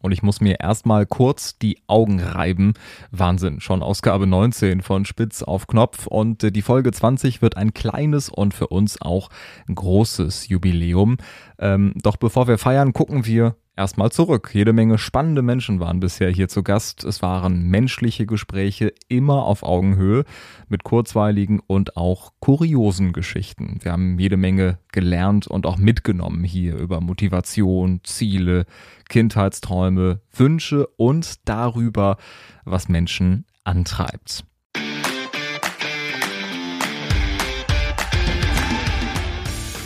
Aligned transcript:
und 0.00 0.12
ich 0.12 0.22
muss 0.22 0.40
mir 0.40 0.60
erstmal 0.60 1.06
kurz 1.06 1.58
die 1.58 1.78
Augen 1.86 2.20
reiben. 2.20 2.74
Wahnsinn, 3.10 3.60
schon 3.60 3.82
Ausgabe 3.82 4.26
19 4.26 4.82
von 4.82 5.04
Spitz 5.04 5.42
auf 5.42 5.66
Knopf 5.66 6.06
und 6.06 6.42
äh, 6.44 6.52
die 6.52 6.62
Folge 6.62 6.92
20 6.92 7.42
wird 7.42 7.56
ein 7.56 7.74
kleines 7.74 8.28
und 8.28 8.54
für 8.54 8.68
uns 8.68 9.00
auch 9.00 9.28
großes 9.72 10.48
Jubiläum. 10.48 11.18
Ähm, 11.58 11.92
doch 11.96 12.16
bevor 12.16 12.48
wir 12.48 12.58
feiern, 12.58 12.92
gucken 12.92 13.26
wir 13.26 13.56
erstmal 13.76 14.12
zurück. 14.12 14.50
Jede 14.52 14.72
Menge 14.72 14.98
spannende 14.98 15.42
Menschen 15.42 15.80
waren 15.80 16.00
bisher 16.00 16.30
hier 16.30 16.48
zu 16.48 16.62
Gast. 16.62 17.04
Es 17.04 17.22
waren 17.22 17.68
menschliche 17.68 18.26
Gespräche 18.26 18.92
immer 19.08 19.44
auf 19.44 19.62
Augenhöhe 19.62 20.24
mit 20.68 20.84
kurzweiligen 20.84 21.60
und 21.66 21.96
auch 21.96 22.32
kuriosen 22.40 23.12
Geschichten. 23.12 23.78
Wir 23.82 23.92
haben 23.92 24.18
jede 24.18 24.36
Menge 24.36 24.78
gelernt 24.92 25.46
und 25.46 25.66
auch 25.66 25.78
mitgenommen 25.78 26.44
hier 26.44 26.76
über 26.76 27.00
Motivation, 27.00 28.00
Ziele, 28.04 28.66
Kindheitsträume, 29.08 30.20
Wünsche 30.32 30.86
und 30.96 31.48
darüber, 31.48 32.16
was 32.64 32.88
Menschen 32.88 33.46
antreibt. 33.64 34.44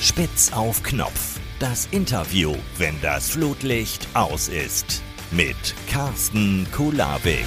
Spitz 0.01 0.53
auf 0.53 0.83
Knopf 0.83 1.34
das 1.65 1.89
Interview, 1.93 2.55
wenn 2.77 2.95
das 3.01 3.31
Flutlicht 3.31 4.07
aus 4.13 4.49
ist. 4.49 5.03
Mit 5.31 5.57
Carsten 5.91 6.67
Kulawik. 6.71 7.47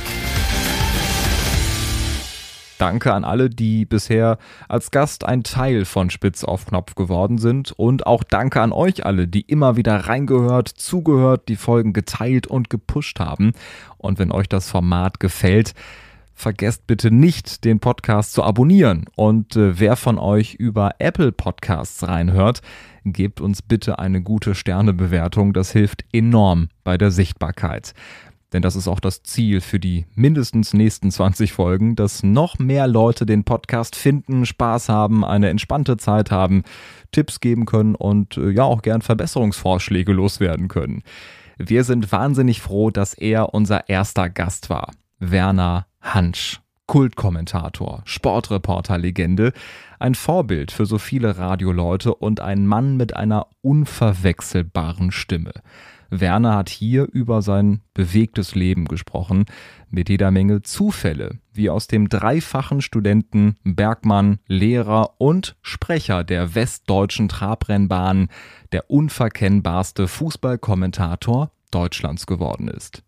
Danke 2.80 3.14
an 3.14 3.24
alle, 3.24 3.52
die 3.52 3.86
bisher 3.86 4.40
als 4.68 4.90
Gast 4.90 5.24
ein 5.24 5.44
Teil 5.44 5.86
von 5.86 6.10
Spitz 6.10 6.44
auf 6.44 6.66
Knopf 6.66 6.96
geworden 6.96 7.38
sind. 7.38 7.74
Und 7.74 8.08
auch 8.08 8.24
danke 8.24 8.60
an 8.60 8.72
euch 8.72 9.06
alle, 9.06 9.28
die 9.28 9.42
immer 9.42 9.78
wieder 9.78 9.96
reingehört, 9.96 10.68
zugehört, 10.68 11.48
die 11.48 11.56
Folgen 11.56 11.94
geteilt 11.94 12.48
und 12.48 12.72
gepusht 12.72 13.20
haben. 13.20 13.52
Und 14.00 14.18
wenn 14.18 14.32
euch 14.32 14.50
das 14.50 14.68
Format 14.68 15.20
gefällt, 15.20 15.76
vergesst 16.38 16.88
bitte 16.88 17.12
nicht, 17.12 17.66
den 17.66 17.80
Podcast 17.80 18.34
zu 18.34 18.44
abonnieren. 18.44 19.06
Und 19.16 19.56
äh, 19.56 19.80
wer 19.80 19.96
von 19.96 20.18
euch 20.18 20.54
über 20.54 20.96
Apple 21.00 21.32
Podcasts 21.32 22.08
reinhört, 22.08 22.62
gebt 23.04 23.42
uns 23.42 23.62
bitte 23.62 24.00
eine 24.00 24.22
gute 24.22 24.56
Sternebewertung. 24.56 25.54
Das 25.54 25.72
hilft 25.72 26.06
enorm 26.12 26.70
bei 26.84 26.98
der 26.98 27.12
Sichtbarkeit. 27.12 27.94
Denn 28.54 28.62
das 28.62 28.78
ist 28.78 28.88
auch 28.88 29.02
das 29.02 29.24
Ziel 29.24 29.60
für 29.60 29.80
die 29.80 30.06
mindestens 30.16 30.74
nächsten 30.74 31.12
20 31.12 31.52
Folgen, 31.52 31.96
dass 31.96 32.24
noch 32.24 32.60
mehr 32.60 32.88
Leute 32.88 33.26
den 33.26 33.44
Podcast 33.44 33.96
finden, 33.96 34.46
Spaß 34.46 34.88
haben, 34.88 35.26
eine 35.26 35.50
entspannte 35.50 35.98
Zeit 35.98 36.32
haben, 36.32 36.64
Tipps 37.12 37.42
geben 37.42 37.66
können 37.66 37.96
und 37.96 38.38
äh, 38.38 38.52
ja 38.52 38.64
auch 38.64 38.82
gern 38.82 39.02
Verbesserungsvorschläge 39.02 40.14
loswerden 40.14 40.70
können. 40.70 41.04
Wir 41.58 41.84
sind 41.84 42.12
wahnsinnig 42.12 42.62
froh, 42.62 42.90
dass 42.90 43.14
er 43.14 43.54
unser 43.54 43.90
erster 43.90 44.30
Gast 44.30 44.70
war. 44.70 44.92
Werner 45.20 45.88
Hansch. 46.00 46.62
Kultkommentator, 46.88 48.02
Sportreporter-Legende, 48.06 49.52
ein 50.00 50.16
Vorbild 50.16 50.72
für 50.72 50.86
so 50.86 50.98
viele 50.98 51.38
Radioleute 51.38 52.14
und 52.14 52.40
ein 52.40 52.68
Mann 52.68 52.98
mit 52.98 53.16
einer 53.16 53.48
unverwechselbaren 53.62 55.12
Stimme. 55.12 55.54
Werner 56.10 56.56
hat 56.56 56.70
hier 56.70 57.08
über 57.12 57.42
sein 57.42 57.82
bewegtes 57.94 58.56
Leben 58.56 58.86
gesprochen, 58.86 59.46
mit 59.90 60.10
jeder 60.10 60.32
Menge 60.32 60.62
Zufälle, 60.62 61.40
wie 61.52 61.70
aus 61.70 61.88
dem 61.88 62.10
dreifachen 62.10 62.82
Studenten, 62.82 63.58
Bergmann, 63.64 64.40
Lehrer 64.48 65.20
und 65.20 65.58
Sprecher 65.62 66.24
der 66.24 66.56
westdeutschen 66.56 67.28
Trabrennbahn 67.28 68.30
der 68.72 68.90
unverkennbarste 68.90 70.08
Fußballkommentator 70.08 71.52
Deutschlands 71.72 72.26
geworden 72.26 72.70
ist. 72.70 73.04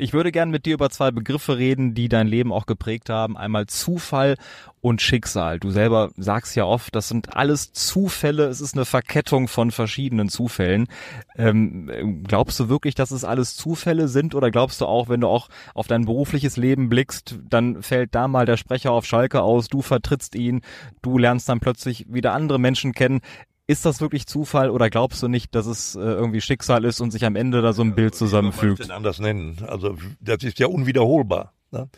Ich 0.00 0.14
würde 0.14 0.32
gern 0.32 0.50
mit 0.50 0.64
dir 0.64 0.72
über 0.72 0.88
zwei 0.88 1.10
Begriffe 1.10 1.58
reden, 1.58 1.92
die 1.92 2.08
dein 2.08 2.26
Leben 2.26 2.54
auch 2.54 2.64
geprägt 2.64 3.10
haben. 3.10 3.36
Einmal 3.36 3.66
Zufall 3.66 4.36
und 4.80 5.02
Schicksal. 5.02 5.60
Du 5.60 5.68
selber 5.68 6.10
sagst 6.16 6.56
ja 6.56 6.64
oft, 6.64 6.94
das 6.94 7.08
sind 7.08 7.36
alles 7.36 7.74
Zufälle. 7.74 8.46
Es 8.46 8.62
ist 8.62 8.74
eine 8.74 8.86
Verkettung 8.86 9.46
von 9.46 9.70
verschiedenen 9.70 10.30
Zufällen. 10.30 10.88
Ähm, 11.36 12.24
glaubst 12.26 12.58
du 12.58 12.70
wirklich, 12.70 12.94
dass 12.94 13.10
es 13.10 13.24
alles 13.24 13.56
Zufälle 13.56 14.08
sind? 14.08 14.34
Oder 14.34 14.50
glaubst 14.50 14.80
du 14.80 14.86
auch, 14.86 15.10
wenn 15.10 15.20
du 15.20 15.28
auch 15.28 15.48
auf 15.74 15.86
dein 15.86 16.06
berufliches 16.06 16.56
Leben 16.56 16.88
blickst, 16.88 17.38
dann 17.50 17.82
fällt 17.82 18.14
da 18.14 18.26
mal 18.26 18.46
der 18.46 18.56
Sprecher 18.56 18.92
auf 18.92 19.04
Schalke 19.04 19.42
aus, 19.42 19.68
du 19.68 19.82
vertrittst 19.82 20.34
ihn, 20.34 20.62
du 21.02 21.18
lernst 21.18 21.46
dann 21.50 21.60
plötzlich 21.60 22.06
wieder 22.08 22.32
andere 22.32 22.58
Menschen 22.58 22.94
kennen. 22.94 23.20
Ist 23.70 23.86
das 23.86 24.00
wirklich 24.00 24.26
Zufall 24.26 24.68
oder 24.68 24.90
glaubst 24.90 25.22
du 25.22 25.28
nicht, 25.28 25.54
dass 25.54 25.66
es 25.66 25.94
äh, 25.94 26.00
irgendwie 26.00 26.40
Schicksal 26.40 26.84
ist 26.84 27.00
und 27.00 27.12
sich 27.12 27.24
am 27.24 27.36
Ende 27.36 27.62
da 27.62 27.72
so 27.72 27.82
ein 27.82 27.94
Bild 27.94 28.16
zusammenfügt? 28.16 28.80
Ich 28.80 28.88
kann 28.88 28.96
anders 28.96 29.20
nennen. 29.20 29.62
Also 29.64 29.96
das 30.18 30.42
ist 30.42 30.58
ja 30.58 30.66
unwiederholbar. 30.66 31.52
Ne? 31.70 31.88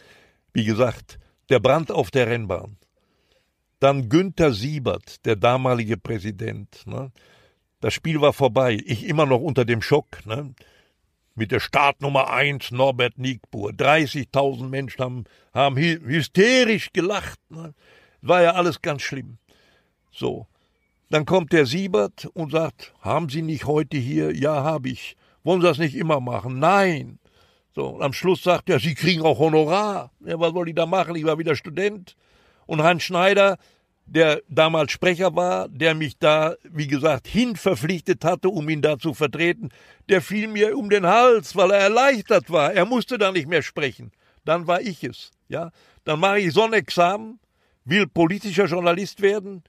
Wie 0.53 0.65
gesagt, 0.65 1.19
der 1.49 1.61
Brand 1.61 1.91
auf 1.91 2.11
der 2.11 2.27
Rennbahn. 2.27 2.77
Dann 3.81 4.11
Günther 4.11 4.53
Siebert, 4.53 5.25
der 5.25 5.37
damalige 5.37 5.97
Präsident. 5.97 6.87
Ne? 6.87 7.11
Das 7.81 7.95
Spiel 7.95 8.21
war 8.21 8.35
vorbei. 8.35 8.79
Ich 8.85 9.07
immer 9.07 9.25
noch 9.25 9.41
unter 9.41 9.65
dem 9.65 9.81
Schock. 9.81 10.27
Ne? 10.27 10.55
Mit 11.35 11.53
der 11.53 11.61
Startnummer 11.61 12.29
1 12.29 12.71
Norbert 12.73 13.17
Niegbuhr. 13.17 13.71
30.000 13.71 14.69
Menschen 14.69 15.03
haben, 15.03 15.25
haben 15.55 15.77
hysterisch 15.79 16.93
gelacht. 16.93 17.41
Ne? 17.49 17.73
War 18.21 18.43
ja 18.43 18.51
alles 18.53 18.83
ganz 18.83 19.01
schlimm. 19.01 19.39
So. 20.11 20.49
Dann 21.13 21.27
kommt 21.27 21.53
der 21.53 21.67
Siebert 21.67 22.25
und 22.33 22.53
sagt, 22.53 22.95
haben 23.03 23.29
Sie 23.29 23.43
nicht 23.43 23.67
heute 23.67 23.99
hier? 23.99 24.35
Ja, 24.35 24.65
habe 24.65 24.89
ich. 24.89 25.15
Wollen 25.45 25.61
Sie 25.61 25.67
das 25.67 25.77
nicht 25.77 25.95
immer 25.95 26.21
machen? 26.21 26.59
Nein. 26.59 27.19
So, 27.75 27.89
und 27.89 28.03
am 28.03 28.15
Schluss 28.15 28.43
sagt 28.43 28.71
er, 28.71 28.81
Sie 28.81 28.95
kriegen 28.95 29.21
auch 29.21 29.39
Honorar. 29.39 30.11
Ja, 30.25 30.41
was 30.41 30.55
soll 30.55 30.71
ich 30.71 30.75
da 30.75 30.87
machen? 30.87 31.15
Ich 31.15 31.25
war 31.25 31.37
wieder 31.39 31.55
Student. 31.55 32.17
Und 32.65 32.83
Hans 32.83 33.03
Schneider, 33.03 33.59
der 34.07 34.41
damals 34.49 34.93
Sprecher 34.93 35.37
war, 35.37 35.69
der 35.69 35.95
mich 35.95 36.17
da, 36.17 36.55
wie 36.63 36.87
gesagt, 36.87 37.29
hin 37.29 37.57
verpflichtet 37.57 38.25
hatte, 38.25 38.49
um 38.49 38.67
ihn 38.71 38.81
da 38.81 38.99
zu 38.99 39.13
vertreten, 39.13 39.69
der 40.09 40.23
fiel 40.23 40.49
mir 40.49 40.79
um 40.79 40.89
den 40.89 41.05
Hals, 41.05 41.55
weil 41.55 41.73
er 41.73 41.81
erleichtert 41.81 42.51
war. 42.51 42.73
Er 42.73 42.87
musste 42.87 43.19
da 43.19 43.33
nicht 43.33 43.49
mehr 43.49 43.61
sprechen. 43.61 44.13
Dann 44.47 44.67
war 44.67 44.81
ich 44.81 45.05
es. 45.05 45.31
Ja, 45.49 45.73
dann 46.05 46.21
mache 46.21 46.39
ich 46.39 46.55
so 46.55 46.63
ein 46.63 46.73
Examen, 46.73 47.39
will 47.85 48.07
politischer 48.07 48.65
Journalist 48.65 49.21
werden, 49.21 49.63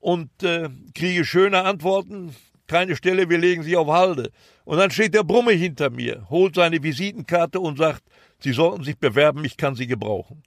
und 0.00 0.30
äh, 0.42 0.68
kriege 0.94 1.24
schöne 1.24 1.62
Antworten. 1.64 2.34
Keine 2.66 2.96
Stelle, 2.96 3.28
wir 3.28 3.38
legen 3.38 3.62
sie 3.62 3.76
auf 3.76 3.88
Halde. 3.88 4.30
Und 4.64 4.78
dann 4.78 4.90
steht 4.90 5.14
der 5.14 5.22
Brumme 5.22 5.52
hinter 5.52 5.90
mir, 5.90 6.26
holt 6.30 6.56
seine 6.56 6.82
Visitenkarte 6.82 7.60
und 7.60 7.78
sagt, 7.78 8.02
Sie 8.38 8.52
sollten 8.52 8.84
sich 8.84 8.98
bewerben, 8.98 9.44
ich 9.44 9.56
kann 9.56 9.74
Sie 9.74 9.86
gebrauchen. 9.86 10.42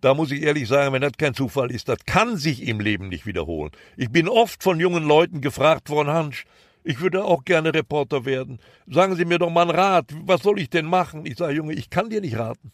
Da 0.00 0.12
muss 0.12 0.30
ich 0.30 0.42
ehrlich 0.42 0.68
sagen, 0.68 0.92
wenn 0.92 1.00
das 1.00 1.12
kein 1.16 1.34
Zufall 1.34 1.70
ist, 1.70 1.88
das 1.88 2.04
kann 2.04 2.36
sich 2.36 2.68
im 2.68 2.78
Leben 2.78 3.08
nicht 3.08 3.26
wiederholen. 3.26 3.72
Ich 3.96 4.10
bin 4.10 4.28
oft 4.28 4.62
von 4.62 4.78
jungen 4.78 5.04
Leuten 5.04 5.40
gefragt 5.40 5.88
worden, 5.88 6.10
Hans, 6.10 6.44
ich 6.82 7.00
würde 7.00 7.24
auch 7.24 7.44
gerne 7.44 7.72
Reporter 7.72 8.26
werden. 8.26 8.60
Sagen 8.86 9.16
Sie 9.16 9.24
mir 9.24 9.38
doch 9.38 9.48
mal 9.48 9.62
einen 9.62 9.70
Rat, 9.70 10.10
was 10.26 10.42
soll 10.42 10.60
ich 10.60 10.68
denn 10.68 10.84
machen? 10.84 11.24
Ich 11.24 11.38
sage, 11.38 11.54
Junge, 11.54 11.72
ich 11.72 11.88
kann 11.88 12.10
dir 12.10 12.20
nicht 12.20 12.38
raten. 12.38 12.70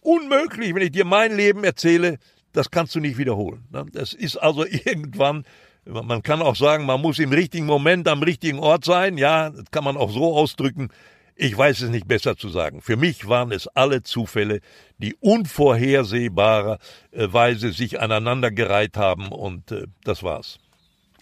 Unmöglich, 0.00 0.74
wenn 0.74 0.82
ich 0.82 0.90
dir 0.90 1.04
mein 1.04 1.36
Leben 1.36 1.62
erzähle, 1.62 2.18
das 2.52 2.70
kannst 2.70 2.94
du 2.94 3.00
nicht 3.00 3.18
wiederholen. 3.18 3.64
Ne? 3.70 3.86
Das 3.92 4.12
ist 4.12 4.36
also 4.36 4.64
irgendwann, 4.66 5.44
man 5.84 6.22
kann 6.22 6.42
auch 6.42 6.56
sagen, 6.56 6.86
man 6.86 7.00
muss 7.00 7.18
im 7.18 7.32
richtigen 7.32 7.66
Moment 7.66 8.08
am 8.08 8.22
richtigen 8.22 8.58
Ort 8.58 8.84
sein. 8.84 9.18
Ja, 9.18 9.50
das 9.50 9.64
kann 9.70 9.84
man 9.84 9.96
auch 9.96 10.10
so 10.10 10.36
ausdrücken. 10.36 10.90
Ich 11.42 11.56
weiß 11.56 11.80
es 11.80 11.88
nicht 11.88 12.06
besser 12.06 12.36
zu 12.36 12.50
sagen. 12.50 12.82
Für 12.82 12.98
mich 12.98 13.26
waren 13.26 13.50
es 13.50 13.66
alle 13.68 14.02
Zufälle, 14.02 14.60
die 14.98 15.16
unvorhersehbarerweise 15.20 17.72
sich 17.72 17.98
aneinandergereiht 17.98 18.98
haben 18.98 19.28
und 19.28 19.72
äh, 19.72 19.86
das 20.04 20.22
war's. 20.22 20.58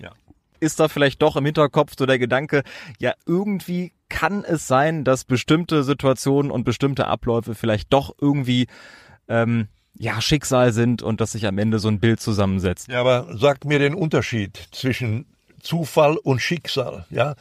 Ja. 0.00 0.10
Ist 0.58 0.80
da 0.80 0.88
vielleicht 0.88 1.22
doch 1.22 1.36
im 1.36 1.44
Hinterkopf 1.44 1.92
so 1.96 2.04
der 2.04 2.18
Gedanke, 2.18 2.64
ja, 2.98 3.14
irgendwie 3.26 3.92
kann 4.08 4.42
es 4.42 4.66
sein, 4.66 5.04
dass 5.04 5.24
bestimmte 5.24 5.84
Situationen 5.84 6.50
und 6.50 6.64
bestimmte 6.64 7.06
Abläufe 7.06 7.54
vielleicht 7.54 7.92
doch 7.92 8.12
irgendwie 8.20 8.66
ähm, 9.28 9.68
ja, 9.98 10.20
Schicksal 10.20 10.72
sind 10.72 11.02
und 11.02 11.20
dass 11.20 11.32
sich 11.32 11.46
am 11.46 11.58
Ende 11.58 11.78
so 11.78 11.88
ein 11.88 11.98
Bild 11.98 12.20
zusammensetzt. 12.20 12.88
Ja, 12.88 13.00
aber 13.00 13.26
sagt 13.36 13.64
mir 13.64 13.78
den 13.78 13.94
Unterschied 13.94 14.68
zwischen 14.70 15.26
Zufall 15.60 16.16
und 16.16 16.40
Schicksal, 16.40 17.04
ja? 17.10 17.34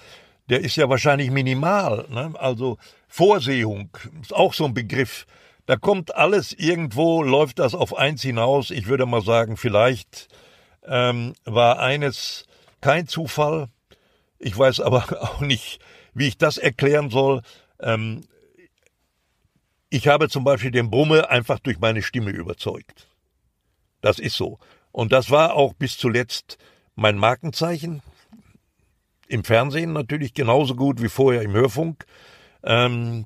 Der 0.50 0.62
ist 0.62 0.78
ja 0.78 0.90
wahrscheinlich 0.90 1.30
minimal, 1.30 2.06
ne? 2.10 2.34
Also 2.40 2.78
Vorsehung 3.08 3.90
ist 4.22 4.34
auch 4.34 4.54
so 4.54 4.66
ein 4.66 4.74
Begriff. 4.74 5.26
Da 5.66 5.76
kommt 5.76 6.16
alles 6.16 6.54
irgendwo, 6.54 7.22
läuft 7.22 7.60
das 7.60 7.76
auf 7.76 7.96
eins 7.96 8.22
hinaus. 8.22 8.72
Ich 8.72 8.88
würde 8.88 9.06
mal 9.06 9.22
sagen, 9.22 9.58
vielleicht 9.58 10.30
ähm, 10.86 11.34
war 11.44 11.80
eines 11.80 12.46
kein 12.82 13.08
Zufall. 13.08 13.68
Ich 14.40 14.58
weiß 14.58 14.80
aber 14.80 15.06
auch 15.22 15.42
nicht, 15.42 15.80
wie 16.14 16.28
ich 16.28 16.38
das 16.38 16.58
erklären 16.58 17.10
soll. 17.10 17.42
Ähm, 17.80 18.22
ich 19.90 20.08
habe 20.08 20.30
zum 20.30 20.44
Beispiel 20.44 20.72
den 20.72 20.90
Brumme 20.90 21.30
einfach 21.30 21.60
durch 21.60 21.80
meine 21.80 22.02
Stimme 22.02 22.32
überzeugt. 22.32 23.08
Das 24.02 24.20
ist 24.20 24.36
so. 24.36 24.60
Und 24.92 25.12
das 25.12 25.32
war 25.32 25.54
auch 25.54 25.74
bis 25.74 25.98
zuletzt 25.98 26.58
mein 26.96 27.18
Markenzeichen. 27.18 28.02
Im 29.28 29.44
Fernsehen 29.44 29.94
natürlich 29.94 30.34
genauso 30.34 30.76
gut 30.76 31.02
wie 31.02 31.10
vorher 31.10 31.42
im 31.42 31.54
Hörfunk. 31.54 32.06
ähm, 32.64 33.26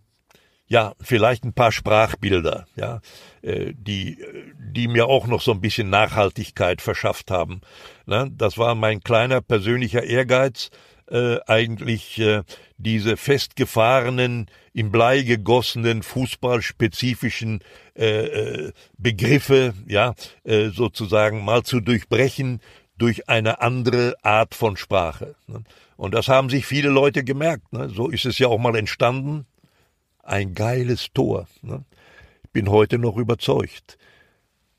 ja, 0.72 0.94
vielleicht 1.02 1.44
ein 1.44 1.52
paar 1.52 1.74
Sprachbilder, 1.74 2.66
ja, 2.78 3.02
äh, 3.42 3.74
die, 3.76 4.24
die 4.58 4.88
mir 4.88 5.08
auch 5.08 5.28
noch 5.28 5.42
so 5.42 5.52
ein 5.52 5.60
bisschen 5.60 5.90
Nachhaltigkeit 5.90 6.82
verschafft 6.82 7.30
haben. 7.30 7.60
Ne? 8.06 8.32
Das 8.34 8.58
war 8.58 8.74
mein 8.74 9.02
kleiner 9.02 9.42
persönlicher 9.42 10.04
Ehrgeiz, 10.04 10.70
äh, 11.10 11.38
eigentlich 11.48 12.20
äh, 12.20 12.44
diese 12.78 13.18
festgefahrenen, 13.18 14.48
im 14.74 14.92
Blei 14.92 15.22
gegossenen, 15.22 16.04
fußballspezifischen 16.04 17.62
äh, 17.96 18.06
äh, 18.06 18.72
Begriffe, 18.98 19.74
ja, 19.88 20.16
äh, 20.44 20.70
sozusagen 20.70 21.44
mal 21.44 21.64
zu 21.64 21.80
durchbrechen 21.82 22.62
durch 22.98 23.28
eine 23.28 23.62
andere 23.62 24.16
Art 24.22 24.56
von 24.56 24.78
Sprache. 24.78 25.36
Ne? 25.48 25.64
Und 25.98 26.14
das 26.14 26.28
haben 26.28 26.50
sich 26.50 26.66
viele 26.66 26.90
Leute 26.90 27.24
gemerkt. 27.24 27.74
Ne? 27.74 27.90
So 27.90 28.10
ist 28.10 28.26
es 28.26 28.40
ja 28.40 28.48
auch 28.48 28.60
mal 28.60 28.76
entstanden 28.76 29.46
ein 30.24 30.54
geiles 30.54 31.12
Tor. 31.14 31.48
Ne? 31.62 31.84
Ich 32.44 32.52
bin 32.52 32.70
heute 32.70 32.98
noch 32.98 33.18
überzeugt. 33.18 33.98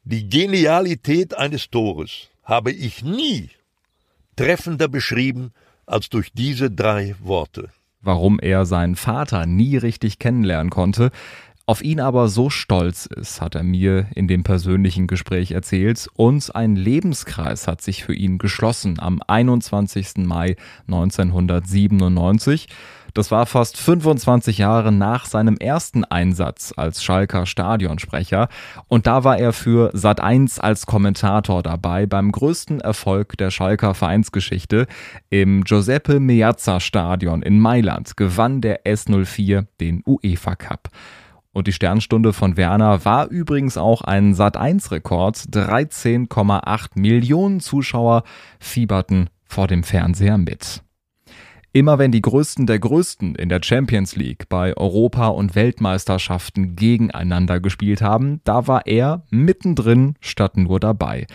Die 0.05 0.29
Genialität 0.29 1.35
eines 1.35 1.71
Tores 1.71 2.29
habe 2.43 2.73
ich 2.73 3.03
nie 3.03 3.51
treffender 4.37 4.89
beschrieben 4.89 5.53
als 5.87 6.09
durch 6.09 6.33
diese 6.33 6.71
drei 6.71 7.15
Worte. 7.21 7.69
Warum 8.01 8.41
er 8.41 8.67
seinen 8.67 8.97
Vater 8.97 9.47
nie 9.47 9.77
richtig 9.77 10.19
kennenlernen 10.19 10.71
konnte, 10.71 11.11
auf 11.65 11.83
ihn 11.83 12.01
aber 12.01 12.29
so 12.29 12.51
stolz 12.51 13.07
ist, 13.07 13.41
hat 13.41 13.55
er 13.55 13.63
mir 13.63 14.09
in 14.17 14.27
dem 14.27 14.43
persönlichen 14.43 15.07
Gespräch 15.07 15.53
erzählt. 15.53 16.09
Und 16.15 16.57
ein 16.57 16.75
Lebenskreis 16.75 17.69
hat 17.69 17.81
sich 17.81 18.03
für 18.03 18.15
ihn 18.15 18.39
geschlossen 18.39 18.99
am 18.99 19.23
21. 19.25 20.17
Mai 20.19 20.57
1997. 20.89 22.67
Das 23.15 23.31
war 23.31 23.45
fast 23.45 23.77
25 23.77 24.59
Jahre 24.59 24.91
nach 24.91 25.27
seinem 25.27 25.57
ersten 25.59 26.05
Einsatz 26.05 26.73
als 26.77 27.05
Schalker 27.05 27.45
Stadionsprecher 27.45 28.49
und 28.89 29.07
da 29.07 29.23
war 29.23 29.39
er 29.39 29.53
für 29.53 29.95
Sat1 29.95 30.61
als 30.61 30.87
Kommentator 30.87 31.63
dabei 31.63 32.07
beim 32.07 32.33
größten 32.33 32.81
Erfolg 32.81 33.37
der 33.37 33.51
Schalker 33.51 33.95
Vereinsgeschichte. 33.95 34.87
Im 35.29 35.65
Giuseppe 35.65 36.21
Meazza 36.21 36.81
Stadion 36.81 37.43
in 37.43 37.61
Mailand 37.61 38.17
gewann 38.17 38.63
der 38.63 38.85
S04 38.85 39.67
den 39.81 40.03
UEFA 40.07 40.57
Cup. 40.57 40.89
Und 41.53 41.67
die 41.67 41.73
Sternstunde 41.73 42.33
von 42.33 42.57
Werner 42.57 43.05
war 43.05 43.29
übrigens 43.29 43.77
auch 43.77 44.01
ein 44.01 44.35
Sat1-Rekord. 44.35 45.37
13,8 45.37 46.99
Millionen 46.99 47.61
Zuschauer 47.61 48.23
fieberten 48.59 49.29
vor 49.45 49.67
dem 49.67 49.83
Fernseher 49.83 50.39
mit. 50.39 50.83
Immer 51.75 51.99
wenn 51.99 52.13
die 52.13 52.21
Größten 52.21 52.67
der 52.67 52.79
Größten 52.79 53.35
in 53.35 53.49
der 53.49 53.61
Champions 53.65 54.15
League 54.15 54.51
bei 54.51 54.77
Europa- 54.77 55.29
und 55.29 55.55
Weltmeisterschaften 55.55 56.77
gegeneinander 56.77 57.61
gespielt 57.61 58.03
haben, 58.03 58.43
da 58.45 58.67
war 58.67 58.87
er 58.87 59.23
mittendrin 59.31 60.17
statt 60.21 60.59
nur 60.59 60.81
dabei. 60.81 61.27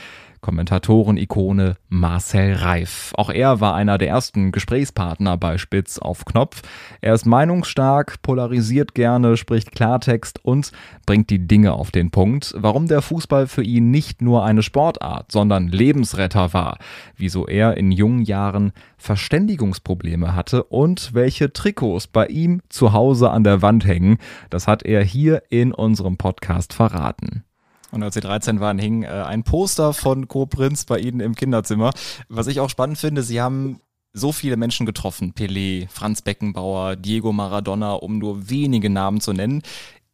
Kommentatoren-Ikone 0.47 1.75
Marcel 1.89 2.53
Reif. 2.53 3.11
Auch 3.17 3.29
er 3.29 3.59
war 3.59 3.75
einer 3.75 3.97
der 3.97 4.07
ersten 4.07 4.53
Gesprächspartner 4.53 5.35
bei 5.35 5.57
Spitz 5.57 5.97
auf 5.97 6.23
Knopf. 6.23 6.61
Er 7.01 7.13
ist 7.13 7.25
meinungsstark, 7.25 8.21
polarisiert 8.21 8.95
gerne, 8.95 9.35
spricht 9.35 9.73
Klartext 9.73 10.39
und 10.45 10.71
bringt 11.05 11.31
die 11.31 11.45
Dinge 11.49 11.73
auf 11.73 11.91
den 11.91 12.11
Punkt, 12.11 12.53
warum 12.55 12.87
der 12.87 13.01
Fußball 13.01 13.47
für 13.47 13.61
ihn 13.61 13.91
nicht 13.91 14.21
nur 14.21 14.45
eine 14.45 14.63
Sportart, 14.63 15.33
sondern 15.33 15.67
Lebensretter 15.67 16.53
war, 16.53 16.77
wieso 17.17 17.45
er 17.45 17.75
in 17.75 17.91
jungen 17.91 18.21
Jahren 18.21 18.71
Verständigungsprobleme 18.97 20.33
hatte 20.33 20.63
und 20.63 21.13
welche 21.13 21.51
Trikots 21.51 22.07
bei 22.07 22.25
ihm 22.27 22.61
zu 22.69 22.93
Hause 22.93 23.31
an 23.31 23.43
der 23.43 23.61
Wand 23.61 23.85
hängen, 23.85 24.17
das 24.49 24.65
hat 24.65 24.83
er 24.83 25.03
hier 25.03 25.43
in 25.49 25.73
unserem 25.73 26.15
Podcast 26.15 26.71
verraten. 26.71 27.43
Und 27.91 28.03
als 28.03 28.15
sie 28.15 28.21
13 28.21 28.59
waren, 28.59 28.79
hing 28.79 29.03
äh, 29.03 29.07
ein 29.07 29.43
Poster 29.43 29.93
von 29.93 30.27
Co 30.27 30.45
Prinz 30.45 30.85
bei 30.85 30.99
ihnen 30.99 31.19
im 31.19 31.35
Kinderzimmer. 31.35 31.91
Was 32.27 32.47
ich 32.47 32.59
auch 32.59 32.69
spannend 32.69 32.97
finde, 32.97 33.23
sie 33.23 33.41
haben 33.41 33.79
so 34.13 34.31
viele 34.31 34.57
Menschen 34.57 34.85
getroffen. 34.85 35.33
Pelé, 35.33 35.87
Franz 35.89 36.21
Beckenbauer, 36.21 36.95
Diego 36.95 37.31
Maradona, 37.31 37.93
um 37.93 38.17
nur 38.17 38.49
wenige 38.49 38.89
Namen 38.89 39.21
zu 39.21 39.33
nennen. 39.33 39.61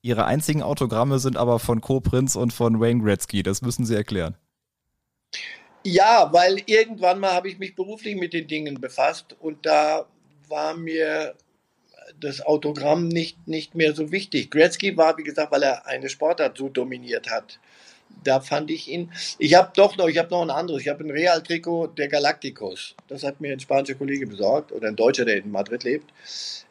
Ihre 0.01 0.25
einzigen 0.25 0.61
Autogramme 0.61 1.19
sind 1.19 1.37
aber 1.37 1.59
von 1.59 1.81
Co 1.81 2.01
Prinz 2.01 2.35
und 2.35 2.51
von 2.51 2.79
Wayne 2.79 3.01
Gretzky. 3.01 3.41
Das 3.41 3.61
müssen 3.61 3.85
Sie 3.85 3.95
erklären. 3.95 4.35
Ja, 5.85 6.29
weil 6.31 6.61
irgendwann 6.65 7.19
mal 7.19 7.33
habe 7.33 7.49
ich 7.49 7.57
mich 7.57 7.75
beruflich 7.75 8.15
mit 8.15 8.33
den 8.33 8.47
Dingen 8.47 8.79
befasst 8.79 9.35
und 9.39 9.65
da 9.65 10.05
war 10.47 10.75
mir 10.75 11.35
das 12.23 12.41
Autogramm 12.41 13.07
nicht, 13.07 13.47
nicht 13.47 13.75
mehr 13.75 13.93
so 13.93 14.11
wichtig. 14.11 14.51
Gretzky 14.51 14.95
war, 14.97 15.17
wie 15.17 15.23
gesagt, 15.23 15.51
weil 15.51 15.63
er 15.63 15.85
eine 15.85 16.09
Sportart 16.09 16.57
so 16.57 16.69
dominiert 16.69 17.29
hat. 17.29 17.59
Da 18.23 18.39
fand 18.39 18.69
ich 18.69 18.89
ihn. 18.89 19.11
Ich 19.39 19.55
habe 19.55 19.71
doch 19.75 19.97
noch, 19.97 20.07
ich 20.07 20.17
habe 20.17 20.29
noch 20.29 20.43
ein 20.43 20.51
anderes. 20.51 20.83
Ich 20.83 20.87
habe 20.87 21.03
ein 21.03 21.09
Real-Trikot 21.09 21.87
der 21.87 22.07
Galacticos. 22.07 22.95
Das 23.07 23.23
hat 23.23 23.41
mir 23.41 23.51
ein 23.51 23.59
spanischer 23.59 23.95
Kollege 23.95 24.27
besorgt 24.27 24.71
oder 24.71 24.87
ein 24.87 24.95
Deutscher, 24.95 25.25
der 25.25 25.37
in 25.37 25.51
Madrid 25.51 25.83
lebt. 25.83 26.11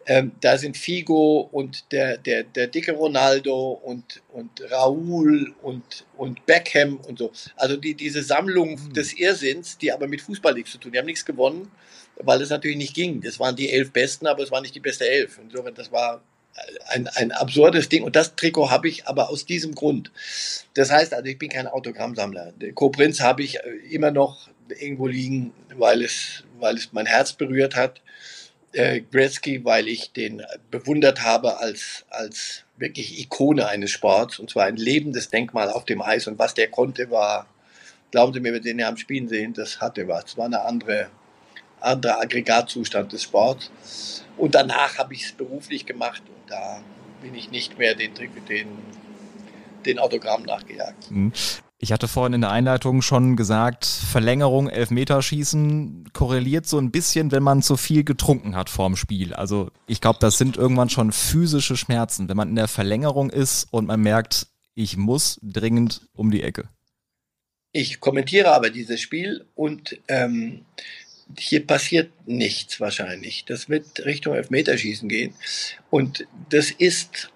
Ähm, 0.07 0.33
da 0.41 0.57
sind 0.57 0.77
Figo 0.77 1.49
und 1.53 1.91
der, 1.93 2.17
der, 2.17 2.45
der 2.45 2.69
dicke 2.69 2.93
Ronaldo 2.93 3.73
und, 3.73 4.23
und 4.33 4.61
Raúl 4.71 5.53
und, 5.63 6.07
und 6.17 6.47
Beckham 6.47 6.97
und 6.97 7.19
so. 7.19 7.33
Also 7.57 7.77
die, 7.77 7.95
diese 7.95 8.23
Sammlung 8.23 8.75
mhm. 8.75 8.93
des 8.93 9.13
Irrsinns, 9.13 9.79
die 9.79 9.93
aber 9.93 10.07
mit 10.07 10.23
Fußball 10.23 10.55
nichts 10.55 10.73
zu 10.73 10.79
tun. 10.79 10.93
Die 10.93 10.99
haben 10.99 11.07
nichts 11.07 11.25
gewonnen 11.25 11.71
weil 12.17 12.41
es 12.41 12.51
natürlich 12.51 12.77
nicht 12.77 12.95
ging. 12.95 13.21
Das 13.21 13.41
waren 13.41 13.57
die 13.57 13.71
elf 13.71 13.93
Besten, 13.93 14.27
aber 14.27 14.43
es 14.43 14.51
war 14.51 14.61
nicht 14.61 14.75
die 14.75 14.81
beste 14.81 15.09
Elf. 15.09 15.39
Insofern, 15.43 15.75
das 15.75 15.91
war 15.93 16.23
ein, 16.89 17.09
ein 17.09 17.33
absurdes 17.33 17.89
Ding. 17.89 18.03
Und 18.03 18.17
das 18.17 18.37
Trikot 18.37 18.71
habe 18.71 18.89
ich 18.89 19.07
aber 19.07 19.31
aus 19.31 19.47
diesem 19.47 19.75
Grund. 19.75 20.11
Das 20.75 20.91
heißt 20.91 21.15
also, 21.15 21.27
ich 21.27 21.39
bin 21.39 21.49
kein 21.49 21.67
Autogrammsammler. 21.67 22.53
Co-Prinz 22.75 23.21
habe 23.21 23.43
ich 23.43 23.57
äh, 23.57 23.71
immer 23.91 24.11
noch 24.11 24.49
irgendwo 24.81 25.07
liegen, 25.07 25.53
weil 25.77 26.03
es, 26.03 26.45
weil 26.59 26.77
es 26.77 26.93
mein 26.93 27.07
Herz 27.07 27.33
berührt 27.33 27.77
hat. 27.77 28.01
Äh, 28.73 29.03
Gretzky, 29.03 29.65
weil 29.65 29.87
ich 29.89 30.13
den 30.13 30.43
bewundert 30.71 31.23
habe 31.23 31.59
als, 31.59 32.07
als 32.09 32.65
wirklich 32.77 33.21
Ikone 33.21 33.67
eines 33.69 33.91
Sports. 33.91 34.39
Und 34.39 34.51
zwar 34.51 34.65
ein 34.65 34.77
lebendes 34.77 35.29
Denkmal 35.29 35.71
auf 35.71 35.85
dem 35.85 36.01
Eis. 36.01 36.27
Und 36.27 36.39
was 36.39 36.55
der 36.55 36.69
konnte, 36.69 37.11
war, 37.11 37.47
glauben 38.11 38.33
Sie 38.33 38.41
mir, 38.41 38.53
wenn 38.53 38.63
Sie 38.63 38.71
ihn 38.71 38.83
am 38.83 38.97
Spielen 38.97 39.29
sehen, 39.29 39.53
das 39.53 39.81
hatte 39.81 40.09
was. 40.09 40.25
Es 40.27 40.37
war 40.37 40.47
eine 40.47 40.63
andere 40.63 41.11
anderer 41.85 42.21
Aggregatzustand 42.21 43.13
des 43.13 43.23
Sports. 43.25 44.25
Und 44.37 44.55
danach 44.55 44.99
habe 44.99 45.15
ich 45.15 45.25
es 45.25 45.33
beruflich 45.33 45.87
gemacht 45.87 46.23
und 46.27 46.51
da 46.51 46.81
bin 47.23 47.35
ich 47.35 47.51
nicht 47.51 47.79
mehr 47.79 47.95
den, 47.95 48.13
den, 48.49 48.67
den 49.85 49.99
Autogramm 49.99 50.43
nachgejagt. 50.43 51.11
Mhm. 51.11 51.33
Ich 51.85 51.91
hatte 51.91 52.07
vorhin 52.07 52.35
in 52.35 52.43
der 52.43 52.53
Einleitung 52.53 53.03
schon 53.03 53.35
gesagt, 53.35 53.87
Verlängerung, 53.87 54.69
Elfmeterschießen 54.69 56.11
korreliert 56.13 56.65
so 56.65 56.79
ein 56.79 56.93
bisschen, 56.93 57.33
wenn 57.33 57.43
man 57.43 57.61
zu 57.61 57.77
viel 57.77 58.05
getrunken 58.05 58.55
hat 58.55 58.71
vorm 58.71 58.95
Spiel. 58.95 59.35
Also 59.35 59.69
ich 59.89 60.01
glaube, 60.01 60.21
das 60.21 60.39
sind 60.39 60.57
irgendwann 60.57 60.91
schon 60.91 61.11
physische 61.11 61.77
Schmerzen, 61.77 62.29
wenn 62.29 62.37
man 62.37 62.51
in 62.51 62.55
der 62.55 62.69
Verlängerung 62.69 63.31
ist 63.31 63.67
und 63.73 63.87
man 63.87 64.01
merkt, 64.01 64.47
ich 64.77 64.97
muss 64.97 65.41
dringend 65.43 66.03
um 66.15 66.31
die 66.31 66.45
Ecke. 66.45 66.69
Ich 67.73 67.99
kommentiere 67.99 68.53
aber 68.55 68.71
dieses 68.71 69.01
Spiel 69.01 69.47
und 69.57 69.99
ähm, 70.07 70.65
hier 71.39 71.67
passiert 71.67 72.13
nichts 72.27 72.81
wahrscheinlich. 72.81 73.45
Das 73.45 73.69
wird 73.69 74.05
Richtung 74.05 74.35
Elfmeterschießen 74.35 75.09
gehen. 75.09 75.35
Und 75.91 76.27
das 76.51 76.71
ist, 76.71 77.31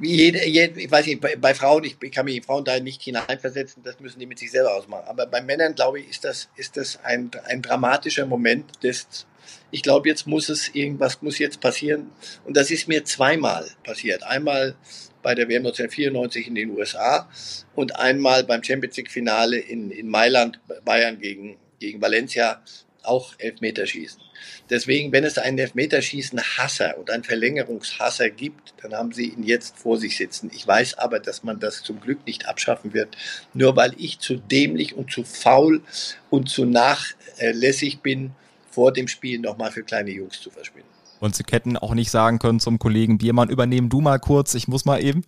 jede, 0.00 0.46
jede, 0.46 0.80
ich 0.80 0.90
weiß 0.90 1.06
nicht, 1.06 1.20
bei, 1.20 1.36
bei, 1.36 1.54
Frauen, 1.54 1.84
ich, 1.84 1.96
ich 2.00 2.12
kann 2.12 2.24
mich 2.24 2.36
in 2.36 2.42
Frauen 2.42 2.64
da 2.64 2.80
nicht 2.80 3.02
hineinversetzen, 3.02 3.82
das 3.82 4.00
müssen 4.00 4.18
die 4.18 4.26
mit 4.26 4.38
sich 4.38 4.50
selber 4.50 4.74
ausmachen. 4.74 5.04
Aber 5.06 5.26
bei 5.26 5.40
Männern, 5.40 5.74
glaube 5.74 6.00
ich, 6.00 6.08
ist 6.08 6.24
das, 6.24 6.48
ist 6.56 6.76
das 6.76 6.98
ein, 7.04 7.30
ein 7.44 7.62
dramatischer 7.62 8.26
Moment 8.26 8.82
des, 8.82 9.26
ich 9.70 9.82
glaube, 9.82 10.08
jetzt 10.08 10.26
muss 10.26 10.48
es, 10.48 10.74
irgendwas 10.74 11.20
muss 11.22 11.38
jetzt 11.38 11.60
passieren. 11.60 12.10
Und 12.44 12.56
das 12.56 12.70
ist 12.70 12.88
mir 12.88 13.04
zweimal 13.04 13.68
passiert. 13.84 14.22
Einmal 14.22 14.76
bei 15.22 15.34
der 15.34 15.48
WM 15.48 15.66
1994 15.66 16.46
in 16.46 16.54
den 16.54 16.70
USA 16.70 17.28
und 17.74 17.96
einmal 17.96 18.44
beim 18.44 18.62
Champions 18.62 18.96
League 18.96 19.10
Finale 19.10 19.58
in, 19.58 19.90
in 19.90 20.08
Mailand, 20.08 20.60
Bayern 20.84 21.18
gegen, 21.18 21.58
gegen 21.78 22.00
Valencia 22.00 22.62
auch 23.06 23.34
Elfmeterschießen. 23.38 24.20
Deswegen, 24.68 25.12
wenn 25.12 25.24
es 25.24 25.38
einen 25.38 25.58
Elfmeterschießen-Hasser 25.58 26.98
oder 26.98 27.14
einen 27.14 27.24
Verlängerungshasser 27.24 28.30
gibt, 28.30 28.74
dann 28.82 28.94
haben 28.94 29.12
sie 29.12 29.28
ihn 29.28 29.44
jetzt 29.44 29.78
vor 29.78 29.96
sich 29.96 30.16
sitzen. 30.16 30.50
Ich 30.52 30.66
weiß 30.66 30.98
aber, 30.98 31.20
dass 31.20 31.42
man 31.42 31.60
das 31.60 31.82
zum 31.82 32.00
Glück 32.00 32.26
nicht 32.26 32.48
abschaffen 32.48 32.92
wird, 32.92 33.16
nur 33.54 33.76
weil 33.76 33.94
ich 33.96 34.18
zu 34.18 34.36
dämlich 34.36 34.94
und 34.94 35.10
zu 35.10 35.22
faul 35.24 35.82
und 36.30 36.48
zu 36.48 36.64
nachlässig 36.64 38.00
bin, 38.00 38.32
vor 38.70 38.92
dem 38.92 39.08
Spiel 39.08 39.38
nochmal 39.38 39.70
für 39.70 39.84
kleine 39.84 40.10
Jungs 40.10 40.40
zu 40.40 40.50
verschwinden. 40.50 40.88
Und 41.18 41.34
Sie 41.34 41.44
hätten 41.50 41.78
auch 41.78 41.94
nicht 41.94 42.10
sagen 42.10 42.38
können 42.38 42.60
zum 42.60 42.78
Kollegen 42.78 43.16
Biermann, 43.16 43.48
übernehmen 43.48 43.88
du 43.88 44.02
mal 44.02 44.18
kurz, 44.18 44.54
ich 44.54 44.68
muss 44.68 44.84
mal 44.84 45.02
eben? 45.02 45.24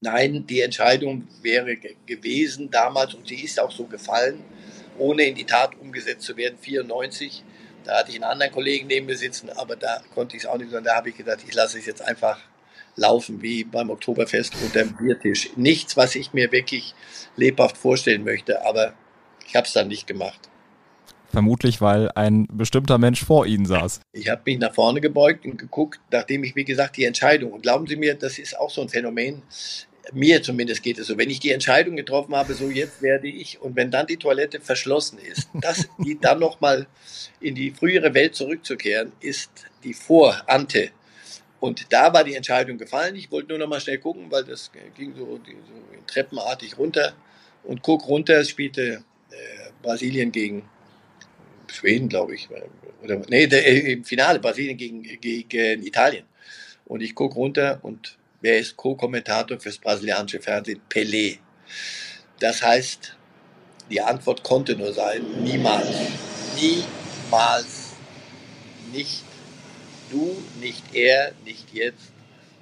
Nein, 0.00 0.46
die 0.46 0.60
Entscheidung 0.60 1.26
wäre 1.42 1.76
gewesen 2.06 2.70
damals 2.70 3.14
und 3.14 3.26
sie 3.26 3.42
ist 3.42 3.58
auch 3.58 3.72
so 3.72 3.86
gefallen 3.86 4.44
ohne 4.98 5.24
in 5.24 5.34
die 5.34 5.44
Tat 5.44 5.78
umgesetzt 5.80 6.22
zu 6.22 6.36
werden, 6.36 6.58
94, 6.58 7.42
Da 7.86 7.98
hatte 7.98 8.10
ich 8.10 8.16
einen 8.16 8.24
anderen 8.24 8.52
Kollegen 8.52 8.88
neben 8.88 9.06
mir 9.06 9.16
sitzen, 9.16 9.48
aber 9.50 9.76
da 9.76 10.02
konnte 10.12 10.36
ich 10.36 10.42
es 10.42 10.48
auch 10.48 10.58
nicht, 10.58 10.70
sondern 10.70 10.84
da 10.84 10.96
habe 10.96 11.10
ich 11.10 11.16
gedacht, 11.16 11.38
ich 11.46 11.54
lasse 11.54 11.78
es 11.78 11.86
jetzt 11.86 12.02
einfach 12.02 12.38
laufen, 12.96 13.42
wie 13.42 13.62
beim 13.62 13.90
Oktoberfest 13.90 14.54
unter 14.62 14.82
dem 14.82 14.96
Biertisch. 14.96 15.50
Nichts, 15.54 15.96
was 15.96 16.16
ich 16.16 16.32
mir 16.32 16.50
wirklich 16.50 16.94
lebhaft 17.36 17.76
vorstellen 17.76 18.24
möchte, 18.24 18.66
aber 18.66 18.94
ich 19.46 19.54
habe 19.54 19.66
es 19.66 19.72
dann 19.72 19.86
nicht 19.86 20.08
gemacht. 20.08 20.48
Vermutlich, 21.28 21.80
weil 21.80 22.10
ein 22.14 22.48
bestimmter 22.50 22.98
Mensch 22.98 23.24
vor 23.24 23.46
Ihnen 23.46 23.66
saß. 23.66 24.00
Ich 24.12 24.28
habe 24.30 24.42
mich 24.46 24.58
nach 24.58 24.74
vorne 24.74 25.00
gebeugt 25.00 25.44
und 25.44 25.58
geguckt, 25.58 26.00
nachdem 26.10 26.42
ich, 26.42 26.56
wie 26.56 26.64
gesagt, 26.64 26.96
die 26.96 27.04
Entscheidung, 27.04 27.52
und 27.52 27.62
glauben 27.62 27.86
Sie 27.86 27.96
mir, 27.96 28.14
das 28.14 28.38
ist 28.38 28.58
auch 28.58 28.70
so 28.70 28.80
ein 28.80 28.88
Phänomen, 28.88 29.42
mir 30.12 30.42
zumindest 30.42 30.82
geht 30.82 30.98
es 30.98 31.08
so, 31.08 31.18
wenn 31.18 31.30
ich 31.30 31.40
die 31.40 31.50
Entscheidung 31.50 31.96
getroffen 31.96 32.34
habe, 32.34 32.54
so 32.54 32.70
jetzt 32.70 33.02
werde 33.02 33.28
ich, 33.28 33.60
und 33.60 33.76
wenn 33.76 33.90
dann 33.90 34.06
die 34.06 34.16
Toilette 34.16 34.60
verschlossen 34.60 35.18
ist, 35.18 35.48
das, 35.54 35.88
die 35.98 36.18
dann 36.18 36.38
nochmal 36.38 36.86
in 37.40 37.54
die 37.54 37.70
frühere 37.70 38.14
Welt 38.14 38.34
zurückzukehren, 38.34 39.12
ist 39.20 39.50
die 39.84 39.94
Vorante. 39.94 40.90
Und 41.58 41.92
da 41.92 42.12
war 42.12 42.22
die 42.22 42.34
Entscheidung 42.34 42.78
gefallen. 42.78 43.16
Ich 43.16 43.30
wollte 43.30 43.48
nur 43.48 43.58
noch 43.58 43.68
mal 43.68 43.80
schnell 43.80 43.98
gucken, 43.98 44.30
weil 44.30 44.44
das 44.44 44.70
ging 44.94 45.14
so, 45.16 45.24
so 45.24 45.52
treppenartig 46.06 46.78
runter. 46.78 47.14
Und 47.64 47.82
guck 47.82 48.06
runter, 48.06 48.40
es 48.40 48.50
spielte 48.50 49.02
äh, 49.30 49.70
Brasilien 49.82 50.30
gegen 50.30 50.68
Schweden, 51.66 52.08
glaube 52.08 52.34
ich. 52.34 52.48
Oder, 53.02 53.22
nee, 53.28 53.46
der, 53.46 53.66
äh, 53.66 53.92
im 53.92 54.04
Finale 54.04 54.38
Brasilien 54.38 54.76
gegen, 54.76 55.02
gegen 55.02 55.84
Italien. 55.84 56.26
Und 56.84 57.00
ich 57.00 57.14
gucke 57.14 57.34
runter 57.34 57.80
und 57.82 58.18
wer 58.46 58.60
ist 58.60 58.76
Co-Kommentator 58.76 59.58
fürs 59.58 59.76
brasilianische 59.76 60.40
Fernsehen? 60.40 60.80
Pelé. 60.88 61.38
Das 62.38 62.62
heißt, 62.62 63.16
die 63.90 64.00
Antwort 64.00 64.44
konnte 64.44 64.76
nur 64.76 64.92
sein, 64.92 65.22
niemals. 65.42 65.96
Niemals. 66.54 67.96
Nicht 68.92 69.24
du, 70.10 70.36
nicht 70.60 70.94
er, 70.94 71.32
nicht 71.44 71.74
jetzt. 71.74 72.12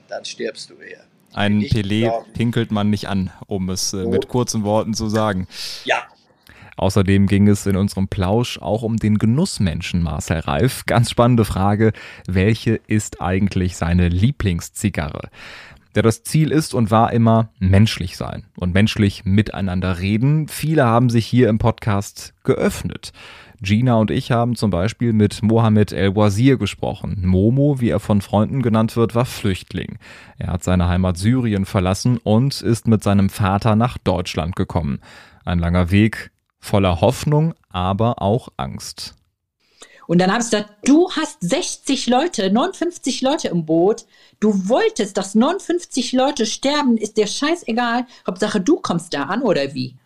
Dann 0.08 0.24
stirbst 0.24 0.70
du 0.70 0.74
eher. 0.74 1.04
Ein 1.34 1.60
Pelé 1.62 2.10
pinkelt 2.32 2.70
man 2.70 2.88
nicht 2.88 3.08
an, 3.08 3.30
um 3.46 3.68
es 3.68 3.92
äh, 3.92 4.06
mit 4.06 4.28
kurzen 4.28 4.64
Worten 4.64 4.94
zu 4.94 5.08
sagen. 5.10 5.48
Ja, 5.84 6.06
Außerdem 6.76 7.26
ging 7.26 7.48
es 7.48 7.66
in 7.66 7.76
unserem 7.76 8.08
Plausch 8.08 8.58
auch 8.58 8.82
um 8.82 8.96
den 8.96 9.18
Genussmenschen 9.18 10.02
Marcel 10.02 10.40
Reif. 10.40 10.84
Ganz 10.86 11.10
spannende 11.10 11.44
Frage, 11.44 11.92
welche 12.26 12.80
ist 12.86 13.20
eigentlich 13.20 13.76
seine 13.76 14.08
Lieblingszigarre? 14.08 15.28
Ja, 15.94 16.02
das 16.02 16.24
Ziel 16.24 16.50
ist 16.50 16.74
und 16.74 16.90
war 16.90 17.12
immer 17.12 17.50
menschlich 17.60 18.16
sein 18.16 18.46
und 18.56 18.74
menschlich 18.74 19.24
miteinander 19.24 20.00
reden. 20.00 20.48
Viele 20.48 20.84
haben 20.84 21.08
sich 21.08 21.24
hier 21.24 21.48
im 21.48 21.58
Podcast 21.58 22.34
geöffnet. 22.42 23.12
Gina 23.60 23.94
und 23.94 24.10
ich 24.10 24.32
haben 24.32 24.56
zum 24.56 24.70
Beispiel 24.70 25.12
mit 25.12 25.42
Mohamed 25.42 25.92
El-Wazir 25.92 26.58
gesprochen. 26.58 27.22
Momo, 27.24 27.80
wie 27.80 27.90
er 27.90 28.00
von 28.00 28.20
Freunden 28.20 28.60
genannt 28.60 28.96
wird, 28.96 29.14
war 29.14 29.24
Flüchtling. 29.24 29.98
Er 30.36 30.48
hat 30.48 30.64
seine 30.64 30.88
Heimat 30.88 31.16
Syrien 31.16 31.64
verlassen 31.64 32.18
und 32.18 32.60
ist 32.60 32.88
mit 32.88 33.04
seinem 33.04 33.30
Vater 33.30 33.76
nach 33.76 33.96
Deutschland 33.96 34.56
gekommen. 34.56 34.98
Ein 35.44 35.60
langer 35.60 35.92
Weg, 35.92 36.32
voller 36.58 37.00
Hoffnung, 37.00 37.54
aber 37.70 38.20
auch 38.20 38.48
Angst. 38.56 39.14
Und 40.06 40.18
dann 40.18 40.30
habe 40.30 40.42
ich 40.42 40.50
gesagt, 40.50 40.70
du 40.84 41.10
hast 41.10 41.38
60 41.40 42.06
Leute, 42.06 42.50
59 42.50 43.22
Leute 43.22 43.48
im 43.48 43.64
Boot. 43.64 44.04
Du 44.40 44.68
wolltest, 44.68 45.16
dass 45.16 45.34
59 45.34 46.12
Leute 46.12 46.46
sterben, 46.46 46.96
ist 46.96 47.16
dir 47.16 47.26
scheißegal. 47.26 48.06
Hauptsache, 48.26 48.60
du 48.60 48.76
kommst 48.76 49.14
da 49.14 49.24
an 49.24 49.42
oder 49.42 49.74
wie? 49.74 49.96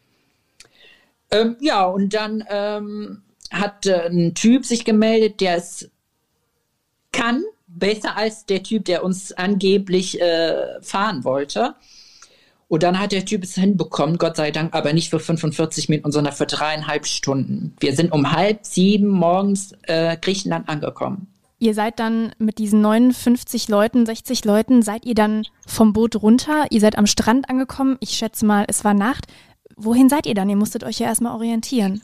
Ähm, 1.31 1.57
ja, 1.61 1.85
und 1.85 2.15
dann 2.15 2.45
ähm, 2.49 3.23
hat 3.51 3.87
äh, 3.87 4.09
ein 4.09 4.35
Typ 4.35 4.65
sich 4.65 4.85
gemeldet, 4.85 5.41
der 5.41 5.57
es 5.57 5.91
kann, 7.13 7.45
besser 7.67 8.17
als 8.17 8.47
der 8.47 8.63
Typ, 8.63 8.85
der 8.87 9.05
uns 9.05 9.33
angeblich 9.33 10.21
äh, 10.21 10.81
fahren 10.81 11.25
wollte. 11.25 11.75
Und 12.69 12.83
dann 12.83 12.99
hat 12.99 13.13
der 13.13 13.25
Typ 13.25 13.45
es 13.45 13.55
hinbekommen, 13.55 14.19
Gott 14.19 14.37
sei 14.37 14.51
Dank, 14.51 14.75
aber 14.75 14.93
nicht 14.93 15.09
für 15.09 15.19
45 15.19 15.89
Minuten, 15.89 16.13
sondern 16.13 16.35
für 16.35 16.47
dreieinhalb 16.47 17.07
Stunden. 17.07 17.75
Wir 17.81 17.97
sind 17.97 18.13
um 18.13 18.31
halb 18.33 18.65
sieben 18.65 19.09
morgens 19.09 19.73
äh, 19.83 20.19
Griechenland 20.21 20.69
angekommen. 20.69 21.29
Ihr 21.61 21.75
seid 21.75 21.99
dann 21.99 22.33
mit 22.39 22.59
diesen 22.59 22.83
59 22.83 23.69
Leuten, 23.69 24.07
60 24.07 24.45
Leuten, 24.45 24.83
seid 24.83 25.05
ihr 25.07 25.15
dann 25.15 25.45
vom 25.67 25.93
Boot 25.93 26.15
runter? 26.17 26.67
Ihr 26.71 26.81
seid 26.81 26.97
am 26.99 27.07
Strand 27.07 27.51
angekommen. 27.51 27.97
Ich 28.01 28.11
schätze 28.11 28.47
mal, 28.47 28.65
es 28.69 28.85
war 28.85 28.95
Nacht. 28.95 29.27
Wohin 29.77 30.09
seid 30.09 30.27
ihr 30.27 30.35
dann? 30.35 30.49
Ihr 30.51 30.57
musstet 30.57 30.85
euch 30.85 31.01
ja 31.01 31.07
erstmal 31.07 31.35
orientieren. 31.35 32.03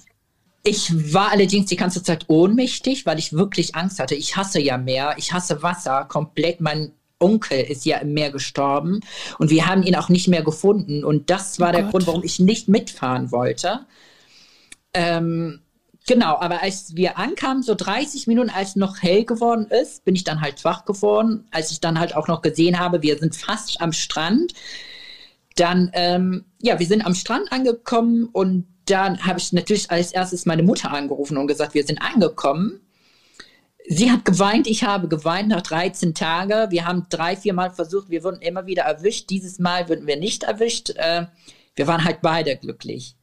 Ich 0.64 0.90
war 1.12 1.30
allerdings 1.30 1.66
die 1.66 1.76
ganze 1.76 2.02
Zeit 2.02 2.24
ohnmächtig, 2.28 3.04
weil 3.04 3.18
ich 3.18 3.34
wirklich 3.34 3.76
Angst 3.76 4.00
hatte. 4.00 4.14
Ich 4.14 4.36
hasse 4.36 4.60
ja 4.60 4.78
Meer, 4.78 5.14
ich 5.18 5.32
hasse 5.32 5.62
Wasser 5.62 6.06
komplett. 6.06 6.60
Mein 6.60 6.92
Onkel 7.24 7.60
ist 7.60 7.84
ja 7.86 7.98
im 7.98 8.12
Meer 8.12 8.30
gestorben 8.30 9.00
und 9.38 9.50
wir 9.50 9.66
haben 9.66 9.82
ihn 9.82 9.96
auch 9.96 10.08
nicht 10.08 10.28
mehr 10.28 10.42
gefunden. 10.42 11.04
Und 11.04 11.30
das 11.30 11.58
war 11.58 11.70
oh 11.70 11.72
der 11.72 11.82
Gott. 11.82 11.90
Grund, 11.90 12.06
warum 12.06 12.22
ich 12.22 12.38
nicht 12.38 12.68
mitfahren 12.68 13.32
wollte. 13.32 13.86
Ähm, 14.92 15.60
genau, 16.06 16.36
aber 16.38 16.62
als 16.62 16.94
wir 16.94 17.18
ankamen, 17.18 17.62
so 17.62 17.74
30 17.74 18.26
Minuten, 18.26 18.50
als 18.50 18.76
noch 18.76 19.02
hell 19.02 19.24
geworden 19.24 19.66
ist, 19.66 20.04
bin 20.04 20.14
ich 20.14 20.24
dann 20.24 20.40
halt 20.40 20.64
wach 20.64 20.84
geworden. 20.84 21.46
Als 21.50 21.70
ich 21.70 21.80
dann 21.80 21.98
halt 21.98 22.14
auch 22.14 22.28
noch 22.28 22.42
gesehen 22.42 22.78
habe, 22.78 23.02
wir 23.02 23.18
sind 23.18 23.34
fast 23.34 23.80
am 23.80 23.92
Strand. 23.92 24.52
Dann, 25.56 25.90
ähm, 25.94 26.44
ja, 26.60 26.78
wir 26.78 26.86
sind 26.86 27.06
am 27.06 27.14
Strand 27.14 27.50
angekommen 27.52 28.28
und 28.32 28.66
dann 28.86 29.24
habe 29.26 29.38
ich 29.38 29.52
natürlich 29.52 29.90
als 29.90 30.12
erstes 30.12 30.46
meine 30.46 30.62
Mutter 30.62 30.90
angerufen 30.90 31.36
und 31.38 31.46
gesagt, 31.46 31.74
wir 31.74 31.84
sind 31.84 32.02
angekommen. 32.02 32.80
Sie 33.86 34.10
hat 34.10 34.24
geweint, 34.24 34.66
ich 34.66 34.84
habe 34.84 35.08
geweint 35.08 35.48
nach 35.48 35.60
13 35.60 36.14
Tagen. 36.14 36.70
Wir 36.70 36.86
haben 36.86 37.06
drei, 37.10 37.36
vier 37.36 37.52
Mal 37.52 37.70
versucht, 37.70 38.08
wir 38.08 38.24
wurden 38.24 38.40
immer 38.40 38.66
wieder 38.66 38.84
erwischt. 38.84 39.28
Dieses 39.28 39.58
Mal 39.58 39.88
wurden 39.90 40.06
wir 40.06 40.16
nicht 40.16 40.44
erwischt. 40.44 40.90
Äh, 40.96 41.26
wir 41.76 41.86
waren 41.86 42.04
halt 42.04 42.22
beide 42.22 42.56
glücklich. 42.56 43.14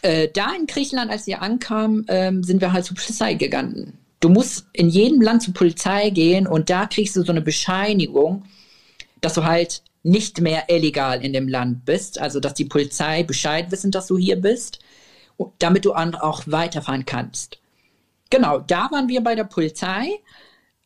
Äh, 0.00 0.28
da 0.32 0.54
in 0.54 0.66
Griechenland, 0.66 1.10
als 1.10 1.26
wir 1.26 1.42
ankamen, 1.42 2.06
ähm, 2.08 2.42
sind 2.44 2.62
wir 2.62 2.72
halt 2.72 2.86
zur 2.86 2.96
Polizei 2.96 3.34
gegangen. 3.34 3.98
Du 4.20 4.30
musst 4.30 4.66
in 4.72 4.88
jedem 4.88 5.20
Land 5.20 5.42
zur 5.42 5.54
Polizei 5.54 6.10
gehen 6.10 6.46
und 6.46 6.70
da 6.70 6.86
kriegst 6.86 7.14
du 7.16 7.22
so 7.22 7.32
eine 7.32 7.42
Bescheinigung, 7.42 8.44
dass 9.20 9.34
du 9.34 9.44
halt 9.44 9.82
nicht 10.02 10.40
mehr 10.40 10.64
illegal 10.68 11.22
in 11.22 11.32
dem 11.32 11.46
Land 11.46 11.84
bist. 11.84 12.18
Also, 12.18 12.40
dass 12.40 12.54
die 12.54 12.64
Polizei 12.64 13.22
Bescheid 13.22 13.70
wissen, 13.70 13.90
dass 13.90 14.06
du 14.06 14.16
hier 14.16 14.36
bist, 14.36 14.78
damit 15.58 15.84
du 15.84 15.92
auch 15.92 16.42
weiterfahren 16.46 17.04
kannst. 17.04 17.58
Genau, 18.30 18.58
da 18.58 18.88
waren 18.90 19.08
wir 19.08 19.22
bei 19.22 19.34
der 19.34 19.44
Polizei. 19.44 20.08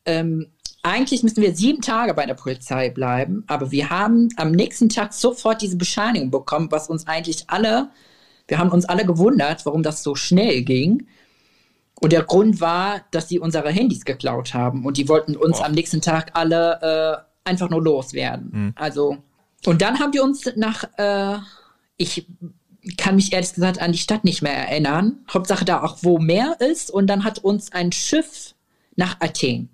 Ähm, 0.05 0.47
eigentlich 0.81 1.23
müssen 1.23 1.41
wir 1.41 1.55
sieben 1.55 1.81
Tage 1.81 2.13
bei 2.13 2.25
der 2.25 2.33
Polizei 2.33 2.89
bleiben, 2.89 3.45
aber 3.47 3.71
wir 3.71 3.89
haben 3.89 4.29
am 4.35 4.51
nächsten 4.51 4.89
Tag 4.89 5.13
sofort 5.13 5.61
diese 5.61 5.77
Bescheinigung 5.77 6.29
bekommen, 6.29 6.71
was 6.71 6.89
uns 6.89 7.07
eigentlich 7.07 7.45
alle, 7.47 7.89
wir 8.47 8.59
haben 8.59 8.69
uns 8.69 8.83
alle 8.85 9.05
gewundert, 9.05 9.65
warum 9.65 9.81
das 9.81 10.03
so 10.03 10.15
schnell 10.15 10.61
ging. 10.63 11.07
Und 12.01 12.11
der 12.11 12.23
Grund 12.23 12.59
war, 12.59 13.01
dass 13.11 13.29
sie 13.29 13.39
unsere 13.39 13.71
Handys 13.71 14.03
geklaut 14.03 14.53
haben 14.53 14.85
und 14.85 14.97
die 14.97 15.07
wollten 15.07 15.37
uns 15.37 15.61
oh. 15.61 15.63
am 15.63 15.71
nächsten 15.71 16.01
Tag 16.01 16.31
alle 16.33 17.25
äh, 17.45 17.49
einfach 17.49 17.69
nur 17.69 17.81
loswerden. 17.81 18.49
Mhm. 18.51 18.73
Also, 18.75 19.17
und 19.65 19.81
dann 19.81 19.99
haben 19.99 20.11
die 20.11 20.19
uns 20.19 20.51
nach, 20.57 20.83
äh, 20.97 21.37
ich 21.95 22.27
kann 22.97 23.15
mich 23.15 23.31
ehrlich 23.33 23.53
gesagt 23.53 23.79
an 23.79 23.91
die 23.91 23.97
Stadt 23.97 24.23
nicht 24.23 24.41
mehr 24.41 24.53
erinnern. 24.53 25.17
Hauptsache 25.33 25.65
da 25.65 25.83
auch, 25.83 25.97
wo 26.01 26.19
Meer 26.19 26.57
ist. 26.59 26.91
Und 26.91 27.07
dann 27.07 27.23
hat 27.23 27.39
uns 27.39 27.71
ein 27.71 27.91
Schiff 27.91 28.53
nach 28.95 29.17
Athen 29.21 29.69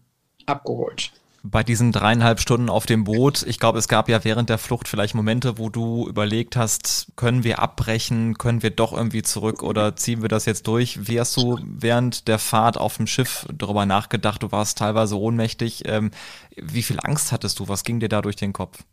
abgeholt. 0.46 1.12
Bei 1.42 1.64
diesen 1.64 1.94
dreieinhalb 1.94 2.42
Stunden 2.42 2.70
auf 2.70 2.86
dem 2.86 3.06
Boot, 3.06 3.44
ich 3.44 3.60
glaube, 3.60 3.80
es 3.80 3.88
gab 3.88 4.10
ja 4.10 4.26
während 4.26 4.50
der 4.50 4.58
Flucht 4.58 4.90
vielleicht 4.90 5.16
Momente, 5.16 5.58
wo 5.58 5.70
du 5.70 6.06
überlegt 6.06 6.58
hast, 6.58 7.14
können 7.16 7.46
wir 7.46 7.60
abbrechen, 7.60 8.38
können 8.38 8.62
wir 8.62 8.72
doch 8.72 8.92
irgendwie 8.92 9.22
zurück 9.22 9.64
oder 9.64 9.96
ziehen 9.96 10.22
wir 10.22 10.28
das 10.28 10.46
jetzt 10.46 10.68
durch? 10.68 11.08
Wie 11.08 11.18
hast 11.18 11.38
du 11.38 11.58
während 11.64 12.28
der 12.28 12.40
Fahrt 12.40 12.78
auf 12.78 12.98
dem 12.98 13.08
Schiff 13.08 13.46
darüber 13.54 13.86
nachgedacht? 13.86 14.44
Du 14.44 14.52
warst 14.52 14.80
teilweise 14.80 15.18
ohnmächtig. 15.18 15.84
Ähm, 15.86 16.12
wie 16.58 16.84
viel 16.84 17.00
Angst 17.02 17.32
hattest 17.32 17.60
du? 17.60 17.70
Was 17.70 17.86
ging 17.86 18.02
dir 18.02 18.10
da 18.10 18.22
durch 18.22 18.36
den 18.36 18.52
Kopf? 18.52 18.84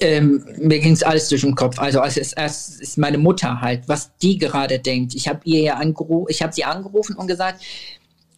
Ähm, 0.00 0.44
mir 0.58 0.80
ging 0.80 0.92
es 0.92 1.02
alles 1.02 1.28
durch 1.28 1.42
den 1.42 1.54
Kopf. 1.54 1.78
Also 1.78 2.00
als 2.00 2.16
erst 2.16 2.80
ist 2.80 2.98
meine 2.98 3.18
Mutter 3.18 3.60
halt, 3.60 3.88
was 3.88 4.16
die 4.18 4.38
gerade 4.38 4.78
denkt. 4.78 5.14
Ich 5.14 5.28
habe 5.28 5.40
ihr 5.44 5.60
ja 5.60 5.74
angerufen, 5.74 6.26
ich 6.30 6.42
habe 6.42 6.52
sie 6.52 6.64
angerufen 6.64 7.16
und 7.16 7.26
gesagt, 7.26 7.62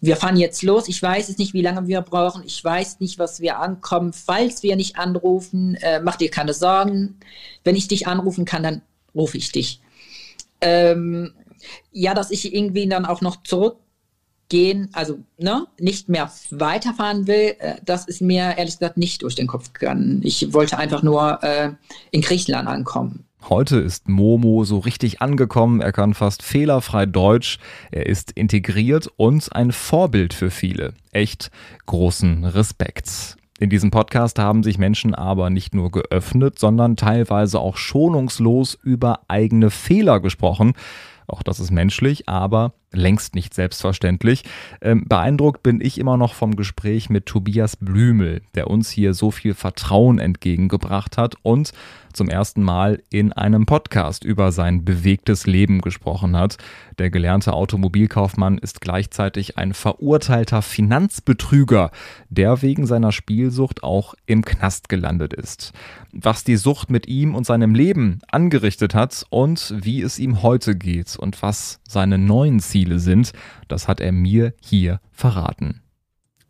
wir 0.01 0.17
fahren 0.17 0.37
jetzt 0.37 0.63
los. 0.63 0.89
Ich 0.89 1.03
weiß 1.03 1.29
es 1.31 1.39
nicht, 1.39 1.55
wie 1.55 1.63
lange 1.63 1.87
wir 1.87 2.03
brauchen. 2.03 2.43
Ich 2.45 2.63
weiß 2.63 3.01
nicht, 3.01 3.19
was 3.19 3.41
wir 3.41 3.59
ankommen. 3.59 4.13
Falls 4.13 4.63
wir 4.63 4.77
nicht 4.77 4.99
anrufen, 4.99 5.77
äh, 5.77 6.01
mach 6.01 6.17
dir 6.17 6.31
keine 6.31 6.53
Sorgen. 6.53 7.19
Wenn 7.65 7.77
ich 7.77 7.89
dich 7.89 8.07
anrufen 8.07 8.45
kann, 8.45 8.63
dann 8.63 8.83
rufe 9.15 9.39
ich 9.39 9.51
dich. 9.53 9.81
Ähm, 10.61 11.33
ja, 11.93 12.13
dass 12.15 12.31
ich 12.31 12.55
irgendwie 12.55 12.87
dann 12.87 13.07
auch 13.07 13.23
noch 13.23 13.43
zurück 13.43 13.79
gehen, 14.49 14.89
also 14.93 15.19
ne, 15.39 15.67
nicht 15.79 16.09
mehr 16.09 16.31
weiterfahren 16.51 17.27
will, 17.27 17.55
äh, 17.59 17.75
das 17.85 18.07
ist 18.07 18.21
mir 18.21 18.57
ehrlich 18.57 18.75
gesagt 18.79 18.97
nicht 18.97 19.23
durch 19.23 19.35
den 19.35 19.47
Kopf 19.47 19.73
gegangen. 19.73 20.21
Ich 20.23 20.53
wollte 20.53 20.79
einfach 20.79 21.03
nur 21.03 21.43
äh, 21.43 21.73
in 22.11 22.21
Griechenland 22.21 22.69
ankommen. 22.69 23.25
Heute 23.49 23.77
ist 23.77 24.09
Momo 24.09 24.65
so 24.65 24.79
richtig 24.79 25.23
angekommen, 25.23 25.81
er 25.81 25.93
kann 25.93 26.15
fast 26.15 26.43
fehlerfrei 26.43 27.07
Deutsch, 27.07 27.59
er 27.93 28.07
ist 28.07 28.33
integriert 28.33 29.09
und 29.17 29.55
ein 29.55 29.71
Vorbild 29.71 30.35
für 30.35 30.51
viele. 30.51 30.95
Echt 31.13 31.51
großen 31.87 32.45
Respekt. 32.45 33.37
In 33.59 33.71
diesem 33.71 33.91
Podcast 33.91 34.39
haben 34.39 34.63
sich 34.63 34.79
Menschen 34.79 35.15
aber 35.15 35.49
nicht 35.49 35.75
nur 35.75 35.91
geöffnet, 35.91 36.59
sondern 36.59 36.97
teilweise 36.97 37.61
auch 37.61 37.77
schonungslos 37.77 38.77
über 38.83 39.21
eigene 39.29 39.71
Fehler 39.71 40.21
gesprochen. 40.21 40.75
Auch 41.27 41.43
das 41.43 41.59
ist 41.61 41.71
menschlich, 41.71 42.29
aber 42.29 42.75
längst 42.97 43.35
nicht 43.35 43.55
selbstverständlich. 43.55 44.43
Ähm, 44.81 45.05
beeindruckt 45.07 45.63
bin 45.63 45.81
ich 45.81 45.99
immer 45.99 46.17
noch 46.17 46.35
vom 46.35 46.57
Gespräch 46.57 47.11
mit 47.11 47.27
Tobias 47.27 47.77
Blümel, 47.77 48.43
der 48.55 48.69
uns 48.69 48.91
hier 48.91 49.15
so 49.15 49.31
viel 49.31 49.55
Vertrauen 49.55 50.19
entgegengebracht 50.19 51.17
hat 51.19 51.37
und 51.43 51.73
zum 52.17 52.29
ersten 52.31 52.63
Mal 52.63 53.03
in 53.11 53.33
einem 53.33 53.67
Podcast 53.67 54.25
über 54.25 54.51
sein 54.51 54.85
bewegtes 54.85 55.47
Leben 55.47 55.83
gesprochen 55.83 56.37
hat. 56.37 56.57
Der 56.99 57.11
gelernte 57.11 57.53
Automobilkaufmann 57.53 58.57
ist 58.57 58.81
gleichzeitig 58.81 59.59
ein 59.59 59.75
verurteilter 59.75 60.63
Finanzbetrüger, 60.63 61.91
der 62.31 62.63
wegen 62.63 62.87
seiner 62.87 63.13
Spielsucht 63.13 63.83
auch 63.83 64.15
im 64.25 64.45
Knast 64.45 64.89
gelandet 64.89 65.35
ist. 65.35 65.73
Was 66.13 66.43
die 66.43 66.57
Sucht 66.57 66.91
mit 66.91 67.07
ihm 67.07 67.35
und 67.35 67.45
seinem 67.45 67.75
Leben 67.75 68.21
angerichtet 68.29 68.95
hat 68.95 69.27
und 69.29 69.75
wie 69.77 70.01
es 70.01 70.19
ihm 70.19 70.43
heute 70.43 70.75
geht 70.75 71.17
und 71.17 71.43
was 71.43 71.81
seine 71.87 72.17
neuen 72.17 72.61
Ziele 72.61 72.86
sind, 72.99 73.33
das 73.69 73.89
hat 73.89 74.01
er 74.01 74.13
mir 74.13 74.55
hier 74.61 75.01
verraten. 75.13 75.83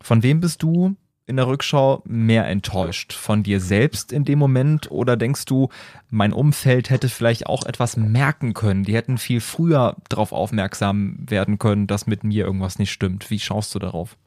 Von 0.01 0.23
wem 0.23 0.39
bist 0.39 0.63
du 0.63 0.95
in 1.25 1.35
der 1.35 1.47
Rückschau 1.47 2.01
mehr 2.05 2.47
enttäuscht? 2.47 3.13
Von 3.13 3.43
dir 3.43 3.59
selbst 3.59 4.11
in 4.13 4.23
dem 4.23 4.39
Moment 4.39 4.89
oder 4.89 5.17
denkst 5.17 5.45
du, 5.45 5.69
mein 6.09 6.31
Umfeld 6.31 6.89
hätte 6.89 7.09
vielleicht 7.09 7.47
auch 7.47 7.65
etwas 7.65 7.97
merken 7.97 8.53
können? 8.53 8.83
Die 8.83 8.95
hätten 8.95 9.17
viel 9.17 9.41
früher 9.41 9.97
darauf 10.09 10.31
aufmerksam 10.31 11.17
werden 11.27 11.59
können, 11.59 11.87
dass 11.87 12.07
mit 12.07 12.23
mir 12.23 12.45
irgendwas 12.45 12.79
nicht 12.79 12.91
stimmt. 12.91 13.29
Wie 13.29 13.39
schaust 13.39 13.75
du 13.75 13.79
darauf? 13.79 14.17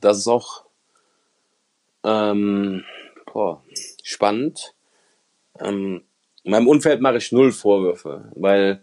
Das 0.00 0.18
ist 0.18 0.26
auch 0.26 0.64
ähm, 2.02 2.84
boah, 3.32 3.62
spannend. 4.02 4.74
Ähm, 5.58 6.02
in 6.42 6.50
meinem 6.50 6.68
Umfeld 6.68 7.00
mache 7.00 7.18
ich 7.18 7.32
null 7.32 7.52
Vorwürfe, 7.52 8.30
weil 8.34 8.82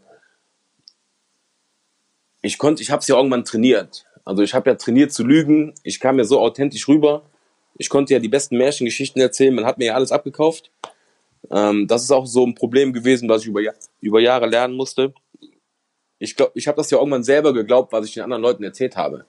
ich 2.41 2.57
konnte, 2.57 2.81
ich 2.81 2.91
habe 2.91 3.01
es 3.01 3.07
ja 3.07 3.15
irgendwann 3.15 3.45
trainiert. 3.45 4.05
Also 4.25 4.43
ich 4.43 4.53
habe 4.53 4.69
ja 4.69 4.75
trainiert 4.75 5.13
zu 5.13 5.23
lügen. 5.23 5.73
Ich 5.83 5.99
kam 5.99 6.17
ja 6.17 6.23
so 6.23 6.39
authentisch 6.39 6.87
rüber. 6.87 7.23
Ich 7.77 7.89
konnte 7.89 8.13
ja 8.13 8.19
die 8.19 8.27
besten 8.27 8.57
Märchengeschichten 8.57 9.21
erzählen. 9.21 9.53
Man 9.53 9.65
hat 9.65 9.77
mir 9.77 9.85
ja 9.85 9.93
alles 9.95 10.11
abgekauft. 10.11 10.71
Ähm, 11.49 11.87
das 11.87 12.03
ist 12.03 12.11
auch 12.11 12.25
so 12.25 12.45
ein 12.45 12.55
Problem 12.55 12.93
gewesen, 12.93 13.29
was 13.29 13.43
ich 13.43 13.47
über, 13.47 13.61
über 14.01 14.19
Jahre 14.19 14.47
lernen 14.47 14.75
musste. 14.75 15.13
Ich 16.19 16.35
glaube, 16.35 16.51
ich 16.55 16.67
habe 16.67 16.75
das 16.75 16.89
ja 16.89 16.97
irgendwann 16.97 17.23
selber 17.23 17.53
geglaubt, 17.53 17.93
was 17.93 18.05
ich 18.05 18.15
den 18.15 18.23
anderen 18.23 18.41
Leuten 18.41 18.63
erzählt 18.63 18.97
habe. 18.97 19.25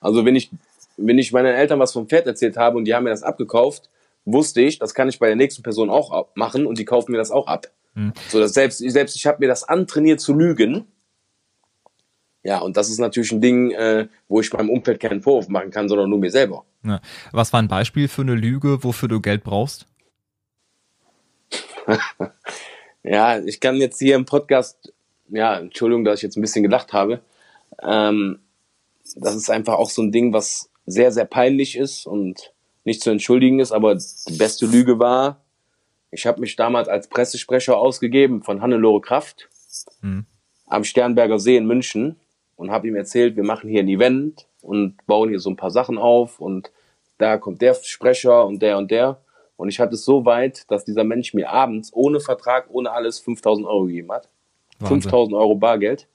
Also 0.00 0.24
wenn 0.24 0.36
ich, 0.36 0.50
wenn 0.96 1.18
ich 1.18 1.32
meinen 1.32 1.54
Eltern 1.54 1.78
was 1.78 1.92
vom 1.92 2.08
Pferd 2.08 2.26
erzählt 2.26 2.56
habe 2.56 2.78
und 2.78 2.84
die 2.84 2.94
haben 2.94 3.04
mir 3.04 3.10
das 3.10 3.22
abgekauft, 3.22 3.90
wusste 4.24 4.60
ich, 4.60 4.78
das 4.78 4.94
kann 4.94 5.08
ich 5.08 5.18
bei 5.18 5.26
der 5.26 5.36
nächsten 5.36 5.62
Person 5.62 5.90
auch 5.90 6.28
machen 6.34 6.66
und 6.66 6.78
die 6.78 6.84
kaufen 6.84 7.12
mir 7.12 7.18
das 7.18 7.30
auch 7.30 7.46
ab. 7.46 7.66
Mhm. 7.94 8.12
So, 8.28 8.38
dass 8.38 8.54
selbst, 8.54 8.78
selbst 8.78 9.16
ich 9.16 9.26
habe 9.26 9.38
mir 9.40 9.48
das 9.48 9.64
antrainiert 9.64 10.20
zu 10.20 10.32
lügen 10.32 10.86
ja, 12.42 12.58
und 12.58 12.76
das 12.76 12.88
ist 12.88 12.98
natürlich 12.98 13.32
ein 13.32 13.40
Ding, 13.40 13.70
äh, 13.72 14.08
wo 14.28 14.40
ich 14.40 14.52
meinem 14.52 14.70
Umfeld 14.70 15.00
keinen 15.00 15.22
Vorwurf 15.22 15.48
machen 15.48 15.70
kann, 15.70 15.88
sondern 15.88 16.08
nur 16.08 16.18
mir 16.18 16.30
selber. 16.30 16.64
Ja. 16.84 17.00
Was 17.32 17.52
war 17.52 17.60
ein 17.60 17.68
Beispiel 17.68 18.08
für 18.08 18.22
eine 18.22 18.34
Lüge, 18.34 18.82
wofür 18.82 19.08
du 19.08 19.20
Geld 19.20 19.44
brauchst? 19.44 19.86
ja, 23.02 23.38
ich 23.40 23.60
kann 23.60 23.76
jetzt 23.76 23.98
hier 23.98 24.16
im 24.16 24.24
Podcast, 24.24 24.92
ja, 25.28 25.58
Entschuldigung, 25.58 26.04
dass 26.04 26.20
ich 26.20 26.22
jetzt 26.22 26.36
ein 26.36 26.40
bisschen 26.40 26.62
gedacht 26.62 26.92
habe. 26.92 27.20
Ähm, 27.82 28.40
das 29.16 29.34
ist 29.34 29.50
einfach 29.50 29.74
auch 29.74 29.90
so 29.90 30.02
ein 30.02 30.12
Ding, 30.12 30.32
was 30.32 30.70
sehr, 30.86 31.12
sehr 31.12 31.26
peinlich 31.26 31.76
ist 31.76 32.06
und 32.06 32.52
nicht 32.84 33.02
zu 33.02 33.10
entschuldigen 33.10 33.60
ist, 33.60 33.72
aber 33.72 33.94
die 33.94 34.36
beste 34.38 34.66
Lüge 34.66 34.98
war, 34.98 35.42
ich 36.10 36.26
habe 36.26 36.40
mich 36.40 36.56
damals 36.56 36.88
als 36.88 37.08
Pressesprecher 37.08 37.76
ausgegeben 37.76 38.42
von 38.42 38.62
Hannelore 38.62 39.00
Kraft 39.00 39.48
hm. 40.00 40.24
am 40.66 40.84
Sternberger 40.84 41.38
See 41.38 41.56
in 41.56 41.66
München 41.66 42.16
und 42.60 42.70
habe 42.70 42.86
ihm 42.86 42.94
erzählt, 42.94 43.36
wir 43.36 43.42
machen 43.42 43.70
hier 43.70 43.80
ein 43.80 43.88
Event 43.88 44.46
und 44.60 44.94
bauen 45.06 45.30
hier 45.30 45.40
so 45.40 45.48
ein 45.48 45.56
paar 45.56 45.70
Sachen 45.70 45.96
auf 45.96 46.40
und 46.40 46.70
da 47.16 47.38
kommt 47.38 47.62
der 47.62 47.72
Sprecher 47.72 48.44
und 48.44 48.60
der 48.60 48.76
und 48.76 48.90
der. 48.90 49.18
Und 49.56 49.70
ich 49.70 49.80
hatte 49.80 49.94
es 49.94 50.04
so 50.04 50.26
weit, 50.26 50.70
dass 50.70 50.84
dieser 50.84 51.04
Mensch 51.04 51.32
mir 51.32 51.50
abends 51.50 51.90
ohne 51.94 52.20
Vertrag, 52.20 52.66
ohne 52.68 52.92
alles 52.92 53.18
5000 53.18 53.66
Euro 53.66 53.86
gegeben 53.86 54.12
hat. 54.12 54.28
5000 54.80 55.34
Euro 55.34 55.54
Bargeld. 55.54 56.06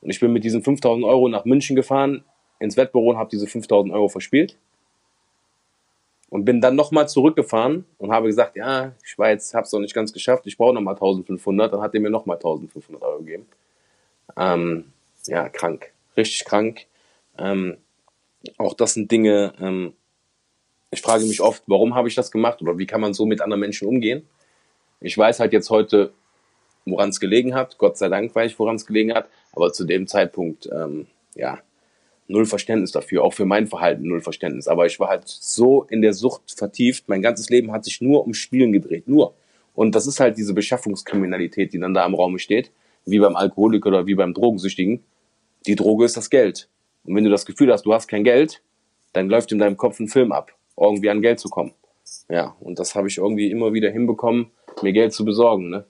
Und 0.00 0.10
ich 0.10 0.18
bin 0.18 0.32
mit 0.32 0.42
diesen 0.42 0.62
5000 0.62 1.04
Euro 1.04 1.28
nach 1.28 1.44
München 1.44 1.76
gefahren, 1.76 2.24
ins 2.58 2.76
Wettbüro 2.76 3.10
und 3.10 3.18
habe 3.18 3.30
diese 3.30 3.46
5000 3.46 3.94
Euro 3.94 4.08
verspielt. 4.08 4.56
Und 6.30 6.44
bin 6.44 6.60
dann 6.60 6.74
nochmal 6.74 7.08
zurückgefahren 7.08 7.84
und 7.98 8.10
habe 8.10 8.26
gesagt, 8.26 8.56
ja, 8.56 8.92
ich 9.04 9.16
war 9.18 9.30
jetzt, 9.30 9.54
hab's 9.54 9.72
noch 9.72 9.80
nicht 9.80 9.94
ganz 9.94 10.12
geschafft, 10.12 10.46
ich 10.46 10.58
brauche 10.58 10.74
nochmal 10.74 10.94
1500. 10.94 11.72
Dann 11.72 11.80
hat 11.80 11.94
er 11.94 12.00
mir 12.00 12.10
nochmal 12.10 12.38
1500 12.38 13.02
Euro 13.02 13.18
gegeben. 13.18 13.46
Ähm, 14.36 14.92
ja, 15.28 15.48
krank, 15.48 15.92
richtig 16.16 16.44
krank. 16.44 16.86
Ähm, 17.38 17.78
auch 18.56 18.74
das 18.74 18.94
sind 18.94 19.10
Dinge, 19.10 19.52
ähm, 19.60 19.94
ich 20.90 21.02
frage 21.02 21.24
mich 21.24 21.40
oft, 21.40 21.62
warum 21.66 21.94
habe 21.94 22.08
ich 22.08 22.14
das 22.14 22.30
gemacht 22.30 22.62
oder 22.62 22.78
wie 22.78 22.86
kann 22.86 23.00
man 23.00 23.12
so 23.12 23.26
mit 23.26 23.40
anderen 23.40 23.60
Menschen 23.60 23.86
umgehen? 23.86 24.26
Ich 25.00 25.16
weiß 25.16 25.38
halt 25.40 25.52
jetzt 25.52 25.70
heute, 25.70 26.12
woran 26.86 27.10
es 27.10 27.20
gelegen 27.20 27.54
hat. 27.54 27.78
Gott 27.78 27.98
sei 27.98 28.08
Dank 28.08 28.34
weiß 28.34 28.52
ich, 28.52 28.58
woran 28.58 28.76
es 28.76 28.86
gelegen 28.86 29.14
hat. 29.14 29.28
Aber 29.52 29.72
zu 29.72 29.84
dem 29.84 30.06
Zeitpunkt, 30.06 30.68
ähm, 30.72 31.06
ja, 31.34 31.58
null 32.26 32.46
Verständnis 32.46 32.90
dafür. 32.90 33.22
Auch 33.22 33.34
für 33.34 33.44
mein 33.44 33.66
Verhalten 33.66 34.08
null 34.08 34.22
Verständnis. 34.22 34.66
Aber 34.66 34.86
ich 34.86 34.98
war 34.98 35.08
halt 35.08 35.24
so 35.26 35.84
in 35.84 36.02
der 36.02 36.14
Sucht 36.14 36.54
vertieft. 36.56 37.08
Mein 37.08 37.22
ganzes 37.22 37.50
Leben 37.50 37.70
hat 37.72 37.84
sich 37.84 38.00
nur 38.00 38.24
um 38.24 38.34
Spielen 38.34 38.72
gedreht. 38.72 39.08
Nur. 39.08 39.34
Und 39.74 39.94
das 39.94 40.06
ist 40.06 40.20
halt 40.20 40.38
diese 40.38 40.54
Beschaffungskriminalität, 40.54 41.72
die 41.72 41.78
dann 41.78 41.94
da 41.94 42.04
im 42.06 42.14
Raum 42.14 42.38
steht. 42.38 42.72
Wie 43.04 43.18
beim 43.18 43.36
Alkoholiker 43.36 43.88
oder 43.88 44.06
wie 44.06 44.14
beim 44.14 44.34
Drogensüchtigen 44.34 45.04
die 45.68 45.76
Droge 45.76 46.04
ist 46.04 46.16
das 46.16 46.30
Geld. 46.30 46.68
Und 47.04 47.14
wenn 47.14 47.24
du 47.24 47.30
das 47.30 47.46
Gefühl 47.46 47.72
hast, 47.72 47.84
du 47.84 47.94
hast 47.94 48.08
kein 48.08 48.24
Geld, 48.24 48.62
dann 49.12 49.28
läuft 49.28 49.52
in 49.52 49.58
deinem 49.58 49.76
Kopf 49.76 50.00
ein 50.00 50.08
Film 50.08 50.32
ab, 50.32 50.52
irgendwie 50.76 51.10
an 51.10 51.22
Geld 51.22 51.38
zu 51.38 51.48
kommen. 51.48 51.72
Ja, 52.28 52.56
und 52.60 52.78
das 52.78 52.94
habe 52.94 53.08
ich 53.08 53.18
irgendwie 53.18 53.50
immer 53.50 53.72
wieder 53.72 53.90
hinbekommen, 53.90 54.50
mir 54.82 54.92
Geld 54.92 55.12
zu 55.12 55.24
besorgen. 55.24 55.70
Ne? 55.70 55.86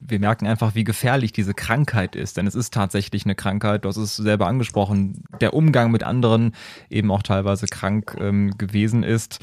wir 0.00 0.20
merken 0.20 0.46
einfach, 0.46 0.74
wie 0.74 0.84
gefährlich 0.84 1.32
diese 1.32 1.54
Krankheit 1.54 2.14
ist. 2.14 2.36
Denn 2.36 2.46
es 2.46 2.54
ist 2.54 2.72
tatsächlich 2.72 3.24
eine 3.24 3.34
Krankheit. 3.34 3.84
Du 3.84 3.88
hast 3.88 3.96
es 3.96 4.16
selber 4.16 4.46
angesprochen. 4.46 5.24
Der 5.40 5.54
Umgang 5.54 5.90
mit 5.90 6.02
anderen 6.02 6.54
eben 6.88 7.10
auch 7.10 7.22
teilweise 7.22 7.66
krank 7.66 8.16
ähm, 8.20 8.56
gewesen 8.56 9.02
ist. 9.02 9.40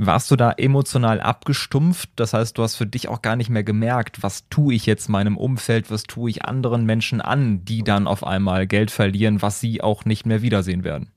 Warst 0.00 0.30
du 0.30 0.36
da 0.36 0.52
emotional 0.52 1.20
abgestumpft? 1.20 2.10
Das 2.14 2.32
heißt, 2.32 2.56
du 2.56 2.62
hast 2.62 2.76
für 2.76 2.86
dich 2.86 3.08
auch 3.08 3.20
gar 3.20 3.34
nicht 3.34 3.50
mehr 3.50 3.64
gemerkt, 3.64 4.22
was 4.22 4.48
tue 4.48 4.72
ich 4.72 4.86
jetzt 4.86 5.08
meinem 5.08 5.36
Umfeld, 5.36 5.90
was 5.90 6.04
tue 6.04 6.30
ich 6.30 6.44
anderen 6.44 6.86
Menschen 6.86 7.20
an, 7.20 7.64
die 7.64 7.82
dann 7.82 8.06
auf 8.06 8.22
einmal 8.22 8.68
Geld 8.68 8.92
verlieren, 8.92 9.42
was 9.42 9.58
sie 9.58 9.80
auch 9.80 10.04
nicht 10.04 10.24
mehr 10.24 10.40
wiedersehen 10.40 10.84
werden. 10.84 11.10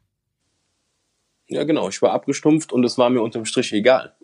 Ja, 1.47 1.63
genau. 1.63 1.89
Ich 1.89 2.01
war 2.01 2.11
abgestumpft 2.11 2.73
und 2.73 2.83
es 2.83 2.97
war 2.97 3.11
mir 3.11 3.21
unterm 3.21 3.45
Strich 3.45 3.71
egal. 3.71 4.15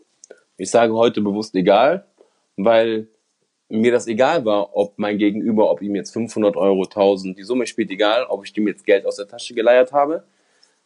Ich 0.58 0.72
sage 0.72 0.96
heute 0.96 1.22
bewusst 1.22 1.54
egal, 1.54 2.08
weil 2.56 3.10
mir 3.70 3.91
das 3.91 4.08
egal 4.08 4.43
war, 4.43 4.76
ob 4.76 4.98
mein 4.98 5.20
Gegenüber, 5.20 5.70
ob 5.70 5.84
ihm 5.84 5.93
jetzt 5.93 6.13
500 6.13 6.56
Euro, 6.56 6.86
1000, 6.86 7.38
die 7.38 7.43
Summe 7.43 7.67
spielt 7.67 7.91
egal, 7.91 8.24
ob 8.24 8.43
ich 8.43 8.54
dem 8.54 8.67
jetzt 8.67 8.88
Geld 8.88 9.06
aus 9.06 9.17
der 9.17 9.28
Tasche 9.28 9.54
geleiert 9.54 9.93
habe, 9.93 10.24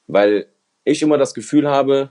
weil 0.08 0.48
ich 0.84 1.02
immer 1.02 1.18
das 1.18 1.34
Gefühl 1.34 1.70
habe, 1.70 2.10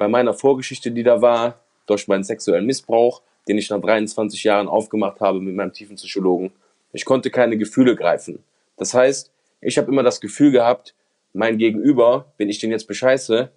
bei 0.00 0.08
meiner 0.08 0.32
Vorgeschichte, 0.32 0.90
die 0.90 1.02
da 1.02 1.20
war, 1.20 1.60
durch 1.84 2.08
meinen 2.08 2.24
sexuellen 2.24 2.64
Missbrauch, 2.64 3.20
den 3.46 3.58
ich 3.58 3.68
nach 3.68 3.82
23 3.82 4.42
Jahren 4.44 4.66
aufgemacht 4.66 5.20
habe 5.20 5.40
mit 5.40 5.54
meinem 5.54 5.74
tiefen 5.74 5.96
Psychologen, 5.96 6.52
ich 6.94 7.04
konnte 7.04 7.28
keine 7.30 7.58
Gefühle 7.58 7.94
greifen. 7.96 8.42
Das 8.78 8.94
heißt, 8.94 9.30
ich 9.60 9.76
habe 9.76 9.92
immer 9.92 10.02
das 10.02 10.22
Gefühl 10.22 10.52
gehabt, 10.52 10.94
mein 11.34 11.58
Gegenüber, 11.58 12.32
wenn 12.38 12.48
ich 12.48 12.58
den 12.58 12.70
jetzt 12.70 12.86
bescheiße, 12.86 13.50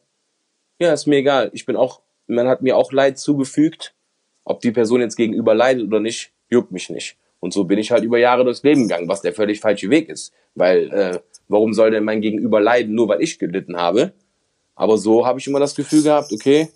ja, 0.79 0.91
ist 0.91 1.07
mir 1.07 1.15
egal. 1.15 1.49
Ich 1.53 1.65
bin 1.65 1.77
auch, 1.77 2.01
man 2.27 2.49
hat 2.49 2.61
mir 2.61 2.75
auch 2.75 2.91
Leid 2.91 3.17
zugefügt. 3.17 3.95
Ob 4.43 4.59
die 4.59 4.71
Person 4.71 4.99
jetzt 4.99 5.15
gegenüber 5.15 5.55
leidet 5.55 5.87
oder 5.87 6.01
nicht, 6.01 6.33
juckt 6.49 6.73
mich 6.73 6.89
nicht. 6.89 7.15
Und 7.39 7.53
so 7.53 7.63
bin 7.63 7.79
ich 7.79 7.91
halt 7.91 8.03
über 8.03 8.17
Jahre 8.17 8.43
durchs 8.43 8.63
Leben 8.63 8.89
gegangen, 8.89 9.07
was 9.07 9.21
der 9.21 9.31
völlig 9.31 9.61
falsche 9.61 9.89
Weg 9.89 10.09
ist. 10.09 10.33
Weil, 10.55 10.91
äh, 10.91 11.19
warum 11.47 11.71
soll 11.71 11.91
denn 11.91 12.03
mein 12.03 12.19
Gegenüber 12.19 12.59
leiden, 12.59 12.95
nur 12.95 13.07
weil 13.07 13.21
ich 13.21 13.39
gelitten 13.39 13.77
habe? 13.77 14.11
Aber 14.75 14.97
so 14.97 15.25
habe 15.25 15.39
ich 15.39 15.47
immer 15.47 15.59
das 15.59 15.75
Gefühl 15.75 16.03
gehabt, 16.03 16.31
okay, 16.31 16.69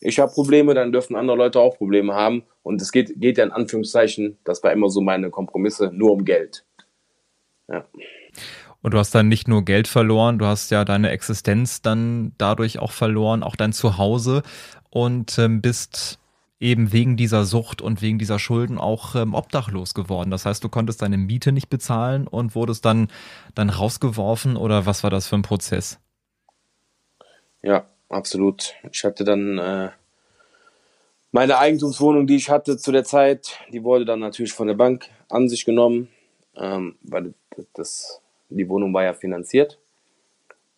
ich 0.00 0.18
habe 0.18 0.32
Probleme, 0.32 0.74
dann 0.74 0.92
dürfen 0.92 1.16
andere 1.16 1.36
Leute 1.36 1.60
auch 1.60 1.76
Probleme 1.76 2.14
haben. 2.14 2.44
Und 2.62 2.80
es 2.82 2.92
geht, 2.92 3.20
geht 3.20 3.38
ja 3.38 3.44
in 3.44 3.52
Anführungszeichen, 3.52 4.38
das 4.44 4.62
war 4.62 4.72
immer 4.72 4.88
so 4.88 5.00
meine 5.00 5.30
Kompromisse, 5.30 5.90
nur 5.92 6.12
um 6.12 6.24
Geld. 6.24 6.64
Ja. 7.68 7.84
Und 8.82 8.94
du 8.94 8.98
hast 8.98 9.14
dann 9.14 9.28
nicht 9.28 9.46
nur 9.46 9.64
Geld 9.64 9.86
verloren, 9.86 10.38
du 10.38 10.46
hast 10.46 10.70
ja 10.70 10.84
deine 10.84 11.10
Existenz 11.10 11.82
dann 11.82 12.32
dadurch 12.36 12.80
auch 12.80 12.90
verloren, 12.90 13.44
auch 13.44 13.54
dein 13.54 13.72
Zuhause 13.72 14.42
und 14.90 15.38
ähm, 15.38 15.62
bist 15.62 16.18
eben 16.58 16.92
wegen 16.92 17.16
dieser 17.16 17.44
Sucht 17.44 17.80
und 17.80 18.02
wegen 18.02 18.18
dieser 18.18 18.38
Schulden 18.38 18.78
auch 18.78 19.14
ähm, 19.14 19.34
obdachlos 19.34 19.94
geworden. 19.94 20.30
Das 20.30 20.46
heißt, 20.46 20.62
du 20.62 20.68
konntest 20.68 21.02
deine 21.02 21.16
Miete 21.16 21.52
nicht 21.52 21.68
bezahlen 21.68 22.26
und 22.26 22.54
wurdest 22.54 22.84
dann, 22.84 23.08
dann 23.54 23.70
rausgeworfen 23.70 24.56
oder 24.56 24.84
was 24.84 25.02
war 25.04 25.10
das 25.10 25.26
für 25.28 25.36
ein 25.36 25.42
Prozess? 25.42 26.01
Ja, 27.62 27.86
absolut. 28.08 28.74
Ich 28.90 29.04
hatte 29.04 29.24
dann 29.24 29.58
äh, 29.58 29.90
meine 31.30 31.58
Eigentumswohnung, 31.58 32.26
die 32.26 32.36
ich 32.36 32.50
hatte 32.50 32.76
zu 32.76 32.92
der 32.92 33.04
Zeit, 33.04 33.58
die 33.72 33.84
wurde 33.84 34.04
dann 34.04 34.20
natürlich 34.20 34.52
von 34.52 34.66
der 34.66 34.74
Bank 34.74 35.08
an 35.28 35.48
sich 35.48 35.64
genommen, 35.64 36.08
ähm, 36.56 36.96
weil 37.02 37.34
das, 37.74 38.20
die 38.50 38.68
Wohnung 38.68 38.92
war 38.92 39.04
ja 39.04 39.14
finanziert. 39.14 39.78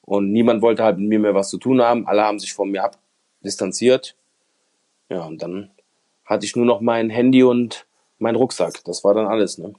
Und 0.03 0.31
niemand 0.31 0.61
wollte 0.61 0.85
halt 0.85 0.99
mit 0.99 1.09
mir 1.09 1.19
mehr 1.19 1.35
was 1.35 1.49
zu 1.49 1.59
tun 1.59 1.81
haben. 1.81 2.07
Alle 2.07 2.23
haben 2.23 2.39
sich 2.39 2.53
von 2.53 2.71
mir 2.71 2.85
abdistanziert. 2.85 4.15
Ja, 5.09 5.25
und 5.25 5.43
dann 5.43 5.71
hatte 6.27 6.45
ich 6.45 6.55
nur 6.57 6.67
noch 6.67 6.81
mein 6.83 7.09
Handy 7.09 7.43
und 7.43 7.87
mein 8.19 8.37
Rucksack. 8.37 8.85
Das 8.85 9.03
war 9.05 9.15
dann 9.15 9.27
alles, 9.27 9.59
ne? 9.59 9.75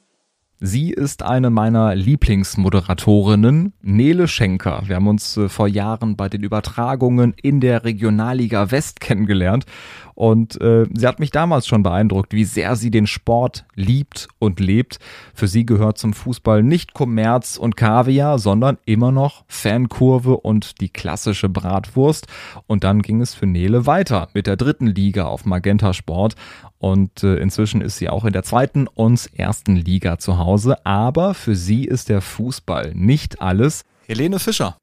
Sie 0.61 0.91
ist 0.91 1.21
eine 1.21 1.49
meiner 1.49 1.93
Lieblingsmoderatorinnen, 1.95 3.73
Nele 3.81 4.27
Schenker. 4.29 4.83
Wir 4.85 4.95
haben 4.95 5.07
uns 5.07 5.35
äh, 5.35 5.49
vor 5.49 5.67
Jahren 5.67 6.15
bei 6.15 6.29
den 6.29 6.43
Übertragungen 6.43 7.33
in 7.41 7.59
der 7.59 7.83
Regionalliga 7.83 8.71
West 8.71 9.01
kennengelernt 9.01 9.65
und 10.15 10.59
äh, 10.61 10.85
sie 10.93 11.05
hat 11.05 11.19
mich 11.19 11.29
damals 11.29 11.67
schon 11.67 11.83
beeindruckt, 11.83 12.33
wie 12.33 12.45
sehr 12.45 12.77
sie 12.77 12.89
den 12.89 13.05
Sport 13.05 13.65
liebt 13.75 14.29
und 14.39 14.61
lebt. 14.61 14.99
Für 15.33 15.47
sie 15.47 15.65
gehört 15.65 15.97
zum 15.97 16.13
Fußball 16.13 16.63
nicht 16.63 16.93
Kommerz 16.93 17.57
und 17.57 17.75
Kaviar, 17.75 18.39
sondern 18.39 18.77
immer 18.85 19.11
noch 19.11 19.43
Fankurve 19.47 20.37
und 20.37 20.79
die 20.79 20.87
klassische 20.87 21.49
Bratwurst. 21.49 22.27
Und 22.65 22.85
dann 22.85 23.01
ging 23.01 23.19
es 23.19 23.33
für 23.33 23.45
Nele 23.45 23.85
weiter 23.85 24.29
mit 24.33 24.47
der 24.47 24.55
dritten 24.55 24.87
Liga 24.87 25.25
auf 25.25 25.45
Magenta 25.45 25.91
Sport. 25.93 26.35
Und 26.79 27.23
äh, 27.23 27.37
inzwischen 27.37 27.81
ist 27.81 27.97
sie 27.97 28.09
auch 28.09 28.25
in 28.25 28.33
der 28.33 28.43
zweiten 28.43 28.87
und 28.87 29.29
ersten 29.35 29.75
Liga 29.75 30.17
zu 30.19 30.37
Hause. 30.37 30.85
Aber 30.85 31.33
für 31.33 31.55
sie 31.55 31.85
ist 31.85 32.09
der 32.09 32.21
Fußball 32.21 32.91
nicht 32.93 33.41
alles. 33.41 33.81
Helene 34.07 34.39
Fischer. 34.39 34.77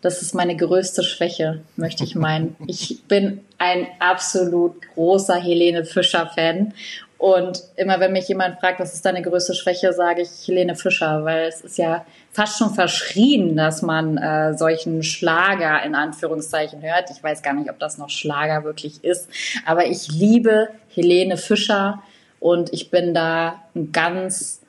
Das 0.00 0.22
ist 0.22 0.34
meine 0.34 0.56
größte 0.56 1.02
Schwäche, 1.02 1.60
möchte 1.76 2.04
ich 2.04 2.14
meinen. 2.14 2.56
Ich 2.66 3.02
bin 3.06 3.40
ein 3.58 3.86
absolut 3.98 4.80
großer 4.94 5.36
Helene 5.36 5.84
Fischer-Fan. 5.84 6.72
Und 7.18 7.62
immer 7.76 8.00
wenn 8.00 8.12
mich 8.12 8.28
jemand 8.28 8.60
fragt, 8.60 8.80
was 8.80 8.94
ist 8.94 9.04
deine 9.04 9.20
größte 9.20 9.54
Schwäche, 9.54 9.92
sage 9.92 10.22
ich 10.22 10.48
Helene 10.48 10.74
Fischer, 10.74 11.22
weil 11.24 11.48
es 11.48 11.60
ist 11.60 11.76
ja 11.76 12.06
fast 12.32 12.58
schon 12.58 12.74
verschrien, 12.74 13.56
dass 13.56 13.82
man 13.82 14.16
äh, 14.16 14.56
solchen 14.56 15.02
Schlager 15.02 15.82
in 15.82 15.94
Anführungszeichen 15.94 16.82
hört. 16.82 17.10
Ich 17.10 17.22
weiß 17.22 17.42
gar 17.42 17.54
nicht, 17.54 17.70
ob 17.70 17.78
das 17.78 17.98
noch 17.98 18.10
Schlager 18.10 18.64
wirklich 18.64 19.02
ist, 19.02 19.28
aber 19.66 19.86
ich 19.86 20.08
liebe 20.08 20.68
Helene 20.88 21.36
Fischer 21.36 22.02
und 22.38 22.72
ich 22.72 22.90
bin 22.90 23.14
da 23.14 23.62
ein 23.74 23.92
ganz 23.92 24.62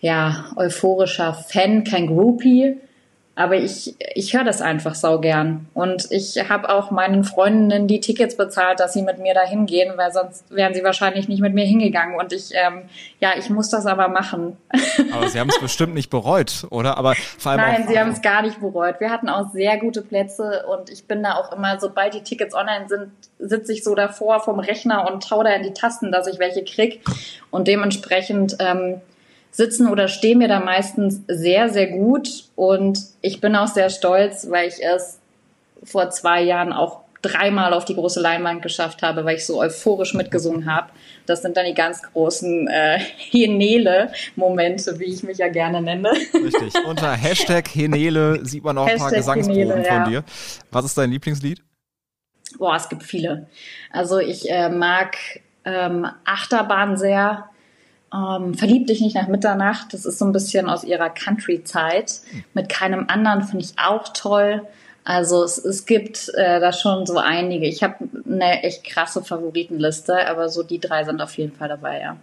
ja 0.00 0.46
euphorischer 0.56 1.34
Fan, 1.34 1.84
kein 1.84 2.08
Groupie, 2.08 2.78
aber 3.36 3.56
ich, 3.56 3.96
ich 4.14 4.32
höre 4.32 4.44
das 4.44 4.62
einfach 4.62 4.94
sau 4.94 5.18
gern. 5.18 5.66
Und 5.74 6.06
ich 6.10 6.48
habe 6.48 6.68
auch 6.68 6.92
meinen 6.92 7.24
Freundinnen 7.24 7.88
die 7.88 7.98
Tickets 7.98 8.36
bezahlt, 8.36 8.78
dass 8.78 8.92
sie 8.92 9.02
mit 9.02 9.18
mir 9.18 9.34
da 9.34 9.42
hingehen, 9.42 9.94
weil 9.96 10.12
sonst 10.12 10.44
wären 10.54 10.72
sie 10.72 10.84
wahrscheinlich 10.84 11.26
nicht 11.26 11.40
mit 11.40 11.52
mir 11.52 11.64
hingegangen. 11.64 12.16
Und 12.16 12.32
ich, 12.32 12.52
ähm, 12.52 12.82
ja, 13.18 13.32
ich 13.36 13.50
muss 13.50 13.70
das 13.70 13.86
aber 13.86 14.06
machen. 14.06 14.56
Aber 15.12 15.28
sie 15.28 15.40
haben 15.40 15.48
es 15.48 15.58
bestimmt 15.58 15.94
nicht 15.94 16.10
bereut, 16.10 16.66
oder? 16.70 16.96
Aber 16.96 17.14
vor 17.38 17.52
allem 17.52 17.60
Nein, 17.60 17.86
sie 17.88 17.98
haben 17.98 18.10
es 18.10 18.22
gar 18.22 18.42
nicht 18.42 18.60
bereut. 18.60 19.00
Wir 19.00 19.10
hatten 19.10 19.28
auch 19.28 19.50
sehr 19.52 19.78
gute 19.78 20.02
Plätze 20.02 20.64
und 20.68 20.88
ich 20.90 21.06
bin 21.06 21.22
da 21.24 21.34
auch 21.34 21.52
immer, 21.52 21.80
sobald 21.80 22.14
die 22.14 22.22
Tickets 22.22 22.54
online 22.54 22.88
sind, 22.88 23.10
sitze 23.40 23.72
ich 23.72 23.82
so 23.82 23.96
davor 23.96 24.40
vom 24.40 24.60
Rechner 24.60 25.10
und 25.10 25.28
tau 25.28 25.42
da 25.42 25.50
in 25.50 25.64
die 25.64 25.72
Tasten, 25.72 26.12
dass 26.12 26.28
ich 26.28 26.38
welche 26.38 26.62
krieg. 26.62 27.00
Und 27.50 27.66
dementsprechend 27.66 28.56
ähm, 28.60 29.00
sitzen 29.54 29.88
oder 29.88 30.08
stehen 30.08 30.38
mir 30.38 30.48
da 30.48 30.58
meistens 30.58 31.20
sehr, 31.28 31.68
sehr 31.68 31.86
gut. 31.86 32.28
Und 32.56 32.98
ich 33.20 33.40
bin 33.40 33.54
auch 33.54 33.68
sehr 33.68 33.88
stolz, 33.88 34.50
weil 34.50 34.68
ich 34.68 34.84
es 34.84 35.20
vor 35.84 36.10
zwei 36.10 36.42
Jahren 36.42 36.72
auch 36.72 37.02
dreimal 37.22 37.72
auf 37.72 37.84
die 37.84 37.94
große 37.94 38.20
Leinwand 38.20 38.62
geschafft 38.62 39.02
habe, 39.02 39.24
weil 39.24 39.36
ich 39.36 39.46
so 39.46 39.60
euphorisch 39.60 40.12
mitgesungen 40.12 40.66
habe. 40.66 40.88
Das 41.24 41.40
sind 41.40 41.56
dann 41.56 41.66
die 41.66 41.74
ganz 41.74 42.02
großen 42.02 42.66
äh, 42.66 42.98
Henele-Momente, 43.30 44.98
wie 44.98 45.04
ich 45.04 45.22
mich 45.22 45.38
ja 45.38 45.48
gerne 45.48 45.80
nenne. 45.80 46.10
Richtig. 46.10 46.74
Unter 46.84 47.12
Hashtag 47.16 47.68
Henele 47.72 48.44
sieht 48.44 48.64
man 48.64 48.76
auch 48.76 48.88
Hashtag 48.88 49.06
ein 49.06 49.10
paar 49.10 49.18
Gesangsproben 49.18 49.70
Henele, 49.70 49.84
von 49.84 50.10
dir. 50.10 50.24
Was 50.72 50.84
ist 50.84 50.98
dein 50.98 51.12
Lieblingslied? 51.12 51.62
Boah, 52.58 52.74
es 52.74 52.88
gibt 52.88 53.04
viele. 53.04 53.46
Also 53.92 54.18
ich 54.18 54.50
äh, 54.50 54.68
mag 54.68 55.16
ähm, 55.64 56.08
Achterbahn 56.24 56.96
sehr. 56.96 57.48
Ähm, 58.14 58.54
Verlieb 58.54 58.86
dich 58.86 59.00
nicht 59.00 59.16
nach 59.16 59.28
Mitternacht, 59.28 59.92
das 59.92 60.04
ist 60.04 60.18
so 60.18 60.24
ein 60.24 60.32
bisschen 60.32 60.68
aus 60.68 60.84
ihrer 60.84 61.10
Country-Zeit. 61.10 62.20
Mit 62.52 62.68
keinem 62.68 63.06
anderen 63.08 63.42
finde 63.42 63.64
ich 63.64 63.74
auch 63.78 64.08
toll. 64.12 64.62
Also 65.04 65.42
es, 65.42 65.58
es 65.58 65.84
gibt 65.84 66.30
äh, 66.34 66.60
da 66.60 66.72
schon 66.72 67.06
so 67.06 67.18
einige. 67.18 67.66
Ich 67.66 67.82
habe 67.82 67.96
eine 68.26 68.62
echt 68.62 68.84
krasse 68.84 69.22
Favoritenliste, 69.22 70.26
aber 70.28 70.48
so 70.48 70.62
die 70.62 70.80
drei 70.80 71.04
sind 71.04 71.20
auf 71.20 71.36
jeden 71.36 71.52
Fall 71.52 71.68
dabei, 71.68 72.00
ja. 72.00 72.16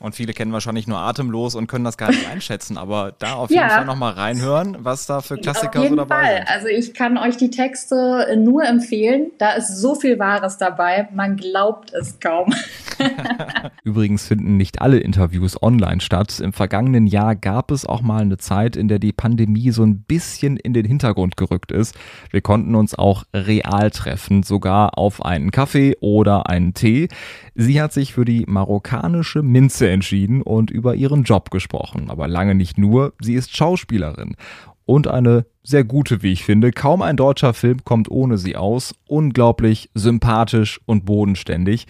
Und 0.00 0.14
viele 0.14 0.32
kennen 0.32 0.52
wahrscheinlich 0.52 0.86
nur 0.86 0.98
Atemlos 0.98 1.54
und 1.54 1.66
können 1.68 1.84
das 1.84 1.96
gar 1.96 2.10
nicht 2.10 2.28
einschätzen, 2.30 2.76
aber 2.76 3.14
da 3.18 3.34
auf 3.34 3.50
jeden 3.50 3.62
ja. 3.62 3.68
Fall 3.68 3.84
nochmal 3.84 4.12
reinhören, 4.12 4.76
was 4.80 5.06
da 5.06 5.20
für 5.20 5.36
Klassiker 5.36 5.88
so 5.88 5.96
dabei 5.96 6.14
Fall. 6.14 6.36
sind. 6.36 6.48
Also 6.48 6.66
ich 6.68 6.94
kann 6.94 7.16
euch 7.16 7.36
die 7.36 7.50
Texte 7.50 8.36
nur 8.36 8.64
empfehlen. 8.64 9.30
Da 9.38 9.52
ist 9.52 9.78
so 9.78 9.94
viel 9.94 10.18
Wahres 10.18 10.58
dabei, 10.58 11.08
man 11.14 11.36
glaubt 11.36 11.92
es 11.92 12.20
kaum. 12.20 12.52
Übrigens 13.84 14.26
finden 14.26 14.56
nicht 14.56 14.82
alle 14.82 14.98
Interviews 14.98 15.62
online 15.62 16.00
statt. 16.00 16.40
Im 16.40 16.52
vergangenen 16.52 17.06
Jahr 17.06 17.34
gab 17.34 17.70
es 17.70 17.86
auch 17.86 18.02
mal 18.02 18.22
eine 18.22 18.36
Zeit, 18.36 18.76
in 18.76 18.88
der 18.88 18.98
die 18.98 19.12
Pandemie 19.12 19.70
so 19.70 19.82
ein 19.82 20.00
bisschen 20.00 20.56
in 20.56 20.74
den 20.74 20.84
Hintergrund 20.84 21.36
gerückt 21.36 21.72
ist. 21.72 21.94
Wir 22.30 22.40
konnten 22.40 22.74
uns 22.74 22.94
auch 22.94 23.24
real 23.34 23.90
treffen, 23.90 24.42
sogar 24.42 24.98
auf 24.98 25.24
einen 25.24 25.50
Kaffee 25.50 25.96
oder 26.00 26.48
einen 26.48 26.74
Tee. 26.74 27.08
Sie 27.54 27.80
hat 27.80 27.92
sich 27.92 28.12
für 28.12 28.24
die 28.24 28.44
marokkanische 28.46 29.42
Minze 29.42 29.85
entschieden 29.90 30.42
und 30.42 30.70
über 30.70 30.94
ihren 30.94 31.24
Job 31.24 31.50
gesprochen. 31.50 32.10
Aber 32.10 32.28
lange 32.28 32.54
nicht 32.54 32.78
nur, 32.78 33.12
sie 33.20 33.34
ist 33.34 33.56
Schauspielerin. 33.56 34.36
Und 34.84 35.08
eine 35.08 35.46
sehr 35.62 35.82
gute, 35.82 36.22
wie 36.22 36.32
ich 36.32 36.44
finde. 36.44 36.70
Kaum 36.70 37.02
ein 37.02 37.16
deutscher 37.16 37.54
Film 37.54 37.84
kommt 37.84 38.10
ohne 38.10 38.38
sie 38.38 38.56
aus. 38.56 38.94
Unglaublich 39.08 39.90
sympathisch 39.94 40.80
und 40.86 41.04
bodenständig. 41.04 41.86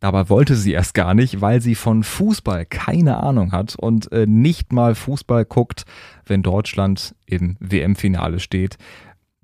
Dabei 0.00 0.28
wollte 0.28 0.54
sie 0.54 0.72
erst 0.72 0.94
gar 0.94 1.14
nicht, 1.14 1.40
weil 1.40 1.60
sie 1.60 1.74
von 1.74 2.04
Fußball 2.04 2.66
keine 2.66 3.16
Ahnung 3.16 3.50
hat 3.50 3.74
und 3.76 4.12
äh, 4.12 4.26
nicht 4.26 4.72
mal 4.72 4.94
Fußball 4.94 5.44
guckt, 5.44 5.84
wenn 6.24 6.42
Deutschland 6.42 7.16
im 7.26 7.56
WM-Finale 7.58 8.38
steht. 8.38 8.76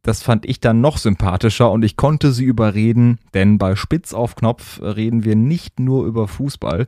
Das 0.03 0.23
fand 0.23 0.47
ich 0.47 0.61
dann 0.61 0.83
noch 0.83 0.99
sympathischer 0.99 1.73
und 1.73 1.83
ich 1.83 1.97
konnte 1.97 2.31
sie 2.31 2.45
überreden, 2.45 3.19
denn 3.33 3.57
bei 3.59 3.75
Spitz 3.75 4.13
auf 4.13 4.37
Knopf 4.37 4.81
reden 4.81 5.25
wir 5.25 5.35
nicht 5.35 5.81
nur 5.81 6.05
über 6.05 6.29
Fußball. 6.29 6.87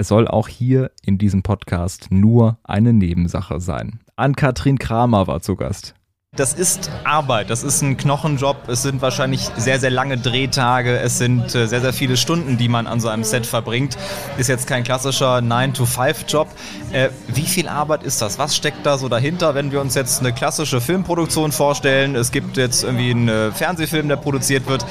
Es 0.00 0.06
soll 0.06 0.28
auch 0.28 0.46
hier 0.46 0.92
in 1.02 1.18
diesem 1.18 1.42
Podcast 1.42 2.06
nur 2.10 2.58
eine 2.62 2.92
Nebensache 2.92 3.58
sein. 3.58 3.98
Ann-Kathrin 4.14 4.78
Kramer 4.78 5.26
war 5.26 5.40
zu 5.40 5.56
Gast. 5.56 5.96
Das 6.38 6.52
ist 6.52 6.88
Arbeit, 7.02 7.50
das 7.50 7.64
ist 7.64 7.82
ein 7.82 7.96
Knochenjob. 7.96 8.68
Es 8.68 8.82
sind 8.82 9.02
wahrscheinlich 9.02 9.50
sehr, 9.56 9.80
sehr 9.80 9.90
lange 9.90 10.16
Drehtage. 10.16 10.96
Es 10.96 11.18
sind 11.18 11.52
äh, 11.52 11.66
sehr, 11.66 11.80
sehr 11.80 11.92
viele 11.92 12.16
Stunden, 12.16 12.56
die 12.56 12.68
man 12.68 12.86
an 12.86 13.00
so 13.00 13.08
einem 13.08 13.24
Set 13.24 13.44
verbringt. 13.44 13.98
Ist 14.36 14.48
jetzt 14.48 14.68
kein 14.68 14.84
klassischer 14.84 15.38
9-to-5-Job. 15.38 16.46
Äh, 16.92 17.08
wie 17.26 17.42
viel 17.42 17.66
Arbeit 17.66 18.04
ist 18.04 18.22
das? 18.22 18.38
Was 18.38 18.54
steckt 18.54 18.86
da 18.86 18.98
so 18.98 19.08
dahinter, 19.08 19.56
wenn 19.56 19.72
wir 19.72 19.80
uns 19.80 19.96
jetzt 19.96 20.20
eine 20.20 20.32
klassische 20.32 20.80
Filmproduktion 20.80 21.50
vorstellen? 21.50 22.14
Es 22.14 22.30
gibt 22.30 22.56
jetzt 22.56 22.84
irgendwie 22.84 23.10
einen 23.10 23.28
äh, 23.28 23.50
Fernsehfilm, 23.50 24.06
der 24.06 24.14
produziert 24.14 24.68
wird. 24.68 24.86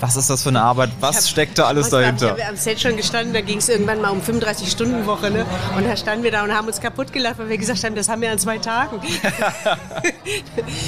Was 0.00 0.16
ist 0.16 0.28
das 0.28 0.42
für 0.42 0.48
eine 0.48 0.62
Arbeit? 0.62 0.90
Was 0.98 1.18
hab, 1.18 1.24
steckt 1.26 1.58
da 1.58 1.66
alles 1.66 1.90
dahinter? 1.90 2.34
Ich 2.36 2.42
habe 2.42 2.50
am 2.50 2.56
Set 2.56 2.80
schon 2.80 2.96
gestanden, 2.96 3.32
da 3.34 3.40
ging 3.40 3.58
es 3.58 3.68
irgendwann 3.68 4.00
mal 4.00 4.10
um 4.10 4.20
35-Stunden-Woche. 4.20 5.30
Ne? 5.30 5.46
Und 5.76 5.86
da 5.86 5.96
standen 5.96 6.24
wir 6.24 6.32
da 6.32 6.42
und 6.42 6.52
haben 6.52 6.66
uns 6.66 6.80
kaputt 6.80 7.12
gelacht, 7.12 7.38
weil 7.38 7.50
wir 7.50 7.58
gesagt 7.58 7.84
haben, 7.84 7.94
das 7.94 8.08
haben 8.08 8.20
wir 8.20 8.32
an 8.32 8.38
zwei 8.40 8.58
Tagen. 8.58 9.00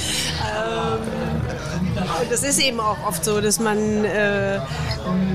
Ähm, 0.41 0.99
das 2.29 2.43
ist 2.43 2.59
eben 2.59 2.79
auch 2.79 2.97
oft 3.05 3.23
so, 3.25 3.41
dass 3.41 3.59
man 3.59 4.05
äh, 4.05 4.59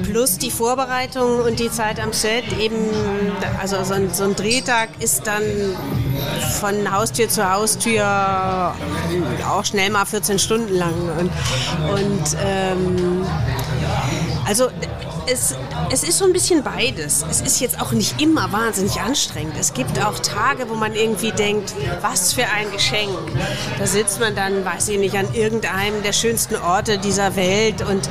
plus 0.05 0.39
die 0.39 0.51
Vorbereitung 0.51 1.41
und 1.41 1.59
die 1.59 1.71
Zeit 1.71 2.01
am 2.01 2.13
Set 2.13 2.45
eben, 2.59 2.77
also 3.61 3.83
so 3.85 3.95
ein, 3.95 4.13
so 4.13 4.25
ein 4.25 4.37
Drehtag 4.37 4.89
ist 5.01 5.27
dann 5.27 5.43
von 6.61 6.91
Haustür 6.91 7.29
zu 7.29 7.49
Haustür 7.49 8.75
auch 9.49 9.65
schnell 9.65 9.91
mal 9.91 10.07
14 10.07 10.39
Stunden 10.39 10.75
lang. 10.75 10.95
Und, 11.19 11.31
und 12.01 12.37
ähm, 12.45 13.27
also 14.47 14.69
es, 15.27 15.55
es 15.91 16.03
ist 16.03 16.19
so 16.19 16.25
ein 16.25 16.33
bisschen 16.33 16.63
beides. 16.63 17.25
Es 17.29 17.41
ist 17.41 17.61
jetzt 17.61 17.81
auch 17.81 17.93
nicht 17.93 18.21
immer 18.21 18.53
wahnsinnig 18.53 19.01
anstrengend. 19.01 19.55
Es 19.59 19.75
gibt 19.75 20.03
auch 20.05 20.19
Tage, 20.19 20.69
wo 20.69 20.75
man 20.75 20.95
irgendwie 20.95 21.33
denkt, 21.33 21.75
was 22.01 22.33
für 22.33 22.45
ein 22.45 22.71
Geschenk. 22.73 23.11
Da 23.79 23.87
sitzt 23.87 24.21
man 24.21 24.35
dann, 24.35 24.65
weiß 24.65 24.89
ich 24.89 24.99
nicht, 24.99 25.17
an 25.17 25.33
irgendeinem 25.35 26.03
der 26.03 26.13
schönsten 26.13 26.57
Orte 26.57 26.99
dieser 26.99 27.37
Welt 27.37 27.83
und, 27.83 28.09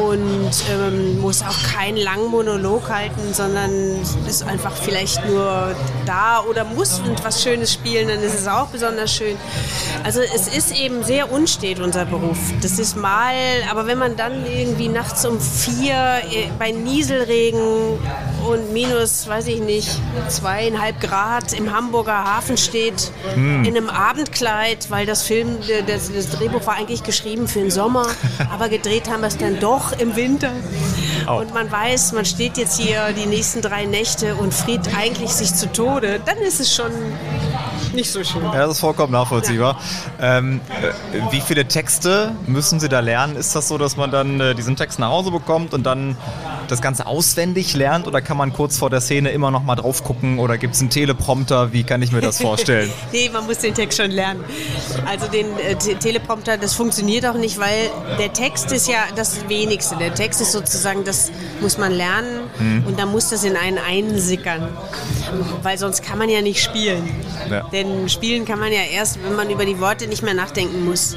und 0.00 0.50
ähm, 0.70 1.20
muss 1.20 1.42
auch 1.42 1.62
keinen 1.74 1.96
langen 1.96 2.28
Monolog 2.28 2.88
halten, 2.88 3.32
sondern 3.32 4.00
ist 4.26 4.42
einfach 4.42 4.76
vielleicht 4.76 5.26
nur 5.26 5.74
da 6.06 6.42
oder 6.48 6.64
muss 6.64 7.00
was 7.22 7.42
Schönes 7.42 7.72
spielen, 7.72 8.08
dann 8.08 8.22
ist 8.22 8.38
es 8.38 8.48
auch 8.48 8.68
besonders 8.68 9.12
schön. 9.12 9.36
Also 10.02 10.20
es 10.20 10.48
ist 10.48 10.72
eben 10.72 11.02
sehr 11.04 11.30
unstet, 11.30 11.80
unser 11.80 12.04
Beruf. 12.04 12.38
Das 12.62 12.78
ist 12.78 12.96
mal, 12.96 13.34
aber 13.70 13.86
wenn 13.86 13.98
man 13.98 14.16
dann 14.16 14.46
irgendwie 14.46 14.88
nachts 14.88 15.24
um 15.24 15.40
vier 15.40 15.94
äh, 16.30 16.48
bei 16.58 16.70
Nieselregen 16.70 17.98
und 18.48 18.72
minus, 18.72 19.26
weiß 19.26 19.46
ich 19.48 19.60
nicht, 19.60 19.88
zweieinhalb 20.28 21.00
Grad 21.00 21.52
im 21.52 21.74
Hamburger 21.74 22.24
Hafen 22.24 22.56
steht, 22.56 23.12
hm. 23.34 23.64
in 23.64 23.76
einem 23.76 23.88
Abendkleid, 23.88 24.90
weil 24.90 25.06
das 25.06 25.22
Film, 25.22 25.58
das, 25.86 26.12
das, 26.12 26.30
Drehbuch 26.30 26.66
war 26.66 26.76
eigentlich 26.76 27.02
geschrieben 27.02 27.48
für 27.48 27.60
den 27.60 27.70
Sommer, 27.70 28.06
aber 28.52 28.68
gedreht 28.68 29.08
haben 29.08 29.20
wir 29.20 29.28
es 29.28 29.36
dann 29.36 29.60
doch 29.60 29.98
im 29.98 30.16
Winter. 30.16 30.52
Oh. 31.28 31.38
Und 31.38 31.54
man 31.54 31.70
weiß, 31.70 32.12
man 32.12 32.24
steht 32.24 32.58
jetzt 32.58 32.78
hier 32.78 33.12
die 33.12 33.26
nächsten 33.26 33.62
drei 33.62 33.86
Nächte 33.86 34.34
und 34.34 34.52
friert 34.52 34.88
eigentlich 34.96 35.30
sich 35.30 35.54
zu 35.54 35.70
Tode, 35.72 36.20
dann 36.24 36.38
ist 36.38 36.60
es 36.60 36.74
schon 36.74 36.92
nicht 37.94 38.10
so 38.10 38.22
schön. 38.22 38.42
Ja, 38.42 38.66
das 38.66 38.72
ist 38.72 38.80
vollkommen 38.80 39.12
nachvollziehbar. 39.12 39.78
Ja. 40.20 40.38
Ähm, 40.38 40.60
äh, 40.68 41.32
wie 41.32 41.40
viele 41.40 41.66
Texte 41.66 42.32
müssen 42.46 42.80
Sie 42.80 42.88
da 42.88 43.00
lernen? 43.00 43.36
Ist 43.36 43.54
das 43.54 43.68
so, 43.68 43.78
dass 43.78 43.96
man 43.96 44.10
dann 44.10 44.40
äh, 44.40 44.54
diesen 44.54 44.76
Text 44.76 44.98
nach 44.98 45.10
Hause 45.10 45.30
bekommt 45.30 45.74
und 45.74 45.84
dann 45.84 46.16
das 46.68 46.80
Ganze 46.80 47.06
auswendig 47.06 47.74
lernt 47.74 48.06
oder 48.06 48.20
kann 48.20 48.36
man 48.36 48.52
kurz 48.52 48.78
vor 48.78 48.90
der 48.90 49.00
Szene 49.00 49.30
immer 49.30 49.50
noch 49.50 49.62
mal 49.62 49.76
drauf 49.76 50.04
gucken 50.04 50.38
oder 50.38 50.58
gibt 50.58 50.74
es 50.74 50.80
einen 50.80 50.90
Teleprompter? 50.90 51.72
Wie 51.72 51.84
kann 51.84 52.02
ich 52.02 52.12
mir 52.12 52.20
das 52.20 52.40
vorstellen? 52.40 52.90
nee, 53.12 53.30
man 53.32 53.46
muss 53.46 53.58
den 53.58 53.74
Text 53.74 53.98
schon 53.98 54.10
lernen. 54.10 54.44
Also 55.06 55.26
den 55.26 55.46
äh, 55.58 55.74
Teleprompter, 55.76 56.56
das 56.56 56.74
funktioniert 56.74 57.26
auch 57.26 57.34
nicht, 57.34 57.58
weil 57.58 57.90
der 58.18 58.32
Text 58.32 58.72
ist 58.72 58.88
ja 58.88 59.04
das 59.14 59.48
Wenigste. 59.48 59.96
Der 59.96 60.14
Text 60.14 60.40
ist 60.40 60.52
sozusagen, 60.52 61.04
das 61.04 61.30
muss 61.60 61.78
man 61.78 61.92
lernen 61.92 62.40
mhm. 62.58 62.84
und 62.86 62.98
dann 62.98 63.10
muss 63.10 63.30
das 63.30 63.44
in 63.44 63.56
einen 63.56 63.78
einsickern, 63.78 64.68
weil 65.62 65.78
sonst 65.78 66.02
kann 66.02 66.18
man 66.18 66.28
ja 66.28 66.42
nicht 66.42 66.62
spielen. 66.62 67.08
Ja. 67.50 67.66
Denn 67.84 68.08
spielen 68.08 68.44
kann 68.44 68.58
man 68.58 68.72
ja 68.72 68.80
erst, 68.80 69.22
wenn 69.22 69.36
man 69.36 69.50
über 69.50 69.64
die 69.64 69.78
Worte 69.78 70.06
nicht 70.06 70.22
mehr 70.22 70.34
nachdenken 70.34 70.84
muss. 70.84 71.16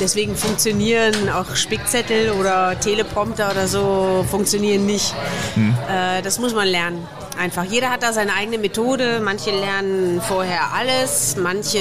Deswegen 0.00 0.36
funktionieren 0.36 1.28
auch 1.30 1.56
Spickzettel 1.56 2.32
oder 2.32 2.78
Teleprompter 2.78 3.50
oder 3.50 3.66
so 3.66 4.24
funktionieren 4.30 4.86
nicht. 4.86 5.14
Hm. 5.54 5.74
Äh, 5.88 6.22
das 6.22 6.38
muss 6.38 6.54
man 6.54 6.68
lernen. 6.68 7.06
Einfach. 7.38 7.64
Jeder 7.64 7.90
hat 7.90 8.02
da 8.02 8.12
seine 8.12 8.34
eigene 8.34 8.58
Methode. 8.58 9.20
Manche 9.22 9.50
lernen 9.50 10.20
vorher 10.20 10.72
alles, 10.72 11.36
manche 11.36 11.80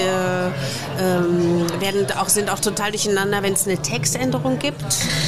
ähm, 0.99 1.67
werden 1.79 2.07
auch, 2.17 2.29
sind 2.29 2.49
auch 2.49 2.59
total 2.59 2.91
durcheinander, 2.91 3.43
wenn 3.43 3.53
es 3.53 3.67
eine 3.67 3.77
Textänderung 3.77 4.57
gibt. 4.57 4.83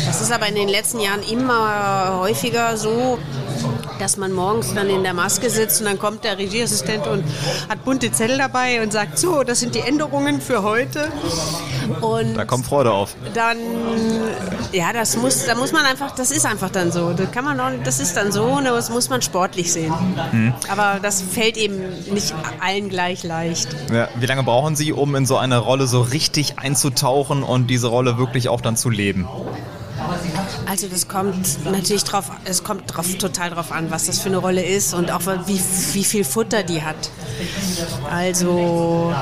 Das 0.08 0.21
ist 0.21 0.31
aber 0.31 0.47
in 0.47 0.55
den 0.55 0.67
letzten 0.67 0.99
Jahren 0.99 1.21
immer 1.21 2.19
häufiger 2.21 2.75
so, 2.75 3.19
dass 3.99 4.17
man 4.17 4.31
morgens 4.31 4.73
dann 4.73 4.89
in 4.89 5.03
der 5.03 5.13
Maske 5.13 5.49
sitzt 5.49 5.81
und 5.81 5.88
dann 5.88 5.99
kommt 5.99 6.23
der 6.23 6.38
Regieassistent 6.38 7.08
und 7.08 7.23
hat 7.69 7.84
bunte 7.86 8.12
Zettel 8.12 8.38
dabei 8.38 8.81
und 8.81 8.91
sagt, 8.91 9.17
so, 9.17 9.43
das 9.43 9.60
sind 9.60 9.75
die 9.75 9.79
Änderungen 9.79 10.41
für 10.41 10.63
heute. 10.63 11.12
Und 12.01 12.36
da 12.36 12.45
kommt 12.45 12.65
Freude 12.65 12.91
auf. 12.91 13.15
Dann, 13.34 13.58
ja, 14.71 14.91
das 14.93 15.17
muss, 15.17 15.45
da 15.45 15.55
muss 15.55 15.71
man 15.71 15.86
einfach, 15.86 16.12
das 16.12 16.31
ist 16.31 16.45
einfach 16.45 16.69
dann 16.69 16.91
so. 16.91 17.13
Das 17.13 17.31
kann 17.31 17.45
man 17.45 17.60
auch, 17.60 17.71
das 17.84 17.99
ist 17.99 18.17
dann 18.17 18.31
so, 18.31 18.60
das 18.63 18.89
muss 18.89 19.10
man 19.10 19.21
sportlich 19.21 19.71
sehen. 19.71 19.93
Mhm. 20.31 20.53
Aber 20.69 20.99
das 21.01 21.21
fällt 21.21 21.58
eben 21.58 21.81
nicht 22.12 22.34
allen 22.60 22.89
gleich 22.89 23.23
leicht. 23.23 23.69
Ja, 23.91 24.10
wie 24.15 24.25
lange 24.25 24.43
brauchen 24.43 24.75
Sie, 24.75 24.93
um 24.93 25.15
in 25.15 25.25
so 25.25 25.38
eine 25.38 25.58
Rolle 25.60 25.88
so 25.88 26.01
richtig 26.01 26.60
einzutauchen 26.60 27.43
und 27.43 27.67
diese 27.67 27.88
Rolle 27.88 28.17
wirklich 28.17 28.49
auch 28.49 28.62
dann 28.62 28.77
zu 28.77 28.89
leben? 28.89 29.27
Also 30.75 30.89
das 30.89 31.07
kommt 31.07 31.63
natürlich 31.63 32.03
drauf, 32.03 32.29
es 32.43 32.61
kommt 32.61 32.93
drauf, 32.93 33.07
total 33.15 33.51
drauf 33.51 33.71
an, 33.71 33.91
was 33.91 34.07
das 34.07 34.19
für 34.19 34.27
eine 34.27 34.39
Rolle 34.39 34.61
ist 34.61 34.93
und 34.93 35.09
auch 35.09 35.21
wie, 35.45 35.57
wie 35.93 36.03
viel 36.03 36.25
Futter 36.25 36.63
die 36.63 36.81
hat. 36.81 36.97
Also 38.11 39.15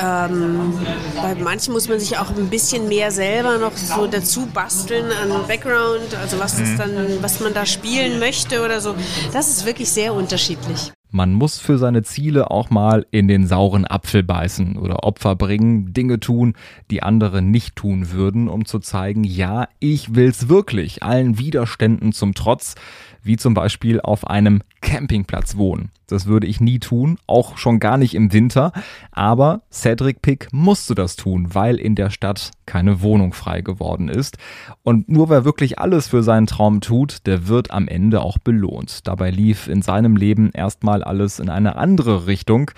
ähm, 0.00 0.78
bei 1.20 1.34
manchen 1.34 1.72
muss 1.72 1.88
man 1.88 1.98
sich 1.98 2.16
auch 2.16 2.30
ein 2.30 2.48
bisschen 2.48 2.86
mehr 2.86 3.10
selber 3.10 3.58
noch 3.58 3.76
so 3.76 4.06
dazu 4.06 4.46
basteln 4.46 5.10
an 5.10 5.32
Background, 5.48 6.14
also 6.22 6.38
was 6.38 6.58
das 6.58 6.68
mhm. 6.68 6.78
dann, 6.78 7.22
was 7.22 7.40
man 7.40 7.52
da 7.52 7.66
spielen 7.66 8.20
möchte 8.20 8.64
oder 8.64 8.80
so. 8.80 8.94
Das 9.32 9.48
ist 9.48 9.66
wirklich 9.66 9.90
sehr 9.90 10.14
unterschiedlich. 10.14 10.92
Man 11.14 11.32
muss 11.32 11.60
für 11.60 11.78
seine 11.78 12.02
Ziele 12.02 12.50
auch 12.50 12.70
mal 12.70 13.06
in 13.12 13.28
den 13.28 13.46
sauren 13.46 13.84
Apfel 13.84 14.24
beißen 14.24 14.76
oder 14.76 15.04
Opfer 15.04 15.36
bringen, 15.36 15.92
Dinge 15.92 16.18
tun, 16.18 16.54
die 16.90 17.04
andere 17.04 17.40
nicht 17.40 17.76
tun 17.76 18.10
würden, 18.10 18.48
um 18.48 18.64
zu 18.64 18.80
zeigen, 18.80 19.22
ja, 19.22 19.68
ich 19.78 20.16
will's 20.16 20.48
wirklich, 20.48 21.04
allen 21.04 21.38
Widerständen 21.38 22.12
zum 22.12 22.34
Trotz 22.34 22.74
wie 23.24 23.36
zum 23.36 23.54
Beispiel 23.54 24.00
auf 24.00 24.26
einem 24.26 24.62
Campingplatz 24.80 25.56
wohnen. 25.56 25.90
Das 26.06 26.26
würde 26.26 26.46
ich 26.46 26.60
nie 26.60 26.78
tun, 26.78 27.18
auch 27.26 27.56
schon 27.56 27.80
gar 27.80 27.96
nicht 27.96 28.14
im 28.14 28.32
Winter, 28.32 28.72
aber 29.10 29.62
Cedric 29.72 30.20
Pick 30.20 30.48
musste 30.52 30.94
das 30.94 31.16
tun, 31.16 31.54
weil 31.54 31.76
in 31.76 31.94
der 31.94 32.10
Stadt 32.10 32.50
keine 32.66 33.00
Wohnung 33.00 33.32
frei 33.32 33.62
geworden 33.62 34.08
ist. 34.08 34.36
Und 34.82 35.08
nur 35.08 35.30
wer 35.30 35.44
wirklich 35.44 35.78
alles 35.78 36.08
für 36.08 36.22
seinen 36.22 36.46
Traum 36.46 36.80
tut, 36.80 37.26
der 37.26 37.48
wird 37.48 37.70
am 37.70 37.88
Ende 37.88 38.20
auch 38.20 38.38
belohnt. 38.38 39.06
Dabei 39.08 39.30
lief 39.30 39.66
in 39.66 39.80
seinem 39.80 40.16
Leben 40.16 40.50
erstmal 40.52 41.02
alles 41.02 41.40
in 41.40 41.48
eine 41.48 41.76
andere 41.76 42.26
Richtung 42.26 42.70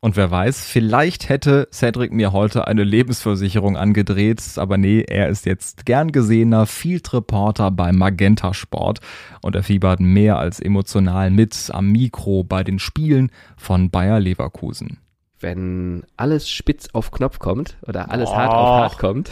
und 0.00 0.16
wer 0.16 0.30
weiß, 0.30 0.64
vielleicht 0.64 1.28
hätte 1.28 1.68
Cedric 1.72 2.12
mir 2.12 2.32
heute 2.32 2.66
eine 2.66 2.84
Lebensversicherung 2.84 3.76
angedreht, 3.76 4.42
aber 4.56 4.78
nee, 4.78 5.04
er 5.06 5.28
ist 5.28 5.44
jetzt 5.44 5.84
gern 5.84 6.10
gesehener 6.10 6.66
Field 6.66 7.12
Reporter 7.12 7.70
bei 7.70 7.92
Magenta 7.92 8.54
Sport 8.54 9.00
und 9.42 9.54
er 9.54 9.62
fiebert 9.62 10.00
mehr 10.00 10.38
als 10.38 10.58
emotional 10.58 11.30
mit 11.30 11.70
am 11.72 11.92
Mikro 11.92 12.44
bei 12.44 12.64
den 12.64 12.78
Spielen 12.78 13.30
von 13.56 13.90
Bayer 13.90 14.20
Leverkusen 14.20 14.98
wenn 15.42 16.04
alles 16.16 16.48
spitz 16.48 16.90
auf 16.92 17.10
Knopf 17.10 17.38
kommt 17.38 17.78
oder 17.86 18.10
alles 18.10 18.28
oh, 18.28 18.36
hart 18.36 18.50
auf 18.50 18.68
hart 18.68 18.98
kommt. 18.98 19.30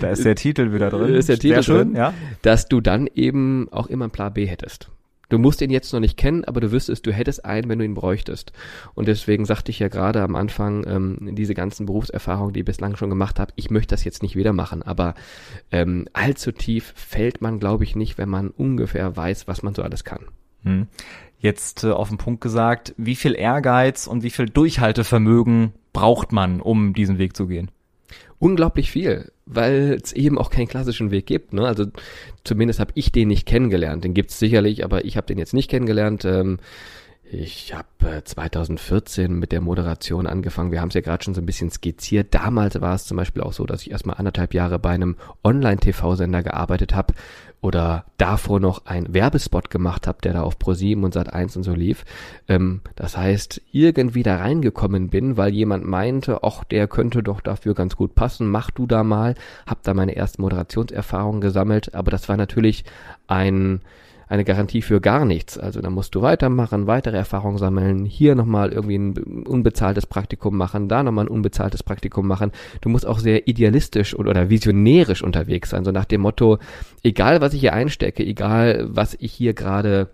da 0.00 0.10
ist 0.10 0.24
der 0.24 0.34
Titel 0.36 0.72
wieder 0.72 0.90
drin. 0.90 1.14
Ist 1.14 1.30
der 1.30 1.38
Titel 1.38 1.62
Sehr 1.62 1.84
drin, 1.84 1.96
ja. 1.96 2.12
Dass 2.42 2.68
du 2.68 2.80
dann 2.80 3.08
eben 3.14 3.68
auch 3.72 3.86
immer 3.86 4.04
einen 4.04 4.12
Plan 4.12 4.32
B 4.32 4.46
hättest. 4.46 4.90
Du 5.32 5.38
musst 5.38 5.62
ihn 5.62 5.70
jetzt 5.70 5.94
noch 5.94 6.00
nicht 6.00 6.18
kennen, 6.18 6.44
aber 6.44 6.60
du 6.60 6.72
wüsstest, 6.72 7.06
du 7.06 7.10
hättest 7.10 7.46
einen, 7.46 7.70
wenn 7.70 7.78
du 7.78 7.86
ihn 7.86 7.94
bräuchtest. 7.94 8.52
Und 8.92 9.08
deswegen 9.08 9.46
sagte 9.46 9.70
ich 9.70 9.78
ja 9.78 9.88
gerade 9.88 10.20
am 10.20 10.36
Anfang, 10.36 10.84
ähm, 10.86 11.34
diese 11.34 11.54
ganzen 11.54 11.86
Berufserfahrungen, 11.86 12.52
die 12.52 12.60
ich 12.60 12.66
bislang 12.66 12.96
schon 12.96 13.08
gemacht 13.08 13.40
habe, 13.40 13.50
ich 13.56 13.70
möchte 13.70 13.94
das 13.94 14.04
jetzt 14.04 14.22
nicht 14.22 14.36
wieder 14.36 14.52
machen, 14.52 14.82
aber 14.82 15.14
ähm, 15.70 16.06
allzu 16.12 16.52
tief 16.52 16.92
fällt 16.96 17.40
man, 17.40 17.58
glaube 17.58 17.84
ich, 17.84 17.96
nicht, 17.96 18.18
wenn 18.18 18.28
man 18.28 18.50
ungefähr 18.50 19.16
weiß, 19.16 19.48
was 19.48 19.62
man 19.62 19.74
so 19.74 19.82
alles 19.82 20.04
kann. 20.04 20.26
Hm. 20.64 20.88
Jetzt 21.38 21.82
äh, 21.84 21.92
auf 21.92 22.10
den 22.10 22.18
Punkt 22.18 22.42
gesagt, 22.42 22.94
wie 22.98 23.16
viel 23.16 23.34
Ehrgeiz 23.34 24.06
und 24.06 24.22
wie 24.22 24.30
viel 24.30 24.50
Durchhaltevermögen 24.50 25.72
braucht 25.94 26.32
man, 26.32 26.60
um 26.60 26.92
diesen 26.92 27.16
Weg 27.16 27.38
zu 27.38 27.46
gehen? 27.46 27.70
Unglaublich 28.42 28.90
viel, 28.90 29.30
weil 29.46 30.00
es 30.02 30.12
eben 30.12 30.36
auch 30.36 30.50
keinen 30.50 30.66
klassischen 30.66 31.12
Weg 31.12 31.26
gibt. 31.26 31.52
Ne? 31.52 31.64
Also 31.64 31.86
zumindest 32.42 32.80
habe 32.80 32.90
ich 32.96 33.12
den 33.12 33.28
nicht 33.28 33.46
kennengelernt. 33.46 34.02
Den 34.02 34.14
gibt's 34.14 34.40
sicherlich, 34.40 34.84
aber 34.84 35.04
ich 35.04 35.16
habe 35.16 35.28
den 35.28 35.38
jetzt 35.38 35.54
nicht 35.54 35.70
kennengelernt. 35.70 36.24
Ähm, 36.24 36.58
ich 37.22 37.72
habe 37.72 37.86
äh, 38.04 38.24
2014 38.24 39.32
mit 39.32 39.52
der 39.52 39.60
Moderation 39.60 40.26
angefangen. 40.26 40.72
Wir 40.72 40.80
haben 40.80 40.88
es 40.88 40.94
ja 40.94 41.02
gerade 41.02 41.22
schon 41.22 41.34
so 41.34 41.40
ein 41.40 41.46
bisschen 41.46 41.70
skizziert. 41.70 42.34
Damals 42.34 42.80
war 42.80 42.96
es 42.96 43.04
zum 43.04 43.16
Beispiel 43.16 43.42
auch 43.42 43.52
so, 43.52 43.64
dass 43.64 43.82
ich 43.82 43.92
erstmal 43.92 44.16
anderthalb 44.16 44.54
Jahre 44.54 44.80
bei 44.80 44.90
einem 44.90 45.14
Online-TV-Sender 45.44 46.42
gearbeitet 46.42 46.96
habe 46.96 47.14
oder 47.62 48.04
davor 48.18 48.60
noch 48.60 48.86
ein 48.86 49.14
Werbespot 49.14 49.70
gemacht 49.70 50.06
habe, 50.08 50.18
der 50.22 50.34
da 50.34 50.42
auf 50.42 50.56
Pro7 50.56 51.02
und 51.02 51.16
Sat1 51.16 51.56
und 51.56 51.62
so 51.62 51.72
lief. 51.72 52.04
Ähm, 52.48 52.82
das 52.96 53.16
heißt, 53.16 53.62
irgendwie 53.70 54.24
da 54.24 54.36
reingekommen 54.36 55.08
bin, 55.08 55.36
weil 55.36 55.54
jemand 55.54 55.86
meinte, 55.86 56.42
ach, 56.42 56.64
der 56.64 56.88
könnte 56.88 57.22
doch 57.22 57.40
dafür 57.40 57.74
ganz 57.74 57.96
gut 57.96 58.16
passen, 58.16 58.50
mach 58.50 58.72
du 58.72 58.86
da 58.86 59.04
mal. 59.04 59.36
Hab 59.64 59.82
da 59.84 59.94
meine 59.94 60.16
ersten 60.16 60.42
Moderationserfahrungen 60.42 61.40
gesammelt, 61.40 61.94
aber 61.94 62.10
das 62.10 62.28
war 62.28 62.36
natürlich 62.36 62.84
ein 63.28 63.80
eine 64.32 64.44
Garantie 64.44 64.80
für 64.80 64.98
gar 65.02 65.26
nichts. 65.26 65.58
Also 65.58 65.82
da 65.82 65.90
musst 65.90 66.14
du 66.14 66.22
weitermachen, 66.22 66.86
weitere 66.86 67.18
Erfahrungen 67.18 67.58
sammeln, 67.58 68.06
hier 68.06 68.34
nochmal 68.34 68.72
irgendwie 68.72 68.96
ein 68.96 69.44
unbezahltes 69.46 70.06
Praktikum 70.06 70.56
machen, 70.56 70.88
da 70.88 71.02
nochmal 71.02 71.26
ein 71.26 71.30
unbezahltes 71.30 71.82
Praktikum 71.82 72.26
machen. 72.26 72.50
Du 72.80 72.88
musst 72.88 73.06
auch 73.06 73.18
sehr 73.18 73.46
idealistisch 73.46 74.16
oder 74.16 74.48
visionärisch 74.48 75.22
unterwegs 75.22 75.68
sein, 75.68 75.84
so 75.84 75.92
nach 75.92 76.06
dem 76.06 76.22
Motto, 76.22 76.58
egal 77.02 77.42
was 77.42 77.52
ich 77.52 77.60
hier 77.60 77.74
einstecke, 77.74 78.24
egal 78.24 78.88
was 78.88 79.14
ich 79.20 79.32
hier 79.32 79.52
gerade 79.52 80.08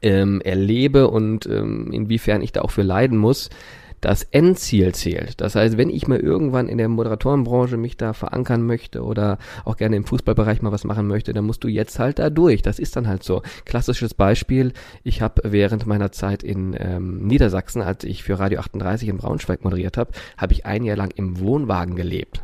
ähm, 0.00 0.40
erlebe 0.40 1.08
und 1.08 1.44
ähm, 1.44 1.92
inwiefern 1.92 2.40
ich 2.40 2.52
da 2.52 2.62
auch 2.62 2.70
für 2.70 2.82
leiden 2.82 3.18
muss, 3.18 3.50
das 4.00 4.22
Endziel 4.22 4.94
zählt. 4.94 5.40
Das 5.40 5.54
heißt, 5.54 5.76
wenn 5.76 5.90
ich 5.90 6.06
mal 6.06 6.18
irgendwann 6.18 6.68
in 6.68 6.78
der 6.78 6.88
Moderatorenbranche 6.88 7.76
mich 7.76 7.96
da 7.96 8.12
verankern 8.12 8.62
möchte 8.62 9.02
oder 9.02 9.38
auch 9.64 9.76
gerne 9.76 9.96
im 9.96 10.04
Fußballbereich 10.04 10.62
mal 10.62 10.72
was 10.72 10.84
machen 10.84 11.06
möchte, 11.06 11.32
dann 11.32 11.44
musst 11.44 11.64
du 11.64 11.68
jetzt 11.68 11.98
halt 11.98 12.18
da 12.18 12.30
durch. 12.30 12.62
Das 12.62 12.78
ist 12.78 12.96
dann 12.96 13.08
halt 13.08 13.22
so. 13.22 13.42
Klassisches 13.64 14.14
Beispiel, 14.14 14.72
ich 15.02 15.22
habe 15.22 15.42
während 15.44 15.86
meiner 15.86 16.12
Zeit 16.12 16.42
in 16.42 16.76
ähm, 16.78 17.26
Niedersachsen, 17.26 17.82
als 17.82 18.04
ich 18.04 18.22
für 18.22 18.38
Radio 18.38 18.60
38 18.60 19.08
in 19.08 19.16
Braunschweig 19.16 19.64
moderiert 19.64 19.96
habe, 19.96 20.12
habe 20.36 20.52
ich 20.52 20.66
ein 20.66 20.84
Jahr 20.84 20.96
lang 20.96 21.12
im 21.16 21.40
Wohnwagen 21.40 21.96
gelebt. 21.96 22.42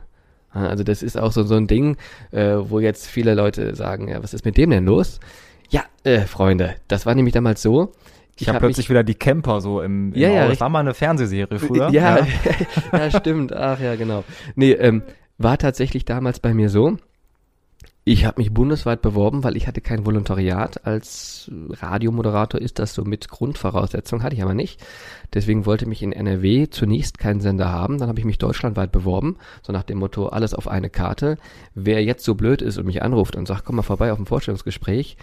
Also 0.50 0.84
das 0.84 1.02
ist 1.02 1.18
auch 1.18 1.32
so, 1.32 1.44
so 1.44 1.54
ein 1.54 1.66
Ding, 1.66 1.96
äh, 2.30 2.56
wo 2.56 2.78
jetzt 2.80 3.06
viele 3.06 3.34
Leute 3.34 3.74
sagen, 3.74 4.08
ja, 4.08 4.22
was 4.22 4.34
ist 4.34 4.44
mit 4.44 4.56
dem 4.56 4.70
denn 4.70 4.84
los? 4.84 5.18
Ja, 5.70 5.84
äh, 6.04 6.20
Freunde, 6.20 6.74
das 6.88 7.06
war 7.06 7.14
nämlich 7.14 7.32
damals 7.32 7.62
so, 7.62 7.92
ich 8.38 8.48
habe 8.48 8.56
hab 8.56 8.62
plötzlich 8.62 8.88
wieder 8.88 9.04
die 9.04 9.14
Camper 9.14 9.60
so 9.60 9.82
im, 9.82 10.12
im 10.12 10.20
ja, 10.20 10.28
ja, 10.28 10.48
Das 10.48 10.60
war 10.60 10.68
mal 10.68 10.80
eine 10.80 10.94
Fernsehserie 10.94 11.58
früher. 11.58 11.90
Ja, 11.90 12.18
ja. 12.18 12.26
ja 12.92 13.10
stimmt. 13.10 13.52
Ach 13.52 13.78
ja, 13.78 13.94
genau. 13.96 14.24
Nee, 14.54 14.72
ähm, 14.72 15.02
war 15.38 15.58
tatsächlich 15.58 16.04
damals 16.04 16.40
bei 16.40 16.54
mir 16.54 16.68
so. 16.68 16.96
Ich 18.04 18.24
habe 18.24 18.40
mich 18.40 18.52
bundesweit 18.52 19.00
beworben, 19.00 19.44
weil 19.44 19.56
ich 19.56 19.68
hatte 19.68 19.80
kein 19.80 20.04
Volontariat. 20.04 20.84
Als 20.84 21.48
Radiomoderator 21.70 22.60
ist 22.60 22.80
das 22.80 22.94
so 22.94 23.04
mit 23.04 23.28
Grundvoraussetzung, 23.28 24.24
hatte 24.24 24.34
ich 24.34 24.42
aber 24.42 24.54
nicht. 24.54 24.84
Deswegen 25.32 25.66
wollte 25.66 25.86
mich 25.86 26.02
in 26.02 26.12
NRW 26.12 26.68
zunächst 26.68 27.18
keinen 27.18 27.40
Sender 27.40 27.70
haben. 27.70 27.98
Dann 27.98 28.08
habe 28.08 28.18
ich 28.18 28.24
mich 28.24 28.38
deutschlandweit 28.38 28.90
beworben, 28.90 29.36
so 29.62 29.72
nach 29.72 29.84
dem 29.84 29.98
Motto, 29.98 30.26
alles 30.26 30.52
auf 30.52 30.66
eine 30.66 30.90
Karte. 30.90 31.38
Wer 31.76 32.02
jetzt 32.02 32.24
so 32.24 32.34
blöd 32.34 32.60
ist 32.60 32.76
und 32.76 32.86
mich 32.86 33.02
anruft 33.02 33.36
und 33.36 33.46
sagt, 33.46 33.64
komm 33.64 33.76
mal 33.76 33.82
vorbei 33.82 34.10
auf 34.10 34.18
ein 34.18 34.26
Vorstellungsgespräch, 34.26 35.16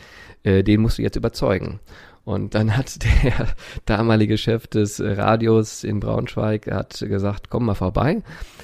äh, 0.44 0.64
den 0.64 0.80
musst 0.80 1.00
du 1.00 1.02
jetzt 1.02 1.18
überzeugen. 1.18 1.82
Und 2.26 2.56
dann 2.56 2.76
hat 2.76 3.04
der 3.24 3.48
damalige 3.86 4.38
Chef 4.38 4.68
des 4.68 5.02
Radios 5.02 5.84
in 5.84 6.00
Braunschweig 6.00 6.72
hat 6.72 7.00
gesagt, 7.00 7.50
komm 7.50 7.66
mal 7.66 7.76
vorbei. 7.76 8.22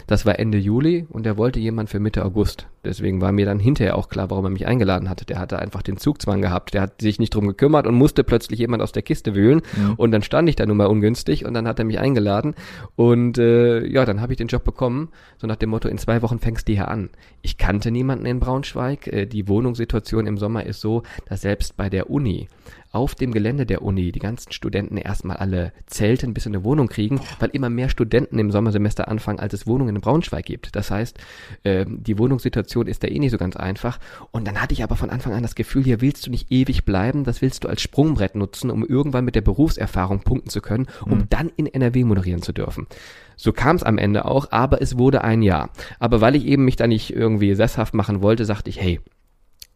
Das 0.07 0.25
war 0.25 0.39
Ende 0.39 0.57
Juli 0.57 1.05
und 1.09 1.25
er 1.25 1.37
wollte 1.37 1.59
jemand 1.59 1.89
für 1.89 1.99
Mitte 1.99 2.23
August. 2.25 2.67
Deswegen 2.85 3.21
war 3.21 3.31
mir 3.31 3.45
dann 3.45 3.59
hinterher 3.59 3.97
auch 3.97 4.09
klar, 4.09 4.29
warum 4.29 4.45
er 4.45 4.51
mich 4.51 4.67
eingeladen 4.67 5.09
hatte. 5.09 5.25
Der 5.25 5.39
hatte 5.39 5.59
einfach 5.59 5.81
den 5.81 5.97
Zugzwang 5.97 6.41
gehabt. 6.41 6.73
Der 6.73 6.81
hat 6.81 7.01
sich 7.01 7.19
nicht 7.19 7.33
drum 7.33 7.47
gekümmert 7.47 7.87
und 7.87 7.95
musste 7.95 8.23
plötzlich 8.23 8.59
jemand 8.59 8.81
aus 8.81 8.91
der 8.91 9.03
Kiste 9.03 9.35
wühlen. 9.35 9.61
Mhm. 9.75 9.93
Und 9.97 10.11
dann 10.11 10.21
stand 10.21 10.47
ich 10.49 10.55
da 10.55 10.65
nun 10.65 10.77
mal 10.77 10.85
ungünstig 10.85 11.45
und 11.45 11.53
dann 11.53 11.67
hat 11.67 11.79
er 11.79 11.85
mich 11.85 11.99
eingeladen. 11.99 12.55
Und 12.95 13.37
äh, 13.37 13.85
ja, 13.85 14.05
dann 14.05 14.21
habe 14.21 14.33
ich 14.33 14.37
den 14.37 14.47
Job 14.47 14.63
bekommen. 14.63 15.09
So 15.37 15.47
nach 15.47 15.55
dem 15.55 15.69
Motto, 15.69 15.89
in 15.89 15.97
zwei 15.97 16.21
Wochen 16.21 16.39
fängst 16.39 16.67
du 16.67 16.73
hier 16.73 16.87
an. 16.87 17.09
Ich 17.41 17.57
kannte 17.57 17.91
niemanden 17.91 18.25
in 18.25 18.39
Braunschweig. 18.39 19.07
Äh, 19.07 19.25
die 19.25 19.47
Wohnungssituation 19.47 20.27
im 20.27 20.37
Sommer 20.37 20.65
ist 20.65 20.81
so, 20.81 21.03
dass 21.27 21.41
selbst 21.41 21.77
bei 21.77 21.89
der 21.89 22.09
Uni 22.09 22.47
auf 22.95 23.13
dem 23.13 23.33
Gelände 23.33 23.65
der 23.65 23.81
Uni 23.81 24.13
die 24.13 24.19
ganzen 24.19 24.53
Studenten 24.53 24.95
erstmal 24.95 25.35
alle 25.35 25.73
zelten, 25.85 26.33
bis 26.33 26.43
sie 26.43 26.49
eine 26.49 26.63
Wohnung 26.63 26.87
kriegen, 26.87 27.19
weil 27.39 27.49
immer 27.49 27.69
mehr 27.69 27.89
Studenten 27.89 28.39
im 28.39 28.51
Sommersemester 28.51 29.09
anfangen, 29.09 29.41
als 29.41 29.53
es 29.53 29.67
Wohnungen 29.67 29.97
in 29.97 30.01
Braunschweig 30.01 30.45
gibt. 30.45 30.75
Das 30.77 30.91
heißt, 30.91 31.17
äh, 31.63 31.85
die 31.87 32.17
Wohnungssituation 32.17 32.74
ist 32.83 33.03
da 33.03 33.07
eh 33.07 33.19
nicht 33.19 33.31
so 33.31 33.37
ganz 33.37 33.55
einfach. 33.55 33.99
Und 34.31 34.47
dann 34.47 34.61
hatte 34.61 34.73
ich 34.73 34.83
aber 34.83 34.95
von 34.95 35.09
Anfang 35.09 35.33
an 35.33 35.43
das 35.43 35.55
Gefühl, 35.55 35.83
hier 35.83 36.01
willst 36.01 36.25
du 36.25 36.31
nicht 36.31 36.51
ewig 36.51 36.85
bleiben, 36.85 37.23
das 37.23 37.41
willst 37.41 37.63
du 37.63 37.67
als 37.67 37.81
Sprungbrett 37.81 38.35
nutzen, 38.35 38.69
um 38.69 38.85
irgendwann 38.85 39.25
mit 39.25 39.35
der 39.35 39.41
Berufserfahrung 39.41 40.21
punkten 40.21 40.49
zu 40.49 40.61
können, 40.61 40.87
um 41.05 41.19
mhm. 41.19 41.29
dann 41.29 41.51
in 41.55 41.67
NRW 41.67 42.03
moderieren 42.03 42.41
zu 42.41 42.53
dürfen. 42.53 42.87
So 43.35 43.51
kam 43.51 43.75
es 43.75 43.83
am 43.83 43.97
Ende 43.97 44.25
auch, 44.25 44.51
aber 44.51 44.81
es 44.81 44.97
wurde 44.97 45.23
ein 45.23 45.41
Jahr. 45.41 45.69
Aber 45.99 46.21
weil 46.21 46.35
ich 46.35 46.45
eben 46.45 46.65
mich 46.65 46.75
da 46.75 46.87
nicht 46.87 47.13
irgendwie 47.13 47.53
sesshaft 47.55 47.93
machen 47.93 48.21
wollte, 48.21 48.45
sagte 48.45 48.69
ich, 48.69 48.79
hey, 48.79 48.99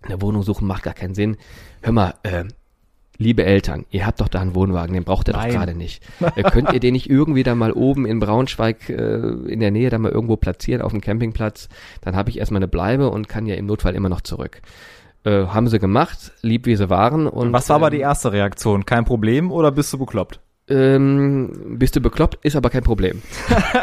eine 0.02 0.22
Wohnung 0.22 0.44
suchen 0.44 0.68
macht 0.68 0.84
gar 0.84 0.94
keinen 0.94 1.14
Sinn. 1.14 1.38
Hör 1.82 1.92
mal, 1.92 2.14
äh, 2.24 2.46
liebe 3.20 3.46
Eltern, 3.46 3.86
ihr 3.92 4.08
habt 4.08 4.22
doch 4.22 4.30
da 4.30 4.40
einen 4.40 4.56
Wohnwagen, 4.56 4.94
den 4.94 5.04
braucht 5.04 5.28
ihr 5.28 5.34
Nein. 5.34 5.50
doch 5.50 5.58
gerade 5.58 5.76
nicht. 5.76 6.02
Äh, 6.36 6.44
könnt 6.44 6.74
ihr 6.74 6.80
den 6.80 6.94
nicht 6.94 7.10
irgendwie 7.10 7.44
da 7.44 7.54
mal 7.54 7.74
oben 7.74 8.06
in 8.06 8.20
Braunschweig 8.20 8.90
äh, 8.90 9.18
in 9.48 9.60
der 9.60 9.72
Nähe 9.72 9.90
da 9.90 10.00
mal 10.00 10.12
irgendwo 10.12 10.38
platzieren 10.38 10.82
auf 10.82 10.92
dem 10.92 11.02
Campingplatz? 11.02 11.70
Dann 12.02 12.16
habe 12.16 12.30
ich 12.30 12.40
erstmal 12.40 12.60
eine 12.60 12.68
Bleibe 12.68 13.10
und 13.10 13.30
kann 13.30 13.46
ja 13.46 13.56
im 13.56 13.66
Notfall 13.66 13.94
immer 13.94 14.10
noch 14.10 14.22
zurück. 14.22 14.62
Äh, 15.26 15.48
haben 15.48 15.68
sie 15.68 15.80
gemacht, 15.80 16.32
lieb 16.42 16.66
wie 16.66 16.78
sie 16.78 16.90
waren. 16.90 17.28
Und, 17.28 17.52
Was 17.52 17.68
war 17.70 17.76
ähm, 17.76 17.84
aber 17.84 17.90
die 17.90 18.00
erste 18.00 18.32
Reaktion? 18.32 18.86
Kein 18.86 19.04
Problem 19.04 19.52
oder 19.52 19.72
bist 19.72 19.92
du 19.92 19.98
bekloppt? 19.98 20.40
Ähm, 20.70 21.78
bist 21.80 21.96
du 21.96 22.02
bekloppt, 22.02 22.38
ist 22.44 22.56
aber 22.56 22.70
kein 22.70 22.84
Problem. 22.84 23.22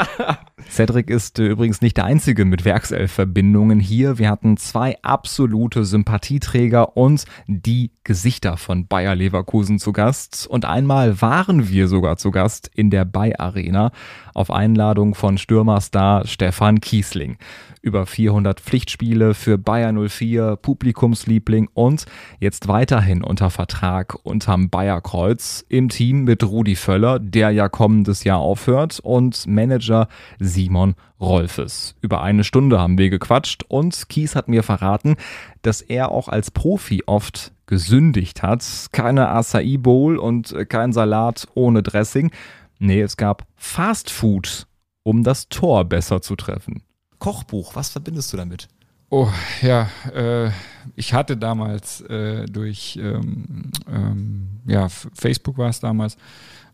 Cedric 0.71 1.11
ist 1.11 1.39
äh, 1.39 1.47
übrigens 1.47 1.81
nicht 1.81 1.97
der 1.97 2.05
Einzige 2.05 2.45
mit 2.45 2.65
Werkself-Verbindungen 2.65 3.81
hier. 3.81 4.19
Wir 4.19 4.31
hatten 4.31 4.57
zwei 4.57 4.97
absolute 5.03 5.85
Sympathieträger 5.85 6.97
und 6.97 7.25
die 7.47 7.91
Gesichter 8.05 8.57
von 8.57 8.87
Bayer 8.87 9.15
Leverkusen 9.15 9.79
zu 9.79 9.93
Gast. 9.93 10.47
Und 10.47 10.65
einmal 10.65 11.21
waren 11.21 11.69
wir 11.69 11.89
sogar 11.89 12.17
zu 12.17 12.31
Gast 12.31 12.71
in 12.75 12.91
der 12.91 13.05
Bayer 13.05 13.41
Arena 13.41 13.91
auf 14.35 14.51
Einladung 14.51 15.15
von 15.15 15.39
Stürmerstar 15.39 16.27
Stefan 16.27 16.81
Kiesling 16.81 17.39
über 17.87 18.05
400 18.05 18.61
Pflichtspiele 18.61 19.33
für 19.33 19.59
Bayer 19.59 19.93
04, 19.93 20.57
Publikumsliebling 20.57 21.69
und 21.73 22.05
jetzt 22.41 22.67
weiterhin 22.67 23.23
unter 23.23 23.49
Vertrag 23.49 24.19
unterm 24.25 24.71
Bayerkreuz 24.71 25.65
im 25.69 25.89
Team 25.89 26.25
mit 26.25 26.43
Rudi 26.43 26.75
Völler, 26.75 27.21
der 27.21 27.53
ja 27.53 27.69
kommendes 27.69 28.25
Jahr 28.25 28.41
aufhört, 28.41 28.99
und 29.01 29.47
Manager 29.47 30.09
Simon 30.41 30.97
Rolfes. 31.21 31.95
Über 32.03 32.23
eine 32.23 32.43
Stunde 32.43 32.81
haben 32.81 32.99
wir 32.99 33.09
gequatscht 33.09 33.63
und 33.69 34.09
Kies 34.09 34.35
hat 34.35 34.49
mir 34.49 34.65
verraten, 34.65 35.15
dass 35.63 35.81
er 35.81 36.11
auch 36.11 36.29
als 36.29 36.51
Profi 36.51 37.05
oft 37.07 37.53
gesündigt 37.67 38.43
hat. 38.43 38.65
Keine 38.91 39.29
Acai 39.29 39.77
Bowl 39.79 40.19
und 40.19 40.55
kein 40.69 40.93
Salat 40.93 41.47
ohne 41.55 41.85
Dressing. 41.85 42.33
Nee, 42.81 43.01
es 43.03 43.17
gab 43.17 43.47
Fast 43.55 44.11
Food, 44.11 44.67
um 45.05 45.23
das 45.23 45.49
Tor 45.49 45.85
besser 45.85 46.21
zu 46.21 46.35
treffen. 46.35 46.83
Kochbuch, 47.27 47.75
was 47.75 47.89
verbindest 47.89 48.33
du 48.33 48.37
damit? 48.37 48.69
Oh, 49.11 49.29
ja, 49.61 49.89
äh, 50.15 50.53
ich 50.95 51.13
hatte 51.13 51.37
damals 51.37 52.01
äh, 52.03 52.47
durch, 52.47 53.01
ähm, 53.03 53.73
ähm, 53.93 54.61
ja, 54.65 54.89
Facebook 54.89 55.59
war 55.59 55.69
es 55.69 55.81
damals, 55.81 56.17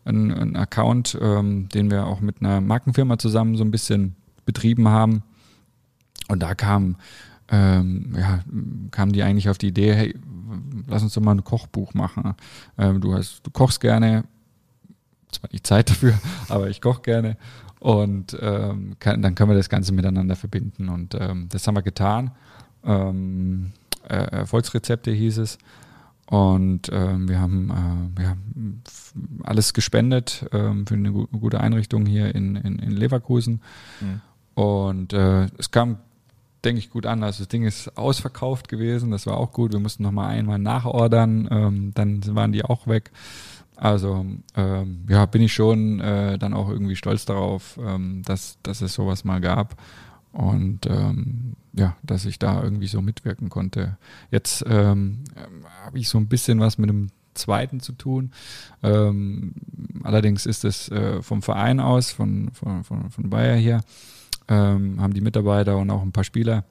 einen 0.05 0.55
Account, 0.55 1.17
ähm, 1.19 1.69
den 1.69 1.89
wir 1.89 2.05
auch 2.05 2.19
mit 2.19 2.39
einer 2.39 2.61
Markenfirma 2.61 3.17
zusammen 3.17 3.57
so 3.57 3.63
ein 3.63 3.71
bisschen 3.71 4.15
betrieben 4.45 4.87
haben. 4.89 5.23
Und 6.27 6.43
da 6.43 6.53
kam, 6.53 6.97
ähm, 7.49 8.15
ja, 8.15 8.43
kamen 8.91 9.11
die 9.11 9.23
eigentlich 9.23 9.49
auf 9.49 9.57
die 9.57 9.69
Idee, 9.69 9.95
hey, 9.95 10.15
lass 10.85 11.01
uns 11.01 11.15
doch 11.15 11.21
mal 11.23 11.33
ein 11.33 11.43
Kochbuch 11.43 11.95
machen. 11.95 12.35
Ähm, 12.77 13.01
du, 13.01 13.15
hast, 13.15 13.41
du 13.41 13.49
kochst 13.49 13.81
gerne, 13.81 14.25
zwar 15.31 15.49
nicht 15.51 15.65
Zeit 15.65 15.89
dafür, 15.89 16.13
aber 16.47 16.69
ich 16.69 16.79
koche 16.79 17.01
gerne. 17.01 17.37
Und 17.83 18.37
ähm, 18.39 18.95
kann, 18.99 19.21
dann 19.21 19.35
können 19.35 19.49
wir 19.49 19.57
das 19.57 19.67
Ganze 19.67 19.91
miteinander 19.91 20.37
verbinden. 20.37 20.87
Und 20.87 21.15
ähm, 21.19 21.49
das 21.49 21.67
haben 21.67 21.75
wir 21.75 21.81
getan. 21.81 22.31
Ähm, 22.85 23.73
äh, 24.07 24.15
Erfolgsrezepte 24.15 25.11
hieß 25.11 25.39
es. 25.39 25.57
Und 26.27 26.89
ähm, 26.93 27.27
wir 27.27 27.41
haben 27.41 28.15
äh, 28.17 28.23
ja, 28.23 28.37
alles 29.43 29.73
gespendet 29.73 30.45
ähm, 30.53 30.87
für 30.87 30.93
eine 30.93 31.11
gu 31.11 31.27
gute 31.27 31.59
Einrichtung 31.59 32.05
hier 32.05 32.33
in, 32.33 32.55
in, 32.55 32.79
in 32.79 32.91
Leverkusen. 32.91 33.59
Mhm. 33.99 34.21
Und 34.53 35.11
äh, 35.11 35.47
es 35.57 35.71
kam, 35.71 35.97
denke 36.63 36.79
ich, 36.79 36.89
gut 36.89 37.05
an. 37.05 37.21
Also 37.21 37.39
das 37.39 37.49
Ding 37.49 37.65
ist 37.65 37.97
ausverkauft 37.97 38.69
gewesen, 38.69 39.11
das 39.11 39.25
war 39.25 39.35
auch 39.35 39.51
gut. 39.51 39.73
Wir 39.73 39.81
mussten 39.81 40.03
nochmal 40.03 40.29
einmal 40.29 40.57
nachordern, 40.57 41.49
ähm, 41.51 41.91
dann 41.95 42.21
waren 42.33 42.53
die 42.53 42.63
auch 42.63 42.87
weg. 42.87 43.11
Also 43.83 44.25
ähm, 44.55 45.03
ja, 45.09 45.25
bin 45.25 45.41
ich 45.41 45.53
schon 45.53 45.99
äh, 45.99 46.37
dann 46.37 46.53
auch 46.53 46.69
irgendwie 46.69 46.95
stolz 46.95 47.25
darauf, 47.25 47.77
ähm, 47.83 48.21
dass, 48.23 48.57
dass 48.63 48.79
es 48.79 48.93
sowas 48.93 49.25
mal 49.25 49.41
gab 49.41 49.75
und 50.31 50.85
ähm, 50.85 51.57
ja, 51.73 51.97
dass 52.01 52.23
ich 52.23 52.39
da 52.39 52.63
irgendwie 52.63 52.87
so 52.87 53.01
mitwirken 53.01 53.49
konnte. 53.49 53.97
Jetzt 54.31 54.63
ähm, 54.69 55.25
habe 55.83 55.99
ich 55.99 56.07
so 56.07 56.17
ein 56.17 56.29
bisschen 56.29 56.61
was 56.61 56.77
mit 56.77 56.89
dem 56.89 57.09
zweiten 57.33 57.81
zu 57.81 57.91
tun. 57.91 58.31
Ähm, 58.83 59.53
allerdings 60.03 60.45
ist 60.45 60.63
es 60.63 60.87
äh, 60.87 61.21
vom 61.21 61.41
Verein 61.41 61.81
aus, 61.81 62.13
von, 62.13 62.51
von, 62.53 62.85
von, 62.85 63.09
von 63.09 63.29
Bayer 63.29 63.57
hier, 63.57 63.81
ähm, 64.47 65.01
haben 65.01 65.13
die 65.13 65.19
Mitarbeiter 65.19 65.75
und 65.75 65.89
auch 65.89 66.03
ein 66.03 66.13
paar 66.13 66.23
Spieler, 66.23 66.63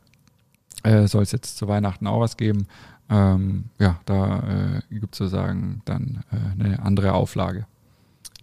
äh, 0.83 1.07
soll 1.09 1.25
es 1.25 1.33
jetzt 1.33 1.59
zu 1.59 1.69
Weihnachten 1.69 2.07
auch 2.07 2.21
was 2.21 2.39
geben, 2.39 2.67
ähm, 3.11 3.65
ja, 3.79 3.99
da 4.07 4.39
äh, 4.39 4.95
gibt 4.95 5.15
es 5.15 5.19
sozusagen 5.19 5.83
dann 5.85 6.25
äh, 6.31 6.65
eine 6.65 6.83
andere 6.83 7.13
Auflage. 7.13 7.67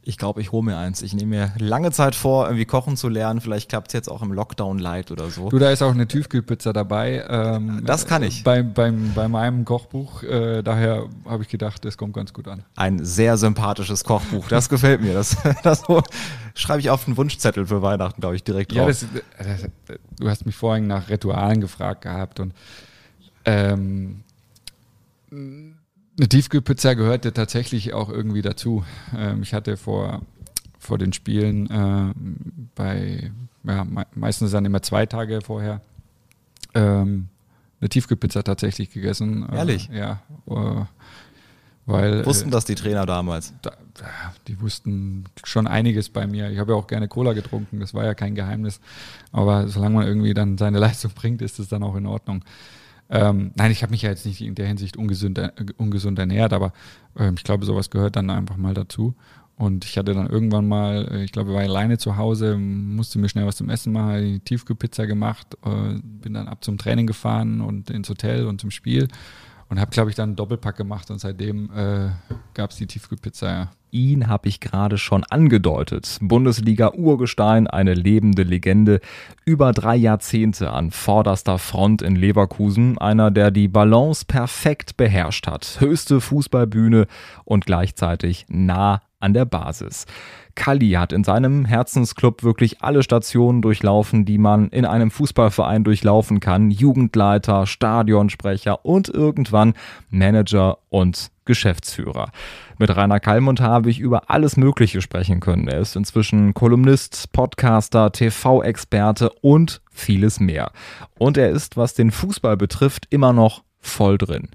Ich 0.10 0.17
glaube, 0.17 0.41
ich 0.41 0.52
hole 0.52 0.63
mir 0.63 0.78
eins. 0.78 1.02
Ich 1.04 1.13
nehme 1.13 1.36
mir 1.36 1.54
lange 1.60 1.91
Zeit 1.91 2.15
vor, 2.15 2.45
irgendwie 2.45 2.65
kochen 2.65 2.98
zu 2.98 3.10
lernen. 3.10 3.41
Vielleicht 3.41 3.69
klappt 3.69 3.89
es 3.89 3.93
jetzt 3.93 4.10
auch 4.10 4.24
im 4.24 4.32
Lockdown 4.32 4.80
light 4.80 5.12
oder 5.12 5.30
so. 5.30 5.50
Du, 5.50 5.60
da 5.60 5.69
ist 5.69 5.84
auch 5.84 5.91
eine 5.91 6.08
Tiefkühlpizza 6.08 6.74
dabei. 6.74 7.24
Ähm, 7.30 7.84
das 7.86 8.08
kann 8.08 8.24
ich. 8.24 8.43
Bei, 8.43 8.63
beim, 8.63 9.12
bei 9.13 9.28
meinem 9.28 9.65
Kochbuch. 9.65 10.24
Äh, 10.24 10.63
daher 10.63 11.08
habe 11.26 11.43
ich 11.43 11.50
gedacht, 11.50 11.86
das 11.86 11.95
kommt 11.98 12.13
ganz 12.13 12.34
gut 12.34 12.48
an. 12.48 12.63
Ein 12.76 13.06
sehr 13.06 13.38
sympathisches 13.38 14.04
Kochbuch. 14.04 14.48
Das 14.48 14.69
gefällt 14.69 15.02
mir. 15.02 15.13
Das, 15.13 15.38
das 15.63 15.84
schreibe 16.56 16.80
ich 16.80 16.89
auf 16.89 17.06
den 17.06 17.15
Wunschzettel 17.15 17.67
für 17.67 17.82
Weihnachten, 17.84 18.22
glaube 18.22 18.36
ich, 18.36 18.43
direkt 18.43 18.72
drauf. 18.72 19.04
Ja, 19.04 19.08
das, 19.38 19.62
das, 19.86 20.00
du 20.17 20.27
hast 20.29 20.46
mich 20.46 20.56
vorhin 20.56 20.88
nach 20.88 21.10
Ritualen 21.10 21.62
gefragt 21.62 22.02
gehabt 22.02 22.40
und 22.40 22.54
ähm, 23.46 24.23
eine 25.32 26.30
Tiefkühlpizza 26.30 26.94
gehörte 26.94 27.34
tatsächlich 27.34 27.94
auch 27.94 28.10
irgendwie 28.10 28.42
dazu. 28.42 28.84
Ähm, 29.15 29.42
ich 29.42 29.54
hatte 29.54 29.77
vor, 29.77 30.21
vor 30.77 30.98
den 30.98 31.13
Spielen 31.13 31.69
äh, 31.69 32.13
bei, 32.75 33.32
ja, 33.63 33.84
me 33.84 34.06
meistens 34.15 34.52
dann 34.52 34.65
immer 34.65 34.82
zwei 34.82 35.06
Tage 35.06 35.42
vorher 35.42 35.82
ähm, 36.73 37.30
eine 37.80 37.90
Tiefkühlpizza 37.90 38.44
tatsächlich 38.44 38.92
gegessen. 38.92 39.48
Ehrlich? 39.52 39.90
Äh, 39.90 40.00
ja. 40.00 40.21
Äh, 40.48 40.86
weil, 41.86 42.23
Wussten 42.23 42.52
das 42.52 42.65
die 42.65 42.75
Trainer 42.75 43.08
damals? 43.08 43.54
Da, 43.63 43.71
die 44.48 44.62
wussten 44.62 45.23
schon 45.44 45.65
einiges 45.65 46.10
bei 46.10 46.27
mir. 46.27 46.52
Ich 46.52 46.60
habe 46.60 46.73
ja 46.73 46.77
auch 46.77 46.86
gerne 46.86 47.08
Cola 47.08 47.34
getrunken, 47.34 47.80
das 47.80 47.96
war 47.96 48.06
ja 48.06 48.13
kein 48.13 48.36
Geheimnis. 48.36 48.80
Aber 49.32 49.67
solange 49.67 49.96
man 49.96 50.08
irgendwie 50.08 50.36
dann 50.36 50.58
seine 50.58 50.77
Leistung 50.80 51.12
bringt, 51.15 51.42
ist 51.42 51.58
es 51.58 51.67
dann 51.67 51.82
auch 51.82 51.96
in 51.96 52.06
Ordnung. 52.06 52.44
Ähm, 53.10 53.51
nein, 53.55 53.71
ich 53.71 53.81
habe 53.81 53.91
mich 53.91 54.03
ja 54.03 54.10
jetzt 54.10 54.25
nicht 54.25 54.41
in 54.41 54.55
der 54.55 54.67
Hinsicht 54.67 54.97
ungesund, 54.97 55.37
äh, 55.37 55.51
ungesund 55.77 56.19
ernährt, 56.19 56.53
aber 56.53 56.73
ähm, 57.17 57.35
ich 57.37 57.43
glaube, 57.43 57.65
sowas 57.65 57.89
gehört 57.89 58.15
dann 58.15 58.29
einfach 58.29 58.57
mal 58.57 58.73
dazu. 58.73 59.15
Und 59.55 59.83
ich 59.83 59.97
hatte 59.97 60.13
dann 60.13 60.27
irgendwann 60.27 60.67
mal, 60.67 61.07
äh, 61.12 61.23
ich 61.23 61.31
glaube, 61.31 61.49
ich 61.49 61.55
war 61.55 61.63
alleine 61.63 61.97
zu 61.97 62.15
Hause, 62.17 62.57
musste 62.57 63.19
mir 63.19 63.27
schnell 63.27 63.45
was 63.45 63.57
zum 63.57 63.69
Essen 63.69 63.91
machen, 63.91 64.21
die 64.23 64.39
Tiefkühlpizza 64.39 65.05
gemacht, 65.05 65.57
äh, 65.65 65.99
bin 66.01 66.35
dann 66.35 66.47
ab 66.47 66.63
zum 66.63 66.77
Training 66.77 67.07
gefahren 67.07 67.62
und 67.62 67.89
ins 67.89 68.10
Hotel 68.10 68.45
und 68.45 68.62
zum 68.62 68.71
Spiel 68.71 69.07
und 69.70 69.80
habe, 69.80 69.92
glaube 69.92 70.10
ich, 70.10 70.15
dann 70.15 70.30
einen 70.30 70.36
Doppelpack 70.36 70.76
gemacht 70.76 71.12
und 71.12 71.20
seitdem 71.20 71.70
äh, 71.76 72.10
gab 72.54 72.72
es 72.72 72.78
die 72.78 72.88
Tiefkühlpizza, 72.88 73.52
ja. 73.52 73.72
Ihn 73.92 74.28
habe 74.28 74.48
ich 74.48 74.60
gerade 74.60 75.00
schon 75.00 75.24
angedeutet. 75.24 76.20
Bundesliga-Urgestein, 76.22 77.65
eine 77.65 77.96
lebende 77.96 78.44
Legende, 78.44 79.00
über 79.46 79.72
drei 79.72 79.96
Jahrzehnte 79.96 80.72
an 80.72 80.92
vorderster 80.92 81.58
Front 81.58 82.04
in 82.04 82.15
Leverkusen, 82.15 83.00
einer, 83.00 83.32
der 83.32 83.50
die 83.50 83.67
Balance 83.67 84.26
perfekt 84.28 84.96
beherrscht 84.96 85.48
hat. 85.48 85.78
Höchste 85.80 86.22
Fußballbühne 86.22 87.08
und 87.46 87.65
gleichzeitig 87.65 88.46
nah 88.48 89.02
an 89.20 89.34
der 89.34 89.46
Basis. 89.46 90.06
Kalli 90.56 90.92
hat 90.92 91.13
in 91.13 91.24
seinem 91.24 91.65
Herzensclub 91.65 92.44
wirklich 92.44 92.82
alle 92.82 93.04
Stationen 93.04 93.62
durchlaufen, 93.62 94.26
die 94.26 94.38
man 94.38 94.70
in 94.70 94.86
einem 94.86 95.12
Fußballverein 95.12 95.84
durchlaufen 95.84 96.40
kann. 96.40 96.70
Jugendleiter, 96.70 97.65
Stadionsprecher 97.65 98.86
und 98.86 99.08
irgendwann 99.10 99.74
Manager 100.10 100.80
und 100.90 101.32
Geschäftsführer. 101.46 102.32
Mit 102.78 102.96
Rainer 102.96 103.20
Kallmund 103.20 103.62
habe 103.62 103.90
ich 103.90 104.00
über 104.00 104.30
alles 104.30 104.58
Mögliche 104.58 105.02
sprechen 105.02 105.40
können. 105.40 105.67
Er 105.67 105.80
ist 105.80 105.96
inzwischen 105.96 106.54
Kolumnist, 106.54 107.32
Podcaster, 107.32 108.12
TV-Experte 108.12 109.32
und 109.42 109.82
vieles 109.92 110.40
mehr. 110.40 110.72
Und 111.17 111.38
er 111.38 111.50
ist, 111.50 111.78
was 111.78 111.94
den 111.94 112.12
Fußball 112.12 112.58
betrifft, 112.58 113.08
immer 113.10 113.34
noch 113.34 113.63
voll 113.80 114.17
drin. 114.17 114.50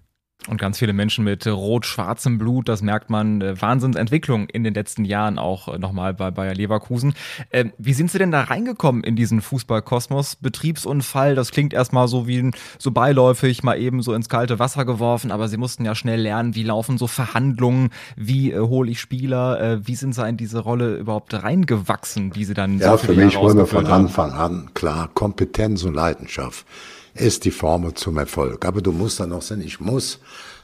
Und 0.46 0.60
ganz 0.60 0.78
viele 0.78 0.92
Menschen 0.92 1.24
mit 1.24 1.46
rot-schwarzem 1.46 2.36
Blut, 2.36 2.68
das 2.68 2.82
merkt 2.82 3.08
man, 3.08 3.40
äh, 3.40 3.60
Wahnsinnsentwicklung 3.60 4.46
in 4.50 4.62
den 4.62 4.74
letzten 4.74 5.06
Jahren 5.06 5.38
auch 5.38 5.68
äh, 5.68 5.78
nochmal 5.78 6.12
bei 6.12 6.30
Bayer 6.30 6.54
Leverkusen. 6.54 7.14
Äh, 7.48 7.66
wie 7.78 7.94
sind 7.94 8.10
Sie 8.10 8.18
denn 8.18 8.30
da 8.30 8.42
reingekommen 8.42 9.02
in 9.04 9.16
diesen 9.16 9.40
Fußballkosmos? 9.40 10.36
Betriebsunfall, 10.36 11.34
das 11.34 11.50
klingt 11.50 11.72
erstmal 11.72 12.08
so 12.08 12.26
wie 12.26 12.50
so 12.78 12.90
beiläufig, 12.90 13.62
mal 13.62 13.78
eben 13.78 14.02
so 14.02 14.12
ins 14.12 14.28
kalte 14.28 14.58
Wasser 14.58 14.84
geworfen, 14.84 15.30
aber 15.30 15.48
Sie 15.48 15.56
mussten 15.56 15.84
ja 15.86 15.94
schnell 15.94 16.20
lernen, 16.20 16.54
wie 16.54 16.62
laufen 16.62 16.98
so 16.98 17.06
Verhandlungen, 17.06 17.88
wie 18.16 18.52
äh, 18.52 18.58
hole 18.58 18.90
ich 18.90 19.00
Spieler, 19.00 19.60
äh, 19.60 19.86
wie 19.86 19.94
sind 19.94 20.14
Sie 20.14 20.28
in 20.28 20.36
diese 20.36 20.58
Rolle 20.58 20.96
überhaupt 20.96 21.32
reingewachsen, 21.32 22.32
die 22.32 22.44
Sie 22.44 22.54
dann 22.54 22.78
Ja, 22.78 22.92
so 22.92 22.98
für 22.98 23.14
mich 23.14 23.38
wollen 23.38 23.56
wir 23.56 23.66
von 23.66 23.86
Anfang 23.86 24.32
an 24.32 24.70
klar 24.74 25.08
Kompetenz 25.14 25.84
und 25.84 25.94
Leidenschaft 25.94 26.66
ist 27.14 27.44
die 27.44 27.50
Formel 27.50 27.94
zum 27.94 28.18
Erfolg. 28.18 28.64
Aber 28.64 28.82
du 28.82 28.92
musst 28.92 29.20
dann 29.20 29.30
noch 29.30 29.42
sein, 29.42 29.60
ich 29.60 29.80
muss 29.80 30.18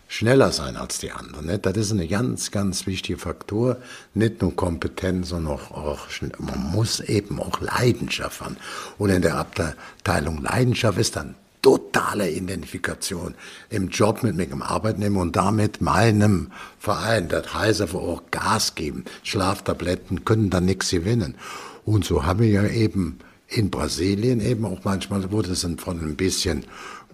schneller 0.09 0.51
sein 0.51 0.77
als 0.77 0.99
die 0.99 1.13
anderen. 1.13 1.47
Nicht? 1.47 1.65
Das 1.65 1.77
ist 1.77 1.93
ein 1.93 2.09
ganz, 2.09 2.51
ganz 2.51 2.87
wichtiger 2.87 3.19
Faktor. 3.19 3.77
Nicht 4.13 4.43
nur 4.43 4.55
Kompetenz, 4.55 5.29
sondern 5.29 5.55
auch, 5.55 5.71
auch 5.71 6.09
man 6.39 6.73
muss 6.73 7.01
eben 7.01 7.41
auch 7.41 7.61
Leidenschaft 7.61 8.41
haben. 8.41 8.57
Und 8.99 9.11
in 9.11 9.23
der 9.23 9.37
Abteilung 9.37 10.43
Leidenschaft 10.43 10.99
ist 10.99 11.17
dann 11.17 11.37
totale 11.63 12.31
Identifikation 12.31 13.35
im 13.69 13.89
Job 13.89 14.23
mit 14.23 14.37
meinem 14.37 14.63
Arbeitnehmer 14.63 15.21
und 15.21 15.37
damit 15.37 15.81
meinem 15.81 16.51
Verein. 16.79 17.29
Das 17.29 17.55
heißt 17.55 17.83
einfach 17.83 18.01
auch 18.01 18.23
Gas 18.31 18.75
geben. 18.75 19.05
Schlaftabletten 19.23 20.25
können 20.25 20.51
da 20.51 20.61
nichts 20.61 20.91
gewinnen. 20.91 21.37
Und 21.85 22.05
so 22.05 22.25
haben 22.25 22.41
wir 22.41 22.49
ja 22.49 22.67
eben 22.67 23.19
in 23.51 23.71
Brasilien 23.71 24.41
eben 24.41 24.65
auch 24.65 24.85
manchmal 24.85 25.31
wurde 25.31 25.53
es 25.53 25.67
von 25.79 26.01
ein 26.01 26.17
bisschen 26.17 26.65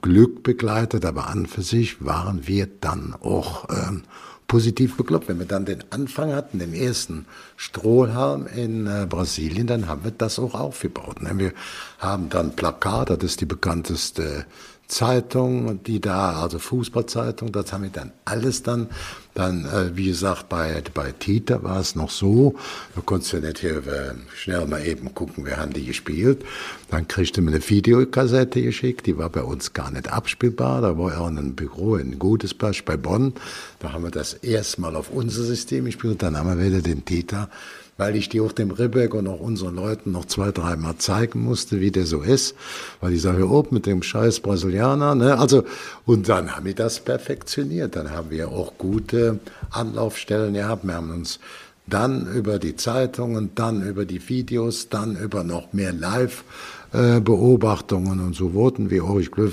Glück 0.02 0.42
begleitet, 0.42 1.04
aber 1.04 1.28
an 1.28 1.46
für 1.46 1.62
sich 1.62 2.04
waren 2.04 2.46
wir 2.46 2.68
dann 2.80 3.14
auch 3.14 3.68
ähm, 3.70 4.02
positiv 4.46 4.96
bekloppt. 4.96 5.28
Wenn 5.28 5.38
wir 5.38 5.46
dann 5.46 5.64
den 5.64 5.84
Anfang 5.90 6.32
hatten, 6.32 6.58
den 6.58 6.74
ersten 6.74 7.26
Strohhalm 7.56 8.46
in 8.46 8.86
äh, 8.86 9.06
Brasilien, 9.08 9.66
dann 9.66 9.88
haben 9.88 10.04
wir 10.04 10.10
das 10.10 10.38
auch 10.38 10.54
aufgebaut. 10.54 11.22
Ne? 11.22 11.32
Wir 11.36 11.52
haben 11.98 12.28
dann 12.28 12.54
Plakat, 12.54 13.10
das 13.10 13.18
ist 13.22 13.40
die 13.40 13.46
bekannteste 13.46 14.44
Zeitung, 14.88 15.82
die 15.82 16.00
da, 16.00 16.40
also 16.40 16.58
Fußballzeitung, 16.58 17.50
das 17.50 17.72
haben 17.72 17.84
wir 17.84 17.90
dann 17.90 18.12
alles 18.24 18.62
dann, 18.62 18.88
dann, 19.34 19.64
äh, 19.64 19.96
wie 19.96 20.06
gesagt, 20.06 20.48
bei, 20.48 20.82
bei 20.94 21.12
Tita 21.12 21.62
war 21.62 21.80
es 21.80 21.96
noch 21.96 22.10
so, 22.10 22.54
da 22.94 23.00
konntest 23.04 23.32
du 23.32 23.40
nicht 23.40 23.58
hier 23.58 23.78
äh, 23.86 24.14
schnell 24.34 24.66
mal 24.66 24.86
eben 24.86 25.12
gucken, 25.14 25.44
wer 25.44 25.56
haben 25.56 25.72
die 25.72 25.84
gespielt. 25.84 26.44
Dann 26.90 27.08
kriegst 27.08 27.36
du 27.36 27.42
mir 27.42 27.50
eine 27.50 27.68
Videokassette 27.68 28.62
geschickt, 28.62 29.06
die 29.06 29.18
war 29.18 29.28
bei 29.28 29.42
uns 29.42 29.72
gar 29.72 29.90
nicht 29.90 30.12
abspielbar, 30.12 30.80
da 30.80 30.96
war 30.96 31.20
auch 31.20 31.26
ein 31.26 31.54
Büro 31.56 31.96
in 31.96 32.18
Gutesbach 32.18 32.80
bei 32.84 32.96
Bonn, 32.96 33.34
da 33.80 33.92
haben 33.92 34.04
wir 34.04 34.10
das 34.10 34.34
erstmal 34.34 34.94
auf 34.94 35.10
unser 35.10 35.42
System 35.42 35.86
gespielt, 35.86 36.22
dann 36.22 36.36
haben 36.36 36.58
wir 36.58 36.64
wieder 36.64 36.80
den 36.80 37.04
Tita 37.04 37.48
weil 37.96 38.16
ich 38.16 38.28
die 38.28 38.40
auch 38.40 38.52
dem 38.52 38.70
Ribbeck 38.70 39.14
und 39.14 39.26
auch 39.26 39.40
unseren 39.40 39.74
Leuten 39.76 40.12
noch 40.12 40.26
zwei, 40.26 40.52
dreimal 40.52 40.98
zeigen 40.98 41.42
musste, 41.42 41.80
wie 41.80 41.90
der 41.90 42.04
so 42.06 42.20
ist, 42.20 42.54
weil 43.00 43.14
ich 43.14 43.22
sage, 43.22 43.48
oh, 43.48 43.66
mit 43.70 43.86
dem 43.86 44.02
scheiß 44.02 44.40
Brasilianer, 44.40 45.14
ne, 45.14 45.38
also, 45.38 45.64
und 46.04 46.28
dann 46.28 46.54
haben 46.54 46.66
wir 46.66 46.74
das 46.74 47.00
perfektioniert, 47.00 47.96
dann 47.96 48.10
haben 48.10 48.28
wir 48.30 48.48
auch 48.48 48.74
gute 48.78 49.38
Anlaufstellen 49.70 50.52
gehabt, 50.54 50.84
wir 50.84 50.94
haben 50.94 51.10
uns 51.10 51.40
dann 51.86 52.26
über 52.34 52.58
die 52.58 52.76
Zeitungen, 52.76 53.52
dann 53.54 53.86
über 53.86 54.04
die 54.04 54.28
Videos, 54.28 54.88
dann 54.88 55.16
über 55.16 55.44
noch 55.44 55.72
mehr 55.72 55.92
Live-Beobachtungen 55.92 58.18
und 58.20 58.34
so 58.34 58.54
wurden 58.54 58.90
wir 58.90 59.04
auch, 59.04 59.20
ich 59.20 59.30
glaube, 59.30 59.52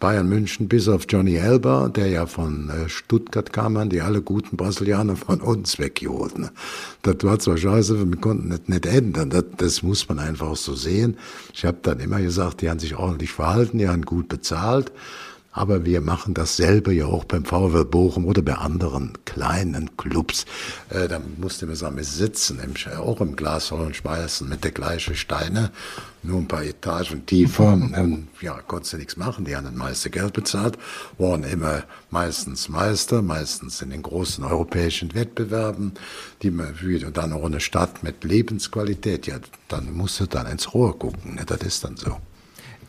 Bayern 0.00 0.28
München 0.28 0.68
bis 0.68 0.88
auf 0.88 1.06
Johnny 1.08 1.36
Elber, 1.36 1.90
der 1.94 2.08
ja 2.08 2.26
von 2.26 2.70
äh, 2.70 2.88
Stuttgart 2.88 3.52
kam, 3.52 3.76
haben 3.78 3.90
die 3.90 4.00
alle 4.00 4.22
guten 4.22 4.56
Brasilianer 4.56 5.16
von 5.16 5.40
uns 5.40 5.78
weggeholt. 5.78 6.38
Ne? 6.38 6.50
Das 7.02 7.16
war 7.22 7.38
zwar 7.38 7.56
scheiße, 7.56 8.08
wir 8.08 8.20
konnten 8.20 8.50
das 8.50 8.60
nicht 8.66 8.86
ändern. 8.86 9.30
Das, 9.30 9.44
das 9.56 9.82
muss 9.82 10.08
man 10.08 10.18
einfach 10.18 10.54
so 10.56 10.74
sehen. 10.74 11.16
Ich 11.52 11.64
habe 11.64 11.78
dann 11.82 12.00
immer 12.00 12.20
gesagt, 12.20 12.62
die 12.62 12.70
haben 12.70 12.78
sich 12.78 12.96
ordentlich 12.96 13.32
verhalten, 13.32 13.78
die 13.78 13.88
haben 13.88 14.02
gut 14.02 14.28
bezahlt. 14.28 14.92
Aber 15.58 15.84
wir 15.84 16.00
machen 16.00 16.34
dasselbe 16.34 16.92
ja 16.92 17.06
auch 17.06 17.24
beim 17.24 17.44
VW 17.44 17.82
Bochum 17.82 18.26
oder 18.26 18.42
bei 18.42 18.54
anderen 18.54 19.18
kleinen 19.24 19.96
Clubs. 19.96 20.46
Äh, 20.88 21.08
da 21.08 21.20
musste 21.36 21.66
man 21.66 21.74
sagen, 21.74 21.96
wir 21.96 22.04
sitzen 22.04 22.60
im, 22.60 22.74
auch 22.96 23.20
im 23.20 23.34
Glashall 23.34 23.80
und 23.80 23.96
speisen 23.96 24.48
mit 24.48 24.62
der 24.62 24.70
gleichen 24.70 25.16
Steine, 25.16 25.72
nur 26.22 26.38
ein 26.38 26.46
paar 26.46 26.62
Etagen 26.62 27.26
tiefer. 27.26 27.72
Und, 27.72 28.28
ja, 28.40 28.60
konntest 28.68 28.92
du 28.92 28.98
nichts 28.98 29.16
machen. 29.16 29.46
Die 29.46 29.56
haben 29.56 29.64
das 29.64 29.74
meiste 29.74 30.10
Geld 30.10 30.32
bezahlt, 30.32 30.78
waren 31.18 31.42
immer 31.42 31.82
meistens 32.12 32.68
Meister, 32.68 33.20
meistens 33.20 33.82
in 33.82 33.90
den 33.90 34.02
großen 34.02 34.44
europäischen 34.44 35.12
Wettbewerben, 35.12 35.94
die 36.40 36.52
man 36.52 36.72
und 37.04 37.16
dann 37.16 37.32
auch 37.32 37.44
eine 37.44 37.58
Stadt 37.58 38.04
mit 38.04 38.22
Lebensqualität. 38.22 39.26
Ja, 39.26 39.40
dann 39.66 39.92
musst 39.92 40.20
du 40.20 40.26
dann 40.26 40.46
ins 40.46 40.72
Rohr 40.72 40.96
gucken. 40.96 41.34
Ne? 41.34 41.44
Das 41.44 41.62
ist 41.62 41.82
dann 41.82 41.96
so. 41.96 42.16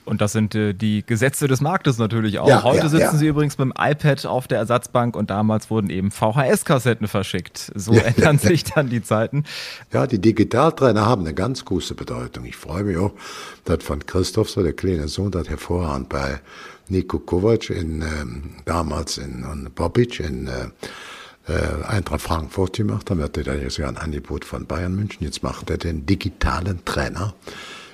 Und 0.09 0.21
das 0.21 0.31
sind 0.31 0.55
äh, 0.55 0.73
die 0.73 1.05
Gesetze 1.05 1.47
des 1.47 1.61
Marktes 1.61 1.99
natürlich 1.99 2.39
auch. 2.39 2.47
Ja, 2.47 2.63
Heute 2.63 2.83
ja, 2.83 2.89
sitzen 2.89 3.03
ja. 3.03 3.15
Sie 3.15 3.27
übrigens 3.27 3.59
mit 3.59 3.67
dem 3.67 3.73
iPad 3.77 4.25
auf 4.25 4.47
der 4.47 4.57
Ersatzbank 4.57 5.15
und 5.15 5.29
damals 5.29 5.69
wurden 5.69 5.91
eben 5.91 6.09
VHS-Kassetten 6.09 7.07
verschickt. 7.07 7.71
So 7.75 7.93
ändern 7.93 8.39
sich 8.39 8.63
dann 8.63 8.89
die 8.89 9.03
Zeiten. 9.03 9.43
Ja, 9.93 10.07
die 10.07 10.19
Digitaltrainer 10.19 11.05
haben 11.05 11.21
eine 11.21 11.35
ganz 11.35 11.63
große 11.63 11.93
Bedeutung. 11.93 12.45
Ich 12.45 12.57
freue 12.57 12.85
mich 12.85 12.97
auch, 12.97 13.13
dass 13.65 13.83
von 13.83 14.03
Christoph, 14.03 14.49
so 14.49 14.63
der 14.63 14.73
kleine 14.73 15.07
Sohn, 15.07 15.29
das 15.29 15.47
hervorragend 15.47 16.09
bei 16.09 16.39
Nico 16.87 17.19
Kovac 17.19 17.69
in, 17.69 18.01
ähm, 18.01 18.43
damals 18.65 19.19
in, 19.19 19.43
in 19.43 19.69
Bobic 19.75 20.19
in 20.19 20.47
äh, 20.47 20.69
äh, 21.47 21.83
Eintracht 21.85 22.21
Frankfurt 22.21 22.77
gemacht 22.77 23.11
haben. 23.11 23.19
Er 23.19 23.25
hatte 23.25 23.43
da 23.43 23.53
jetzt 23.53 23.77
ja 23.77 23.87
ein 23.87 23.97
Angebot 23.97 24.43
von 24.43 24.65
Bayern 24.65 24.95
München. 24.95 25.23
Jetzt 25.23 25.43
macht 25.43 25.69
er 25.69 25.77
den 25.77 26.07
digitalen 26.07 26.83
Trainer 26.83 27.35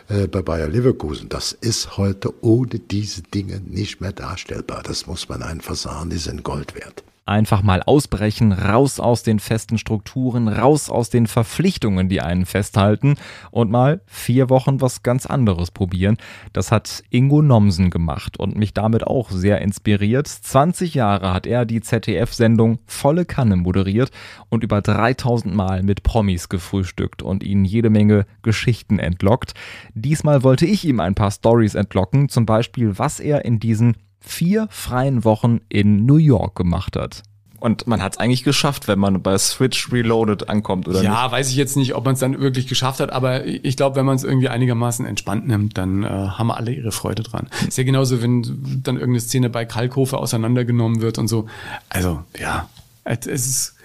äh, 0.08 0.28
bei 0.28 0.41
Bayer 0.41 0.68
Leverkusen. 0.68 1.30
Das 1.30 1.51
ist 1.51 1.97
heute 1.97 2.34
ohne 2.43 2.80
diese 2.80 3.22
Dinge 3.24 3.60
nicht 3.60 4.01
mehr 4.01 4.14
darstellbar. 4.14 4.84
Das 4.84 5.08
muss 5.08 5.30
man 5.30 5.41
einfach 5.41 5.76
sagen, 5.76 6.10
die 6.10 6.18
sind 6.18 6.43
Gold 6.43 6.76
wert. 6.76 7.03
Einfach 7.28 7.63
mal 7.63 7.82
ausbrechen, 7.82 8.51
raus 8.51 8.99
aus 8.99 9.23
den 9.23 9.39
festen 9.39 9.80
Strukturen, 9.80 10.47
raus 10.47 10.91
aus 10.91 11.09
den 11.09 11.26
Verpflichtungen, 11.26 12.07
die 12.07 12.21
einen 12.21 12.45
festhalten 12.45 13.15
und 13.49 13.71
mal 13.71 14.01
vier 14.05 14.51
Wochen 14.51 14.80
was 14.80 15.01
ganz 15.01 15.26
anderes 15.26 15.71
probieren. 15.71 16.17
Das 16.53 16.71
hat 16.71 17.03
Ingo 17.09 17.41
Nomsen 17.41 17.89
gemacht 17.89 18.38
und 18.38 18.55
mich 18.55 18.76
damit 18.76 19.07
auch 19.07 19.32
sehr 19.32 19.59
inspiriert. 19.59 20.28
20 20.28 20.93
Jahre 20.93 21.34
hat 21.34 21.47
er 21.47 21.65
die 21.65 21.82
ZDF-Sendung 21.82 22.78
Volle 22.86 23.26
Kanne 23.26 23.55
moderiert 23.55 24.11
und 24.49 24.63
über 24.63 24.84
3000 24.84 25.55
Mal 25.55 25.82
mit 25.82 26.03
Promis 26.03 26.47
gefrühstückt 26.47 27.23
und 27.23 27.41
ihnen 27.41 27.65
jede 27.65 27.89
Menge 27.89 28.28
Geschichten 28.43 28.99
entlockt. 28.99 29.55
Diesmal 29.95 30.43
wollte 30.43 30.67
ich 30.67 30.86
ihm 30.86 30.99
ein 30.99 31.15
paar 31.15 31.32
Stories 31.32 31.73
entlocken, 31.73 32.30
zum 32.30 32.45
Beispiel 32.45 32.99
was 32.99 33.19
er 33.19 33.45
in 33.45 33.59
diesen 33.59 33.97
vier 34.26 34.67
freien 34.69 35.23
Wochen 35.23 35.61
in 35.69 36.05
New 36.05 36.17
York 36.17 36.55
gemacht 36.55 36.95
hat. 36.95 37.23
Und 37.59 37.88
man 37.88 38.03
hat 38.03 38.13
es 38.13 38.19
eigentlich 38.19 38.43
geschafft, 38.43 38.88
wenn 38.88 38.99
man 38.99 39.23
bei 39.23 39.36
Switch 39.39 39.91
Reloaded 39.91 40.49
ankommt, 40.49 40.88
oder 40.88 41.01
ja, 41.01 41.23
nicht? 41.23 41.32
weiß 41.32 41.49
ich 41.49 41.55
jetzt 41.55 41.76
nicht, 41.78 41.95
ob 41.95 42.05
man 42.05 42.13
es 42.13 42.19
dann 42.19 42.39
wirklich 42.39 42.67
geschafft 42.67 42.99
hat, 42.99 43.11
aber 43.11 43.45
ich 43.45 43.76
glaube, 43.76 43.95
wenn 43.95 44.05
man 44.05 44.15
es 44.15 44.23
irgendwie 44.23 44.49
einigermaßen 44.49 45.03
entspannt 45.05 45.47
nimmt, 45.47 45.76
dann 45.76 46.03
äh, 46.03 46.07
haben 46.07 46.51
alle 46.51 46.71
ihre 46.71 46.91
Freude 46.91 47.23
dran. 47.23 47.47
Ist 47.67 47.78
ja 47.78 47.84
genauso, 47.84 48.21
wenn 48.21 48.43
dann 48.84 48.97
irgendeine 48.97 49.21
Szene 49.21 49.49
bei 49.49 49.65
Kalkofe 49.65 50.17
auseinandergenommen 50.19 51.01
wird 51.01 51.17
und 51.17 51.28
so. 51.28 51.47
Also, 51.89 52.23
ja, 52.39 52.69
ist, 53.06 53.76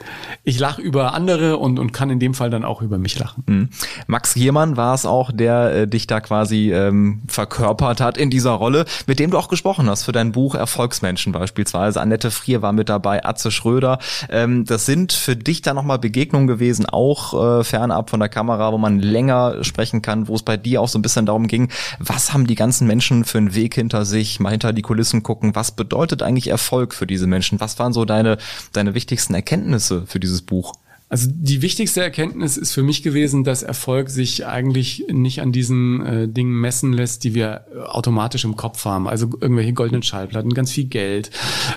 ich 0.44 0.58
lache 0.58 0.80
über 0.80 1.12
andere 1.12 1.58
und, 1.58 1.78
und 1.78 1.92
kann 1.92 2.08
in 2.08 2.18
dem 2.18 2.32
Fall 2.32 2.48
dann 2.48 2.64
auch 2.64 2.80
über 2.80 2.98
mich 2.98 3.18
lachen. 3.18 3.44
Mhm. 3.46 3.68
Max 4.06 4.34
Giermann 4.34 4.76
war 4.76 4.94
es 4.94 5.04
auch, 5.04 5.30
der 5.32 5.72
äh, 5.72 5.86
dich 5.86 6.06
da 6.06 6.20
quasi 6.20 6.72
ähm, 6.72 7.22
verkörpert 7.28 8.00
hat 8.00 8.16
in 8.16 8.30
dieser 8.30 8.52
Rolle, 8.52 8.86
mit 9.06 9.18
dem 9.18 9.30
du 9.30 9.38
auch 9.38 9.48
gesprochen 9.48 9.90
hast 9.90 10.04
für 10.04 10.12
dein 10.12 10.32
Buch 10.32 10.54
Erfolgsmenschen 10.54 11.32
beispielsweise. 11.32 12.00
Annette 12.00 12.30
Frier 12.30 12.62
war 12.62 12.72
mit 12.72 12.88
dabei, 12.88 13.24
Atze 13.24 13.50
Schröder. 13.50 13.98
Ähm, 14.30 14.64
das 14.64 14.86
sind 14.86 15.12
für 15.12 15.36
dich 15.36 15.60
da 15.60 15.74
nochmal 15.74 15.98
Begegnungen 15.98 16.46
gewesen, 16.46 16.86
auch 16.86 17.60
äh, 17.60 17.64
fernab 17.64 18.08
von 18.08 18.20
der 18.20 18.30
Kamera, 18.30 18.72
wo 18.72 18.78
man 18.78 18.98
länger 18.98 19.62
sprechen 19.62 20.00
kann, 20.00 20.28
wo 20.28 20.34
es 20.34 20.42
bei 20.42 20.56
dir 20.56 20.80
auch 20.80 20.88
so 20.88 20.98
ein 20.98 21.02
bisschen 21.02 21.26
darum 21.26 21.46
ging, 21.46 21.70
was 21.98 22.32
haben 22.32 22.46
die 22.46 22.54
ganzen 22.54 22.86
Menschen 22.86 23.24
für 23.24 23.38
einen 23.38 23.54
Weg 23.54 23.74
hinter 23.74 24.06
sich, 24.06 24.40
mal 24.40 24.50
hinter 24.50 24.72
die 24.72 24.82
Kulissen 24.82 25.22
gucken, 25.22 25.54
was 25.54 25.72
bedeutet 25.72 26.22
eigentlich 26.22 26.48
Erfolg 26.48 26.94
für 26.94 27.06
diese 27.06 27.26
Menschen? 27.26 27.60
Was 27.60 27.78
waren 27.78 27.92
so 27.92 28.04
deine, 28.06 28.38
deine 28.72 28.94
wichtigsten 29.10 29.34
Erkenntnisse 29.34 30.06
für 30.06 30.20
dieses 30.20 30.42
Buch? 30.42 30.72
Also 31.08 31.28
die 31.28 31.60
wichtigste 31.60 32.00
Erkenntnis 32.00 32.56
ist 32.56 32.72
für 32.72 32.84
mich 32.84 33.02
gewesen, 33.02 33.42
dass 33.42 33.64
Erfolg 33.64 34.08
sich 34.10 34.46
eigentlich 34.46 35.06
nicht 35.10 35.42
an 35.42 35.50
diesen 35.50 36.06
äh, 36.06 36.28
Dingen 36.28 36.52
messen 36.52 36.92
lässt, 36.92 37.24
die 37.24 37.34
wir 37.34 37.64
äh, 37.74 37.78
automatisch 37.80 38.44
im 38.44 38.54
Kopf 38.54 38.84
haben. 38.84 39.08
Also 39.08 39.26
irgendwelche 39.40 39.72
goldenen 39.72 40.04
Schallplatten, 40.04 40.54
ganz 40.54 40.70
viel 40.70 40.84
Geld, 40.84 41.32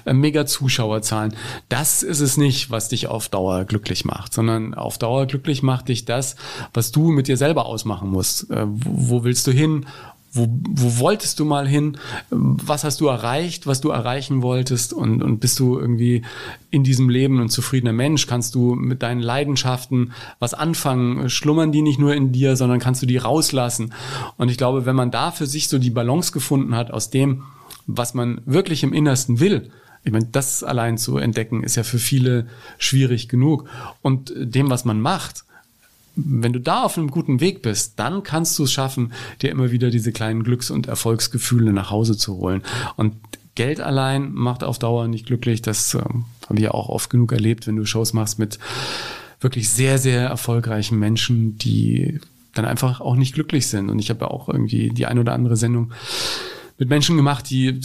äh, 0.05 0.13
mega 0.13 0.45
Zuschauerzahlen. 0.45 1.33
Das 1.67 2.03
ist 2.03 2.19
es 2.19 2.37
nicht, 2.37 2.69
was 2.69 2.89
dich 2.89 3.07
auf 3.07 3.27
Dauer 3.27 3.65
glücklich 3.65 4.05
macht, 4.05 4.35
sondern 4.35 4.75
auf 4.75 4.99
Dauer 4.99 5.25
glücklich 5.25 5.63
macht 5.63 5.87
dich 5.87 6.05
das, 6.05 6.35
was 6.71 6.91
du 6.91 7.09
mit 7.09 7.27
dir 7.27 7.37
selber 7.37 7.65
ausmachen 7.65 8.11
musst. 8.11 8.51
Äh, 8.51 8.67
wo, 8.67 9.09
wo 9.09 9.23
willst 9.23 9.47
du 9.47 9.51
hin? 9.51 9.87
Wo, 10.35 10.47
wo 10.49 10.99
wolltest 10.99 11.39
du 11.39 11.45
mal 11.45 11.67
hin? 11.67 11.97
Was 12.29 12.83
hast 12.83 12.99
du 13.01 13.07
erreicht, 13.07 13.67
was 13.67 13.81
du 13.81 13.89
erreichen 13.89 14.41
wolltest? 14.41 14.91
Und, 14.91 15.21
und 15.21 15.39
bist 15.39 15.59
du 15.59 15.77
irgendwie 15.77 16.23
in 16.71 16.83
diesem 16.83 17.07
Leben 17.07 17.39
ein 17.39 17.49
zufriedener 17.49 17.93
Mensch? 17.93 18.25
Kannst 18.25 18.55
du 18.55 18.73
mit 18.73 19.03
deinen 19.03 19.21
Leidenschaften 19.21 20.13
was 20.39 20.55
anfangen? 20.55 21.29
Schlummern 21.29 21.71
die 21.71 21.83
nicht 21.83 21.99
nur 21.99 22.15
in 22.15 22.31
dir, 22.31 22.55
sondern 22.55 22.79
kannst 22.79 23.03
du 23.03 23.05
die 23.05 23.17
rauslassen? 23.17 23.93
Und 24.37 24.49
ich 24.49 24.57
glaube, 24.57 24.87
wenn 24.87 24.95
man 24.95 25.11
da 25.11 25.29
für 25.29 25.45
sich 25.45 25.67
so 25.67 25.77
die 25.77 25.91
Balance 25.91 26.31
gefunden 26.31 26.75
hat 26.75 26.89
aus 26.89 27.11
dem, 27.11 27.43
was 27.85 28.15
man 28.15 28.41
wirklich 28.45 28.81
im 28.83 28.93
Innersten 28.93 29.39
will, 29.39 29.69
ich 30.03 30.11
meine, 30.11 30.25
das 30.25 30.63
allein 30.63 30.97
zu 30.97 31.17
entdecken, 31.17 31.63
ist 31.63 31.75
ja 31.75 31.83
für 31.83 31.99
viele 31.99 32.47
schwierig 32.77 33.29
genug. 33.29 33.69
Und 34.01 34.33
dem, 34.35 34.69
was 34.69 34.83
man 34.83 34.99
macht, 34.99 35.45
wenn 36.15 36.53
du 36.53 36.59
da 36.59 36.83
auf 36.83 36.97
einem 36.97 37.09
guten 37.09 37.39
Weg 37.39 37.61
bist, 37.61 37.99
dann 37.99 38.23
kannst 38.23 38.57
du 38.59 38.63
es 38.63 38.71
schaffen, 38.71 39.13
dir 39.41 39.51
immer 39.51 39.71
wieder 39.71 39.89
diese 39.89 40.11
kleinen 40.11 40.43
Glücks- 40.43 40.71
und 40.71 40.87
Erfolgsgefühle 40.87 41.73
nach 41.73 41.89
Hause 41.89 42.17
zu 42.17 42.37
holen. 42.37 42.61
Und 42.95 43.15
Geld 43.55 43.79
allein 43.81 44.33
macht 44.33 44.63
auf 44.63 44.79
Dauer 44.79 45.07
nicht 45.07 45.27
glücklich. 45.27 45.61
Das 45.61 45.93
äh, 45.93 45.99
habe 45.99 46.55
ich 46.55 46.61
ja 46.61 46.71
auch 46.71 46.89
oft 46.89 47.09
genug 47.09 47.31
erlebt, 47.31 47.67
wenn 47.67 47.75
du 47.75 47.85
Shows 47.85 48.13
machst 48.13 48.39
mit 48.39 48.59
wirklich 49.39 49.69
sehr, 49.69 49.97
sehr 49.97 50.27
erfolgreichen 50.27 50.97
Menschen, 50.97 51.57
die 51.57 52.19
dann 52.53 52.65
einfach 52.65 53.01
auch 53.01 53.15
nicht 53.15 53.33
glücklich 53.33 53.67
sind. 53.67 53.89
Und 53.89 53.99
ich 53.99 54.09
habe 54.09 54.25
ja 54.25 54.31
auch 54.31 54.47
irgendwie 54.49 54.89
die 54.89 55.05
ein 55.05 55.19
oder 55.19 55.33
andere 55.33 55.57
Sendung 55.57 55.91
mit 56.77 56.89
Menschen 56.89 57.17
gemacht, 57.17 57.49
die 57.49 57.79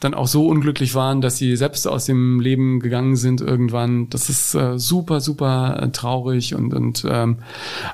dann 0.00 0.14
auch 0.14 0.28
so 0.28 0.46
unglücklich 0.46 0.94
waren, 0.94 1.20
dass 1.20 1.36
sie 1.36 1.56
selbst 1.56 1.86
aus 1.86 2.06
dem 2.06 2.40
Leben 2.40 2.80
gegangen 2.80 3.16
sind 3.16 3.40
irgendwann. 3.40 4.08
Das 4.10 4.30
ist 4.30 4.54
äh, 4.54 4.78
super, 4.78 5.20
super 5.20 5.80
äh, 5.82 5.88
traurig 5.90 6.54
und, 6.54 6.72
und 6.72 7.04
ähm, 7.08 7.38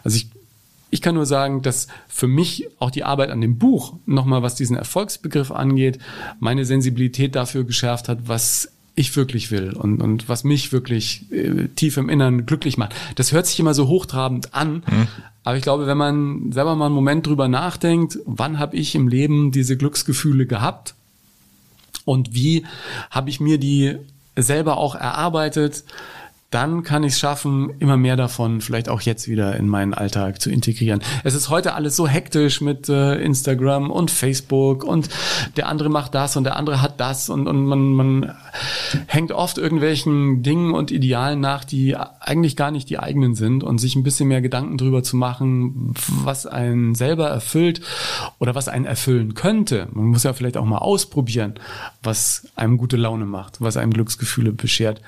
also 0.03 0.17
ich 0.17 0.29
ich 0.95 1.03
kann 1.03 1.17
nur 1.17 1.27
sagen, 1.27 1.61
dass 1.61 1.89
für 2.07 2.29
mich 2.29 2.69
auch 2.79 2.93
die 2.93 3.03
Arbeit 3.03 3.31
an 3.31 3.41
dem 3.41 3.59
Buch, 3.59 3.95
nochmal 4.07 4.43
was 4.43 4.55
diesen 4.55 4.77
Erfolgsbegriff 4.77 5.51
angeht, 5.51 5.99
meine 6.39 6.65
Sensibilität 6.65 7.35
dafür 7.35 7.65
geschärft 7.65 8.09
hat, 8.09 8.29
was 8.29 8.74
ich 8.95 9.17
wirklich 9.17 9.51
will 9.51 9.73
und, 9.73 10.01
und 10.01 10.29
was 10.29 10.45
mich 10.45 10.73
wirklich 10.73 11.31
äh, 11.33 11.69
tief 11.69 11.97
im 11.97 12.09
Innern 12.09 12.47
glücklich 12.47 12.77
macht. 12.77 12.95
Das 13.17 13.33
hört 13.33 13.47
sich 13.47 13.59
immer 13.59 13.75
so 13.75 13.89
hochtrabend 13.89 14.55
an, 14.55 14.85
mhm. 14.87 15.09
aber 15.43 15.57
ich 15.57 15.63
glaube, 15.63 15.87
wenn 15.87 15.99
man 15.99 16.53
selber 16.53 16.77
mal 16.77 16.87
einen 16.87 16.95
Moment 16.95 17.27
drüber 17.27 17.49
nachdenkt, 17.49 18.19
wann 18.25 18.59
habe 18.59 18.77
ich 18.77 18.95
im 18.95 19.09
Leben 19.09 19.51
diese 19.51 19.77
Glücksgefühle 19.77 20.47
gehabt 20.47 20.95
und 22.05 22.35
wie 22.35 22.65
habe 23.11 23.31
ich 23.31 23.41
mir 23.41 23.59
die 23.59 23.97
selber 24.37 24.77
auch 24.77 24.95
erarbeitet, 24.95 25.85
dann 26.55 26.85
kann 26.85 27.03
ich 27.03 27.15
es 27.15 27.19
schaffen, 27.19 27.75
immer 27.81 27.97
mehr 27.97 28.15
davon 28.15 28.61
vielleicht 28.61 28.89
auch 28.89 29.01
jetzt 29.01 29.27
wieder 29.27 29.57
in 29.57 29.67
meinen 29.67 29.93
Alltag 29.93 30.41
zu 30.41 30.51
integrieren. 30.51 31.03
Es 31.25 31.35
ist 31.35 31.49
heute 31.49 31.75
alles 31.75 31.97
so 31.97 32.07
hektisch 32.07 32.61
mit 32.61 32.89
äh, 32.89 33.17
Instagram 33.17 33.91
und 33.91 34.13
Facebook 34.13 34.85
und 34.85 35.09
der 35.57 35.67
andere 35.67 35.89
macht 35.89 36.15
das 36.15 36.37
und 36.37 36.45
der 36.45 36.57
andere 36.57 36.81
hat 36.81 37.01
das 37.01 37.29
und, 37.29 37.49
und 37.49 37.65
man, 37.65 37.93
man 37.93 38.37
hängt 39.09 39.33
oft 39.33 39.59
irgendwelchen 39.59 40.45
Dingen 40.45 40.75
und 40.75 40.93
Idealen 40.93 41.41
nach, 41.41 41.65
die 41.65 41.97
eigentlich 41.97 42.55
gar 42.55 42.71
nicht 42.71 42.89
die 42.89 43.01
eigenen 43.01 43.35
sind 43.35 43.65
und 43.65 43.79
sich 43.79 43.97
ein 43.97 44.05
bisschen 44.05 44.29
mehr 44.29 44.41
Gedanken 44.41 44.79
drüber 44.79 45.03
zu 45.03 45.17
machen, 45.17 45.93
was 46.07 46.47
einen 46.47 46.95
selber 46.95 47.29
erfüllt 47.29 47.81
oder 48.39 48.55
was 48.55 48.69
einen 48.69 48.85
erfüllen 48.85 49.35
könnte. 49.35 49.89
Man 49.91 50.07
muss 50.07 50.23
ja 50.23 50.33
vielleicht 50.33 50.57
auch 50.57 50.65
mal 50.65 50.79
ausprobieren, 50.79 51.55
was 52.01 52.47
einem 52.55 52.79
gute 52.79 52.97
Laune 52.97 53.27
macht, 53.27 53.61
was 53.61 53.77
einem 53.77 53.93
Glücksgefühle 53.93 54.53
beschert. 54.53 55.01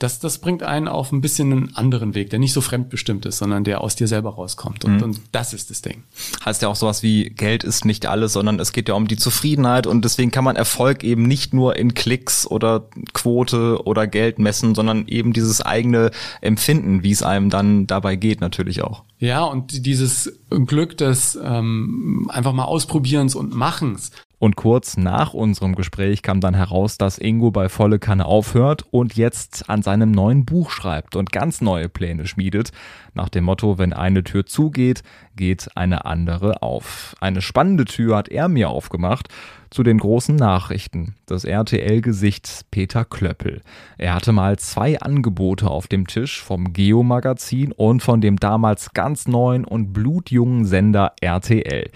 Das, 0.00 0.18
das 0.18 0.38
bringt 0.38 0.64
einen 0.64 0.87
auf 0.92 1.12
ein 1.12 1.20
bisschen 1.20 1.52
einen 1.52 1.76
anderen 1.76 2.14
Weg, 2.14 2.30
der 2.30 2.38
nicht 2.38 2.52
so 2.52 2.60
fremdbestimmt 2.60 3.26
ist, 3.26 3.38
sondern 3.38 3.64
der 3.64 3.80
aus 3.80 3.96
dir 3.96 4.08
selber 4.08 4.30
rauskommt. 4.30 4.84
Und, 4.84 4.96
mhm. 4.96 5.02
und 5.02 5.20
das 5.32 5.52
ist 5.52 5.70
das 5.70 5.82
Ding. 5.82 6.02
Heißt 6.44 6.62
ja 6.62 6.68
auch 6.68 6.76
sowas 6.76 7.02
wie 7.02 7.30
Geld 7.30 7.64
ist 7.64 7.84
nicht 7.84 8.06
alles, 8.06 8.32
sondern 8.32 8.58
es 8.60 8.72
geht 8.72 8.88
ja 8.88 8.94
um 8.94 9.08
die 9.08 9.16
Zufriedenheit 9.16 9.86
und 9.86 10.04
deswegen 10.04 10.30
kann 10.30 10.44
man 10.44 10.56
Erfolg 10.56 11.04
eben 11.04 11.22
nicht 11.22 11.54
nur 11.54 11.76
in 11.76 11.94
Klicks 11.94 12.46
oder 12.46 12.88
Quote 13.12 13.84
oder 13.84 14.06
Geld 14.06 14.38
messen, 14.38 14.74
sondern 14.74 15.06
eben 15.08 15.32
dieses 15.32 15.60
eigene 15.60 16.10
Empfinden, 16.40 17.02
wie 17.02 17.12
es 17.12 17.22
einem 17.22 17.50
dann 17.50 17.86
dabei 17.86 18.16
geht, 18.16 18.40
natürlich 18.40 18.82
auch. 18.82 19.04
Ja, 19.18 19.44
und 19.44 19.86
dieses 19.86 20.38
Glück 20.50 20.96
des 20.96 21.38
ähm, 21.42 22.30
einfach 22.32 22.52
mal 22.52 22.64
Ausprobierens 22.64 23.34
und 23.34 23.54
Machens. 23.54 24.12
Und 24.38 24.54
kurz 24.54 24.96
nach 24.96 25.34
unserem 25.34 25.74
Gespräch 25.74 26.22
kam 26.22 26.40
dann 26.40 26.54
heraus, 26.54 26.96
dass 26.96 27.18
Ingo 27.18 27.50
bei 27.50 27.68
Volle 27.68 27.98
Kanne 27.98 28.24
aufhört 28.24 28.84
und 28.90 29.16
jetzt 29.16 29.68
an 29.68 29.82
seinem 29.82 30.12
neuen 30.12 30.44
Buch 30.44 30.70
schreibt 30.70 31.16
und 31.16 31.32
ganz 31.32 31.60
neue 31.60 31.88
Pläne 31.88 32.26
schmiedet. 32.26 32.70
Nach 33.14 33.28
dem 33.28 33.44
Motto, 33.44 33.78
wenn 33.78 33.92
eine 33.92 34.22
Tür 34.22 34.46
zugeht, 34.46 35.02
geht 35.34 35.76
eine 35.76 36.04
andere 36.04 36.62
auf. 36.62 37.16
Eine 37.20 37.42
spannende 37.42 37.84
Tür 37.84 38.16
hat 38.16 38.28
er 38.28 38.48
mir 38.48 38.68
aufgemacht 38.70 39.28
zu 39.70 39.82
den 39.82 39.98
großen 39.98 40.36
Nachrichten. 40.36 41.16
Das 41.26 41.44
RTL-Gesicht 41.44 42.66
Peter 42.70 43.04
Klöppel. 43.04 43.60
Er 43.98 44.14
hatte 44.14 44.32
mal 44.32 44.56
zwei 44.58 45.00
Angebote 45.00 45.68
auf 45.68 45.88
dem 45.88 46.06
Tisch 46.06 46.40
vom 46.42 46.72
Geo-Magazin 46.72 47.72
und 47.72 48.02
von 48.02 48.20
dem 48.20 48.36
damals 48.36 48.94
ganz 48.94 49.26
neuen 49.26 49.64
und 49.64 49.92
blutjungen 49.92 50.64
Sender 50.64 51.12
RTL. 51.20 51.90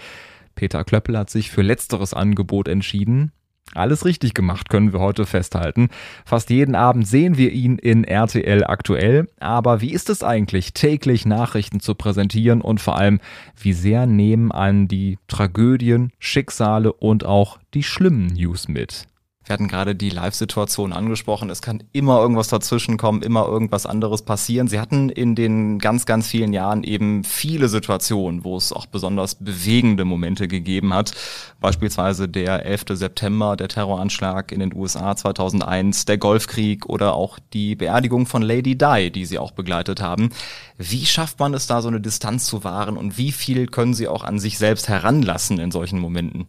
Peter 0.55 0.83
Klöppel 0.83 1.17
hat 1.17 1.29
sich 1.29 1.51
für 1.51 1.61
letzteres 1.61 2.13
Angebot 2.13 2.67
entschieden. 2.67 3.31
Alles 3.75 4.05
richtig 4.05 4.33
gemacht, 4.33 4.69
können 4.69 4.93
wir 4.93 4.99
heute 4.99 5.25
festhalten. 5.25 5.89
Fast 6.25 6.49
jeden 6.49 6.75
Abend 6.75 7.07
sehen 7.07 7.37
wir 7.37 7.51
ihn 7.51 7.77
in 7.77 8.03
RTL 8.03 8.63
aktuell. 8.65 9.29
Aber 9.39 9.81
wie 9.81 9.93
ist 9.93 10.09
es 10.09 10.23
eigentlich, 10.23 10.73
täglich 10.73 11.25
Nachrichten 11.25 11.79
zu 11.79 11.95
präsentieren 11.95 12.61
und 12.61 12.81
vor 12.81 12.97
allem, 12.97 13.19
wie 13.59 13.73
sehr 13.73 14.05
nehmen 14.05 14.51
an 14.51 14.87
die 14.87 15.17
Tragödien, 15.27 16.11
Schicksale 16.19 16.93
und 16.93 17.25
auch 17.25 17.57
die 17.73 17.83
schlimmen 17.83 18.27
News 18.27 18.67
mit? 18.67 19.07
Wir 19.45 19.53
hatten 19.53 19.67
gerade 19.67 19.93
die 19.93 20.09
Live-Situation 20.09 20.93
angesprochen. 20.93 21.49
Es 21.49 21.61
kann 21.61 21.83
immer 21.91 22.19
irgendwas 22.19 22.47
dazwischen 22.47 22.95
kommen, 22.95 23.21
immer 23.21 23.45
irgendwas 23.45 23.85
anderes 23.85 24.21
passieren. 24.21 24.69
Sie 24.69 24.79
hatten 24.79 25.09
in 25.09 25.35
den 25.35 25.79
ganz, 25.79 26.05
ganz 26.05 26.27
vielen 26.27 26.53
Jahren 26.53 26.83
eben 26.83 27.25
viele 27.25 27.67
Situationen, 27.67 28.45
wo 28.45 28.55
es 28.55 28.71
auch 28.71 28.85
besonders 28.85 29.35
bewegende 29.35 30.05
Momente 30.05 30.47
gegeben 30.47 30.93
hat. 30.93 31.11
Beispielsweise 31.59 32.29
der 32.29 32.65
11. 32.65 32.85
September, 32.91 33.57
der 33.57 33.67
Terroranschlag 33.67 34.53
in 34.53 34.61
den 34.61 34.73
USA 34.73 35.13
2001, 35.13 36.05
der 36.05 36.17
Golfkrieg 36.17 36.85
oder 36.85 37.13
auch 37.13 37.37
die 37.51 37.75
Beerdigung 37.75 38.27
von 38.27 38.43
Lady 38.43 38.77
Di, 38.77 39.11
die 39.11 39.25
Sie 39.25 39.39
auch 39.39 39.51
begleitet 39.51 40.01
haben. 40.01 40.29
Wie 40.77 41.05
schafft 41.05 41.39
man 41.39 41.53
es 41.53 41.67
da, 41.67 41.81
so 41.81 41.89
eine 41.89 41.99
Distanz 41.99 42.45
zu 42.45 42.63
wahren 42.63 42.95
und 42.95 43.17
wie 43.17 43.33
viel 43.33 43.67
können 43.67 43.93
Sie 43.93 44.07
auch 44.07 44.23
an 44.23 44.39
sich 44.39 44.57
selbst 44.57 44.87
heranlassen 44.87 45.59
in 45.59 45.71
solchen 45.71 45.99
Momenten? 45.99 46.47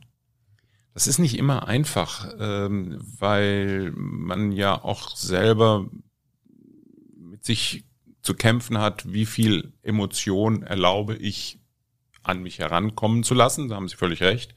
Das 0.94 1.08
ist 1.08 1.18
nicht 1.18 1.36
immer 1.36 1.66
einfach, 1.66 2.32
ähm, 2.38 2.98
weil 3.18 3.92
man 3.96 4.52
ja 4.52 4.82
auch 4.82 5.16
selber 5.16 5.90
mit 7.16 7.44
sich 7.44 7.84
zu 8.22 8.34
kämpfen 8.34 8.78
hat, 8.78 9.12
wie 9.12 9.26
viel 9.26 9.72
Emotion 9.82 10.62
erlaube 10.62 11.16
ich 11.16 11.58
an 12.22 12.42
mich 12.42 12.60
herankommen 12.60 13.24
zu 13.24 13.34
lassen, 13.34 13.68
da 13.68 13.76
haben 13.76 13.88
Sie 13.88 13.96
völlig 13.96 14.22
recht, 14.22 14.54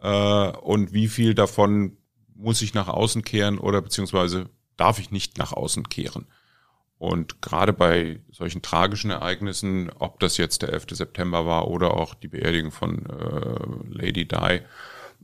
äh, 0.00 0.50
und 0.50 0.92
wie 0.92 1.08
viel 1.08 1.34
davon 1.34 1.96
muss 2.34 2.60
ich 2.60 2.74
nach 2.74 2.88
außen 2.88 3.22
kehren 3.22 3.58
oder 3.58 3.80
beziehungsweise 3.80 4.50
darf 4.76 4.98
ich 4.98 5.10
nicht 5.10 5.38
nach 5.38 5.52
außen 5.52 5.88
kehren. 5.88 6.26
Und 6.98 7.40
gerade 7.40 7.72
bei 7.72 8.20
solchen 8.30 8.60
tragischen 8.60 9.12
Ereignissen, 9.12 9.90
ob 9.98 10.18
das 10.18 10.36
jetzt 10.36 10.62
der 10.62 10.72
11. 10.72 10.86
September 10.90 11.46
war 11.46 11.68
oder 11.68 11.94
auch 11.94 12.14
die 12.14 12.28
Beerdigung 12.28 12.72
von 12.72 13.06
äh, 13.06 13.94
Lady 13.94 14.26
Di, 14.26 14.60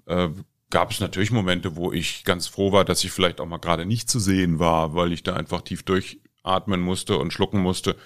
äh, 0.07 0.29
gab 0.71 0.91
es 0.91 1.01
natürlich 1.01 1.31
Momente, 1.31 1.77
wo 1.77 1.93
ich 1.93 2.25
ganz 2.25 2.49
froh 2.49 2.73
war, 2.73 2.85
dass 2.85 3.05
ich 3.05 3.13
vielleicht 3.13 3.41
auch 3.41 3.47
mal 3.47 3.59
gerade 3.59 3.87
nicht 3.87 4.11
zu 4.11 4.19
sehen 4.19 4.59
war, 4.59 4.95
weil 4.95 5.13
ich 5.13 5.23
da 5.23 5.35
einfach 5.35 5.63
tief 5.63 5.83
durchatmen 5.85 6.81
musste 6.81 7.17
und 7.19 7.33
schlucken 7.33 7.61
musste 7.61 7.97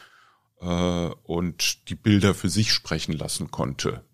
äh, 0.60 1.10
und 1.22 1.88
die 1.88 1.94
Bilder 1.94 2.34
für 2.34 2.48
sich 2.48 2.72
sprechen 2.72 3.12
lassen 3.12 3.50
konnte. 3.50 4.04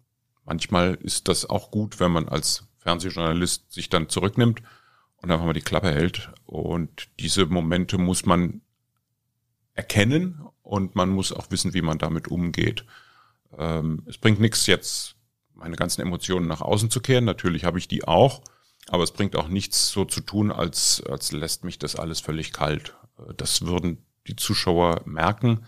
Manchmal 0.45 0.95
ist 0.95 1.29
das 1.29 1.49
auch 1.49 1.71
gut, 1.71 2.01
wenn 2.01 2.13
man 2.13 2.29
als 2.29 2.69
Fernsehjournalist 2.79 3.73
sich 3.73 3.89
dann 3.89 4.09
zurücknimmt 4.09 4.63
und 5.17 5.31
einfach 5.31 5.47
mal 5.47 5.55
die 5.55 5.61
Klappe 5.61 5.91
hält. 5.91 6.31
Und 6.45 7.09
diese 7.19 7.47
Momente 7.47 7.97
muss 7.97 8.27
man 8.27 8.61
erkennen 9.73 10.47
und 10.63 10.95
man 10.95 11.09
muss 11.09 11.33
auch 11.33 11.51
wissen, 11.51 11.75
wie 11.75 11.83
man 11.83 11.99
damit 11.99 12.29
umgeht. 12.29 12.85
Ähm, 13.57 14.03
es 14.07 14.19
bringt 14.19 14.39
nichts 14.39 14.67
jetzt 14.67 15.14
meine 15.65 15.77
ganzen 15.77 16.03
Emotionen 16.03 16.47
nach 16.47 16.61
außen 16.61 16.91
zu 16.91 17.01
kehren. 17.01 17.25
Natürlich 17.25 17.65
habe 17.65 17.79
ich 17.79 17.89
die 17.89 18.05
auch, 18.05 18.43
aber 18.89 19.03
es 19.03 19.13
bringt 19.13 19.35
auch 19.35 19.49
nichts 19.49 19.89
so 19.89 20.05
zu 20.05 20.21
tun, 20.21 20.53
als, 20.53 21.03
als 21.09 21.33
lässt 21.33 21.65
mich 21.65 21.79
das 21.79 21.97
alles 21.97 22.21
völlig 22.21 22.53
kalt. 22.53 22.95
Das 23.39 23.63
würden 23.63 24.05
die 24.27 24.37
Zuschauer 24.37 25.01
merken 25.07 25.65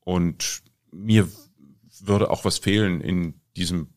und 0.00 0.62
mir 0.92 1.28
würde 2.00 2.30
auch 2.30 2.44
was 2.44 2.58
fehlen 2.58 3.00
in 3.00 3.40
diesem 3.56 3.88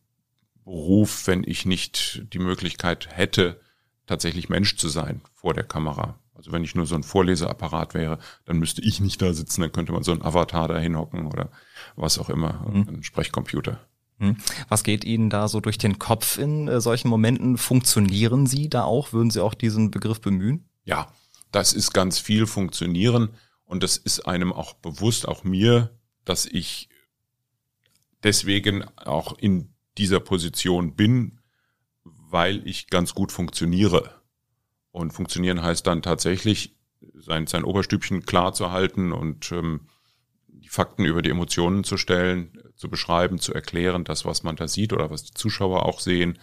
Beruf, 0.64 1.28
wenn 1.28 1.44
ich 1.44 1.68
nicht 1.68 2.24
die 2.34 2.40
Möglichkeit 2.40 3.16
hätte, 3.16 3.62
tatsächlich 4.08 4.50
Mensch 4.50 4.78
zu 4.78 4.90
sein 4.90 5.22
vor 5.36 5.54
der 5.54 5.64
Kamera. 5.64 6.20
Also 6.34 6.52
wenn 6.52 6.64
ich 6.64 6.74
nur 6.74 6.88
so 6.88 6.96
ein 6.96 7.04
Vorleseapparat 7.04 7.94
wäre, 7.94 8.18
dann 8.46 8.58
müsste 8.58 8.82
ich 8.82 9.00
nicht 9.00 9.22
da 9.22 9.32
sitzen, 9.34 9.62
dann 9.62 9.72
könnte 9.72 9.94
man 9.94 10.02
so 10.02 10.12
ein 10.12 10.24
Avatar 10.24 10.68
da 10.68 10.80
hinhocken 10.80 11.28
oder 11.28 11.52
was 11.96 12.18
auch 12.18 12.30
immer, 12.30 12.66
mhm. 12.68 12.88
ein 12.90 13.04
Sprechcomputer. 13.04 13.80
Hm. 14.20 14.38
Was 14.70 14.84
geht 14.84 15.04
Ihnen 15.04 15.30
da 15.30 15.48
so 15.48 15.60
durch 15.60 15.78
den 15.78 16.00
Kopf 16.00 16.38
in 16.38 16.68
äh, 16.68 16.80
solchen 16.80 17.10
Momenten? 17.10 17.58
Funktionieren 17.58 18.48
Sie 18.48 18.70
da 18.70 18.84
auch? 18.84 19.14
Würden 19.14 19.30
Sie 19.30 19.44
auch 19.44 19.54
diesen 19.54 19.92
Begriff 19.92 20.22
bemühen? 20.22 20.70
Ja, 20.86 21.12
das 21.52 21.74
ist 21.74 21.94
ganz 21.94 22.20
viel 22.20 22.48
funktionieren 22.48 23.30
und 23.66 23.84
das 23.84 23.98
ist 23.98 24.28
einem 24.28 24.54
auch 24.54 24.74
bewusst, 24.74 25.28
auch 25.28 25.44
mir, 25.44 25.98
dass 26.24 26.46
ich 26.46 26.90
deswegen 28.24 28.84
auch 28.98 29.38
in 29.38 29.74
dieser 29.98 30.20
Position 30.20 30.96
bin, 30.96 31.40
weil 32.04 32.66
ich 32.68 32.88
ganz 32.88 33.14
gut 33.14 33.32
funktioniere. 33.32 34.22
Und 34.92 35.12
funktionieren 35.12 35.62
heißt 35.62 35.86
dann 35.88 36.02
tatsächlich, 36.02 36.76
sein, 37.14 37.48
sein 37.48 37.64
Oberstübchen 37.64 38.26
klar 38.26 38.54
zu 38.54 38.72
halten 38.72 39.12
und 39.12 39.52
ähm, 39.52 39.88
die 40.48 40.70
Fakten 40.70 41.06
über 41.06 41.22
die 41.22 41.30
Emotionen 41.30 41.84
zu 41.84 41.98
stellen, 41.98 42.58
zu 42.76 42.90
beschreiben, 42.90 43.40
zu 43.40 43.54
erklären, 43.54 44.04
das, 44.04 44.26
was 44.26 44.44
man 44.44 44.56
da 44.56 44.68
sieht 44.68 44.94
oder 44.94 45.10
was 45.10 45.24
die 45.24 45.34
Zuschauer 45.34 45.86
auch 45.86 46.00
sehen 46.00 46.40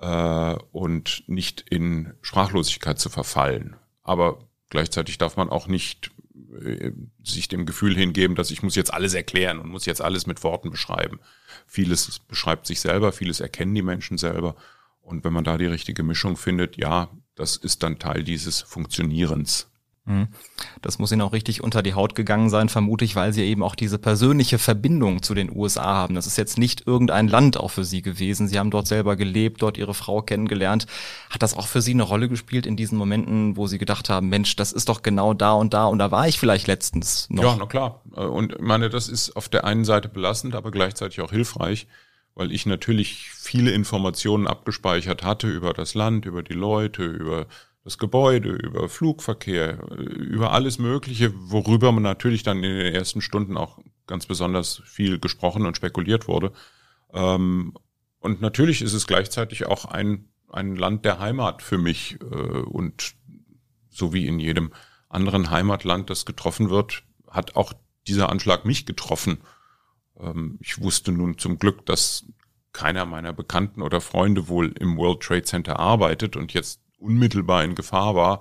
äh, 0.00 0.56
und 0.72 1.24
nicht 1.26 1.62
in 1.68 2.14
Sprachlosigkeit 2.22 2.98
zu 2.98 3.08
verfallen. 3.08 3.76
Aber 4.02 4.38
gleichzeitig 4.70 5.18
darf 5.18 5.36
man 5.36 5.48
auch 5.50 5.66
nicht 5.66 6.12
äh, 6.62 6.92
sich 7.22 7.48
dem 7.48 7.66
Gefühl 7.66 7.96
hingeben, 7.96 8.36
dass 8.36 8.50
ich 8.50 8.62
muss 8.62 8.76
jetzt 8.76 8.92
alles 8.92 9.14
erklären 9.14 9.58
und 9.58 9.68
muss 9.68 9.86
jetzt 9.86 10.02
alles 10.02 10.26
mit 10.26 10.42
Worten 10.42 10.70
beschreiben. 10.70 11.20
Vieles 11.66 12.20
beschreibt 12.20 12.66
sich 12.66 12.80
selber, 12.80 13.12
vieles 13.12 13.40
erkennen 13.40 13.74
die 13.74 13.82
Menschen 13.82 14.18
selber. 14.18 14.56
Und 15.00 15.24
wenn 15.24 15.32
man 15.32 15.44
da 15.44 15.56
die 15.58 15.66
richtige 15.66 16.02
Mischung 16.02 16.36
findet, 16.36 16.76
ja, 16.76 17.10
das 17.34 17.56
ist 17.56 17.82
dann 17.82 17.98
Teil 17.98 18.24
dieses 18.24 18.60
Funktionierens. 18.62 19.70
Mhm. 20.06 20.28
Das 20.82 20.98
muss 20.98 21.10
Ihnen 21.10 21.22
auch 21.22 21.32
richtig 21.32 21.62
unter 21.62 21.82
die 21.82 21.94
Haut 21.94 22.14
gegangen 22.14 22.48
sein, 22.48 22.68
vermute 22.68 23.04
ich, 23.04 23.16
weil 23.16 23.32
Sie 23.32 23.42
eben 23.42 23.62
auch 23.62 23.74
diese 23.74 23.98
persönliche 23.98 24.58
Verbindung 24.58 25.22
zu 25.22 25.34
den 25.34 25.54
USA 25.54 25.84
haben. 25.84 26.14
Das 26.14 26.26
ist 26.26 26.38
jetzt 26.38 26.58
nicht 26.58 26.86
irgendein 26.86 27.26
Land 27.26 27.56
auch 27.56 27.72
für 27.72 27.84
Sie 27.84 28.02
gewesen. 28.02 28.46
Sie 28.46 28.58
haben 28.58 28.70
dort 28.70 28.86
selber 28.86 29.16
gelebt, 29.16 29.62
dort 29.62 29.76
Ihre 29.76 29.94
Frau 29.94 30.22
kennengelernt. 30.22 30.86
Hat 31.28 31.42
das 31.42 31.56
auch 31.56 31.66
für 31.66 31.82
Sie 31.82 31.92
eine 31.92 32.04
Rolle 32.04 32.28
gespielt 32.28 32.66
in 32.66 32.76
diesen 32.76 32.96
Momenten, 32.96 33.56
wo 33.56 33.66
Sie 33.66 33.78
gedacht 33.78 34.08
haben, 34.08 34.28
Mensch, 34.28 34.54
das 34.54 34.72
ist 34.72 34.88
doch 34.88 35.02
genau 35.02 35.34
da 35.34 35.52
und 35.52 35.74
da 35.74 35.86
und 35.86 35.98
da 35.98 36.10
war 36.12 36.28
ich 36.28 36.38
vielleicht 36.38 36.68
letztens 36.68 37.28
noch? 37.28 37.42
Ja, 37.42 37.56
na 37.58 37.66
klar. 37.66 38.00
Und 38.12 38.52
ich 38.52 38.60
meine, 38.60 38.88
das 38.88 39.08
ist 39.08 39.36
auf 39.36 39.48
der 39.48 39.64
einen 39.64 39.84
Seite 39.84 40.08
belastend, 40.08 40.54
aber 40.54 40.70
gleichzeitig 40.70 41.20
auch 41.20 41.32
hilfreich, 41.32 41.88
weil 42.36 42.52
ich 42.52 42.64
natürlich 42.64 43.30
viele 43.32 43.72
Informationen 43.72 44.46
abgespeichert 44.46 45.24
hatte 45.24 45.48
über 45.48 45.72
das 45.72 45.94
Land, 45.94 46.26
über 46.26 46.44
die 46.44 46.54
Leute, 46.54 47.02
über 47.02 47.46
das 47.86 47.98
Gebäude, 47.98 48.50
über 48.50 48.88
Flugverkehr, 48.88 49.78
über 49.96 50.50
alles 50.50 50.80
Mögliche, 50.80 51.32
worüber 51.36 51.92
man 51.92 52.02
natürlich 52.02 52.42
dann 52.42 52.56
in 52.64 52.76
den 52.76 52.92
ersten 52.92 53.20
Stunden 53.20 53.56
auch 53.56 53.78
ganz 54.08 54.26
besonders 54.26 54.82
viel 54.84 55.20
gesprochen 55.20 55.64
und 55.66 55.76
spekuliert 55.76 56.26
wurde. 56.26 56.50
Ähm, 57.12 57.74
und 58.18 58.40
natürlich 58.40 58.82
ist 58.82 58.92
es 58.92 59.06
gleichzeitig 59.06 59.66
auch 59.66 59.84
ein, 59.84 60.28
ein 60.50 60.74
Land 60.74 61.04
der 61.04 61.20
Heimat 61.20 61.62
für 61.62 61.78
mich. 61.78 62.18
Äh, 62.22 62.24
und 62.24 63.14
so 63.88 64.12
wie 64.12 64.26
in 64.26 64.40
jedem 64.40 64.72
anderen 65.08 65.50
Heimatland, 65.50 66.10
das 66.10 66.26
getroffen 66.26 66.70
wird, 66.70 67.04
hat 67.30 67.54
auch 67.54 67.72
dieser 68.08 68.30
Anschlag 68.30 68.64
mich 68.64 68.84
getroffen. 68.84 69.38
Ähm, 70.18 70.58
ich 70.60 70.82
wusste 70.82 71.12
nun 71.12 71.38
zum 71.38 71.60
Glück, 71.60 71.86
dass 71.86 72.26
keiner 72.72 73.06
meiner 73.06 73.32
Bekannten 73.32 73.80
oder 73.80 74.00
Freunde 74.00 74.48
wohl 74.48 74.72
im 74.72 74.96
World 74.96 75.20
Trade 75.20 75.44
Center 75.44 75.78
arbeitet 75.78 76.34
und 76.34 76.52
jetzt 76.52 76.80
unmittelbar 76.98 77.64
in 77.64 77.74
Gefahr 77.74 78.14
war. 78.14 78.40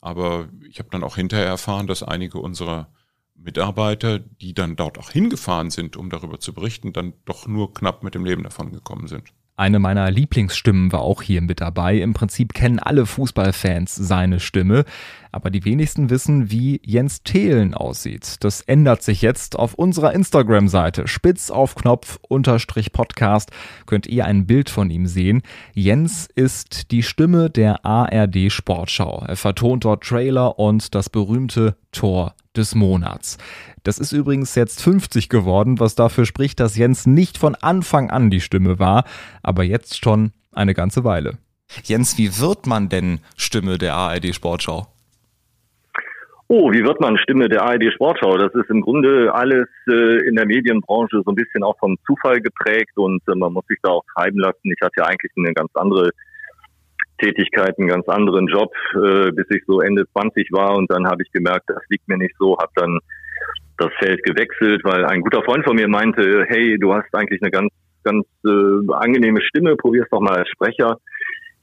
Aber 0.00 0.48
ich 0.68 0.78
habe 0.78 0.90
dann 0.90 1.02
auch 1.02 1.16
hinterher 1.16 1.46
erfahren, 1.46 1.86
dass 1.86 2.02
einige 2.02 2.38
unserer 2.38 2.88
Mitarbeiter, 3.34 4.18
die 4.18 4.54
dann 4.54 4.76
dort 4.76 4.98
auch 4.98 5.10
hingefahren 5.10 5.70
sind, 5.70 5.96
um 5.96 6.10
darüber 6.10 6.38
zu 6.40 6.52
berichten, 6.52 6.92
dann 6.92 7.14
doch 7.24 7.46
nur 7.46 7.74
knapp 7.74 8.02
mit 8.02 8.14
dem 8.14 8.24
Leben 8.24 8.42
davon 8.42 8.72
gekommen 8.72 9.08
sind. 9.08 9.32
Eine 9.56 9.78
meiner 9.78 10.10
Lieblingsstimmen 10.10 10.90
war 10.90 11.02
auch 11.02 11.22
hier 11.22 11.40
mit 11.40 11.60
dabei. 11.60 11.98
Im 11.98 12.12
Prinzip 12.12 12.54
kennen 12.54 12.80
alle 12.80 13.06
Fußballfans 13.06 13.94
seine 13.94 14.40
Stimme, 14.40 14.84
aber 15.30 15.50
die 15.50 15.64
wenigsten 15.64 16.10
wissen, 16.10 16.50
wie 16.50 16.80
Jens 16.84 17.22
Thelen 17.22 17.72
aussieht. 17.72 18.38
Das 18.40 18.62
ändert 18.62 19.04
sich 19.04 19.22
jetzt 19.22 19.56
auf 19.56 19.74
unserer 19.74 20.12
Instagram-Seite. 20.12 21.06
Spitz 21.06 21.52
auf 21.52 21.76
Knopf 21.76 22.18
unterstrich 22.28 22.92
Podcast 22.92 23.52
könnt 23.86 24.08
ihr 24.08 24.24
ein 24.24 24.46
Bild 24.46 24.70
von 24.70 24.90
ihm 24.90 25.06
sehen. 25.06 25.42
Jens 25.72 26.28
ist 26.34 26.90
die 26.90 27.04
Stimme 27.04 27.48
der 27.48 27.86
ARD 27.86 28.50
Sportschau. 28.50 29.24
Er 29.24 29.36
vertont 29.36 29.84
dort 29.84 30.02
Trailer 30.02 30.58
und 30.58 30.96
das 30.96 31.08
berühmte 31.08 31.76
Tor 31.92 32.34
des 32.56 32.74
Monats. 32.74 33.38
Das 33.82 33.98
ist 33.98 34.12
übrigens 34.12 34.54
jetzt 34.54 34.82
50 34.82 35.28
geworden, 35.28 35.80
was 35.80 35.94
dafür 35.94 36.26
spricht, 36.26 36.60
dass 36.60 36.76
Jens 36.76 37.06
nicht 37.06 37.38
von 37.38 37.54
Anfang 37.54 38.10
an 38.10 38.30
die 38.30 38.40
Stimme 38.40 38.78
war, 38.78 39.04
aber 39.42 39.64
jetzt 39.64 40.02
schon 40.02 40.32
eine 40.52 40.74
ganze 40.74 41.04
Weile. 41.04 41.38
Jens, 41.82 42.18
wie 42.18 42.40
wird 42.40 42.66
man 42.66 42.88
denn 42.88 43.20
Stimme 43.36 43.78
der 43.78 43.94
ARD 43.94 44.34
Sportschau? 44.34 44.86
Oh, 46.48 46.70
wie 46.72 46.84
wird 46.84 47.00
man 47.00 47.16
Stimme 47.16 47.48
der 47.48 47.62
ARD 47.62 47.92
Sportschau? 47.94 48.36
Das 48.36 48.54
ist 48.54 48.68
im 48.68 48.82
Grunde 48.82 49.32
alles 49.34 49.66
äh, 49.88 50.28
in 50.28 50.36
der 50.36 50.46
Medienbranche 50.46 51.22
so 51.24 51.32
ein 51.32 51.34
bisschen 51.34 51.62
auch 51.64 51.76
vom 51.78 51.96
Zufall 52.06 52.40
geprägt 52.40 52.96
und 52.96 53.22
äh, 53.28 53.34
man 53.34 53.54
muss 53.54 53.66
sich 53.66 53.78
da 53.82 53.90
auch 53.90 54.04
treiben 54.14 54.38
lassen. 54.38 54.70
Ich 54.70 54.80
hatte 54.82 54.94
ja 54.98 55.04
eigentlich 55.04 55.32
eine 55.36 55.54
ganz 55.54 55.70
andere 55.74 56.10
Tätigkeit, 57.18 57.78
einen 57.78 57.88
ganz 57.88 58.08
anderen 58.08 58.46
Job, 58.46 58.72
äh, 58.94 59.30
bis 59.32 59.46
ich 59.50 59.62
so 59.66 59.80
Ende 59.80 60.06
20 60.12 60.50
war 60.52 60.76
und 60.76 60.90
dann 60.90 61.06
habe 61.06 61.22
ich 61.22 61.30
gemerkt, 61.32 61.64
das 61.68 61.82
liegt 61.88 62.08
mir 62.08 62.18
nicht 62.18 62.34
so, 62.38 62.56
habe 62.58 62.72
dann 62.74 62.98
das 63.78 63.90
Feld 63.98 64.22
gewechselt, 64.22 64.82
weil 64.84 65.04
ein 65.04 65.20
guter 65.20 65.42
Freund 65.42 65.64
von 65.64 65.76
mir 65.76 65.88
meinte, 65.88 66.44
hey, 66.48 66.76
du 66.78 66.94
hast 66.94 67.12
eigentlich 67.12 67.42
eine 67.42 67.50
ganz, 67.50 67.72
ganz 68.04 68.26
äh, 68.44 68.92
angenehme 68.92 69.40
Stimme, 69.42 69.76
probier's 69.76 70.08
doch 70.10 70.20
mal 70.20 70.38
als 70.38 70.48
Sprecher. 70.48 70.98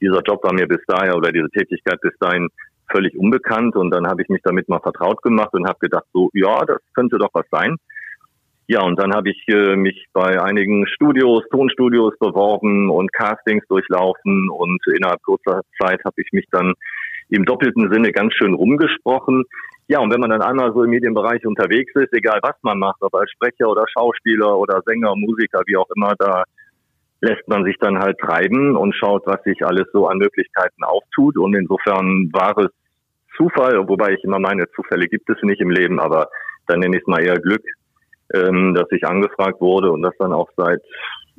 dieser 0.00 0.22
Job 0.22 0.42
war 0.44 0.52
mir 0.52 0.66
bis 0.66 0.84
dahin 0.86 1.14
oder 1.14 1.32
diese 1.32 1.48
Tätigkeit 1.50 2.00
bis 2.00 2.16
dahin 2.18 2.48
völlig 2.90 3.16
unbekannt 3.16 3.74
und 3.76 3.90
dann 3.90 4.06
habe 4.06 4.22
ich 4.22 4.28
mich 4.28 4.42
damit 4.42 4.68
mal 4.68 4.80
vertraut 4.80 5.22
gemacht 5.22 5.52
und 5.52 5.66
habe 5.66 5.78
gedacht, 5.80 6.04
so 6.12 6.30
ja, 6.34 6.60
das 6.66 6.78
könnte 6.94 7.18
doch 7.18 7.30
was 7.32 7.46
sein. 7.50 7.76
Ja, 8.72 8.80
und 8.80 8.98
dann 8.98 9.12
habe 9.12 9.28
ich 9.28 9.44
äh, 9.48 9.76
mich 9.76 10.06
bei 10.14 10.40
einigen 10.40 10.86
Studios, 10.86 11.42
Tonstudios 11.50 12.18
beworben 12.18 12.88
und 12.88 13.12
Castings 13.12 13.62
durchlaufen 13.68 14.48
und 14.48 14.80
innerhalb 14.96 15.22
kurzer 15.24 15.60
Zeit 15.78 16.02
habe 16.06 16.14
ich 16.16 16.32
mich 16.32 16.46
dann 16.50 16.72
im 17.28 17.44
doppelten 17.44 17.92
Sinne 17.92 18.12
ganz 18.12 18.32
schön 18.32 18.54
rumgesprochen. 18.54 19.44
Ja, 19.88 20.00
und 20.00 20.10
wenn 20.10 20.20
man 20.20 20.30
dann 20.30 20.40
einmal 20.40 20.72
so 20.72 20.84
im 20.84 20.88
Medienbereich 20.88 21.44
unterwegs 21.44 21.92
ist, 21.96 22.14
egal 22.14 22.38
was 22.40 22.54
man 22.62 22.78
macht, 22.78 23.02
ob 23.02 23.14
als 23.14 23.30
Sprecher 23.32 23.68
oder 23.68 23.84
Schauspieler 23.92 24.56
oder 24.56 24.80
Sänger, 24.86 25.16
Musiker, 25.16 25.60
wie 25.66 25.76
auch 25.76 25.90
immer, 25.94 26.14
da 26.18 26.44
lässt 27.20 27.46
man 27.48 27.64
sich 27.64 27.76
dann 27.78 27.98
halt 27.98 28.16
treiben 28.20 28.74
und 28.74 28.94
schaut, 28.94 29.26
was 29.26 29.42
sich 29.42 29.66
alles 29.66 29.84
so 29.92 30.06
an 30.06 30.16
Möglichkeiten 30.16 30.82
auftut. 30.82 31.36
Und 31.36 31.54
insofern 31.54 32.30
war 32.32 32.56
es 32.56 32.70
Zufall, 33.36 33.86
wobei 33.86 34.14
ich 34.14 34.24
immer 34.24 34.38
meine, 34.38 34.64
Zufälle 34.74 35.08
gibt 35.08 35.28
es 35.28 35.36
nicht 35.42 35.60
im 35.60 35.70
Leben, 35.70 36.00
aber 36.00 36.30
dann 36.68 36.80
nenne 36.80 36.96
ich 36.96 37.02
es 37.02 37.06
mal 37.06 37.22
eher 37.22 37.38
Glück, 37.38 37.62
ähm, 38.34 38.74
dass 38.74 38.90
ich 38.90 39.04
angefragt 39.06 39.60
wurde 39.60 39.90
und 39.90 40.02
das 40.02 40.14
dann 40.18 40.32
auch 40.32 40.48
seit 40.56 40.80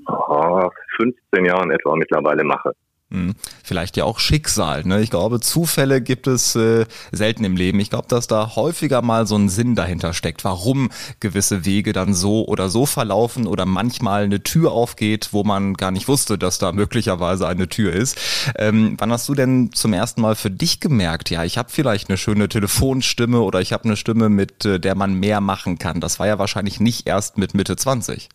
oh, 0.07 0.69
15 0.97 1.45
Jahren 1.45 1.71
etwa 1.71 1.95
mittlerweile 1.95 2.43
mache. 2.43 2.73
Hm. 3.14 3.36
Vielleicht 3.64 3.95
ja 3.95 4.05
auch 4.05 4.20
Schicksal. 4.20 4.84
Ne? 4.86 5.01
Ich 5.01 5.11
glaube, 5.11 5.39
Zufälle 5.39 6.01
gibt 6.01 6.26
es 6.26 6.55
äh, 6.55 6.86
selten 7.11 7.43
im 7.43 7.55
Leben. 7.55 7.80
Ich 7.80 7.91
glaube, 7.91 8.07
dass 8.07 8.26
da 8.26 8.55
häufiger 8.55 9.03
mal 9.03 9.28
so 9.28 9.36
ein 9.36 9.49
Sinn 9.49 9.76
dahinter 9.76 10.14
steckt, 10.14 10.43
warum 10.43 10.89
gewisse 11.20 11.64
Wege 11.64 11.93
dann 11.93 12.16
so 12.16 12.47
oder 12.47 12.70
so 12.70 12.88
verlaufen 12.88 13.45
oder 13.45 13.68
manchmal 13.68 14.24
eine 14.24 14.41
Tür 14.41 14.72
aufgeht, 14.72 15.30
wo 15.32 15.43
man 15.43 15.76
gar 15.76 15.91
nicht 15.91 16.07
wusste, 16.07 16.39
dass 16.39 16.57
da 16.57 16.72
möglicherweise 16.72 17.47
eine 17.47 17.70
Tür 17.70 17.93
ist. 17.93 18.18
Ähm, 18.57 18.95
wann 18.97 19.11
hast 19.11 19.30
du 19.30 19.36
denn 19.36 19.72
zum 19.74 19.93
ersten 19.93 20.22
Mal 20.22 20.36
für 20.36 20.49
dich 20.49 20.80
gemerkt, 20.80 21.30
ja, 21.30 21.43
ich 21.43 21.59
habe 21.59 21.70
vielleicht 21.72 22.09
eine 22.09 22.18
schöne 22.18 22.49
Telefonstimme 22.49 23.41
oder 23.41 23.61
ich 23.61 23.74
habe 23.74 23.84
eine 23.84 23.95
Stimme, 23.95 24.30
mit 24.30 24.66
äh, 24.66 24.80
der 24.80 24.95
man 24.95 25.14
mehr 25.14 25.39
machen 25.39 25.78
kann? 25.78 25.99
Das 25.99 26.18
war 26.18 26.26
ja 26.26 26.39
wahrscheinlich 26.39 26.80
nicht 26.80 27.05
erst 27.05 27.38
mit 27.38 27.53
Mitte 27.53 27.76
20. 27.76 28.30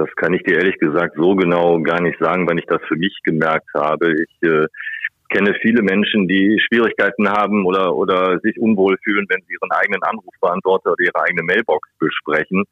Das 0.00 0.08
kann 0.16 0.32
ich 0.32 0.42
dir 0.44 0.56
ehrlich 0.56 0.78
gesagt 0.78 1.14
so 1.16 1.34
genau 1.34 1.78
gar 1.82 2.00
nicht 2.00 2.18
sagen, 2.18 2.48
wann 2.48 2.56
ich 2.56 2.64
das 2.64 2.80
für 2.88 2.96
mich 2.96 3.14
gemerkt 3.22 3.68
habe. 3.74 4.14
Ich 4.14 4.48
äh, 4.48 4.66
kenne 5.28 5.54
viele 5.60 5.82
Menschen, 5.82 6.26
die 6.26 6.58
Schwierigkeiten 6.66 7.28
haben 7.28 7.66
oder, 7.66 7.94
oder 7.94 8.40
sich 8.40 8.58
unwohl 8.58 8.96
fühlen, 9.04 9.26
wenn 9.28 9.42
sie 9.42 9.52
ihren 9.52 9.70
eigenen 9.70 10.02
Anrufbeantworter 10.02 10.92
oder 10.92 11.04
ihre 11.04 11.22
eigene 11.22 11.42
Mailbox 11.42 11.86
besprechen. 11.98 12.64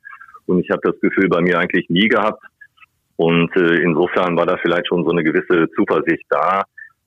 Und 0.46 0.60
ich 0.60 0.70
habe 0.70 0.80
das 0.82 0.98
Gefühl 1.00 1.28
bei 1.28 1.42
mir 1.42 1.58
eigentlich 1.58 1.90
nie 1.90 2.08
gehabt. 2.08 2.42
Und 3.16 3.54
äh, 3.56 3.82
insofern 3.82 4.38
war 4.38 4.46
da 4.46 4.56
vielleicht 4.56 4.88
schon 4.88 5.04
so 5.04 5.10
eine 5.10 5.22
gewisse 5.22 5.68
Zuversicht 5.76 6.24
da. 6.30 6.62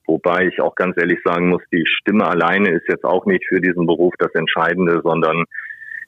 Wobei 0.06 0.46
ich 0.46 0.60
auch 0.60 0.76
ganz 0.76 0.96
ehrlich 0.98 1.18
sagen 1.24 1.48
muss, 1.48 1.62
die 1.72 1.84
Stimme 1.98 2.26
alleine 2.28 2.70
ist 2.70 2.86
jetzt 2.88 3.04
auch 3.04 3.26
nicht 3.26 3.44
für 3.48 3.60
diesen 3.60 3.86
Beruf 3.86 4.14
das 4.18 4.32
Entscheidende, 4.34 5.00
sondern 5.02 5.46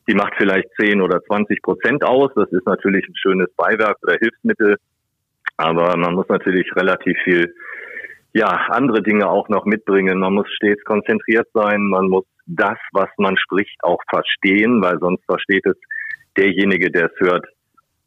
die 0.08 0.14
macht 0.14 0.34
vielleicht 0.36 0.68
10 0.80 1.00
oder 1.00 1.22
20 1.22 1.62
Prozent 1.62 2.04
aus. 2.04 2.30
Das 2.34 2.50
ist 2.52 2.66
natürlich 2.66 3.06
ein 3.08 3.16
schönes 3.16 3.48
Beiwerk 3.56 3.96
oder 4.02 4.16
Hilfsmittel. 4.20 4.76
Aber 5.56 5.96
man 5.96 6.14
muss 6.14 6.28
natürlich 6.28 6.66
relativ 6.76 7.16
viel, 7.24 7.54
ja, 8.32 8.48
andere 8.48 9.02
Dinge 9.02 9.28
auch 9.28 9.48
noch 9.48 9.64
mitbringen. 9.64 10.18
Man 10.18 10.34
muss 10.34 10.48
stets 10.50 10.82
konzentriert 10.84 11.48
sein. 11.54 11.80
Man 11.88 12.08
muss 12.08 12.24
das, 12.46 12.78
was 12.92 13.08
man 13.18 13.36
spricht, 13.38 13.76
auch 13.82 14.02
verstehen, 14.10 14.82
weil 14.82 14.98
sonst 14.98 15.24
versteht 15.24 15.64
es 15.66 15.76
derjenige, 16.36 16.90
der 16.90 17.06
es 17.06 17.20
hört, 17.20 17.46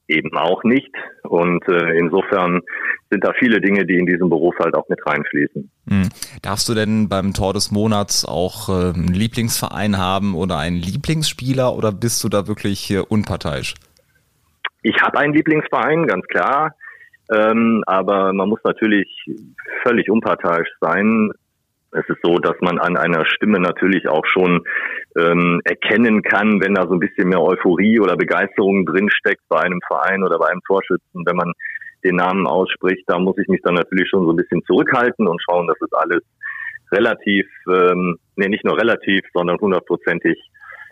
eben 0.08 0.36
auch 0.38 0.64
nicht. 0.64 0.94
Und 1.24 1.68
äh, 1.68 1.98
insofern 1.98 2.62
sind 3.10 3.24
da 3.24 3.34
viele 3.40 3.62
Dinge, 3.62 3.86
die 3.86 3.96
in 3.96 4.06
diesem 4.06 4.30
Beruf 4.30 4.56
halt 4.60 4.76
auch 4.76 4.88
mit 4.90 5.00
reinfließen. 5.06 5.70
Hm. 5.90 6.10
Darfst 6.42 6.68
du 6.70 6.74
denn 6.74 7.10
beim 7.10 7.34
Tor 7.34 7.54
des 7.54 7.72
Monats 7.72 8.26
auch 8.26 8.70
äh, 8.70 8.94
einen 8.94 9.14
Lieblingsverein 9.14 9.98
haben 9.98 10.36
oder 10.36 10.58
einen 10.58 10.78
Lieblingsspieler 10.78 11.76
oder 11.76 11.92
bist 11.92 12.24
du 12.24 12.30
da 12.30 12.48
wirklich 12.48 12.92
äh, 12.92 13.00
unparteiisch? 13.00 13.76
Ich 14.84 15.02
habe 15.02 15.20
einen 15.20 15.34
Lieblingsverein, 15.34 16.08
ganz 16.08 16.26
klar. 16.28 16.76
Ähm, 17.34 17.84
aber 17.88 18.32
man 18.32 18.48
muss 18.48 18.60
natürlich 18.64 19.08
völlig 19.84 20.10
unparteiisch 20.10 20.70
sein. 20.80 21.32
Es 21.92 22.08
ist 22.10 22.20
so, 22.22 22.38
dass 22.38 22.56
man 22.62 22.80
an 22.80 22.98
einer 22.98 23.26
Stimme 23.26 23.60
natürlich 23.60 24.08
auch 24.08 24.26
schon 24.26 24.64
ähm, 25.18 25.62
erkennen 25.64 26.22
kann, 26.22 26.62
wenn 26.62 26.76
da 26.76 26.84
so 26.84 26.94
ein 26.94 27.00
bisschen 27.00 27.30
mehr 27.30 27.42
Euphorie 27.42 28.00
oder 28.00 28.18
Begeisterung 28.18 28.86
drinsteckt 28.86 29.42
bei 29.48 29.62
einem 29.62 29.80
Verein 29.88 30.24
oder 30.24 30.38
bei 30.38 30.48
einem 30.48 30.62
Torschützen, 30.68 31.26
wenn 31.26 31.36
man 31.36 31.54
den 32.04 32.16
Namen 32.16 32.46
ausspricht, 32.46 33.04
da 33.08 33.18
muss 33.18 33.38
ich 33.38 33.48
mich 33.48 33.62
dann 33.64 33.76
natürlich 33.76 34.10
schon 34.10 34.26
so 34.26 34.32
ein 34.32 34.36
bisschen 34.36 34.64
zurückhalten 34.66 35.28
und 35.28 35.42
schauen, 35.42 35.68
dass 35.68 35.78
es 35.82 35.92
alles 35.94 36.22
relativ, 36.92 37.48
ähm, 37.68 38.18
nee, 38.36 38.48
nicht 38.48 38.64
nur 38.64 38.78
relativ, 38.78 39.22
sondern 39.34 39.58
hundertprozentig 39.60 40.38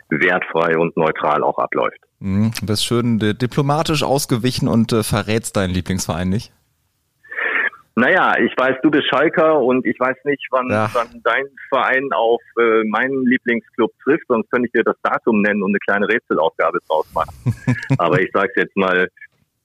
wertfrei 0.09 0.77
und 0.77 0.95
neutral 0.97 1.43
auch 1.43 1.57
abläuft. 1.57 1.99
Mhm, 2.19 2.51
bist 2.63 2.85
schön 2.85 3.19
diplomatisch 3.19 4.03
ausgewichen 4.03 4.67
und 4.67 4.93
äh, 4.93 5.03
verrätst 5.03 5.57
deinen 5.57 5.73
Lieblingsverein 5.73 6.29
nicht? 6.29 6.51
Naja, 7.97 8.33
ich 8.39 8.51
weiß, 8.57 8.75
du 8.83 8.91
bist 8.91 9.07
Schalker 9.07 9.61
und 9.61 9.85
ich 9.85 9.97
weiß 9.97 10.17
nicht, 10.25 10.45
wann, 10.51 10.69
ja. 10.69 10.89
wann 10.93 11.21
dein 11.23 11.45
Verein 11.69 12.09
auf 12.11 12.41
äh, 12.59 12.83
meinen 12.83 13.25
Lieblingsclub 13.25 13.91
trifft, 14.03 14.27
sonst 14.27 14.51
könnte 14.51 14.67
ich 14.67 14.73
dir 14.73 14.83
das 14.83 14.97
Datum 15.01 15.41
nennen 15.41 15.63
und 15.63 15.71
eine 15.71 15.79
kleine 15.79 16.07
Rätselaufgabe 16.07 16.79
draus 16.89 17.09
machen. 17.13 17.33
Aber 17.97 18.19
ich 18.19 18.29
sage 18.33 18.51
jetzt 18.57 18.75
mal 18.75 19.07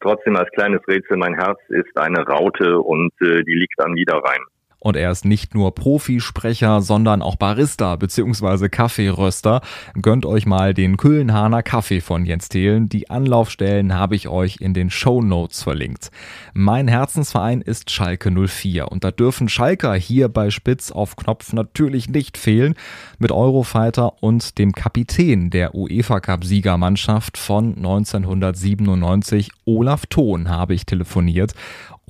trotzdem 0.01 0.37
als 0.37 0.49
kleines 0.53 0.81
Rätsel, 0.87 1.17
mein 1.17 1.35
Herz 1.35 1.59
ist 1.69 1.97
eine 1.97 2.25
Raute 2.25 2.79
und 2.79 3.13
äh, 3.21 3.43
die 3.43 3.55
liegt 3.55 3.81
am 3.81 3.93
Niederrhein. 3.93 4.41
Und 4.81 4.97
er 4.97 5.11
ist 5.11 5.27
nicht 5.27 5.55
nur 5.55 5.75
Profisprecher, 5.75 6.81
sondern 6.81 7.21
auch 7.21 7.37
Barista 7.37 7.97
bzw. 7.97 8.71
Kaffeeröster. 8.71 9.61
Gönnt 10.01 10.25
euch 10.25 10.47
mal 10.47 10.73
den 10.73 10.97
Küllenhahner 10.97 11.63
Kaffee 11.63 12.01
von 12.01 12.25
Jens 12.25 12.49
Thelen. 12.49 12.89
Die 12.89 13.11
Anlaufstellen 13.11 13.95
habe 13.95 14.17
ich 14.17 14.29
euch 14.29 14.57
in 14.61 14.73
den 14.73 14.89
Show 14.89 15.21
Notes 15.21 15.63
verlinkt. 15.63 16.11
Mein 16.55 16.89
Herzensverein 16.89 17.61
ist 17.61 17.91
Schalke 17.91 18.31
04 18.31 18.91
und 18.91 19.05
da 19.05 19.11
dürfen 19.11 19.51
Schalker 19.51 19.95
hier 19.95 20.29
bei 20.29 20.49
Spitz 20.51 20.91
auf 20.91 21.15
Knopf 21.15 21.53
natürlich 21.53 22.09
nicht 22.09 22.39
fehlen. 22.39 22.75
Mit 23.19 23.33
Eurofighter 23.33 24.23
und 24.23 24.57
dem 24.59 24.73
Kapitän 24.73 25.51
der 25.51 25.75
UEFA 25.75 26.21
Cup 26.21 26.45
Siegermannschaft 26.45 27.37
von 27.37 27.77
1997, 27.77 29.51
Olaf 29.67 30.07
Thon, 30.07 30.49
habe 30.49 30.73
ich 30.73 30.87
telefoniert 30.87 31.55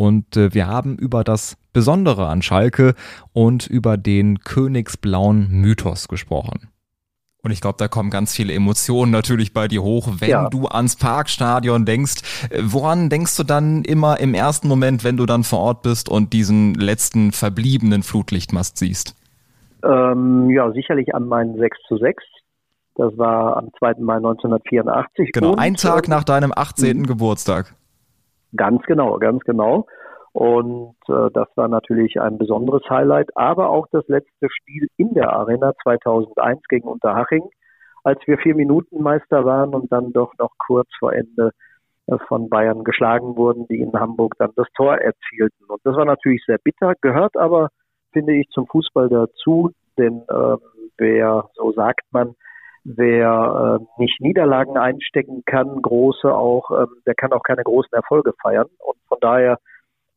und 0.01 0.35
äh, 0.39 0.55
wir 0.55 0.67
haben 0.67 0.97
über 0.97 1.25
das 1.25 1.59
Besondere 1.75 2.27
an 2.27 2.41
Schalke 2.41 2.95
und 3.35 3.67
über 3.67 3.99
den 3.99 4.39
königsblauen 4.39 5.49
Mythos 5.51 6.09
gesprochen. 6.09 6.71
Und 7.43 7.51
ich 7.51 7.61
glaube, 7.61 7.77
da 7.77 7.87
kommen 7.87 8.09
ganz 8.09 8.35
viele 8.35 8.55
Emotionen 8.55 9.13
natürlich 9.13 9.53
bei 9.53 9.69
dir 9.69 9.83
hoch, 9.83 10.09
wenn 10.21 10.31
ja. 10.31 10.49
du 10.49 10.69
ans 10.69 10.97
Parkstadion 10.97 11.85
denkst. 11.85 12.49
Äh, 12.49 12.63
woran 12.63 13.11
denkst 13.11 13.37
du 13.37 13.43
dann 13.43 13.85
immer 13.85 14.19
im 14.21 14.33
ersten 14.33 14.69
Moment, 14.69 15.05
wenn 15.05 15.19
du 15.19 15.27
dann 15.27 15.45
vor 15.45 15.59
Ort 15.59 15.83
bist 15.83 16.09
und 16.09 16.33
diesen 16.33 16.73
letzten 16.73 17.33
verbliebenen 17.33 18.03
Flutlichtmast 18.03 18.79
siehst? 18.79 19.15
Ähm, 19.85 20.49
ja, 20.49 20.73
sicherlich 20.73 21.15
an 21.15 21.29
meinen 21.29 21.59
6 21.59 21.77
zu 21.89 21.99
6. 21.99 22.25
Das 22.95 23.19
war 23.19 23.59
am 23.59 23.69
2. 23.79 23.97
Mai 23.99 24.17
1984. 24.17 25.33
Genau, 25.33 25.57
ein 25.57 25.75
Tag 25.75 26.09
nach 26.09 26.25
deinem 26.25 26.53
18. 26.57 27.07
Geburtstag. 27.07 27.75
Ganz 28.57 28.83
genau, 28.85 29.19
ganz 29.19 29.43
genau. 29.45 29.87
Und 30.33 30.97
äh, 31.09 31.31
das 31.33 31.49
war 31.57 31.69
natürlich 31.69 32.21
ein 32.21 32.39
besonderes 32.39 32.83
Highlight, 32.89 33.37
aber 33.37 33.69
auch 33.69 33.87
das 33.91 34.07
letzte 34.09 34.49
Spiel 34.49 34.89
in 34.97 35.15
der 35.15 35.33
Arena 35.33 35.73
2001 35.83 36.63
gegen 36.69 36.89
Unterhaching, 36.89 37.43
als 38.05 38.21
wir 38.27 38.39
vier 38.39 38.55
Minuten 38.55 39.03
Meister 39.03 39.45
waren 39.45 39.75
und 39.75 39.91
dann 39.93 40.13
doch 40.13 40.33
noch 40.39 40.53
kurz 40.67 40.89
vor 40.99 41.13
Ende 41.13 41.51
äh, 42.07 42.17
von 42.29 42.49
Bayern 42.49 42.85
geschlagen 42.85 43.37
wurden, 43.37 43.67
die 43.69 43.81
in 43.81 43.93
Hamburg 43.93 44.35
dann 44.39 44.53
das 44.55 44.69
Tor 44.77 44.97
erzielten. 44.99 45.65
Und 45.67 45.81
das 45.85 45.97
war 45.97 46.05
natürlich 46.05 46.45
sehr 46.47 46.59
bitter, 46.59 46.95
gehört 47.01 47.37
aber, 47.37 47.71
finde 48.13 48.35
ich, 48.35 48.49
zum 48.51 48.67
Fußball 48.69 49.09
dazu, 49.09 49.73
denn 49.99 50.23
äh, 50.29 50.57
wer, 50.97 51.51
so 51.55 51.73
sagt 51.73 52.07
man, 52.13 52.37
Wer 52.85 53.79
äh, 53.81 54.01
nicht 54.01 54.21
Niederlagen 54.21 54.79
einstecken 54.79 55.43
kann, 55.45 55.83
große 55.83 56.35
auch, 56.35 56.71
ähm, 56.71 56.89
der 57.07 57.15
kann 57.15 57.33
auch 57.33 57.43
keine 57.43 57.63
großen 57.63 57.93
Erfolge 57.93 58.33
feiern. 58.41 58.69
Und 58.79 58.97
von 59.09 59.19
daher 59.21 59.59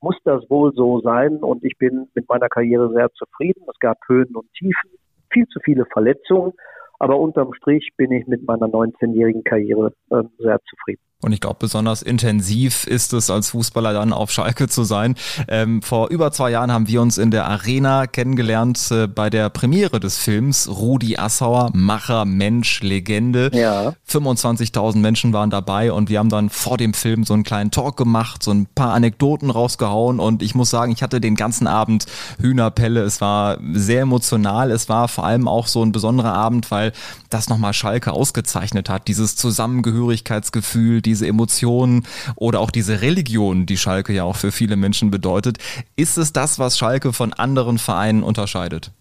muss 0.02 0.18
das 0.24 0.50
wohl 0.50 0.74
so 0.74 1.02
sein. 1.02 1.38
Und 1.38 1.64
ich 1.64 1.78
bin 1.78 2.08
mit 2.14 2.28
meiner 2.30 2.50
Karriere 2.50 2.92
sehr 2.94 3.12
zufrieden. 3.12 3.64
Es 3.70 3.80
gab 3.80 3.98
Höhen 4.08 4.36
und 4.36 4.52
Tiefen, 4.54 4.92
viel 5.32 5.46
zu 5.48 5.60
viele 5.64 5.86
Verletzungen. 5.86 6.54
Aber 7.00 7.20
unterm 7.20 7.54
Strich 7.54 7.90
bin 7.98 8.12
ich 8.12 8.28
mit 8.28 8.48
meiner 8.48 8.68
19-jährigen 8.68 9.44
Karriere 9.44 9.94
äh, 10.12 10.24
sehr 10.38 10.60
zufrieden. 10.62 11.02
Und 11.24 11.32
ich 11.32 11.42
glaube, 11.42 11.58
besonders 11.60 12.02
intensiv 12.02 12.86
ist 12.86 13.14
es 13.14 13.30
als 13.30 13.50
Fußballer 13.50 13.94
dann 13.94 14.14
auf 14.14 14.32
Schalke 14.32 14.68
zu 14.68 14.84
sein. 14.84 15.16
Ähm, 15.48 15.82
vor 15.82 16.10
über 16.10 16.32
zwei 16.32 16.52
Jahren 16.52 16.72
haben 16.72 16.88
wir 16.88 17.02
uns 17.02 17.18
in 17.18 17.32
der 17.32 17.46
Arena 17.48 18.08
kennengelernt 18.08 18.92
äh, 18.92 19.08
bei 19.08 19.30
der 19.30 19.50
Premiere 19.50 20.00
des 20.00 20.18
Films 20.18 20.68
Rudi 20.70 21.18
Assauer, 21.18 21.72
Macher, 21.74 22.26
Mensch, 22.26 22.82
Legende. 22.82 23.52
Ja. 23.54 23.94
25.000 24.10 24.98
Menschen 24.98 25.34
waren 25.34 25.50
dabei 25.50 25.92
und 25.92 26.10
wir 26.10 26.20
haben 26.20 26.30
dann 26.30 26.50
vor 26.50 26.78
dem 26.78 26.94
Film 26.94 27.24
so 27.24 27.34
einen 27.34 27.44
kleinen 27.44 27.72
Talk 27.72 27.98
gemacht, 27.98 28.44
so 28.44 28.52
ein 28.52 28.68
paar 28.68 28.94
Anekdoten 28.94 29.50
rausgehauen 29.50 30.20
und 30.20 30.42
ich 30.42 30.56
muss 30.56 30.70
sagen, 30.70 30.92
ich 30.92 31.02
hatte 31.02 31.22
den 31.22 31.36
ganzen 31.36 31.68
Abend 31.68 32.06
Hühnerpelle. 32.40 33.02
Es 33.02 33.22
war 33.22 33.58
sehr 33.74 34.02
emotional. 34.02 34.72
Es 34.72 34.90
war 34.90 35.08
vor 35.08 35.26
allem 35.26 35.48
auch 35.48 35.68
so 35.68 35.84
ein 35.84 35.92
besonderer 35.92 36.34
Abend, 36.34 36.72
weil 36.72 36.92
das 37.30 37.50
nochmal 37.50 37.74
Schalke 37.74 38.12
ausgezeichnet 38.12 38.90
hat. 38.90 39.08
Dieses 39.08 39.36
Zusammengehörigkeitsgefühl, 39.36 41.02
diese 41.14 41.28
Emotionen 41.28 42.06
oder 42.36 42.60
auch 42.60 42.72
diese 42.72 43.02
Religion, 43.04 43.68
die 43.68 43.78
Schalke 43.78 44.14
ja 44.14 44.24
auch 44.24 44.36
für 44.36 44.52
viele 44.52 44.76
Menschen 44.76 45.12
bedeutet. 45.12 45.58
Ist 45.96 46.18
es 46.18 46.34
das, 46.34 46.58
was 46.58 46.78
Schalke 46.78 47.14
von 47.14 47.34
anderen 47.34 47.78
Vereinen 47.78 48.24
unterscheidet? 48.24 48.92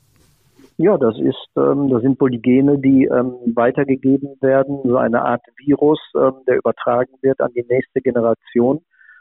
Ja, 0.77 0.99
das 0.99 1.17
ist, 1.19 1.49
ähm, 1.57 1.89
das 1.89 2.03
sind 2.03 2.19
Polygene, 2.19 2.79
die 2.79 3.05
ähm, 3.05 3.33
weitergegeben 3.55 4.37
werden, 4.41 4.81
so 4.85 4.97
eine 4.97 5.23
Art 5.23 5.43
Virus, 5.57 6.01
ähm, 6.17 6.33
der 6.47 6.57
übertragen 6.57 7.13
wird 7.23 7.41
an 7.41 7.53
die 7.55 7.65
nächste 7.69 8.01
Generation. 8.01 8.81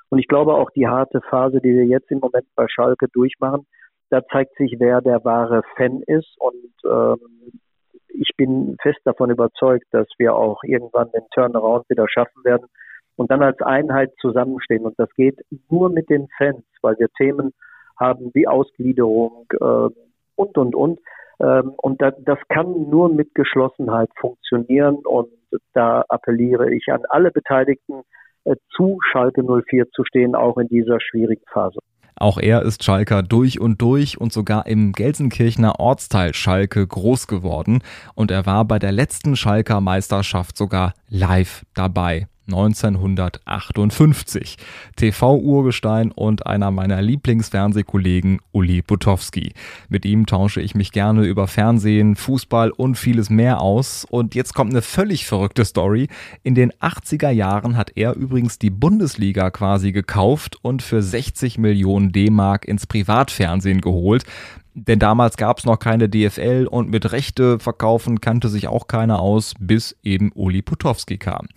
Und 0.10 0.20
ich 0.20 0.28
glaube 0.28 0.54
auch 0.56 0.70
die 0.72 0.88
harte 0.88 1.22
Phase, 1.30 1.62
die 1.62 1.74
wir 1.74 1.86
jetzt 1.86 2.12
im 2.12 2.20
Moment 2.20 2.46
bei 2.56 2.66
Schalke 2.68 3.08
durchmachen, 3.14 3.66
da 4.10 4.22
zeigt 4.32 4.58
sich, 4.58 4.76
wer 4.80 5.02
der 5.02 5.24
wahre 5.24 5.62
Fan 5.78 6.02
ist. 6.08 6.36
Und 6.40 6.74
ähm, 6.86 7.62
ich 8.10 8.32
bin 8.38 8.76
fest 8.82 9.00
davon 9.06 9.30
überzeugt, 9.30 9.86
dass 9.92 10.08
wir 10.18 10.36
auch 10.36 10.64
irgendwann 10.64 11.12
den 11.12 11.24
Turnaround 11.34 11.90
wieder 11.90 12.08
schaffen 12.10 12.44
werden 12.44 12.68
und 13.16 13.32
dann 13.32 13.42
als 13.42 13.62
Einheit 13.62 14.12
zusammenstehen. 14.20 14.86
Und 14.86 14.98
das 14.98 15.10
geht 15.16 15.40
nur 15.70 15.90
mit 15.90 16.10
den 16.10 16.28
Fans, 16.38 16.64
weil 16.82 16.98
wir 16.98 17.10
Themen 17.18 17.54
haben 17.98 18.32
wie 18.34 18.48
Ausgliederung 18.48 19.46
äh, 19.60 19.90
und, 20.36 20.58
und, 20.58 20.76
und. 20.76 21.00
Ähm, 21.40 21.74
und 21.78 22.02
da, 22.02 22.12
das 22.12 22.40
kann 22.50 22.90
nur 22.90 23.10
mit 23.10 23.34
Geschlossenheit 23.36 24.10
funktionieren. 24.20 24.96
Und 25.06 25.30
da 25.74 26.04
appelliere 26.10 26.74
ich 26.74 26.88
an 26.92 27.04
alle 27.10 27.32
Beteiligten, 27.32 28.02
äh, 28.44 28.56
zu 28.76 29.00
Schalke 29.12 29.44
04 29.44 29.90
zu 29.92 30.04
stehen, 30.04 30.36
auch 30.36 30.58
in 30.58 30.68
dieser 30.68 31.00
schwierigen 31.00 31.44
Phase. 31.52 31.80
Auch 32.16 32.38
er 32.38 32.62
ist 32.62 32.84
Schalker 32.84 33.24
durch 33.24 33.60
und 33.60 33.82
durch 33.82 34.20
und 34.20 34.32
sogar 34.32 34.68
im 34.68 34.92
Gelsenkirchener 34.92 35.80
Ortsteil 35.80 36.34
Schalke 36.34 36.86
groß 36.86 37.28
geworden 37.28 37.84
und 38.14 38.30
er 38.30 38.46
war 38.46 38.66
bei 38.66 38.78
der 38.78 38.92
letzten 38.92 39.36
Schalker 39.36 39.82
Meisterschaft 39.82 40.56
sogar 40.56 40.94
live 41.10 41.66
dabei. 41.74 42.28
1958. 42.54 44.58
TV-Urgestein 44.96 46.12
und 46.12 46.46
einer 46.46 46.72
meiner 46.72 47.02
Lieblingsfernsehkollegen, 47.02 48.40
Uli 48.52 48.82
Butowski. 48.82 49.54
Mit 49.90 50.06
ihm 50.06 50.26
tausche 50.26 50.62
ich 50.62 50.76
mich 50.76 50.92
gerne 50.92 51.26
über 51.26 51.48
Fernsehen, 51.48 52.16
Fußball 52.16 52.72
und 52.72 52.96
vieles 52.96 53.30
mehr 53.30 53.62
aus. 53.62 54.06
Und 54.10 54.36
jetzt 54.36 54.54
kommt 54.54 54.72
eine 54.72 54.82
völlig 54.82 55.26
verrückte 55.26 55.66
Story. 55.66 56.08
In 56.44 56.56
den 56.56 56.72
80er 56.74 57.30
Jahren 57.30 57.78
hat 57.78 57.92
er 57.96 58.16
übrigens 58.16 58.60
die 58.60 58.70
Bundesliga 58.70 59.50
quasi 59.50 59.92
gekauft 59.92 60.58
und 60.62 60.82
für 60.82 61.02
60 61.02 61.58
Millionen 61.58 62.12
D-Mark 62.12 62.66
ins 62.66 62.88
Privatfernsehen 62.88 63.82
geholt. 63.82 64.26
Denn 64.74 65.00
damals 65.00 65.36
gab 65.36 65.60
es 65.60 65.66
noch 65.66 65.80
keine 65.80 66.08
DFL 66.08 66.68
und 66.70 66.90
mit 66.90 67.12
Rechte 67.12 67.60
verkaufen 67.60 68.22
kannte 68.22 68.48
sich 68.48 68.68
auch 68.68 68.88
keiner 68.88 69.20
aus, 69.20 69.54
bis 69.60 69.98
eben 70.02 70.32
Uli 70.34 70.62
Putowski 70.62 71.18
kam. 71.18 71.48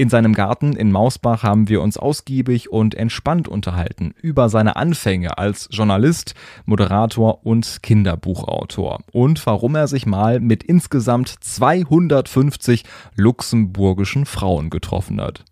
In 0.00 0.08
seinem 0.08 0.32
Garten 0.32 0.76
in 0.76 0.92
Mausbach 0.92 1.42
haben 1.42 1.68
wir 1.68 1.82
uns 1.82 1.98
ausgiebig 1.98 2.72
und 2.72 2.94
entspannt 2.94 3.48
unterhalten 3.48 4.14
über 4.22 4.48
seine 4.48 4.76
Anfänge 4.76 5.36
als 5.36 5.68
Journalist, 5.70 6.34
Moderator 6.64 7.44
und 7.44 7.82
Kinderbuchautor 7.82 9.00
und 9.12 9.44
warum 9.44 9.74
er 9.74 9.88
sich 9.88 10.06
mal 10.06 10.40
mit 10.40 10.62
insgesamt 10.62 11.28
250 11.28 12.84
luxemburgischen 13.14 14.24
Frauen 14.24 14.70
getroffen 14.70 15.20
hat. 15.20 15.44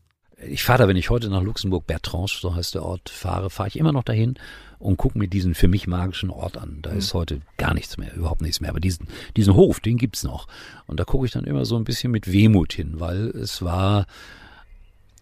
Ich 0.47 0.65
fahre 0.65 0.79
da, 0.79 0.89
wenn 0.89 0.97
ich 0.97 1.11
heute 1.11 1.29
nach 1.29 1.43
Luxemburg, 1.43 1.87
Bertrange, 1.87 2.29
so 2.41 2.55
heißt 2.55 2.75
der 2.75 2.85
Ort, 2.85 3.11
fahre, 3.11 3.51
fahre 3.51 3.69
ich 3.69 3.79
immer 3.79 3.93
noch 3.93 4.05
dahin 4.05 4.39
und 4.79 4.97
gucke 4.97 5.19
mir 5.19 5.29
diesen 5.29 5.55
für 5.55 5.69
mich 5.69 5.87
magischen 5.87 6.31
Ort 6.31 6.57
an. 6.57 6.79
Da 6.83 6.93
mhm. 6.93 6.99
ist 6.99 7.15
heute 7.15 7.41
gar 7.57 7.75
nichts 7.75 7.97
mehr, 7.99 8.15
überhaupt 8.15 8.43
nichts 8.43 8.61
mehr. 8.61 8.71
Aber 8.71 8.81
diesen, 8.81 9.09
diesen 9.37 9.55
Hof, 9.55 9.81
den 9.81 9.97
gibt's 9.97 10.23
noch. 10.23 10.47
Und 10.87 11.01
da 11.01 11.05
gucke 11.05 11.27
ich 11.27 11.33
dann 11.33 11.45
immer 11.45 11.65
so 11.65 11.77
ein 11.77 11.85
bisschen 11.85 12.13
mit 12.13 12.31
Wehmut 12.31 12.73
hin, 12.73 13.01
weil 13.01 13.29
es 13.29 13.63
war 13.63 14.07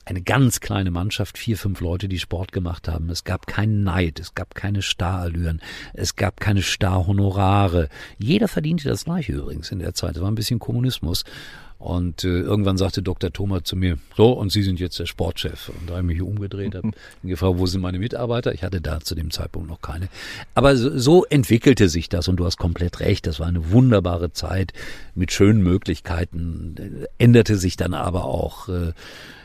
eine 0.07 0.23
ganz 0.23 0.61
kleine 0.61 0.93
Mannschaft, 0.93 1.37
vier, 1.37 1.59
fünf 1.59 1.81
Leute, 1.81 2.07
die 2.07 2.21
Sport 2.21 2.53
gemacht 2.53 2.87
haben. 2.87 3.11
Es 3.11 3.25
gab 3.25 3.49
keinen 3.49 3.83
Neid, 3.83 4.21
es 4.21 4.37
gab 4.37 4.55
keine 4.55 4.81
Starallüren, 4.81 5.61
es 5.95 6.15
gab 6.15 6.39
keine 6.39 6.63
Starhonorare. 6.63 7.89
Jeder 8.17 8.47
verdiente 8.47 8.89
das 8.89 9.05
gleiche 9.05 9.33
übrigens 9.33 9.73
in 9.73 9.81
der 9.81 9.95
Zeit. 9.95 10.17
Es 10.17 10.23
war 10.23 10.31
ein 10.31 10.37
bisschen 10.37 10.61
Kommunismus. 10.61 11.25
Und 11.79 12.25
äh, 12.25 12.41
irgendwann 12.41 12.79
sagte 12.79 13.03
Dr. 13.03 13.33
Thomas 13.33 13.65
zu 13.65 13.77
mir, 13.77 13.99
so, 14.17 14.33
und 14.33 14.51
Sie 14.51 14.63
sind 14.63 14.81
jetzt 14.81 14.99
der 14.99 15.07
Sportchef. 15.07 15.69
Und 15.69 15.91
da 15.91 15.97
habe 15.97 16.03
ich 16.03 16.19
mich 16.19 16.23
umgedreht, 16.23 16.75
habe 16.75 16.93
gefragt, 17.23 17.59
wo 17.59 17.67
sind 17.67 17.83
meine 17.83 17.99
Mitarbeiter? 17.99 18.55
Ich 18.55 18.63
hatte 18.63 18.81
da 18.81 19.01
zu 19.01 19.15
dem 19.15 19.31
Zeitpunkt 19.31 19.69
noch 19.69 19.83
keine. 19.83 20.09
Aber 20.55 20.77
so, 20.77 20.99
so 20.99 21.25
entwickelte 21.27 21.89
sich 21.89 22.09
das 22.09 22.29
und 22.29 22.37
du 22.37 22.47
hast 22.47 22.57
komplett 22.57 23.01
recht. 23.01 23.27
Das 23.27 23.41
war 23.41 23.47
eine 23.47 23.71
wunderbare 23.71 24.33
Zeit 24.33 24.73
mit 25.15 25.33
schönen 25.33 25.63
Möglichkeiten. 25.63 27.07
Änderte 27.19 27.57
sich 27.57 27.77
dann 27.77 27.95
aber 27.95 28.25
auch. 28.25 28.69
Äh, 28.69 28.93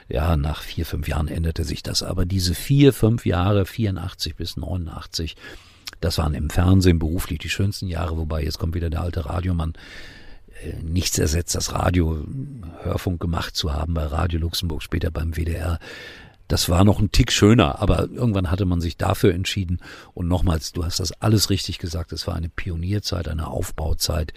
ja, 0.08 0.36
nach 0.36 0.62
vier, 0.62 0.86
fünf 0.86 1.08
Jahren 1.08 1.28
änderte 1.28 1.64
sich 1.64 1.84
das. 1.84 2.04
Aber 2.04 2.26
diese 2.26 2.54
vier, 2.54 2.94
fünf 2.94 3.26
Jahre, 3.26 3.66
84 3.66 4.36
bis 4.36 4.58
89, 4.58 5.36
das 6.00 6.18
waren 6.18 6.34
im 6.34 6.50
Fernsehen 6.50 7.00
beruflich 7.00 7.40
die 7.40 7.50
schönsten 7.50 7.88
Jahre, 7.88 8.18
wobei 8.18 8.44
jetzt 8.44 8.60
kommt 8.60 8.76
wieder 8.76 8.90
der 8.90 9.02
alte 9.02 9.26
Radiomann. 9.26 9.74
Äh, 10.64 10.82
nichts 10.84 11.18
ersetzt 11.18 11.56
das 11.56 11.74
Radio, 11.74 12.26
Hörfunk 12.84 13.20
gemacht 13.20 13.56
zu 13.56 13.74
haben 13.74 13.94
bei 13.94 14.06
Radio 14.06 14.40
Luxemburg, 14.40 14.84
später 14.84 15.12
beim 15.12 15.34
WDR. 15.34 15.80
Das 16.48 16.68
war 16.68 16.84
noch 16.84 17.00
ein 17.00 17.12
Tick 17.12 17.32
schöner, 17.32 17.82
aber 17.82 18.10
irgendwann 18.10 18.52
hatte 18.52 18.66
man 18.66 18.82
sich 18.82 18.98
dafür 18.98 19.34
entschieden. 19.34 19.80
Und 20.14 20.28
nochmals, 20.28 20.74
du 20.74 20.84
hast 20.84 21.00
das 21.00 21.14
alles 21.14 21.50
richtig 21.50 21.80
gesagt, 21.80 22.12
es 22.12 22.28
war 22.28 22.36
eine 22.36 22.50
Pionierzeit, 22.50 23.30
eine 23.30 23.48
Aufbauzeit 23.48 24.34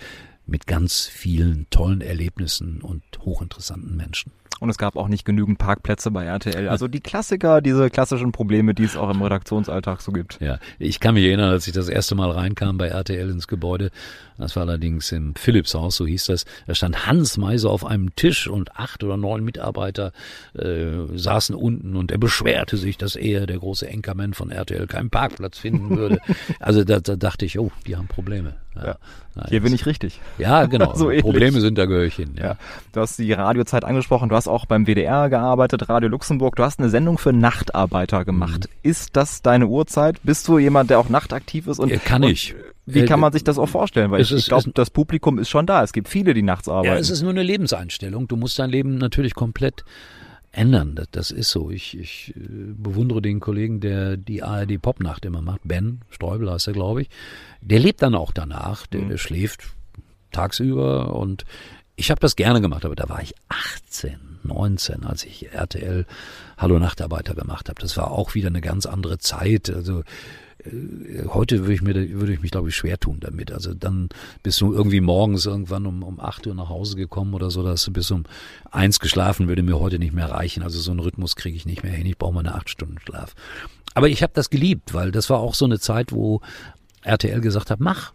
mit 0.46 0.66
ganz 0.66 1.06
vielen 1.06 1.66
tollen 1.70 2.02
Erlebnissen 2.02 2.82
und 2.82 3.02
hochinteressanten 3.20 3.96
Menschen. 3.96 4.30
Und 4.60 4.70
es 4.70 4.78
gab 4.78 4.96
auch 4.96 5.08
nicht 5.08 5.24
genügend 5.24 5.58
Parkplätze 5.58 6.10
bei 6.10 6.24
RTL. 6.24 6.68
Also 6.68 6.88
die 6.88 7.00
Klassiker, 7.00 7.60
diese 7.60 7.90
klassischen 7.90 8.32
Probleme, 8.32 8.74
die 8.74 8.84
es 8.84 8.96
auch 8.96 9.10
im 9.10 9.20
Redaktionsalltag 9.20 10.00
so 10.00 10.12
gibt. 10.12 10.40
Ja, 10.40 10.58
ich 10.78 11.00
kann 11.00 11.14
mich 11.14 11.24
erinnern, 11.24 11.50
als 11.50 11.66
ich 11.66 11.72
das 11.72 11.88
erste 11.88 12.14
Mal 12.14 12.30
reinkam 12.30 12.78
bei 12.78 12.88
RTL 12.88 13.30
ins 13.30 13.48
Gebäude, 13.48 13.90
das 14.38 14.56
war 14.56 14.64
allerdings 14.64 15.12
im 15.12 15.34
Philipshaus, 15.34 15.96
so 15.96 16.06
hieß 16.06 16.26
das, 16.26 16.44
da 16.66 16.74
stand 16.74 17.06
Hans 17.06 17.36
Meiser 17.36 17.70
auf 17.70 17.84
einem 17.84 18.14
Tisch 18.16 18.48
und 18.48 18.76
acht 18.76 19.04
oder 19.04 19.16
neun 19.16 19.44
Mitarbeiter 19.44 20.12
äh, 20.58 21.06
saßen 21.14 21.54
unten 21.54 21.96
und 21.96 22.10
er 22.10 22.18
beschwerte 22.18 22.76
sich, 22.76 22.96
dass 22.96 23.16
er, 23.16 23.46
der 23.46 23.58
große 23.58 23.88
Enkermann 23.88 24.34
von 24.34 24.50
RTL, 24.50 24.86
keinen 24.86 25.10
Parkplatz 25.10 25.58
finden 25.58 25.96
würde. 25.96 26.18
also 26.60 26.84
da, 26.84 27.00
da 27.00 27.16
dachte 27.16 27.44
ich, 27.44 27.58
oh, 27.58 27.70
die 27.86 27.96
haben 27.96 28.08
Probleme. 28.08 28.54
Ja. 28.76 28.96
Ja. 29.36 29.48
Hier 29.48 29.60
bin 29.60 29.74
ich 29.74 29.86
richtig. 29.86 30.20
Ja, 30.38 30.66
genau. 30.66 30.94
so 30.96 31.10
Probleme 31.20 31.60
sind, 31.60 31.76
da 31.76 31.86
gehöre 31.86 32.04
ich 32.04 32.14
hin. 32.14 32.34
Ja. 32.36 32.44
ja. 32.44 32.56
Du 32.92 33.00
hast 33.00 33.18
die 33.18 33.32
Radiozeit 33.32 33.84
angesprochen, 33.84 34.28
du 34.28 34.36
hast 34.36 34.43
auch 34.48 34.66
beim 34.66 34.86
WDR 34.86 35.28
gearbeitet, 35.28 35.88
Radio 35.88 36.08
Luxemburg, 36.08 36.56
du 36.56 36.62
hast 36.62 36.78
eine 36.78 36.90
Sendung 36.90 37.18
für 37.18 37.32
Nachtarbeiter 37.32 38.24
gemacht. 38.24 38.68
Mhm. 38.68 38.90
Ist 38.90 39.16
das 39.16 39.42
deine 39.42 39.66
Uhrzeit? 39.66 40.20
Bist 40.22 40.48
du 40.48 40.58
jemand, 40.58 40.90
der 40.90 40.98
auch 40.98 41.08
nachtaktiv 41.08 41.66
ist? 41.66 41.78
Und, 41.78 41.92
kann 42.04 42.24
und 42.24 42.30
ich. 42.30 42.54
Wie 42.86 43.04
kann 43.04 43.20
man 43.20 43.32
sich 43.32 43.44
das 43.44 43.58
auch 43.58 43.68
vorstellen? 43.68 44.10
Weil 44.10 44.20
ich, 44.20 44.30
ich 44.30 44.46
glaube, 44.46 44.70
das 44.74 44.90
Publikum 44.90 45.38
ist 45.38 45.48
schon 45.48 45.66
da. 45.66 45.82
Es 45.82 45.92
gibt 45.92 46.08
viele, 46.08 46.34
die 46.34 46.42
nachts 46.42 46.68
arbeiten. 46.68 46.94
Ja, 46.94 47.00
es 47.00 47.10
ist 47.10 47.22
nur 47.22 47.30
eine 47.30 47.42
Lebenseinstellung. 47.42 48.28
Du 48.28 48.36
musst 48.36 48.58
dein 48.58 48.68
Leben 48.68 48.98
natürlich 48.98 49.34
komplett 49.34 49.84
ändern. 50.52 50.94
Das, 50.94 51.08
das 51.10 51.30
ist 51.30 51.50
so. 51.50 51.70
Ich, 51.70 51.98
ich 51.98 52.34
äh, 52.36 52.40
bewundere 52.40 53.22
den 53.22 53.40
Kollegen, 53.40 53.80
der 53.80 54.16
die 54.16 54.42
ARD 54.42 54.80
Popnacht 54.80 55.24
immer 55.24 55.40
macht. 55.40 55.62
Ben 55.64 56.00
Streubel 56.10 56.50
heißt 56.50 56.68
er, 56.68 56.72
glaube 56.74 57.02
ich. 57.02 57.08
Der 57.62 57.78
lebt 57.78 58.02
dann 58.02 58.14
auch 58.14 58.32
danach. 58.32 58.86
Der, 58.86 59.00
mhm. 59.00 59.08
der 59.08 59.18
schläft 59.18 59.64
tagsüber 60.30 61.14
und 61.14 61.44
ich 61.96 62.10
habe 62.10 62.20
das 62.20 62.36
gerne 62.36 62.60
gemacht, 62.60 62.84
aber 62.84 62.96
da 62.96 63.08
war 63.08 63.22
ich 63.22 63.34
18, 63.48 64.18
19, 64.44 65.04
als 65.04 65.24
ich 65.24 65.52
RTL 65.52 66.06
Hallo 66.56 66.78
Nachtarbeiter 66.78 67.34
gemacht 67.34 67.68
habe. 67.68 67.80
Das 67.80 67.96
war 67.96 68.10
auch 68.10 68.34
wieder 68.34 68.48
eine 68.48 68.60
ganz 68.60 68.86
andere 68.86 69.18
Zeit. 69.18 69.70
Also 69.70 70.02
äh, 70.64 71.26
heute 71.26 71.60
würde 71.60 71.74
ich 71.74 71.82
mir 71.82 71.94
würde 71.94 72.32
ich 72.32 72.42
mich 72.42 72.50
glaube 72.50 72.68
ich 72.68 72.76
schwer 72.76 72.98
tun 72.98 73.18
damit. 73.20 73.52
Also 73.52 73.74
dann 73.74 74.08
bist 74.42 74.60
du 74.60 74.72
irgendwie 74.72 75.00
morgens 75.00 75.46
irgendwann 75.46 75.86
um 75.86 76.02
um 76.02 76.20
acht 76.20 76.46
Uhr 76.46 76.54
nach 76.54 76.68
Hause 76.68 76.96
gekommen 76.96 77.34
oder 77.34 77.50
so, 77.50 77.62
dass 77.62 77.84
du 77.84 77.92
bis 77.92 78.10
um 78.10 78.24
eins 78.70 79.00
geschlafen 79.00 79.48
würde 79.48 79.62
mir 79.62 79.78
heute 79.78 79.98
nicht 79.98 80.14
mehr 80.14 80.30
reichen. 80.30 80.62
Also 80.62 80.80
so 80.80 80.90
einen 80.90 81.00
Rhythmus 81.00 81.36
kriege 81.36 81.56
ich 81.56 81.66
nicht 81.66 81.82
mehr 81.82 81.92
hin. 81.92 82.06
Ich 82.06 82.18
brauche 82.18 82.34
meine 82.34 82.54
acht 82.54 82.70
Stunden 82.70 82.98
Schlaf. 82.98 83.34
Aber 83.94 84.08
ich 84.08 84.22
habe 84.22 84.32
das 84.34 84.50
geliebt, 84.50 84.94
weil 84.94 85.12
das 85.12 85.30
war 85.30 85.38
auch 85.38 85.54
so 85.54 85.64
eine 85.64 85.78
Zeit, 85.78 86.10
wo 86.12 86.40
RTL 87.02 87.40
gesagt 87.40 87.70
hat, 87.70 87.80
mach, 87.80 88.13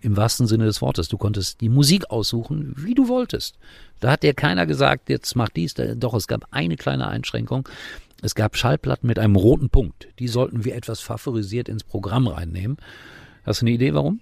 Im 0.00 0.16
wahrsten 0.16 0.46
Sinne 0.46 0.66
des 0.66 0.82
Wortes. 0.82 1.08
Du 1.08 1.16
konntest 1.16 1.60
die 1.60 1.68
Musik 1.68 2.10
aussuchen, 2.10 2.74
wie 2.76 2.94
du 2.94 3.08
wolltest. 3.08 3.58
Da 4.00 4.12
hat 4.12 4.22
dir 4.22 4.34
keiner 4.34 4.66
gesagt, 4.66 5.08
jetzt 5.08 5.34
mach 5.34 5.48
dies. 5.48 5.74
Doch, 5.74 6.14
es 6.14 6.28
gab 6.28 6.46
eine 6.50 6.76
kleine 6.76 7.08
Einschränkung. 7.08 7.68
Es 8.20 8.34
gab 8.34 8.56
Schallplatten 8.56 9.06
mit 9.06 9.18
einem 9.18 9.36
roten 9.36 9.70
Punkt. 9.70 10.08
Die 10.18 10.28
sollten 10.28 10.64
wir 10.64 10.74
etwas 10.74 11.00
favorisiert 11.00 11.68
ins 11.68 11.84
Programm 11.84 12.26
reinnehmen. 12.26 12.76
Hast 13.44 13.62
du 13.62 13.66
eine 13.66 13.74
Idee, 13.74 13.94
warum? 13.94 14.20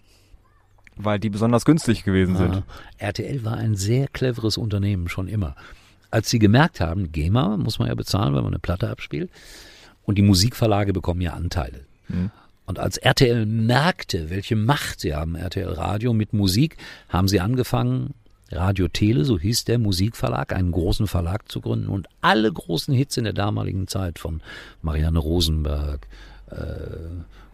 Weil 0.97 1.19
die 1.19 1.31
besonders 1.31 1.65
günstig 1.65 2.05
gewesen 2.05 2.37
sind. 2.37 2.55
Ah, 2.55 2.63
RTL 2.99 3.45
war 3.45 3.57
ein 3.57 3.75
sehr 3.75 4.09
cleveres 4.09 4.57
Unternehmen, 4.57 5.09
schon 5.09 5.29
immer. 5.29 5.57
Als 6.11 6.31
sie 6.31 6.39
gemerkt 6.39 6.81
haben, 6.81 7.13
GEMA 7.13 7.57
muss 7.57 7.79
man 7.79 7.89
ja 7.89 7.95
bezahlen, 7.95 8.35
wenn 8.35 8.45
man 8.45 8.53
eine 8.53 8.61
Platte 8.61 8.89
abspielt, 8.89 9.31
und 10.05 10.17
die 10.17 10.23
Musikverlage 10.23 10.93
bekommen 10.93 11.21
ja 11.21 11.35
Anteile. 11.35 11.85
Mhm. 12.09 12.31
Und 12.67 12.79
als 12.79 12.97
RTL 12.97 13.47
merkte, 13.47 14.29
welche 14.29 14.57
Macht 14.57 15.01
sie 15.01 15.15
haben, 15.15 15.37
RTL 15.37 15.69
Radio 15.69 16.13
mit 16.13 16.33
Musik, 16.33 16.77
haben 17.09 17.29
sie 17.29 17.41
angefangen, 17.41 18.15
Radio 18.51 18.87
Tele, 18.87 19.25
so 19.25 19.39
hieß 19.39 19.65
der 19.65 19.79
Musikverlag, 19.79 20.53
einen 20.53 20.71
großen 20.71 21.09
Verlag 21.09 21.51
zu 21.51 21.61
gründen 21.61 21.89
und 21.89 22.09
alle 22.21 22.53
großen 22.53 22.95
Hits 22.95 23.17
in 23.17 23.25
der 23.25 23.33
damaligen 23.33 23.89
Zeit 23.89 24.19
von 24.19 24.41
Marianne 24.83 25.19
Rosenberg, 25.19 26.07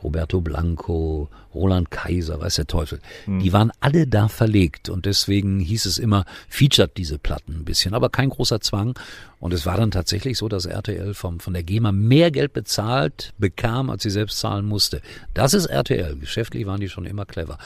Roberto 0.03 0.41
Blanco, 0.41 1.29
Roland 1.55 1.91
Kaiser, 1.91 2.41
weiß 2.41 2.57
der 2.57 2.67
Teufel. 2.67 3.01
Mhm. 3.27 3.41
Die 3.41 3.53
waren 3.53 3.73
alle 3.81 4.07
da 4.07 4.29
verlegt 4.29 4.89
und 4.89 5.07
deswegen 5.07 5.61
hieß 5.61 5.87
es 5.87 5.99
immer, 5.99 6.25
featured 6.49 6.97
diese 6.97 7.19
Platten 7.19 7.61
ein 7.61 7.65
bisschen, 7.65 7.95
aber 7.95 8.11
kein 8.11 8.31
großer 8.31 8.61
Zwang. 8.61 8.99
Und 9.39 9.53
es 9.53 9.67
war 9.67 9.77
dann 9.77 9.91
tatsächlich 9.91 10.39
so, 10.39 10.49
dass 10.49 10.67
RTL 10.67 11.15
vom, 11.15 11.41
von 11.41 11.53
der 11.53 11.63
GEMA 11.63 11.93
mehr 11.93 12.31
Geld 12.31 12.53
bezahlt 12.53 13.33
bekam, 13.39 13.91
als 13.91 14.03
sie 14.03 14.11
selbst 14.11 14.39
zahlen 14.39 14.67
musste. 14.67 15.03
Das 15.35 15.55
ist 15.55 15.67
RTL. 15.67 16.17
Geschäftlich 16.17 16.67
waren 16.67 16.81
die 16.81 16.89
schon 16.89 17.07
immer 17.07 17.25
clever. 17.25 17.59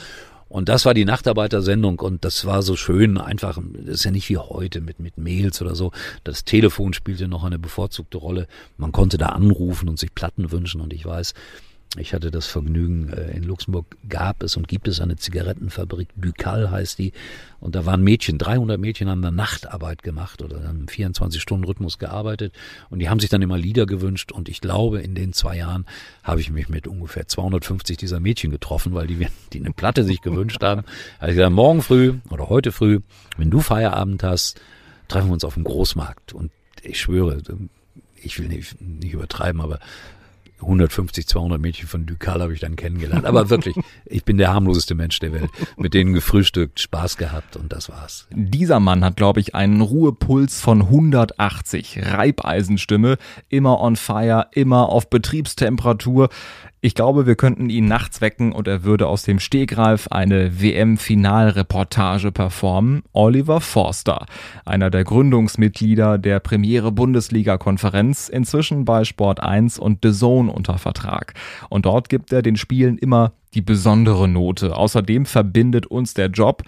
Und 0.49 0.69
das 0.69 0.85
war 0.85 0.95
die 0.95 1.05
Nachtarbeitersendung 1.05 1.99
und 1.99 2.25
das 2.25 2.45
war 2.45 2.63
so 2.63 2.77
schön, 2.77 3.19
einfach, 3.19 3.61
das 3.73 3.97
ist 3.97 4.05
ja 4.05 4.13
nicht 4.13 4.29
wie 4.29 4.39
heute 4.39 4.81
mit, 4.81 5.01
mit 5.01 5.19
Mails 5.19 5.61
oder 5.61 5.75
so. 5.75 5.91
Das 6.23 6.45
Telefon 6.45 6.93
spielte 6.93 7.27
noch 7.27 7.43
eine 7.43 7.59
bevorzugte 7.59 8.19
Rolle. 8.19 8.47
Man 8.77 8.93
konnte 8.93 9.19
da 9.19 9.27
anrufen 9.31 9.89
und 9.89 9.99
sich 9.99 10.15
Platten 10.15 10.53
wünschen 10.53 10.81
und 10.81 10.93
ich 10.93 11.05
weiß, 11.05 11.35
ich 11.99 12.15
hatte 12.15 12.31
das 12.31 12.47
Vergnügen, 12.47 13.11
äh, 13.11 13.37
in 13.37 13.43
Luxemburg 13.43 13.97
gab 14.09 14.43
es 14.43 14.57
und 14.57 14.69
gibt 14.69 14.89
es 14.89 15.01
eine 15.01 15.17
Zigarettenfabrik, 15.17 16.09
Ducal 16.17 16.71
heißt 16.71 16.99
die. 16.99 17.13
Und 17.61 17.75
da 17.75 17.87
waren 17.87 18.03
Mädchen, 18.03 18.39
300 18.39 18.79
Mädchen 18.79 19.09
haben 19.09 19.23
da 19.23 19.31
Nachtarbeit 19.31 20.03
gemacht 20.03 20.43
oder 20.43 20.61
dann 20.61 20.81
im 20.81 20.87
24-Stunden-Rhythmus 20.87 21.99
gearbeitet. 21.99 22.55
Und 22.91 22.99
die 22.99 23.09
haben 23.09 23.21
sich 23.21 23.31
dann 23.31 23.43
immer 23.43 23.59
Lieder 23.59 23.87
gewünscht. 23.87 24.33
Und 24.33 24.49
ich 24.49 24.61
glaube, 24.61 25.01
in 25.01 25.15
den 25.15 25.33
zwei 25.33 25.57
Jahren 25.57 25.87
habe 26.23 26.41
ich 26.41 26.51
mich 26.51 26.69
mit 26.69 26.87
ungefähr 26.87 27.27
250 27.27 27.97
dieser 27.97 28.21
Mädchen 28.21 28.51
getroffen, 28.51 28.95
weil 28.95 29.07
die, 29.07 29.27
die 29.53 29.61
eine 29.61 29.73
Platte 29.73 30.05
sich 30.05 30.21
gewünscht 30.21 30.63
haben. 30.63 30.83
Also 31.19 31.31
ich 31.31 31.37
gesagt, 31.37 31.53
morgen 31.53 31.83
früh 31.83 32.15
oder 32.31 32.49
heute 32.49 32.73
früh, 32.73 33.01
wenn 33.37 33.51
du 33.51 33.61
Feierabend 33.61 34.23
hast, 34.23 34.61
treffen 35.09 35.29
wir 35.29 35.35
uns 35.35 35.45
auf 35.45 35.55
dem 35.55 35.65
Großmarkt. 35.65 36.33
Und 36.33 36.51
ich 36.83 37.01
schwöre, 37.01 37.43
ich 38.23 38.39
will 38.39 38.49
nicht, 38.49 38.81
nicht 38.81 39.13
übertreiben, 39.13 39.61
aber 39.61 39.79
150, 40.61 41.27
200 41.27 41.61
Mädchen 41.61 41.87
von 41.87 42.07
Ducal 42.07 42.41
habe 42.41 42.55
ich 42.55 42.61
dann 42.61 42.77
kennengelernt. 42.77 43.27
Aber 43.27 43.51
wirklich, 43.51 43.77
ich 44.07 44.25
bin 44.25 44.39
der 44.39 44.53
harmloseste 44.53 44.95
Mensch 44.95 45.19
der 45.19 45.33
Welt. 45.33 45.51
Mit 45.77 45.95
denen 45.95 46.15
gefrühstückt, 46.15 46.81
Spaß 46.81 47.17
gehabt 47.17 47.57
und 47.57 47.73
das 47.73 47.89
war's. 47.89 48.27
Dieser 48.31 48.81
Mann 48.81 49.05
hat, 49.05 49.17
glaube 49.17 49.41
ich, 49.41 49.55
einen 49.55 49.81
Ruhepuls 49.81 50.61
von 50.61 50.83
180. 50.83 52.01
Reibeisenstimme, 52.03 53.19
immer 53.49 53.81
on 53.81 53.97
fire, 53.97 54.47
immer 54.53 54.89
auf 54.89 55.11
Betriebstemperatur. 55.11 56.31
Ich 56.87 56.95
glaube, 56.95 57.27
wir 57.27 57.35
könnten 57.35 57.69
ihn 57.69 57.87
nachts 57.87 58.21
wecken 58.21 58.53
und 58.53 58.69
er 58.69 58.85
würde 58.85 59.09
aus 59.09 59.25
dem 59.25 59.41
Stegreif 59.41 60.07
eine 60.07 60.63
WM-Finalreportage 60.63 62.31
performen. 62.31 63.03
Oliver 63.13 63.61
Forster, 63.61 64.27
einer 64.65 64.89
der 64.89 65.03
Gründungsmitglieder 65.03 66.17
der 66.17 66.39
Premiere 66.39 66.93
Bundesliga-Konferenz, 66.93 68.29
inzwischen 68.29 68.85
bei 68.85 69.03
Sport 69.03 69.43
1 69.43 69.81
und 69.81 69.99
The 70.05 70.13
Zone 70.13 70.53
unter 70.53 70.79
Vertrag. 70.79 71.35
Und 71.71 71.87
dort 71.87 72.09
gibt 72.09 72.33
er 72.33 72.43
den 72.43 72.55
Spielen 72.55 72.99
immer 72.99 73.33
die 73.55 73.63
besondere 73.63 74.29
Note. 74.29 74.77
Außerdem 74.77 75.27
verbindet 75.27 75.87
uns 75.87 76.15
der 76.15 76.29
Job 76.29 76.63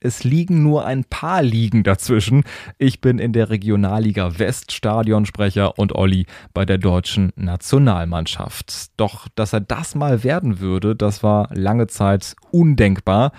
es 0.00 0.24
liegen 0.24 0.62
nur 0.62 0.86
ein 0.86 1.04
paar 1.04 1.42
Ligen 1.42 1.82
dazwischen. 1.82 2.44
Ich 2.78 3.00
bin 3.02 3.18
in 3.18 3.32
der 3.32 3.50
Regionalliga 3.50 4.38
West 4.38 4.72
Stadionsprecher 4.72 5.78
und 5.78 5.94
Olli 5.94 6.26
bei 6.54 6.64
der 6.64 6.78
deutschen 6.78 7.32
Nationalmannschaft. 7.36 8.98
Doch, 8.98 9.28
dass 9.34 9.52
er 9.52 9.60
das 9.60 9.94
mal 9.94 10.24
werden 10.24 10.58
würde, 10.60 10.96
das 10.96 11.22
war 11.22 11.48
lange 11.54 11.86
Zeit 11.86 12.34
undenkbar. 12.50 13.32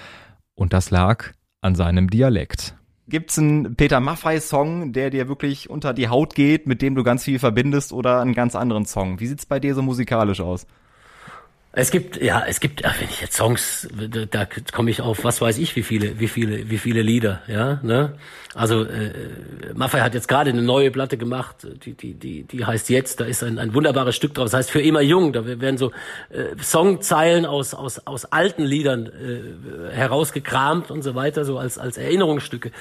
Und 0.53 0.73
das 0.73 0.91
lag 0.91 1.31
an 1.61 1.73
seinem 1.73 2.09
Dialekt. 2.09 2.75
Gibt's 3.07 3.39
einen 3.39 3.75
Peter 3.75 3.99
Maffei-Song, 3.99 4.93
der 4.93 5.09
dir 5.09 5.27
wirklich 5.27 5.69
unter 5.69 5.93
die 5.93 6.07
Haut 6.07 6.35
geht, 6.35 6.67
mit 6.67 6.81
dem 6.81 6.93
du 6.95 7.03
ganz 7.03 7.23
viel 7.23 7.39
verbindest, 7.39 7.91
oder 7.91 8.21
einen 8.21 8.33
ganz 8.33 8.55
anderen 8.55 8.85
Song? 8.85 9.19
Wie 9.19 9.27
sieht's 9.27 9.45
bei 9.47 9.59
dir 9.59 9.73
so 9.73 9.81
musikalisch 9.81 10.39
aus? 10.39 10.67
Es 11.73 11.89
gibt, 11.89 12.21
ja, 12.21 12.43
es 12.45 12.59
gibt, 12.59 12.83
wenn 12.83 13.09
ich 13.09 13.21
jetzt 13.21 13.37
Songs, 13.37 13.87
da 14.29 14.45
komme 14.73 14.91
ich 14.91 15.01
auf, 15.01 15.23
was 15.23 15.39
weiß 15.39 15.57
ich, 15.57 15.77
wie 15.77 15.83
viele, 15.83 16.19
wie 16.19 16.27
viele, 16.27 16.69
wie 16.69 16.77
viele 16.77 17.01
Lieder, 17.01 17.41
ja, 17.47 17.79
ne? 17.81 18.13
Also 18.53 18.83
äh, 18.83 19.13
Maffei 19.73 20.01
hat 20.01 20.13
jetzt 20.13 20.27
gerade 20.27 20.49
eine 20.49 20.61
neue 20.61 20.91
Platte 20.91 21.15
gemacht, 21.15 21.55
die, 21.85 21.93
die, 21.93 22.13
die, 22.13 22.43
die 22.43 22.65
heißt 22.65 22.89
jetzt, 22.89 23.21
da 23.21 23.25
ist 23.25 23.43
ein, 23.43 23.57
ein 23.57 23.73
wunderbares 23.73 24.13
Stück 24.13 24.33
drauf, 24.33 24.45
das 24.45 24.53
heißt 24.55 24.71
für 24.71 24.81
immer 24.81 24.99
jung, 24.99 25.31
da 25.31 25.45
werden 25.45 25.77
so 25.77 25.91
äh, 26.29 26.61
Songzeilen 26.61 27.45
aus, 27.45 27.73
aus, 27.73 28.05
aus 28.05 28.25
alten 28.25 28.63
Liedern 28.63 29.05
äh, 29.05 29.95
herausgekramt 29.95 30.91
und 30.91 31.01
so 31.01 31.15
weiter, 31.15 31.45
so 31.45 31.57
als, 31.57 31.77
als 31.77 31.97
Erinnerungsstücke. 31.97 32.71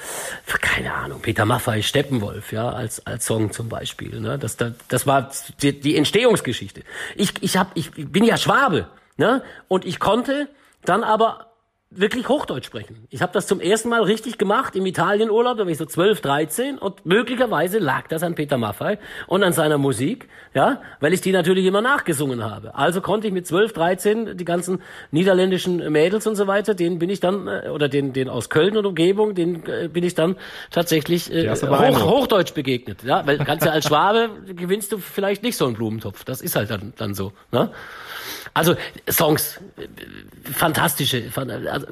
Keine 0.59 0.93
Ahnung, 0.93 1.21
Peter 1.21 1.45
Maffei, 1.45 1.81
Steppenwolf, 1.81 2.51
ja, 2.51 2.69
als, 2.69 3.05
als 3.05 3.25
Song 3.25 3.53
zum 3.53 3.69
Beispiel. 3.69 4.19
Ne? 4.19 4.37
Das, 4.37 4.57
das, 4.57 4.73
das 4.89 5.07
war 5.07 5.31
die, 5.61 5.79
die 5.79 5.95
Entstehungsgeschichte. 5.95 6.81
Ich, 7.15 7.31
ich, 7.41 7.55
hab, 7.55 7.71
ich 7.75 7.91
bin 7.91 8.25
ja 8.25 8.35
Schwabe, 8.35 8.80
ne? 9.17 9.43
Und 9.67 9.85
ich 9.85 9.99
konnte 9.99 10.47
dann 10.83 11.03
aber 11.03 11.51
wirklich 11.93 12.29
Hochdeutsch 12.29 12.65
sprechen. 12.65 13.05
Ich 13.09 13.21
habe 13.21 13.33
das 13.33 13.47
zum 13.47 13.59
ersten 13.59 13.89
Mal 13.89 14.01
richtig 14.03 14.37
gemacht 14.37 14.77
im 14.77 14.85
Italienurlaub, 14.85 15.57
da 15.57 15.65
war 15.65 15.71
ich 15.71 15.77
so 15.77 15.85
12, 15.85 16.21
13 16.21 16.77
und 16.77 17.05
möglicherweise 17.05 17.79
lag 17.79 18.07
das 18.07 18.23
an 18.23 18.33
Peter 18.33 18.57
Maffay 18.57 18.97
und 19.27 19.43
an 19.43 19.51
seiner 19.51 19.77
Musik, 19.77 20.29
ja, 20.53 20.81
weil 21.01 21.11
ich 21.11 21.19
die 21.19 21.33
natürlich 21.33 21.65
immer 21.65 21.81
nachgesungen 21.81 22.45
habe. 22.45 22.75
Also 22.75 23.01
konnte 23.01 23.27
ich 23.27 23.33
mit 23.33 23.45
12, 23.45 23.73
13 23.73 24.37
die 24.37 24.45
ganzen 24.45 24.81
niederländischen 25.11 25.91
Mädels 25.91 26.25
und 26.27 26.37
so 26.37 26.47
weiter, 26.47 26.75
denen 26.75 26.97
bin 26.97 27.09
ich 27.09 27.19
dann 27.19 27.47
äh, 27.47 27.67
oder 27.67 27.89
den 27.89 28.13
den 28.13 28.29
aus 28.29 28.49
Köln 28.49 28.77
und 28.77 28.85
Umgebung, 28.85 29.35
den 29.35 29.65
äh, 29.65 29.89
bin 29.89 30.05
ich 30.05 30.15
dann 30.15 30.37
tatsächlich 30.71 31.31
äh, 31.33 31.49
hoch, 31.49 32.05
Hochdeutsch 32.05 32.53
begegnet, 32.53 33.03
ja, 33.03 33.27
weil 33.27 33.37
ganz 33.39 33.65
ja 33.65 33.71
als 33.71 33.87
Schwabe 33.87 34.29
gewinnst 34.55 34.93
du 34.93 34.97
vielleicht 34.97 35.43
nicht 35.43 35.57
so 35.57 35.65
einen 35.65 35.75
Blumentopf. 35.75 36.23
Das 36.23 36.41
ist 36.41 36.55
halt 36.55 36.71
dann 36.71 36.93
dann 36.95 37.13
so, 37.13 37.33
ne? 37.51 37.69
Also 38.53 38.75
Songs, 39.09 39.59
fantastische, 40.43 41.23
also, 41.35 41.87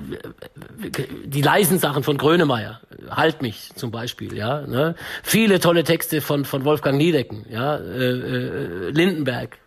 die 1.24 1.41
leisen 1.41 1.80
Sachen 1.80 2.03
von 2.03 2.18
Grönemeyer, 2.18 2.82
Halt 3.10 3.41
mich 3.41 3.72
zum 3.76 3.91
Beispiel, 3.91 4.36
ja, 4.36 4.62
ne? 4.62 4.95
viele 5.24 5.60
tolle 5.60 5.84
Texte 5.84 6.22
von 6.22 6.43
von 6.43 6.66
Wolfgang 6.66 6.97
Niedecken, 6.97 7.45
ja, 7.49 7.78
äh, 7.78 8.12
äh, 8.12 8.89
Lindenberg, 8.89 9.57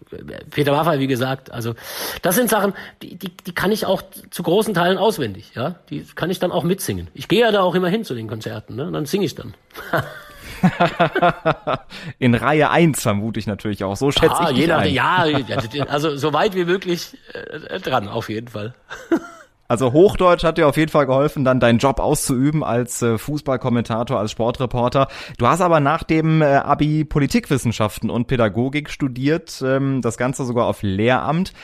Peter 0.51 0.73
Maffay, 0.73 0.99
wie 0.99 1.07
gesagt, 1.07 1.51
also 1.51 1.75
das 2.21 2.35
sind 2.35 2.51
Sachen, 2.51 2.75
die, 3.01 3.17
die, 3.17 3.35
die 3.35 3.55
kann 3.55 3.73
ich 3.73 3.87
auch 3.87 4.03
zu 4.31 4.43
großen 4.43 4.75
Teilen 4.75 4.99
auswendig, 4.99 5.53
ja, 5.55 5.77
die 5.89 6.05
kann 6.15 6.31
ich 6.31 6.39
dann 6.39 6.53
auch 6.53 6.65
mitsingen. 6.65 7.09
Ich 7.15 7.29
gehe 7.29 7.41
ja 7.41 7.53
da 7.53 7.63
auch 7.63 7.75
immer 7.75 7.89
hin 7.89 8.05
zu 8.05 8.15
den 8.15 8.29
Konzerten, 8.29 8.77
ne? 8.77 8.87
Und 8.87 8.93
dann 8.93 9.07
singe 9.07 9.25
ich 9.25 9.35
dann. 9.35 9.55
In 12.19 12.35
Reihe 12.35 12.71
1 12.71 13.03
vermute 13.03 13.41
ich 13.41 13.47
natürlich 13.47 13.85
auch. 13.85 13.97
So 13.97 14.11
schätze 14.11 14.39
ah, 14.39 14.51
ich 14.51 14.59
jeder, 14.59 14.79
ein. 14.79 14.93
Ja, 14.93 15.27
also 15.89 16.17
so 16.17 16.33
weit 16.33 16.55
wie 16.55 16.65
möglich 16.65 17.17
äh, 17.33 17.81
dran, 17.81 18.09
auf 18.09 18.29
jeden 18.29 18.49
Fall. 18.49 18.75
Also 19.73 19.95
Hochdeutsch 19.95 20.45
hat 20.45 20.59
dir 20.59 20.69
auf 20.69 20.77
jeden 20.77 20.91
Fall 20.91 21.07
geholfen, 21.07 21.47
dann 21.47 21.59
deinen 21.59 21.79
Job 21.79 21.99
auszuüben 21.99 22.63
als 22.63 23.01
äh, 23.01 23.17
Fußballkommentator, 23.17 24.19
als 24.19 24.31
Sportreporter. 24.31 25.09
Du 25.39 25.47
hast 25.47 25.63
aber 25.63 25.81
nach 25.81 26.03
dem 26.03 26.43
äh, 26.43 26.57
Abi 26.57 27.07
Politikwissenschaften 27.07 28.11
und 28.11 28.27
Pädagogik 28.27 28.91
studiert, 28.91 29.63
ähm, 29.65 30.03
das 30.03 30.19
Ganze 30.19 30.45
sogar 30.45 30.67
auf 30.67 30.83
Lehramt. 30.83 31.55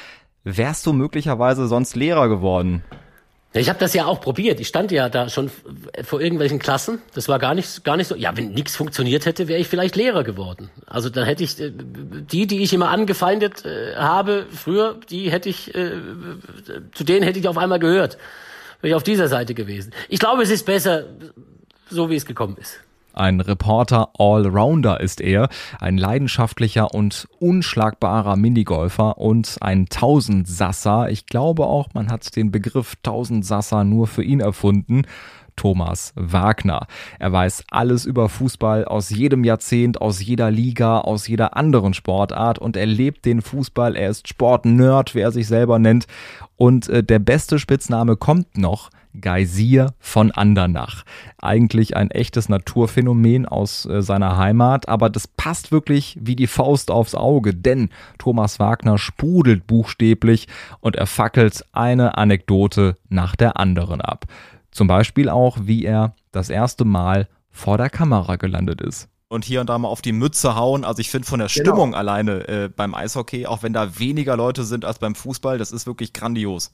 Wärst 0.42 0.86
du 0.86 0.94
möglicherweise 0.94 1.66
sonst 1.66 1.96
Lehrer 1.96 2.30
geworden? 2.30 2.82
Ich 3.54 3.70
habe 3.70 3.78
das 3.78 3.94
ja 3.94 4.04
auch 4.04 4.20
probiert. 4.20 4.60
Ich 4.60 4.68
stand 4.68 4.90
ja 4.92 5.08
da 5.08 5.30
schon 5.30 5.50
vor 6.02 6.20
irgendwelchen 6.20 6.58
Klassen. 6.58 7.00
Das 7.14 7.28
war 7.28 7.38
gar 7.38 7.54
nicht, 7.54 7.82
gar 7.82 7.96
nicht 7.96 8.06
so. 8.06 8.14
Ja, 8.14 8.36
wenn 8.36 8.50
nichts 8.50 8.76
funktioniert 8.76 9.24
hätte, 9.24 9.48
wäre 9.48 9.58
ich 9.58 9.68
vielleicht 9.68 9.96
Lehrer 9.96 10.22
geworden. 10.22 10.70
Also 10.86 11.08
dann 11.08 11.24
hätte 11.24 11.44
ich 11.44 11.58
äh, 11.58 11.72
die, 11.72 12.46
die 12.46 12.62
ich 12.62 12.74
immer 12.74 12.90
angefeindet 12.90 13.64
äh, 13.64 13.96
habe 13.96 14.46
früher, 14.50 14.96
die 15.08 15.30
hätte 15.30 15.48
ich, 15.48 15.74
äh, 15.74 15.92
zu 16.92 17.04
denen 17.04 17.22
hätte 17.22 17.38
ich 17.38 17.48
auf 17.48 17.56
einmal 17.56 17.78
gehört. 17.78 18.18
Wäre 18.82 18.90
ich 18.90 18.94
auf 18.94 19.02
dieser 19.02 19.28
Seite 19.28 19.54
gewesen. 19.54 19.94
Ich 20.10 20.20
glaube, 20.20 20.42
es 20.42 20.50
ist 20.50 20.66
besser, 20.66 21.04
so 21.88 22.10
wie 22.10 22.16
es 22.16 22.26
gekommen 22.26 22.58
ist. 22.60 22.80
Ein 23.18 23.40
Reporter 23.40 24.10
Allrounder 24.16 25.00
ist 25.00 25.20
er, 25.20 25.48
ein 25.80 25.98
leidenschaftlicher 25.98 26.94
und 26.94 27.26
unschlagbarer 27.40 28.36
Minigolfer 28.36 29.18
und 29.18 29.56
ein 29.60 29.86
Tausendsasser. 29.86 31.10
Ich 31.10 31.26
glaube 31.26 31.66
auch, 31.66 31.88
man 31.94 32.12
hat 32.12 32.36
den 32.36 32.52
Begriff 32.52 32.94
Tausendsasser 33.02 33.82
nur 33.82 34.06
für 34.06 34.22
ihn 34.22 34.38
erfunden. 34.38 35.02
Thomas 35.56 36.12
Wagner. 36.14 36.86
Er 37.18 37.32
weiß 37.32 37.64
alles 37.72 38.04
über 38.04 38.28
Fußball 38.28 38.84
aus 38.84 39.10
jedem 39.10 39.42
Jahrzehnt, 39.42 40.00
aus 40.00 40.24
jeder 40.24 40.52
Liga, 40.52 41.00
aus 41.00 41.26
jeder 41.26 41.56
anderen 41.56 41.94
Sportart 41.94 42.60
und 42.60 42.76
er 42.76 42.86
lebt 42.86 43.24
den 43.24 43.42
Fußball. 43.42 43.96
Er 43.96 44.10
ist 44.10 44.28
Sportnerd, 44.28 45.16
wie 45.16 45.20
er 45.20 45.32
sich 45.32 45.48
selber 45.48 45.80
nennt. 45.80 46.06
Und 46.54 46.88
äh, 46.88 47.02
der 47.02 47.18
beste 47.18 47.58
Spitzname 47.58 48.14
kommt 48.16 48.56
noch. 48.56 48.90
Geysir 49.20 49.94
von 49.98 50.30
Andernach. 50.30 51.04
Eigentlich 51.40 51.96
ein 51.96 52.10
echtes 52.10 52.48
Naturphänomen 52.48 53.46
aus 53.46 53.86
äh, 53.86 54.02
seiner 54.02 54.36
Heimat, 54.36 54.88
aber 54.88 55.10
das 55.10 55.26
passt 55.26 55.72
wirklich 55.72 56.18
wie 56.20 56.36
die 56.36 56.46
Faust 56.46 56.90
aufs 56.90 57.14
Auge, 57.14 57.54
denn 57.54 57.90
Thomas 58.18 58.58
Wagner 58.58 58.98
sprudelt 58.98 59.66
buchstäblich 59.66 60.48
und 60.80 60.96
er 60.96 61.06
fackelt 61.06 61.64
eine 61.72 62.16
Anekdote 62.18 62.96
nach 63.08 63.36
der 63.36 63.58
anderen 63.58 64.00
ab. 64.00 64.26
Zum 64.70 64.86
Beispiel 64.86 65.28
auch, 65.28 65.58
wie 65.62 65.84
er 65.84 66.14
das 66.32 66.50
erste 66.50 66.84
Mal 66.84 67.28
vor 67.50 67.78
der 67.78 67.90
Kamera 67.90 68.36
gelandet 68.36 68.80
ist 68.80 69.08
und 69.28 69.44
hier 69.44 69.60
und 69.60 69.68
da 69.68 69.78
mal 69.78 69.88
auf 69.88 70.02
die 70.02 70.12
Mütze 70.12 70.56
hauen. 70.56 70.84
Also 70.84 71.00
ich 71.00 71.10
finde 71.10 71.28
von 71.28 71.38
der 71.38 71.48
Genau. 71.48 71.70
Stimmung 71.72 71.94
alleine 71.94 72.48
äh, 72.48 72.68
beim 72.74 72.94
Eishockey, 72.94 73.46
auch 73.46 73.62
wenn 73.62 73.72
da 73.72 73.98
weniger 73.98 74.36
Leute 74.36 74.64
sind 74.64 74.84
als 74.84 74.98
beim 74.98 75.14
Fußball, 75.14 75.58
das 75.58 75.70
ist 75.72 75.86
wirklich 75.86 76.12
grandios. 76.12 76.72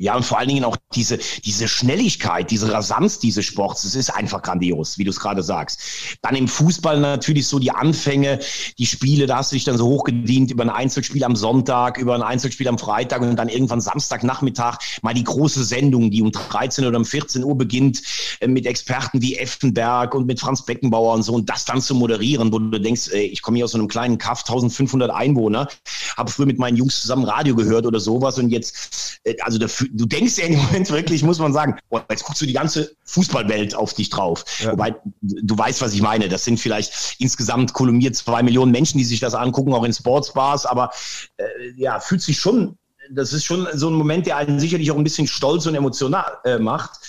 Ja, 0.00 0.14
und 0.14 0.24
vor 0.24 0.38
allen 0.38 0.48
Dingen 0.48 0.62
auch 0.62 0.76
diese, 0.94 1.18
diese 1.44 1.66
Schnelligkeit, 1.66 2.52
diese 2.52 2.72
Rasanz 2.72 3.18
dieses 3.18 3.44
Sports, 3.44 3.82
das 3.82 3.96
ist 3.96 4.10
einfach 4.10 4.42
grandios, 4.42 4.96
wie 4.96 5.02
du 5.02 5.10
es 5.10 5.18
gerade 5.18 5.42
sagst. 5.42 5.80
Dann 6.22 6.36
im 6.36 6.46
Fußball 6.46 7.00
natürlich 7.00 7.48
so 7.48 7.58
die 7.58 7.72
Anfänge, 7.72 8.38
die 8.78 8.86
Spiele, 8.86 9.26
da 9.26 9.38
hast 9.38 9.50
du 9.50 9.56
dich 9.56 9.64
dann 9.64 9.76
so 9.76 9.86
hochgedient 9.86 10.52
über 10.52 10.62
ein 10.62 10.70
Einzelspiel 10.70 11.24
am 11.24 11.34
Sonntag, 11.34 11.98
über 11.98 12.14
ein 12.14 12.22
Einzelspiel 12.22 12.68
am 12.68 12.78
Freitag 12.78 13.22
und 13.22 13.34
dann 13.34 13.48
irgendwann 13.48 13.80
Samstagnachmittag 13.80 14.78
mal 15.02 15.14
die 15.14 15.24
große 15.24 15.64
Sendung, 15.64 16.12
die 16.12 16.22
um 16.22 16.30
13 16.30 16.86
oder 16.86 16.98
um 16.98 17.04
14 17.04 17.42
Uhr 17.42 17.58
beginnt, 17.58 18.00
äh, 18.38 18.46
mit 18.46 18.66
Experten 18.66 19.20
wie 19.20 19.36
Effenberg 19.36 20.14
und 20.14 20.28
mit 20.28 20.38
Franz 20.38 20.64
Beckenbauer 20.64 21.14
und 21.14 21.24
so 21.24 21.34
und 21.34 21.50
das 21.50 21.64
dann 21.64 21.80
zu 21.80 21.96
moderieren, 21.96 22.52
wo 22.52 22.60
du 22.60 22.78
denkst, 22.78 23.08
ey, 23.10 23.26
ich 23.26 23.42
komme 23.42 23.56
hier 23.56 23.64
aus 23.64 23.72
so 23.72 23.78
einem 23.78 23.88
kleinen 23.88 24.18
Kaff, 24.18 24.42
1500 24.42 25.10
Einwohner, 25.10 25.66
habe 26.16 26.30
früher 26.30 26.46
mit 26.46 26.60
meinen 26.60 26.76
Jungs 26.76 27.00
zusammen 27.00 27.24
Radio 27.24 27.56
gehört 27.56 27.84
oder 27.84 27.98
sowas 27.98 28.38
und 28.38 28.50
jetzt, 28.50 29.18
äh, 29.24 29.34
also 29.40 29.58
dafür, 29.58 29.87
du 29.92 30.06
denkst 30.06 30.38
ja 30.38 30.46
im 30.46 30.56
Moment 30.56 30.90
wirklich, 30.90 31.22
muss 31.22 31.38
man 31.38 31.52
sagen, 31.52 31.76
boah, 31.90 32.04
jetzt 32.10 32.24
guckst 32.24 32.42
du 32.42 32.46
die 32.46 32.52
ganze 32.52 32.94
Fußballwelt 33.04 33.74
auf 33.74 33.94
dich 33.94 34.10
drauf. 34.10 34.44
Wobei, 34.64 34.94
du 35.20 35.56
weißt, 35.58 35.80
was 35.80 35.94
ich 35.94 36.02
meine. 36.02 36.28
Das 36.28 36.44
sind 36.44 36.58
vielleicht 36.58 37.16
insgesamt 37.18 37.72
kolumniert 37.72 38.16
zwei 38.16 38.42
Millionen 38.42 38.72
Menschen, 38.72 38.98
die 38.98 39.04
sich 39.04 39.20
das 39.20 39.34
angucken, 39.34 39.72
auch 39.72 39.84
in 39.84 39.92
Sportsbars, 39.92 40.66
aber 40.66 40.90
äh, 41.36 41.44
ja, 41.76 42.00
fühlt 42.00 42.22
sich 42.22 42.38
schon, 42.38 42.76
das 43.10 43.32
ist 43.32 43.44
schon 43.44 43.66
so 43.74 43.88
ein 43.88 43.94
Moment, 43.94 44.26
der 44.26 44.36
einen 44.36 44.60
sicherlich 44.60 44.90
auch 44.90 44.96
ein 44.96 45.04
bisschen 45.04 45.26
stolz 45.26 45.66
und 45.66 45.74
emotional 45.74 46.38
äh, 46.44 46.58
macht. 46.58 47.00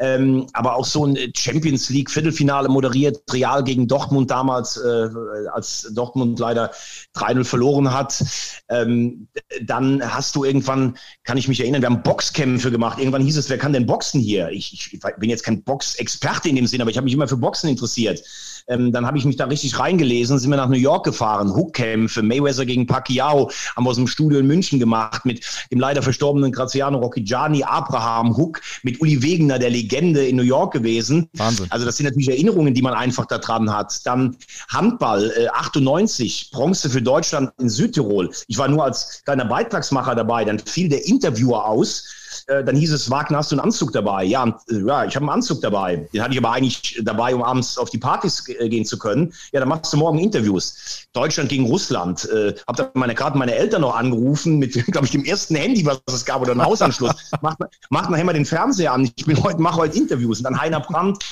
Ähm, 0.00 0.46
aber 0.52 0.74
auch 0.74 0.84
so 0.84 1.06
ein 1.06 1.16
Champions 1.36 1.88
League 1.88 2.10
Viertelfinale 2.10 2.68
moderiert, 2.68 3.22
Real 3.32 3.62
gegen 3.62 3.86
Dortmund 3.86 4.30
damals, 4.30 4.76
äh, 4.76 5.08
als 5.52 5.88
Dortmund 5.94 6.38
leider 6.40 6.72
3-0 7.14 7.44
verloren 7.44 7.92
hat. 7.92 8.24
Ähm, 8.68 9.28
dann 9.62 10.02
hast 10.02 10.34
du 10.34 10.44
irgendwann, 10.44 10.96
kann 11.22 11.36
ich 11.36 11.46
mich 11.46 11.60
erinnern, 11.60 11.82
wir 11.82 11.90
haben 11.90 12.02
Boxkämpfe 12.02 12.72
gemacht. 12.72 12.98
Irgendwann 12.98 13.22
hieß 13.22 13.36
es, 13.36 13.48
wer 13.50 13.58
kann 13.58 13.72
denn 13.72 13.86
boxen 13.86 14.20
hier? 14.20 14.48
Ich, 14.50 14.72
ich 14.72 15.00
bin 15.18 15.30
jetzt 15.30 15.44
kein 15.44 15.62
Boxexperte 15.62 16.48
in 16.48 16.56
dem 16.56 16.66
Sinn, 16.66 16.80
aber 16.80 16.90
ich 16.90 16.96
habe 16.96 17.04
mich 17.04 17.14
immer 17.14 17.28
für 17.28 17.36
Boxen 17.36 17.70
interessiert. 17.70 18.20
Ähm, 18.66 18.92
dann 18.92 19.06
habe 19.06 19.18
ich 19.18 19.24
mich 19.24 19.36
da 19.36 19.44
richtig 19.44 19.78
reingelesen, 19.78 20.38
sind 20.38 20.50
wir 20.50 20.56
nach 20.56 20.68
New 20.68 20.76
York 20.76 21.04
gefahren, 21.04 21.54
Hookkämpfe, 21.54 22.22
Mayweather 22.22 22.64
gegen 22.64 22.86
Pacquiao, 22.86 23.50
haben 23.76 23.84
wir 23.84 23.90
aus 23.90 23.96
dem 23.96 24.06
Studio 24.06 24.38
in 24.38 24.46
München 24.46 24.78
gemacht 24.78 25.26
mit 25.26 25.44
dem 25.70 25.80
leider 25.80 26.02
verstorbenen 26.02 26.50
Graziano 26.50 26.98
Rocchigiani, 26.98 27.62
Abraham 27.62 28.36
Hook, 28.36 28.60
mit 28.82 29.00
Uli 29.00 29.22
Wegener, 29.22 29.58
der 29.58 29.70
Legende 29.70 30.26
in 30.26 30.36
New 30.36 30.42
York 30.42 30.72
gewesen. 30.72 31.28
Wahnsinn. 31.34 31.66
Also 31.70 31.84
das 31.84 31.96
sind 31.96 32.06
natürlich 32.06 32.28
Erinnerungen, 32.28 32.72
die 32.72 32.82
man 32.82 32.94
einfach 32.94 33.26
da 33.26 33.38
dran 33.38 33.70
hat. 33.70 34.00
Dann 34.06 34.36
Handball, 34.68 35.30
äh, 35.36 35.48
98, 35.48 36.50
Bronze 36.50 36.88
für 36.88 37.02
Deutschland 37.02 37.50
in 37.58 37.68
Südtirol. 37.68 38.30
Ich 38.48 38.56
war 38.56 38.68
nur 38.68 38.84
als 38.84 39.22
kleiner 39.24 39.44
Beitragsmacher 39.44 40.14
dabei, 40.14 40.44
dann 40.44 40.58
fiel 40.58 40.88
der 40.88 41.06
Interviewer 41.06 41.66
aus. 41.66 42.04
Äh, 42.46 42.64
Dann 42.64 42.76
hieß 42.76 42.92
es, 42.92 43.10
Wagner, 43.10 43.38
hast 43.38 43.52
du 43.52 43.56
einen 43.56 43.64
Anzug 43.64 43.92
dabei? 43.92 44.24
Ja, 44.24 44.46
äh, 44.68 44.78
ja 44.86 45.04
ich 45.04 45.16
habe 45.16 45.24
einen 45.24 45.30
Anzug 45.30 45.60
dabei. 45.60 46.08
Den 46.12 46.22
hatte 46.22 46.32
ich 46.32 46.38
aber 46.38 46.52
eigentlich 46.52 47.00
dabei, 47.02 47.34
um 47.34 47.42
abends 47.42 47.78
auf 47.78 47.90
die 47.90 47.98
Partys 47.98 48.48
äh, 48.48 48.68
gehen 48.68 48.84
zu 48.84 48.98
können. 48.98 49.32
Ja, 49.52 49.60
dann 49.60 49.68
machst 49.68 49.92
du 49.92 49.96
morgen 49.96 50.18
Interviews. 50.18 51.06
Deutschland 51.12 51.48
gegen 51.48 51.66
Russland. 51.66 52.28
Äh, 52.30 52.54
hab 52.66 52.76
dann 52.76 52.88
meine, 52.94 53.14
gerade 53.14 53.38
meine 53.38 53.54
Eltern 53.54 53.82
noch 53.82 53.94
angerufen 53.94 54.58
mit, 54.58 54.72
glaube 54.86 55.06
ich, 55.06 55.12
dem 55.12 55.24
ersten 55.24 55.54
Handy, 55.54 55.84
was 55.86 56.00
es 56.08 56.24
gab, 56.24 56.42
oder 56.42 56.52
einem 56.52 56.64
Hausanschluss. 56.64 57.14
macht, 57.40 57.58
macht 57.90 58.10
nachher 58.10 58.24
mal 58.24 58.32
den 58.32 58.46
Fernseher 58.46 58.92
an. 58.92 59.10
Ich 59.16 59.24
bin 59.24 59.42
heute, 59.42 59.60
mache 59.60 59.76
heute 59.76 59.96
Interviews. 59.96 60.38
Und 60.38 60.44
dann 60.44 60.60
Heiner 60.60 60.80
Brandt, 60.80 61.24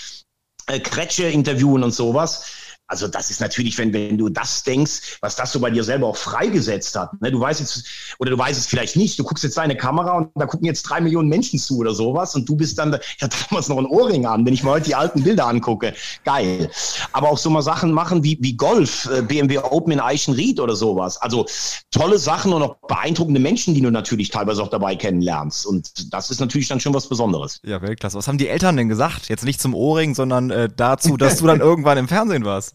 äh, 0.66 0.80
Kretsche 0.80 1.24
interviewen 1.24 1.82
und 1.82 1.92
sowas. 1.92 2.44
Also 2.92 3.08
das 3.08 3.30
ist 3.30 3.40
natürlich, 3.40 3.78
wenn, 3.78 3.90
wenn 3.94 4.18
du 4.18 4.28
das 4.28 4.64
denkst, 4.64 5.16
was 5.22 5.34
das 5.34 5.50
so 5.50 5.60
bei 5.60 5.70
dir 5.70 5.82
selber 5.82 6.08
auch 6.08 6.16
freigesetzt 6.16 6.94
hat. 6.94 7.18
Ne? 7.22 7.32
Du 7.32 7.40
weißt 7.40 7.58
jetzt, 7.60 7.84
oder 8.18 8.32
du 8.32 8.36
weißt 8.36 8.60
es 8.60 8.66
vielleicht 8.66 8.96
nicht, 8.96 9.18
du 9.18 9.24
guckst 9.24 9.42
jetzt 9.44 9.56
deine 9.56 9.74
Kamera 9.74 10.12
und 10.12 10.28
da 10.34 10.44
gucken 10.44 10.66
jetzt 10.66 10.82
drei 10.82 11.00
Millionen 11.00 11.30
Menschen 11.30 11.58
zu 11.58 11.78
oder 11.78 11.94
sowas 11.94 12.34
und 12.34 12.46
du 12.46 12.54
bist 12.54 12.78
dann, 12.78 12.94
ich 13.16 13.22
hatte 13.22 13.38
damals 13.48 13.70
noch 13.70 13.78
einen 13.78 13.86
Ohrring 13.86 14.26
an, 14.26 14.44
wenn 14.44 14.52
ich 14.52 14.62
mir 14.62 14.68
heute 14.68 14.84
die 14.84 14.94
alten 14.94 15.22
Bilder 15.22 15.46
angucke. 15.46 15.94
Geil. 16.26 16.70
Aber 17.14 17.30
auch 17.30 17.38
so 17.38 17.48
mal 17.48 17.62
Sachen 17.62 17.92
machen 17.92 18.22
wie, 18.24 18.36
wie 18.42 18.58
Golf, 18.58 19.08
äh, 19.10 19.22
BMW 19.22 19.56
Open 19.56 19.94
in 19.94 20.00
Eichenried 20.00 20.60
oder 20.60 20.76
sowas. 20.76 21.16
Also 21.16 21.46
tolle 21.90 22.18
Sachen 22.18 22.52
und 22.52 22.60
auch 22.60 22.76
beeindruckende 22.86 23.40
Menschen, 23.40 23.72
die 23.72 23.80
du 23.80 23.90
natürlich 23.90 24.28
teilweise 24.28 24.62
auch 24.62 24.68
dabei 24.68 24.96
kennenlernst. 24.96 25.64
Und 25.64 26.12
das 26.12 26.30
ist 26.30 26.40
natürlich 26.40 26.68
dann 26.68 26.78
schon 26.78 26.92
was 26.92 27.08
Besonderes. 27.08 27.58
Ja, 27.64 27.80
Weltklasse. 27.80 28.18
Was 28.18 28.28
haben 28.28 28.36
die 28.36 28.48
Eltern 28.48 28.76
denn 28.76 28.90
gesagt? 28.90 29.30
Jetzt 29.30 29.46
nicht 29.46 29.62
zum 29.62 29.74
Ohrring, 29.74 30.14
sondern 30.14 30.50
äh, 30.50 30.68
dazu, 30.76 31.16
dass 31.16 31.38
du 31.38 31.46
dann 31.46 31.60
irgendwann 31.72 31.96
im 31.96 32.06
Fernsehen 32.06 32.44
warst. 32.44 32.74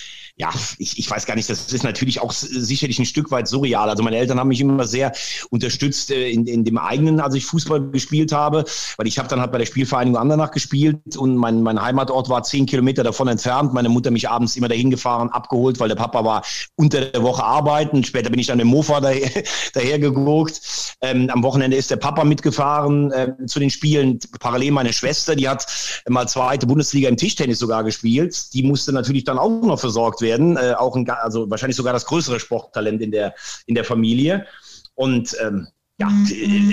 ja, 0.37 0.49
ich, 0.77 0.97
ich 0.97 1.09
weiß 1.09 1.25
gar 1.25 1.35
nicht, 1.35 1.49
das 1.49 1.71
ist 1.71 1.83
natürlich 1.83 2.21
auch 2.21 2.31
sicherlich 2.31 2.99
ein 2.99 3.05
Stück 3.05 3.31
weit 3.31 3.47
surreal. 3.47 3.89
Also 3.89 4.03
meine 4.03 4.17
Eltern 4.17 4.39
haben 4.39 4.47
mich 4.47 4.61
immer 4.61 4.87
sehr 4.87 5.11
unterstützt 5.49 6.11
äh, 6.11 6.29
in, 6.29 6.45
in 6.45 6.63
dem 6.63 6.77
eigenen, 6.77 7.19
als 7.19 7.35
ich 7.35 7.45
Fußball 7.45 7.91
gespielt 7.91 8.31
habe, 8.31 8.65
weil 8.97 9.07
ich 9.07 9.19
habe 9.19 9.27
dann 9.27 9.39
halt 9.39 9.51
bei 9.51 9.57
der 9.57 9.65
Spielvereinigung 9.65 10.19
Andernach 10.19 10.51
gespielt 10.51 11.17
und 11.17 11.35
mein, 11.35 11.61
mein 11.61 11.81
Heimatort 11.81 12.29
war 12.29 12.43
zehn 12.43 12.65
Kilometer 12.65 13.03
davon 13.03 13.27
entfernt. 13.27 13.73
Meine 13.73 13.89
Mutter 13.89 14.11
mich 14.11 14.29
abends 14.29 14.55
immer 14.55 14.69
dahin 14.69 14.89
gefahren, 14.89 15.29
abgeholt, 15.29 15.79
weil 15.79 15.89
der 15.89 15.95
Papa 15.95 16.23
war 16.23 16.43
unter 16.75 17.01
der 17.01 17.23
Woche 17.23 17.43
arbeiten. 17.43 18.03
Später 18.03 18.29
bin 18.29 18.39
ich 18.39 18.47
dann 18.47 18.57
dem 18.57 18.67
Mofa 18.67 19.01
daher, 19.01 19.43
daher 19.73 19.99
geguckt. 19.99 20.61
Ähm, 21.01 21.29
am 21.29 21.43
Wochenende 21.43 21.77
ist 21.77 21.91
der 21.91 21.97
Papa 21.97 22.23
mitgefahren 22.23 23.11
äh, 23.11 23.33
zu 23.47 23.59
den 23.59 23.69
Spielen. 23.69 24.19
Parallel 24.39 24.71
meine 24.71 24.93
Schwester, 24.93 25.35
die 25.35 25.49
hat 25.49 25.65
mal 26.07 26.27
zweite 26.27 26.67
Bundesliga 26.67 27.09
im 27.09 27.17
Tischtennis 27.17 27.59
sogar 27.59 27.83
gespielt. 27.83 28.53
Die 28.53 28.63
musste 28.63 28.93
natürlich 28.93 29.23
dann 29.23 29.37
auch 29.37 29.61
noch 29.61 29.79
versorgt 29.79 30.20
werden. 30.21 30.57
Äh, 30.57 30.73
auch 30.77 30.95
ein, 30.95 31.09
also 31.09 31.49
wahrscheinlich 31.49 31.77
sogar 31.77 31.93
das 31.93 32.05
größere 32.05 32.39
Sporttalent 32.39 33.01
in 33.01 33.11
der, 33.11 33.33
in 33.65 33.75
der 33.75 33.83
Familie. 33.83 34.45
Und 34.95 35.35
ähm, 35.41 35.67
ja, 36.01 36.11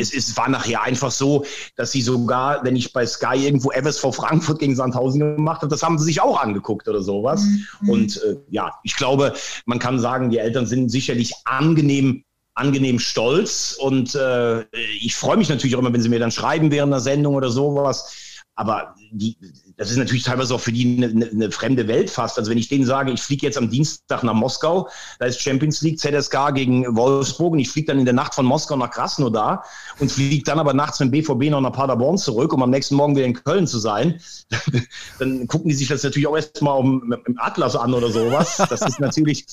es, 0.01 0.14
es 0.14 0.36
war 0.38 0.49
nachher 0.49 0.82
einfach 0.82 1.11
so, 1.11 1.44
dass 1.76 1.92
sie 1.92 2.01
sogar, 2.01 2.64
wenn 2.64 2.76
ich 2.76 2.94
bei 2.94 3.05
Sky 3.05 3.36
irgendwo 3.36 3.70
Evers 3.72 3.99
vor 3.99 4.14
Frankfurt 4.14 4.59
gegen 4.59 4.74
Sandhausen 4.74 5.36
gemacht 5.36 5.61
habe, 5.61 5.68
das 5.68 5.82
haben 5.82 5.99
sie 5.99 6.07
sich 6.07 6.22
auch 6.22 6.40
angeguckt 6.40 6.88
oder 6.88 7.03
sowas. 7.03 7.44
Und 7.86 8.22
äh, 8.22 8.36
ja, 8.49 8.72
ich 8.84 8.96
glaube, 8.96 9.34
man 9.66 9.78
kann 9.78 9.99
sagen, 9.99 10.30
die 10.30 10.38
Eltern 10.38 10.64
sind 10.66 10.88
sicherlich 10.88 11.34
angenehm 11.44 12.24
angenehm 12.55 12.99
stolz 12.99 13.76
und 13.78 14.16
äh, 14.16 14.64
ich 15.01 15.14
freue 15.14 15.36
mich 15.36 15.49
natürlich 15.49 15.76
auch 15.76 15.80
immer, 15.80 15.92
wenn 15.92 16.03
sie 16.03 16.09
mir 16.09 16.18
dann 16.18 16.32
schreiben 16.32 16.72
während 16.72 16.92
der 16.92 16.99
Sendung 16.99 17.36
oder 17.36 17.51
sowas. 17.51 18.12
Aber 18.59 18.96
die, 19.12 19.36
das 19.76 19.92
ist 19.92 19.98
natürlich 19.98 20.24
teilweise 20.24 20.52
auch 20.52 20.61
für 20.61 20.72
die 20.72 20.96
eine, 20.96 21.06
eine, 21.06 21.26
eine 21.30 21.50
fremde 21.52 21.86
Welt 21.86 22.11
fast. 22.11 22.36
Also 22.40 22.50
wenn 22.50 22.59
ich 22.59 22.68
denen 22.68 22.84
sage, 22.84 23.12
ich 23.12 23.22
fliege 23.22 23.46
jetzt 23.46 23.56
am 23.56 23.70
Dienstag 23.70 24.24
nach 24.24 24.34
Moskau, 24.34 24.88
da 25.20 25.26
ist 25.26 25.40
Champions 25.40 25.80
League, 25.82 26.00
ZSK 26.00 26.52
gegen 26.56 26.96
Wolfsburg 26.96 27.52
und 27.52 27.61
ich 27.61 27.70
fliege 27.70 27.86
dann 27.86 28.00
in 28.00 28.04
der 28.04 28.14
Nacht 28.14 28.34
von 28.34 28.44
Moskau 28.44 28.74
nach 28.76 28.90
Krasnodar 28.90 29.62
und 30.00 30.11
fliege 30.11 30.42
dann 30.42 30.59
aber 30.59 30.72
nachts 30.74 30.98
mit 30.98 31.12
BVB 31.12 31.50
noch 31.50 31.61
nach 31.61 31.70
Paderborn 31.70 32.18
zurück, 32.18 32.52
um 32.52 32.61
am 32.64 32.70
nächsten 32.70 32.96
Morgen 32.96 33.14
wieder 33.14 33.26
in 33.26 33.34
Köln 33.34 33.68
zu 33.68 33.78
sein, 33.78 34.20
dann 35.20 35.46
gucken 35.46 35.68
die 35.68 35.76
sich 35.76 35.86
das 35.86 36.02
natürlich 36.02 36.26
auch 36.26 36.34
erstmal 36.34 36.80
im, 36.80 37.14
Atlas 37.36 37.76
an 37.76 37.94
oder 37.94 38.11
sowas. 38.11 38.56
Das 38.68 38.82
ist 38.82 38.98
natürlich, 38.98 39.46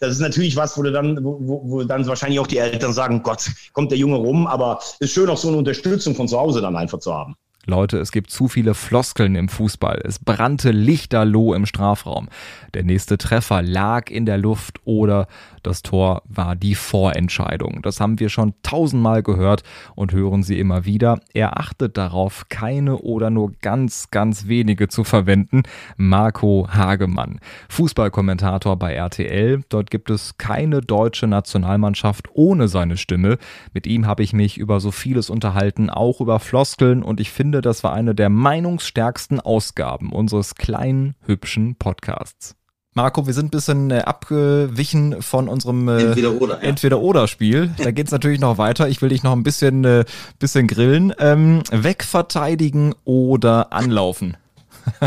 das 0.00 0.14
ist 0.14 0.20
natürlich 0.20 0.56
was, 0.56 0.76
wo 0.76 0.82
dann, 0.82 1.22
wo, 1.22 1.38
wo- 1.70 1.84
dann 1.84 2.04
wahrscheinlich 2.08 2.40
auch 2.40 2.48
die 2.48 2.58
Eltern 2.58 2.92
sagen, 2.92 3.22
Gott, 3.22 3.48
kommt 3.72 3.92
der 3.92 3.98
Junge 3.98 4.16
rum, 4.16 4.48
aber 4.48 4.80
ist 4.98 5.12
schön 5.12 5.28
auch 5.30 5.38
so 5.38 5.46
eine 5.46 5.58
Unterstützung 5.58 6.16
von 6.16 6.26
zu 6.26 6.36
Hause 6.40 6.60
dann 6.60 6.74
einfach 6.74 6.98
zu 6.98 7.14
haben. 7.14 7.36
Leute, 7.68 7.98
es 7.98 8.12
gibt 8.12 8.30
zu 8.30 8.48
viele 8.48 8.72
Floskeln 8.74 9.36
im 9.36 9.48
Fußball. 9.48 10.00
Es 10.02 10.18
brannte 10.18 10.70
lichterloh 10.70 11.52
im 11.52 11.66
Strafraum. 11.66 12.28
Der 12.72 12.82
nächste 12.82 13.18
Treffer 13.18 13.62
lag 13.62 14.10
in 14.10 14.24
der 14.24 14.38
Luft 14.38 14.80
oder 14.84 15.28
das 15.62 15.82
Tor 15.82 16.22
war 16.26 16.56
die 16.56 16.74
Vorentscheidung. 16.74 17.80
Das 17.82 18.00
haben 18.00 18.18
wir 18.20 18.28
schon 18.28 18.54
tausendmal 18.62 19.22
gehört 19.22 19.62
und 19.94 20.12
hören 20.12 20.42
sie 20.42 20.58
immer 20.58 20.84
wieder. 20.84 21.20
Er 21.32 21.58
achtet 21.58 21.96
darauf, 21.96 22.48
keine 22.48 22.98
oder 22.98 23.30
nur 23.30 23.52
ganz, 23.60 24.10
ganz 24.10 24.48
wenige 24.48 24.88
zu 24.88 25.04
verwenden. 25.04 25.62
Marco 25.96 26.68
Hagemann, 26.70 27.40
Fußballkommentator 27.68 28.76
bei 28.76 28.94
RTL. 28.94 29.62
Dort 29.68 29.90
gibt 29.90 30.10
es 30.10 30.38
keine 30.38 30.80
deutsche 30.80 31.26
Nationalmannschaft 31.26 32.28
ohne 32.34 32.68
seine 32.68 32.96
Stimme. 32.96 33.38
Mit 33.72 33.86
ihm 33.86 34.06
habe 34.06 34.22
ich 34.22 34.32
mich 34.32 34.58
über 34.58 34.80
so 34.80 34.90
vieles 34.90 35.30
unterhalten, 35.30 35.90
auch 35.90 36.20
über 36.20 36.40
Floskeln 36.40 37.02
und 37.02 37.20
ich 37.20 37.30
finde, 37.30 37.60
das 37.60 37.84
war 37.84 37.92
eine 37.92 38.14
der 38.14 38.28
meinungsstärksten 38.28 39.40
Ausgaben 39.40 40.12
unseres 40.12 40.54
kleinen, 40.54 41.14
hübschen 41.24 41.76
Podcasts. 41.76 42.57
Marco, 42.98 43.28
wir 43.28 43.32
sind 43.32 43.46
ein 43.46 43.50
bisschen 43.50 43.92
äh, 43.92 44.00
abgewichen 44.00 45.22
von 45.22 45.48
unserem 45.48 45.86
äh, 45.86 46.06
Entweder-Oder, 46.06 46.54
ja. 46.54 46.68
Entweder-Oder-Spiel. 46.68 47.70
Da 47.78 47.92
geht's 47.92 48.10
natürlich 48.10 48.40
noch 48.40 48.58
weiter. 48.58 48.88
Ich 48.88 49.00
will 49.00 49.10
dich 49.10 49.22
noch 49.22 49.30
ein 49.30 49.44
bisschen, 49.44 49.84
äh, 49.84 50.04
bisschen 50.40 50.66
grillen. 50.66 51.14
Ähm, 51.20 51.62
wegverteidigen 51.70 52.96
oder 53.04 53.72
anlaufen? 53.72 54.36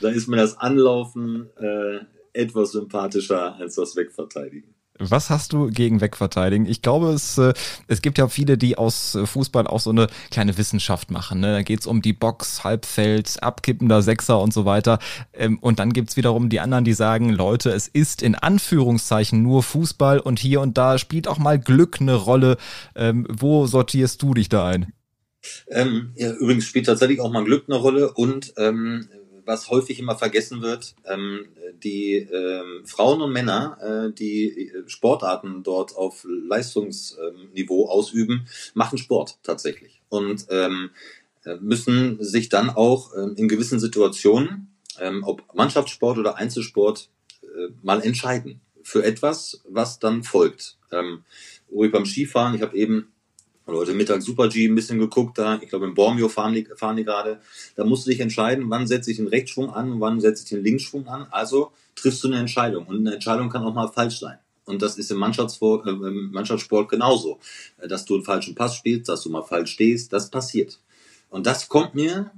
da 0.00 0.08
ist 0.08 0.26
mir 0.26 0.36
das 0.36 0.58
Anlaufen 0.58 1.48
äh, 1.60 2.00
etwas 2.32 2.72
sympathischer 2.72 3.54
als 3.54 3.76
das 3.76 3.94
Wegverteidigen. 3.94 4.74
Was 4.98 5.30
hast 5.30 5.52
du 5.52 5.68
gegen 5.68 6.00
Wegverteidigen? 6.00 6.66
Ich 6.66 6.82
glaube, 6.82 7.08
es, 7.08 7.36
äh, 7.38 7.52
es 7.86 8.02
gibt 8.02 8.18
ja 8.18 8.28
viele, 8.28 8.56
die 8.56 8.78
aus 8.78 9.14
äh, 9.14 9.26
Fußball 9.26 9.66
auch 9.66 9.80
so 9.80 9.90
eine 9.90 10.06
kleine 10.30 10.56
Wissenschaft 10.56 11.10
machen. 11.10 11.40
Ne? 11.40 11.52
Da 11.52 11.62
geht's 11.62 11.86
um 11.86 12.02
die 12.02 12.12
Box, 12.12 12.64
Halbfeld, 12.64 13.42
abkippender 13.42 14.02
Sechser 14.02 14.40
und 14.40 14.52
so 14.52 14.64
weiter. 14.64 14.98
Ähm, 15.32 15.58
und 15.58 15.78
dann 15.78 15.92
gibt's 15.92 16.16
wiederum 16.16 16.48
die 16.48 16.60
anderen, 16.60 16.84
die 16.84 16.94
sagen, 16.94 17.30
Leute, 17.30 17.70
es 17.70 17.88
ist 17.88 18.22
in 18.22 18.34
Anführungszeichen 18.34 19.42
nur 19.42 19.62
Fußball 19.62 20.18
und 20.18 20.38
hier 20.38 20.60
und 20.60 20.78
da 20.78 20.98
spielt 20.98 21.28
auch 21.28 21.38
mal 21.38 21.58
Glück 21.58 22.00
eine 22.00 22.14
Rolle. 22.14 22.56
Ähm, 22.94 23.26
wo 23.30 23.66
sortierst 23.66 24.22
du 24.22 24.34
dich 24.34 24.48
da 24.48 24.66
ein? 24.66 24.92
Ähm, 25.68 26.12
ja, 26.16 26.32
übrigens 26.32 26.64
spielt 26.64 26.86
tatsächlich 26.86 27.20
auch 27.20 27.30
mal 27.30 27.44
Glück 27.44 27.64
eine 27.68 27.76
Rolle 27.76 28.12
und 28.12 28.54
ähm, 28.56 29.08
was 29.46 29.70
häufig 29.70 29.98
immer 29.98 30.16
vergessen 30.16 30.60
wird, 30.60 30.94
ähm, 31.04 31.46
die 31.82 32.16
ähm, 32.16 32.84
Frauen 32.84 33.22
und 33.22 33.32
Männer, 33.32 33.78
äh, 33.80 34.12
die 34.12 34.68
äh, 34.68 34.88
Sportarten 34.88 35.62
dort 35.62 35.96
auf 35.96 36.26
Leistungsniveau 36.28 37.88
ausüben, 37.88 38.46
machen 38.74 38.98
Sport 38.98 39.38
tatsächlich 39.42 40.02
und 40.08 40.46
ähm, 40.50 40.90
äh, 41.44 41.56
müssen 41.60 42.22
sich 42.22 42.48
dann 42.48 42.70
auch 42.70 43.16
ähm, 43.16 43.34
in 43.36 43.48
gewissen 43.48 43.78
Situationen, 43.78 44.68
ähm, 45.00 45.22
ob 45.24 45.42
Mannschaftssport 45.54 46.18
oder 46.18 46.36
Einzelsport, 46.36 47.08
äh, 47.42 47.68
mal 47.82 48.02
entscheiden 48.02 48.60
für 48.82 49.04
etwas, 49.04 49.62
was 49.68 49.98
dann 49.98 50.22
folgt. 50.22 50.76
Ähm, 50.92 51.24
beim 51.68 52.06
Skifahren, 52.06 52.54
ich 52.54 52.62
habe 52.62 52.76
eben 52.76 53.12
oder 53.66 53.78
heute 53.78 53.94
Mittag 53.94 54.22
Super 54.22 54.48
G 54.48 54.66
ein 54.66 54.74
bisschen 54.74 54.98
geguckt 54.98 55.38
da. 55.38 55.58
Ich 55.60 55.68
glaube, 55.68 55.86
in 55.86 55.94
Bormio 55.94 56.28
fahren 56.28 56.54
die, 56.54 56.66
fahren 56.76 56.96
die 56.96 57.04
gerade. 57.04 57.40
Da 57.74 57.84
musst 57.84 58.06
du 58.06 58.10
dich 58.10 58.20
entscheiden, 58.20 58.70
wann 58.70 58.86
setze 58.86 59.10
ich 59.10 59.16
den 59.16 59.26
Rechtsschwung 59.26 59.70
an 59.70 59.92
und 59.92 60.00
wann 60.00 60.20
setze 60.20 60.44
ich 60.44 60.50
den 60.50 60.62
Linksschwung 60.62 61.08
an. 61.08 61.26
Also 61.30 61.72
triffst 61.96 62.22
du 62.22 62.28
eine 62.28 62.38
Entscheidung. 62.38 62.86
Und 62.86 62.98
eine 62.98 63.14
Entscheidung 63.14 63.50
kann 63.50 63.64
auch 63.64 63.74
mal 63.74 63.88
falsch 63.88 64.20
sein. 64.20 64.38
Und 64.66 64.82
das 64.82 64.98
ist 64.98 65.10
im 65.10 65.18
Mannschaftssport, 65.18 65.86
äh, 65.86 65.90
im 65.90 66.30
Mannschaftssport 66.30 66.88
genauso. 66.88 67.40
Dass 67.88 68.04
du 68.04 68.14
einen 68.14 68.24
falschen 68.24 68.54
Pass 68.54 68.76
spielst, 68.76 69.08
dass 69.08 69.22
du 69.22 69.30
mal 69.30 69.42
falsch 69.42 69.72
stehst, 69.72 70.12
das 70.12 70.30
passiert. 70.30 70.80
Und 71.28 71.46
das 71.46 71.68
kommt 71.68 71.94
mir 71.94 72.30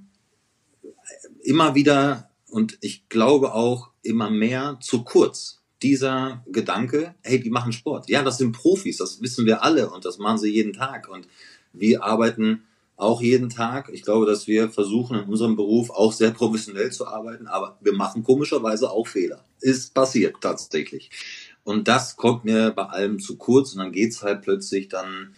immer 1.42 1.74
wieder 1.74 2.30
und 2.48 2.78
ich 2.80 3.08
glaube 3.08 3.52
auch 3.54 3.90
immer 4.02 4.30
mehr 4.30 4.78
zu 4.80 5.04
kurz 5.04 5.57
dieser 5.82 6.44
Gedanke, 6.46 7.14
hey, 7.22 7.40
die 7.40 7.50
machen 7.50 7.72
Sport. 7.72 8.08
Ja, 8.08 8.22
das 8.22 8.38
sind 8.38 8.52
Profis, 8.52 8.96
das 8.96 9.20
wissen 9.22 9.46
wir 9.46 9.62
alle 9.62 9.90
und 9.90 10.04
das 10.04 10.18
machen 10.18 10.38
sie 10.38 10.52
jeden 10.52 10.72
Tag. 10.72 11.08
Und 11.08 11.28
wir 11.72 12.02
arbeiten 12.02 12.64
auch 12.96 13.20
jeden 13.22 13.48
Tag. 13.48 13.90
Ich 13.92 14.02
glaube, 14.02 14.26
dass 14.26 14.48
wir 14.48 14.70
versuchen 14.70 15.18
in 15.18 15.28
unserem 15.28 15.54
Beruf 15.54 15.90
auch 15.90 16.12
sehr 16.12 16.32
professionell 16.32 16.90
zu 16.90 17.06
arbeiten, 17.06 17.46
aber 17.46 17.78
wir 17.80 17.92
machen 17.92 18.24
komischerweise 18.24 18.90
auch 18.90 19.06
Fehler. 19.06 19.44
Ist 19.60 19.94
passiert 19.94 20.36
tatsächlich. 20.40 21.10
Und 21.62 21.86
das 21.86 22.16
kommt 22.16 22.44
mir 22.44 22.70
bei 22.72 22.84
allem 22.84 23.20
zu 23.20 23.36
kurz 23.36 23.72
und 23.72 23.78
dann 23.78 23.92
geht's 23.92 24.22
halt 24.22 24.42
plötzlich 24.42 24.88
dann 24.88 25.34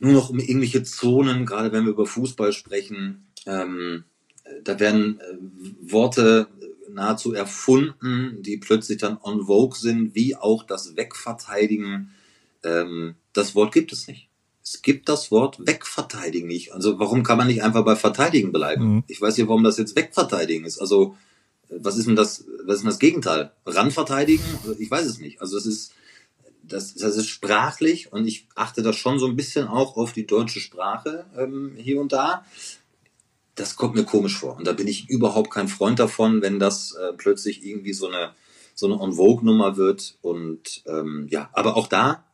nur 0.00 0.12
noch 0.12 0.30
um 0.30 0.38
irgendwelche 0.38 0.82
Zonen, 0.82 1.46
gerade 1.46 1.70
wenn 1.70 1.84
wir 1.84 1.92
über 1.92 2.06
Fußball 2.06 2.52
sprechen. 2.52 3.26
Ähm, 3.46 4.04
da 4.64 4.80
werden 4.80 5.20
äh, 5.20 5.92
Worte 5.92 6.48
nahezu 6.90 7.32
erfunden, 7.32 8.42
die 8.42 8.56
plötzlich 8.56 8.98
dann 8.98 9.18
on 9.22 9.46
vogue 9.46 9.78
sind, 9.78 10.14
wie 10.14 10.36
auch 10.36 10.64
das 10.64 10.96
Wegverteidigen. 10.96 12.10
Ähm, 12.62 13.14
das 13.32 13.54
Wort 13.54 13.72
gibt 13.72 13.92
es 13.92 14.06
nicht. 14.08 14.28
Es 14.62 14.80
gibt 14.80 15.08
das 15.08 15.30
Wort 15.30 15.58
wegverteidigen 15.66 16.48
nicht. 16.48 16.72
Also 16.72 16.98
warum 16.98 17.22
kann 17.22 17.36
man 17.36 17.48
nicht 17.48 17.62
einfach 17.62 17.84
bei 17.84 17.96
verteidigen 17.96 18.50
bleiben? 18.50 18.96
Mhm. 18.96 19.04
Ich 19.08 19.20
weiß 19.20 19.36
nicht, 19.36 19.46
warum 19.46 19.62
das 19.62 19.76
jetzt 19.76 19.94
wegverteidigen 19.94 20.64
ist. 20.64 20.78
Also 20.78 21.16
was 21.68 21.96
ist 21.96 22.06
denn 22.06 22.16
das, 22.16 22.44
was 22.64 22.76
ist 22.76 22.82
denn 22.82 22.90
das 22.90 22.98
Gegenteil? 22.98 23.52
Ranverteidigen? 23.66 24.44
Ich 24.78 24.90
weiß 24.90 25.06
es 25.06 25.18
nicht. 25.18 25.40
Also 25.40 25.56
das 25.56 25.66
ist, 25.66 25.92
das, 26.62 26.94
das 26.94 27.16
ist 27.16 27.28
sprachlich 27.28 28.12
und 28.12 28.26
ich 28.26 28.48
achte 28.54 28.82
da 28.82 28.92
schon 28.92 29.18
so 29.18 29.26
ein 29.26 29.36
bisschen 29.36 29.66
auch 29.66 29.96
auf 29.96 30.12
die 30.12 30.26
deutsche 30.26 30.60
Sprache 30.60 31.26
ähm, 31.36 31.74
hier 31.76 32.00
und 32.00 32.12
da 32.12 32.44
das 33.54 33.76
kommt 33.76 33.94
mir 33.94 34.04
komisch 34.04 34.36
vor. 34.36 34.56
Und 34.56 34.66
da 34.66 34.72
bin 34.72 34.88
ich 34.88 35.08
überhaupt 35.08 35.50
kein 35.50 35.68
Freund 35.68 35.98
davon, 35.98 36.42
wenn 36.42 36.58
das 36.58 36.92
äh, 36.92 37.12
plötzlich 37.16 37.64
irgendwie 37.64 37.92
so 37.92 38.08
eine, 38.08 38.32
so 38.74 38.86
eine 38.86 39.00
On-Vogue-Nummer 39.00 39.76
wird. 39.76 40.16
Und 40.22 40.82
ähm, 40.86 41.26
ja, 41.30 41.50
aber 41.52 41.76
auch 41.76 41.86
da, 41.86 42.24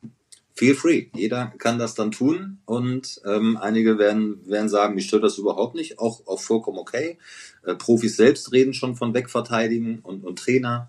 feel 0.54 0.74
free. 0.74 1.06
Jeder 1.14 1.52
kann 1.58 1.78
das 1.78 1.94
dann 1.94 2.10
tun. 2.10 2.58
Und 2.64 3.20
ähm, 3.26 3.58
einige 3.58 3.98
werden, 3.98 4.46
werden 4.48 4.68
sagen, 4.68 4.94
mich 4.94 5.06
stört 5.06 5.24
das 5.24 5.38
überhaupt 5.38 5.74
nicht. 5.74 5.98
Auch, 5.98 6.26
auch 6.26 6.40
vollkommen 6.40 6.78
okay. 6.78 7.18
Äh, 7.64 7.74
Profis 7.74 8.16
selbst 8.16 8.52
reden 8.52 8.72
schon 8.72 8.96
von 8.96 9.12
Wegverteidigen 9.12 9.98
und, 10.00 10.24
und 10.24 10.38
Trainer. 10.38 10.88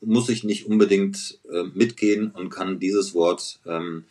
Muss 0.00 0.28
ich 0.28 0.44
nicht 0.44 0.66
unbedingt 0.66 1.40
äh, 1.52 1.64
mitgehen 1.74 2.30
und 2.30 2.50
kann 2.50 2.78
dieses 2.78 3.14
Wort 3.14 3.58
ähm, 3.66 4.04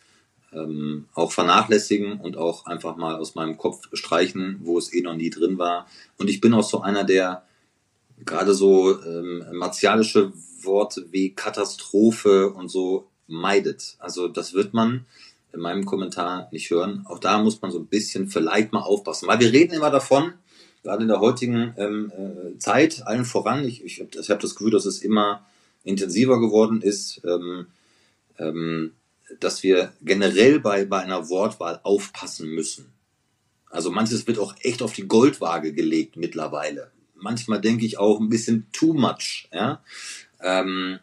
ähm, 0.52 1.06
auch 1.14 1.32
vernachlässigen 1.32 2.20
und 2.20 2.36
auch 2.36 2.66
einfach 2.66 2.96
mal 2.96 3.16
aus 3.16 3.34
meinem 3.34 3.58
Kopf 3.58 3.88
streichen, 3.92 4.60
wo 4.62 4.78
es 4.78 4.92
eh 4.92 5.02
noch 5.02 5.14
nie 5.14 5.30
drin 5.30 5.58
war. 5.58 5.86
Und 6.16 6.30
ich 6.30 6.40
bin 6.40 6.54
auch 6.54 6.64
so 6.64 6.80
einer, 6.80 7.04
der 7.04 7.44
gerade 8.24 8.54
so 8.54 9.00
ähm, 9.02 9.44
martialische 9.52 10.32
Worte 10.62 11.06
wie 11.10 11.30
Katastrophe 11.30 12.50
und 12.50 12.68
so 12.68 13.06
meidet. 13.26 13.96
Also 13.98 14.28
das 14.28 14.54
wird 14.54 14.74
man 14.74 15.06
in 15.52 15.60
meinem 15.60 15.84
Kommentar 15.84 16.48
nicht 16.50 16.70
hören. 16.70 17.04
Auch 17.06 17.18
da 17.18 17.42
muss 17.42 17.60
man 17.62 17.70
so 17.70 17.78
ein 17.78 17.86
bisschen 17.86 18.28
vielleicht 18.28 18.72
mal 18.72 18.80
aufpassen, 18.80 19.28
weil 19.28 19.40
wir 19.40 19.52
reden 19.52 19.74
immer 19.74 19.90
davon, 19.90 20.32
gerade 20.82 21.02
in 21.02 21.08
der 21.08 21.20
heutigen 21.20 21.74
ähm, 21.76 22.12
äh, 22.16 22.58
Zeit, 22.58 23.06
allen 23.06 23.24
voran. 23.24 23.64
Ich, 23.64 23.84
ich, 23.84 24.00
habe 24.00 24.40
das 24.40 24.54
Gefühl, 24.54 24.70
dass 24.70 24.86
es 24.86 25.02
immer 25.02 25.46
intensiver 25.84 26.40
geworden 26.40 26.82
ist. 26.82 27.20
Ähm, 27.24 27.66
ähm, 28.38 28.92
dass 29.40 29.62
wir 29.62 29.92
generell 30.02 30.60
bei, 30.60 30.84
bei 30.84 31.00
einer 31.00 31.28
Wortwahl 31.28 31.80
aufpassen 31.82 32.48
müssen. 32.48 32.92
Also 33.70 33.90
manches 33.90 34.26
wird 34.26 34.38
auch 34.38 34.54
echt 34.60 34.82
auf 34.82 34.92
die 34.92 35.06
Goldwaage 35.06 35.72
gelegt 35.72 36.16
mittlerweile. 36.16 36.90
Manchmal 37.14 37.60
denke 37.60 37.84
ich 37.84 37.98
auch 37.98 38.20
ein 38.20 38.28
bisschen 38.28 38.66
too 38.72 38.94
much, 38.94 39.48
ja. 39.52 39.82
Ähm, 40.40 41.00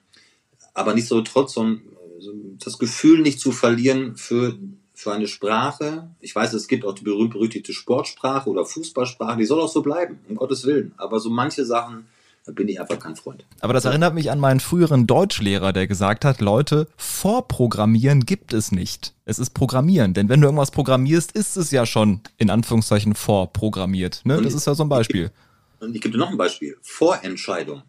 aber 0.74 0.94
nicht 0.94 1.08
so 1.08 1.24
so 1.26 2.34
das 2.64 2.80
Gefühl 2.80 3.22
nicht 3.22 3.40
zu 3.40 3.52
verlieren 3.52 4.16
für, 4.16 4.58
für 4.94 5.14
eine 5.14 5.28
Sprache. 5.28 6.10
Ich 6.22 6.36
weiß, 6.36 6.54
es 6.54 6.68
gibt 6.68 6.86
auch 6.86 6.94
die 6.94 7.04
berühmt-berüchtigte 7.04 7.74
Sportsprache 7.74 8.50
oder 8.50 8.66
Fußballsprache, 8.66 9.38
die 9.38 9.46
soll 9.46 9.60
auch 9.60 9.72
so 9.72 9.82
bleiben, 9.82 10.20
um 10.28 10.36
Gottes 10.36 10.66
Willen. 10.66 10.94
Aber 10.98 11.20
so 11.20 11.30
manche 11.30 11.66
Sachen, 11.66 12.08
bin 12.54 12.68
ich 12.68 12.80
einfach 12.80 13.00
kein 13.00 13.16
Freund. 13.16 13.46
Aber 13.60 13.74
das 13.74 13.86
erinnert 13.86 14.14
mich 14.14 14.32
an 14.32 14.40
meinen 14.40 14.60
früheren 14.60 15.08
Deutschlehrer, 15.08 15.74
der 15.74 15.88
gesagt 15.88 16.26
hat, 16.26 16.42
Leute, 16.42 16.88
Vorprogrammieren 16.98 18.26
gibt 18.26 18.54
es 18.54 18.72
nicht. 18.72 19.14
Es 19.26 19.40
ist 19.40 19.52
Programmieren. 19.52 20.14
Denn 20.14 20.30
wenn 20.30 20.42
du 20.42 20.48
irgendwas 20.48 20.72
programmierst, 20.72 21.32
ist 21.32 21.58
es 21.58 21.72
ja 21.72 21.86
schon 21.86 22.22
in 22.38 22.50
Anführungszeichen 22.50 23.16
vorprogrammiert. 23.16 24.22
Ne? 24.26 24.42
Das 24.42 24.54
ist 24.54 24.68
ja 24.68 24.76
so 24.76 24.84
ein 24.84 24.90
Beispiel. 24.90 25.32
Und 25.80 25.96
ich 25.96 26.02
gebe 26.02 26.14
dir 26.14 26.20
noch 26.20 26.30
ein 26.30 26.38
Beispiel. 26.38 26.78
Vorentscheidung. 26.82 27.84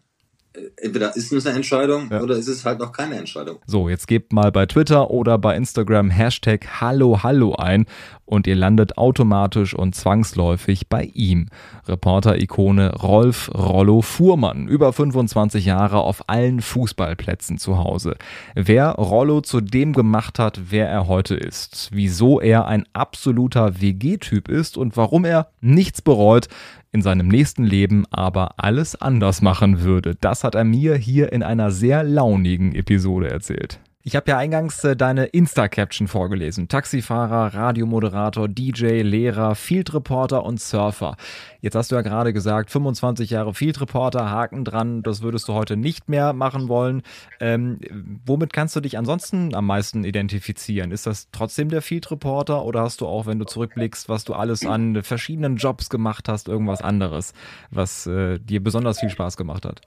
Entweder 0.77 1.15
ist 1.15 1.31
es 1.31 1.45
eine 1.45 1.55
Entscheidung 1.55 2.09
ja. 2.11 2.21
oder 2.21 2.35
ist 2.35 2.47
es 2.47 2.65
halt 2.65 2.79
noch 2.79 2.91
keine 2.91 3.15
Entscheidung. 3.15 3.57
So, 3.65 3.89
jetzt 3.89 4.07
gebt 4.07 4.33
mal 4.33 4.51
bei 4.51 4.65
Twitter 4.65 5.09
oder 5.11 5.37
bei 5.37 5.55
Instagram 5.55 6.09
Hashtag 6.09 6.81
Hallo 6.81 7.23
Hallo 7.23 7.55
ein 7.55 7.85
und 8.25 8.45
ihr 8.45 8.55
landet 8.55 8.97
automatisch 8.97 9.73
und 9.73 9.95
zwangsläufig 9.95 10.89
bei 10.89 11.09
ihm. 11.13 11.47
Reporter-Ikone 11.87 12.95
Rolf 12.95 13.49
Rollo 13.53 14.01
Fuhrmann, 14.01 14.67
über 14.67 14.91
25 14.91 15.65
Jahre 15.65 15.99
auf 15.99 16.27
allen 16.27 16.61
Fußballplätzen 16.61 17.57
zu 17.57 17.77
Hause. 17.77 18.15
Wer 18.53 18.91
Rollo 18.91 19.41
zu 19.41 19.61
dem 19.61 19.93
gemacht 19.93 20.39
hat, 20.39 20.59
wer 20.69 20.89
er 20.89 21.07
heute 21.07 21.35
ist, 21.35 21.89
wieso 21.93 22.41
er 22.41 22.67
ein 22.67 22.83
absoluter 22.91 23.79
WG-Typ 23.81 24.49
ist 24.49 24.77
und 24.77 24.97
warum 24.97 25.23
er 25.23 25.49
nichts 25.61 26.01
bereut, 26.01 26.49
in 26.97 27.03
seinem 27.03 27.27
nächsten 27.27 27.63
Leben 27.63 28.05
aber 28.09 28.55
alles 28.57 28.99
anders 28.99 29.43
machen 29.43 29.81
würde. 29.81 30.15
Das 30.19 30.43
hat 30.43 30.55
er 30.55 30.63
mir 30.63 30.95
hier 30.95 31.31
in 31.31 31.43
einer 31.43 31.69
sehr 31.69 32.03
launigen 32.03 32.73
Episode 32.73 33.29
erzählt. 33.29 33.79
Ich 34.07 34.15
habe 34.15 34.31
ja 34.31 34.37
eingangs 34.37 34.85
äh, 34.85 34.95
deine 34.95 35.25
Insta-Caption 35.25 36.07
vorgelesen. 36.07 36.69
Taxifahrer, 36.69 37.53
Radiomoderator, 37.53 38.47
DJ, 38.47 39.01
Lehrer, 39.01 39.53
Field 39.53 39.93
Reporter 39.93 40.45
und 40.45 40.61
Surfer. 40.61 41.17
Jetzt 41.59 41.75
hast 41.75 41.91
du 41.91 41.95
ja 41.95 42.01
gerade 42.03 42.31
gesagt, 42.31 42.71
25 42.71 43.31
Jahre 43.31 43.53
Field 43.53 43.81
Reporter, 43.81 44.31
Haken 44.31 44.63
dran, 44.63 45.03
das 45.03 45.23
würdest 45.23 45.49
du 45.49 45.53
heute 45.55 45.75
nicht 45.75 46.07
mehr 46.07 46.31
machen 46.31 46.69
wollen. 46.69 47.03
Ähm, 47.41 47.81
womit 48.25 48.53
kannst 48.53 48.77
du 48.77 48.79
dich 48.79 48.97
ansonsten 48.97 49.53
am 49.53 49.65
meisten 49.65 50.05
identifizieren? 50.05 50.91
Ist 50.91 51.05
das 51.05 51.27
trotzdem 51.33 51.67
der 51.67 51.81
Field 51.81 52.09
Reporter 52.09 52.63
oder 52.63 52.83
hast 52.83 53.01
du 53.01 53.07
auch, 53.07 53.25
wenn 53.25 53.39
du 53.39 53.45
zurückblickst, 53.45 54.07
was 54.07 54.23
du 54.23 54.35
alles 54.35 54.65
an 54.65 55.03
verschiedenen 55.03 55.57
Jobs 55.57 55.89
gemacht 55.89 56.29
hast, 56.29 56.47
irgendwas 56.47 56.81
anderes, 56.81 57.33
was 57.71 58.07
äh, 58.07 58.39
dir 58.39 58.63
besonders 58.63 59.01
viel 59.01 59.09
Spaß 59.09 59.35
gemacht 59.35 59.65
hat? 59.65 59.81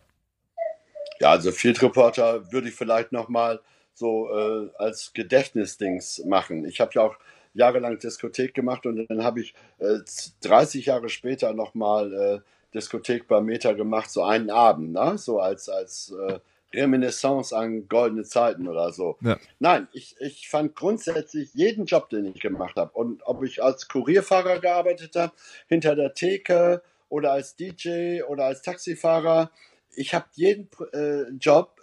Ja, 1.20 1.30
also 1.30 1.52
Field 1.52 1.80
Reporter 1.80 2.52
würde 2.52 2.68
ich 2.68 2.74
vielleicht 2.74 3.12
nochmal 3.12 3.60
so 4.00 4.28
äh, 4.30 4.70
als 4.78 5.12
Gedächtnisdings 5.12 6.24
machen. 6.26 6.64
Ich 6.64 6.80
habe 6.80 6.90
ja 6.94 7.02
auch 7.02 7.16
jahrelang 7.54 7.98
Diskothek 7.98 8.54
gemacht 8.54 8.86
und 8.86 9.08
dann 9.08 9.22
habe 9.22 9.40
ich 9.40 9.54
äh, 9.78 9.98
30 10.42 10.86
Jahre 10.86 11.08
später 11.08 11.52
nochmal 11.52 12.12
äh, 12.12 12.40
Diskothek 12.74 13.28
bei 13.28 13.40
Meta 13.40 13.72
gemacht, 13.72 14.10
so 14.10 14.22
einen 14.22 14.50
Abend, 14.50 14.92
ne? 14.92 15.18
so 15.18 15.40
als, 15.40 15.68
als 15.68 16.14
äh, 16.28 16.38
Reminiscence 16.72 17.52
an 17.52 17.88
goldene 17.88 18.22
Zeiten 18.22 18.68
oder 18.68 18.92
so. 18.92 19.18
Ja. 19.20 19.38
Nein, 19.58 19.88
ich, 19.92 20.16
ich 20.20 20.48
fand 20.48 20.76
grundsätzlich 20.76 21.52
jeden 21.54 21.84
Job, 21.84 22.08
den 22.10 22.24
ich 22.26 22.40
gemacht 22.40 22.76
habe 22.76 22.92
und 22.94 23.22
ob 23.26 23.42
ich 23.42 23.62
als 23.62 23.88
Kurierfahrer 23.88 24.60
gearbeitet 24.60 25.16
habe, 25.16 25.32
hinter 25.68 25.96
der 25.96 26.14
Theke 26.14 26.82
oder 27.08 27.32
als 27.32 27.56
DJ 27.56 28.22
oder 28.22 28.44
als 28.44 28.62
Taxifahrer, 28.62 29.50
ich 29.96 30.14
habe 30.14 30.26
jeden 30.34 30.68
äh, 30.92 31.28
Job 31.40 31.80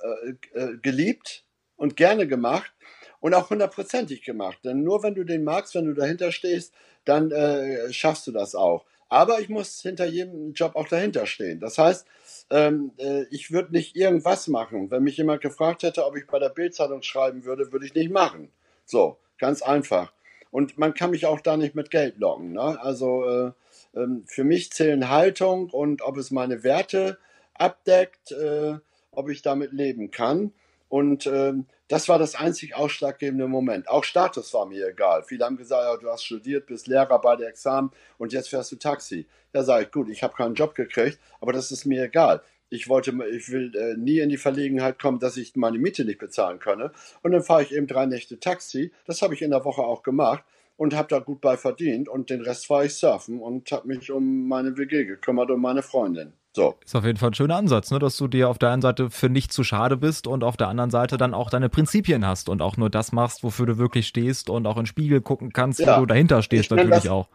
äh, 0.53 0.59
äh 0.59 0.77
geliebt 0.81 1.43
und 1.77 1.95
gerne 1.95 2.27
gemacht 2.27 2.71
und 3.19 3.33
auch 3.33 3.49
hundertprozentig 3.49 4.23
gemacht. 4.23 4.59
Denn 4.63 4.83
nur 4.83 5.03
wenn 5.03 5.15
du 5.15 5.23
den 5.23 5.43
magst, 5.43 5.75
wenn 5.75 5.85
du 5.85 5.93
dahinter 5.93 6.31
stehst, 6.31 6.73
dann 7.05 7.31
äh, 7.31 7.91
schaffst 7.93 8.27
du 8.27 8.31
das 8.31 8.55
auch. 8.55 8.85
Aber 9.09 9.39
ich 9.39 9.47
muss 9.47 9.81
hinter 9.81 10.05
jedem 10.05 10.53
Job 10.53 10.75
auch 10.75 10.87
dahinter 10.87 11.25
stehen. 11.25 11.59
Das 11.59 11.77
heißt, 11.77 12.05
ähm, 12.49 12.91
äh, 12.97 13.23
ich 13.31 13.51
würde 13.51 13.71
nicht 13.71 13.95
irgendwas 13.95 14.47
machen. 14.47 14.91
Wenn 14.91 15.03
mich 15.03 15.17
jemand 15.17 15.41
gefragt 15.41 15.83
hätte, 15.83 16.05
ob 16.05 16.17
ich 16.17 16.27
bei 16.27 16.39
der 16.39 16.49
Bildzeitung 16.49 17.01
schreiben 17.01 17.45
würde, 17.45 17.71
würde 17.71 17.85
ich 17.85 17.95
nicht 17.95 18.11
machen. 18.11 18.51
So, 18.85 19.17
ganz 19.37 19.61
einfach. 19.61 20.11
Und 20.51 20.77
man 20.77 20.93
kann 20.93 21.11
mich 21.11 21.25
auch 21.25 21.39
da 21.39 21.57
nicht 21.57 21.75
mit 21.75 21.89
Geld 21.89 22.17
locken. 22.17 22.53
Ne? 22.53 22.81
Also 22.81 23.25
äh, 23.25 23.51
ähm, 23.95 24.23
für 24.27 24.43
mich 24.43 24.71
zählen 24.71 25.09
Haltung 25.09 25.69
und 25.69 26.01
ob 26.01 26.17
es 26.17 26.31
meine 26.31 26.63
Werte 26.63 27.17
abdeckt, 27.53 28.31
äh, 28.31 28.75
ob 29.11 29.29
ich 29.29 29.41
damit 29.41 29.71
leben 29.71 30.11
kann. 30.11 30.53
Und 30.89 31.27
ähm, 31.27 31.65
das 31.87 32.09
war 32.09 32.19
das 32.19 32.35
einzig 32.35 32.75
ausschlaggebende 32.75 33.47
Moment. 33.47 33.87
Auch 33.87 34.03
Status 34.03 34.53
war 34.53 34.65
mir 34.65 34.87
egal. 34.87 35.23
Viele 35.23 35.45
haben 35.45 35.57
gesagt, 35.57 35.83
ja, 35.83 35.97
du 35.97 36.09
hast 36.09 36.23
studiert, 36.23 36.65
bist 36.65 36.87
Lehrer 36.87 37.19
bei 37.19 37.35
der 37.35 37.49
Examen 37.49 37.91
und 38.17 38.33
jetzt 38.33 38.49
fährst 38.49 38.71
du 38.71 38.75
Taxi. 38.75 39.25
Da 39.53 39.63
sage 39.63 39.85
ich, 39.85 39.91
gut, 39.91 40.09
ich 40.09 40.23
habe 40.23 40.35
keinen 40.35 40.55
Job 40.55 40.75
gekriegt, 40.75 41.19
aber 41.39 41.53
das 41.53 41.71
ist 41.71 41.85
mir 41.85 42.03
egal. 42.03 42.41
Ich 42.69 42.89
wollte, 42.89 43.11
ich 43.31 43.49
will 43.49 43.73
äh, 43.75 43.95
nie 43.95 44.19
in 44.19 44.29
die 44.29 44.37
Verlegenheit 44.37 44.99
kommen, 44.99 45.19
dass 45.19 45.37
ich 45.37 45.55
meine 45.55 45.79
Miete 45.79 46.03
nicht 46.03 46.19
bezahlen 46.19 46.59
könne. 46.59 46.91
Und 47.23 47.31
dann 47.31 47.43
fahre 47.43 47.63
ich 47.63 47.73
eben 47.73 47.87
drei 47.87 48.05
Nächte 48.05 48.39
Taxi. 48.39 48.91
Das 49.05 49.21
habe 49.21 49.33
ich 49.33 49.41
in 49.41 49.51
der 49.51 49.63
Woche 49.63 49.81
auch 49.81 50.03
gemacht 50.03 50.43
und 50.75 50.93
habe 50.93 51.07
da 51.07 51.19
gut 51.19 51.39
bei 51.39 51.55
verdient. 51.55 52.09
Und 52.09 52.29
den 52.29 52.41
Rest 52.41 52.69
war 52.69 52.83
ich 52.83 52.95
surfen 52.95 53.39
und 53.39 53.71
habe 53.71 53.87
mich 53.87 54.11
um 54.11 54.49
meine 54.49 54.77
WG 54.77 55.05
gekümmert 55.05 55.49
und 55.49 55.61
meine 55.61 55.81
Freundin. 55.81 56.33
So. 56.57 56.75
Ist 56.83 56.95
auf 56.95 57.05
jeden 57.05 57.19
Fall 57.19 57.29
ein 57.29 57.35
schöner 57.35 57.55
Ansatz, 57.55 57.91
ne? 57.91 57.99
dass 57.99 58.17
du 58.17 58.27
dir 58.27 58.49
auf 58.49 58.57
der 58.57 58.71
einen 58.71 58.81
Seite 58.81 59.11
für 59.11 59.29
nicht 59.29 59.53
zu 59.53 59.63
schade 59.63 59.95
bist 59.95 60.25
und 60.25 60.43
auf 60.43 60.57
der 60.57 60.69
anderen 60.69 60.89
Seite 60.89 61.15
dann 61.17 61.35
auch 61.35 61.51
deine 61.51 61.69
Prinzipien 61.69 62.25
hast 62.25 62.49
und 62.49 62.63
auch 62.63 62.77
nur 62.77 62.89
das 62.89 63.11
machst, 63.11 63.43
wofür 63.43 63.67
du 63.67 63.77
wirklich 63.77 64.07
stehst 64.07 64.49
und 64.49 64.65
auch 64.65 64.75
in 64.77 64.81
den 64.81 64.87
Spiegel 64.87 65.21
gucken 65.21 65.53
kannst, 65.53 65.79
ja. 65.81 65.95
wo 65.95 65.99
du 65.99 66.07
dahinter 66.07 66.41
stehst 66.41 66.71
natürlich 66.71 67.03
das, 67.03 67.07
auch. 67.09 67.29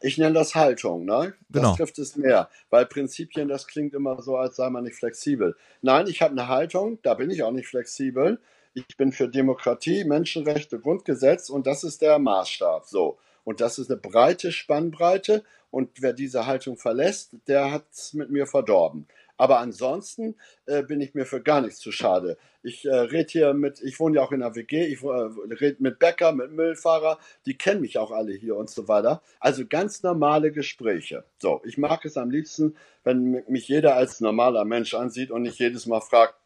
Ich 0.00 0.16
nenne 0.16 0.32
das 0.32 0.54
Haltung, 0.54 1.04
ne? 1.04 1.34
Das 1.50 1.60
genau. 1.60 1.76
trifft 1.76 1.98
es 1.98 2.16
mehr, 2.16 2.48
weil 2.70 2.86
Prinzipien, 2.86 3.48
das 3.48 3.66
klingt 3.66 3.92
immer 3.92 4.22
so, 4.22 4.38
als 4.38 4.56
sei 4.56 4.70
man 4.70 4.84
nicht 4.84 4.96
flexibel. 4.96 5.56
Nein, 5.82 6.06
ich 6.06 6.22
habe 6.22 6.32
eine 6.32 6.48
Haltung, 6.48 6.98
da 7.02 7.12
bin 7.12 7.30
ich 7.30 7.42
auch 7.42 7.52
nicht 7.52 7.68
flexibel. 7.68 8.40
Ich 8.72 8.96
bin 8.96 9.12
für 9.12 9.28
Demokratie, 9.28 10.04
Menschenrechte, 10.04 10.80
Grundgesetz 10.80 11.50
und 11.50 11.66
das 11.66 11.84
ist 11.84 12.00
der 12.00 12.18
Maßstab. 12.18 12.86
So. 12.86 13.18
Und 13.44 13.60
das 13.60 13.78
ist 13.78 13.90
eine 13.90 14.00
breite 14.00 14.52
Spannbreite 14.52 15.44
und 15.74 16.00
wer 16.00 16.12
diese 16.12 16.46
Haltung 16.46 16.76
verlässt, 16.76 17.34
der 17.48 17.72
hat 17.72 17.86
es 17.90 18.14
mit 18.14 18.30
mir 18.30 18.46
verdorben. 18.46 19.08
Aber 19.36 19.58
ansonsten 19.58 20.36
äh, 20.66 20.84
bin 20.84 21.00
ich 21.00 21.14
mir 21.14 21.26
für 21.26 21.42
gar 21.42 21.60
nichts 21.60 21.80
zu 21.80 21.90
schade. 21.90 22.38
Ich 22.62 22.84
äh, 22.84 22.94
rede 22.94 23.28
hier 23.28 23.54
mit, 23.54 23.82
ich 23.82 23.98
wohne 23.98 24.16
ja 24.16 24.22
auch 24.22 24.30
in 24.30 24.38
der 24.38 24.54
WG, 24.54 24.86
ich 24.86 25.02
äh, 25.02 25.08
rede 25.08 25.82
mit 25.82 25.98
Bäcker, 25.98 26.30
mit 26.30 26.52
Müllfahrer, 26.52 27.18
die 27.44 27.58
kennen 27.58 27.80
mich 27.80 27.98
auch 27.98 28.12
alle 28.12 28.32
hier 28.32 28.54
und 28.54 28.70
so 28.70 28.86
weiter. 28.86 29.20
Also 29.40 29.66
ganz 29.66 30.04
normale 30.04 30.52
Gespräche. 30.52 31.24
So, 31.38 31.60
ich 31.64 31.76
mag 31.76 32.04
es 32.04 32.16
am 32.16 32.30
liebsten, 32.30 32.76
wenn 33.02 33.42
mich 33.48 33.66
jeder 33.66 33.96
als 33.96 34.20
normaler 34.20 34.64
Mensch 34.64 34.94
ansieht 34.94 35.32
und 35.32 35.42
nicht 35.42 35.58
jedes 35.58 35.86
Mal 35.86 36.02
fragt, 36.02 36.36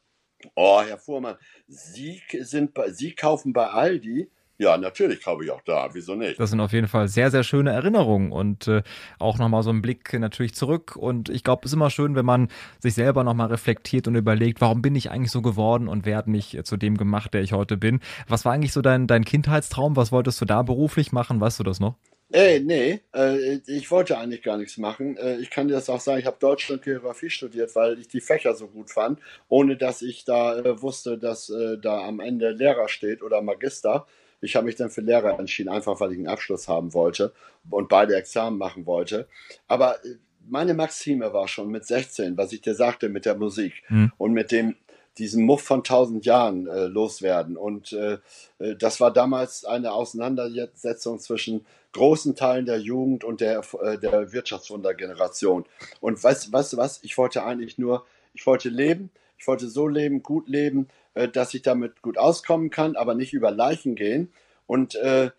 oh, 0.54 0.80
Herr 0.80 0.96
Fuhrmann, 0.96 1.36
Sie, 1.66 2.22
sind 2.40 2.72
bei, 2.72 2.90
Sie 2.92 3.14
kaufen 3.14 3.52
bei 3.52 3.66
Aldi, 3.66 4.30
ja, 4.58 4.76
natürlich 4.76 5.22
kaufe 5.22 5.44
ich 5.44 5.50
auch 5.50 5.62
da. 5.62 5.88
Wieso 5.92 6.16
nicht? 6.16 6.38
Das 6.38 6.50
sind 6.50 6.60
auf 6.60 6.72
jeden 6.72 6.88
Fall 6.88 7.06
sehr, 7.08 7.30
sehr 7.30 7.44
schöne 7.44 7.70
Erinnerungen 7.70 8.32
und 8.32 8.66
äh, 8.66 8.82
auch 9.20 9.38
nochmal 9.38 9.62
so 9.62 9.70
ein 9.70 9.82
Blick 9.82 10.12
natürlich 10.12 10.54
zurück. 10.54 10.96
Und 10.96 11.28
ich 11.28 11.44
glaube, 11.44 11.62
es 11.64 11.70
ist 11.70 11.74
immer 11.74 11.90
schön, 11.90 12.16
wenn 12.16 12.26
man 12.26 12.48
sich 12.80 12.94
selber 12.94 13.22
nochmal 13.22 13.48
reflektiert 13.48 14.08
und 14.08 14.16
überlegt, 14.16 14.60
warum 14.60 14.82
bin 14.82 14.96
ich 14.96 15.10
eigentlich 15.10 15.30
so 15.30 15.42
geworden 15.42 15.86
und 15.86 16.04
wer 16.06 16.16
hat 16.16 16.26
mich 16.26 16.58
zu 16.64 16.76
dem 16.76 16.96
gemacht, 16.96 17.34
der 17.34 17.42
ich 17.42 17.52
heute 17.52 17.76
bin. 17.76 18.00
Was 18.26 18.44
war 18.44 18.52
eigentlich 18.52 18.72
so 18.72 18.82
dein, 18.82 19.06
dein 19.06 19.24
Kindheitstraum? 19.24 19.94
Was 19.94 20.10
wolltest 20.10 20.40
du 20.40 20.44
da 20.44 20.62
beruflich 20.62 21.12
machen? 21.12 21.40
Weißt 21.40 21.60
du 21.60 21.62
das 21.62 21.78
noch? 21.78 21.94
Ey, 22.30 22.60
nee, 22.60 23.00
äh, 23.14 23.60
ich 23.66 23.90
wollte 23.90 24.18
eigentlich 24.18 24.42
gar 24.42 24.58
nichts 24.58 24.76
machen. 24.76 25.16
Äh, 25.16 25.36
ich 25.36 25.48
kann 25.48 25.68
dir 25.68 25.74
das 25.74 25.88
auch 25.88 26.00
sagen, 26.00 26.18
ich 26.20 26.26
habe 26.26 26.36
Deutsch 26.38 26.70
und 26.70 26.82
Geografie 26.82 27.30
studiert, 27.30 27.74
weil 27.74 27.98
ich 27.98 28.08
die 28.08 28.20
Fächer 28.20 28.54
so 28.54 28.66
gut 28.66 28.90
fand, 28.90 29.18
ohne 29.48 29.78
dass 29.78 30.02
ich 30.02 30.26
da 30.26 30.58
äh, 30.58 30.82
wusste, 30.82 31.16
dass 31.16 31.48
äh, 31.48 31.78
da 31.78 32.02
am 32.06 32.20
Ende 32.20 32.50
Lehrer 32.50 32.88
steht 32.88 33.22
oder 33.22 33.40
Magister. 33.40 34.06
Ich 34.40 34.56
habe 34.56 34.66
mich 34.66 34.76
dann 34.76 34.90
für 34.90 35.00
Lehrer 35.00 35.38
entschieden, 35.38 35.68
einfach 35.68 36.00
weil 36.00 36.12
ich 36.12 36.18
einen 36.18 36.28
Abschluss 36.28 36.68
haben 36.68 36.94
wollte 36.94 37.32
und 37.70 37.88
beide 37.88 38.16
Examen 38.16 38.58
machen 38.58 38.86
wollte. 38.86 39.28
Aber 39.66 40.04
äh, 40.04 40.16
meine 40.48 40.74
Maxime 40.74 41.32
war 41.32 41.48
schon 41.48 41.68
mit 41.68 41.86
16, 41.86 42.36
was 42.36 42.52
ich 42.52 42.60
dir 42.60 42.74
sagte, 42.74 43.08
mit 43.08 43.26
der 43.26 43.36
Musik 43.36 43.82
mhm. 43.88 44.12
und 44.16 44.32
mit 44.32 44.50
dem 44.50 44.76
diesen 45.18 45.44
Muff 45.44 45.62
von 45.62 45.82
tausend 45.84 46.24
Jahren 46.24 46.66
äh, 46.68 46.86
loswerden. 46.86 47.56
Und 47.56 47.92
äh, 47.92 48.18
äh, 48.58 48.76
das 48.76 49.00
war 49.00 49.12
damals 49.12 49.64
eine 49.64 49.92
Auseinandersetzung 49.92 51.18
zwischen 51.18 51.66
großen 51.92 52.36
Teilen 52.36 52.66
der 52.66 52.78
Jugend 52.78 53.24
und 53.24 53.40
der, 53.40 53.62
äh, 53.82 53.98
der 53.98 54.32
Wirtschaftswundergeneration. 54.32 55.64
Und 56.00 56.22
weißt, 56.22 56.52
weißt 56.52 56.74
du 56.74 56.76
was? 56.76 57.00
Ich 57.02 57.18
wollte 57.18 57.44
eigentlich 57.44 57.78
nur, 57.78 58.06
ich 58.32 58.46
wollte 58.46 58.68
leben, 58.68 59.10
ich 59.38 59.46
wollte 59.46 59.68
so 59.68 59.88
leben, 59.88 60.22
gut 60.22 60.48
leben, 60.48 60.88
äh, 61.18 61.28
dass 61.28 61.52
ich 61.54 61.62
damit 61.62 62.00
gut 62.00 62.16
auskommen 62.16 62.70
kann, 62.70 62.96
aber 62.96 63.14
nicht 63.14 63.32
über 63.32 63.50
Leichen 63.50 63.94
gehen. 63.96 64.32
Und 64.66 64.94
äh, 64.94 65.30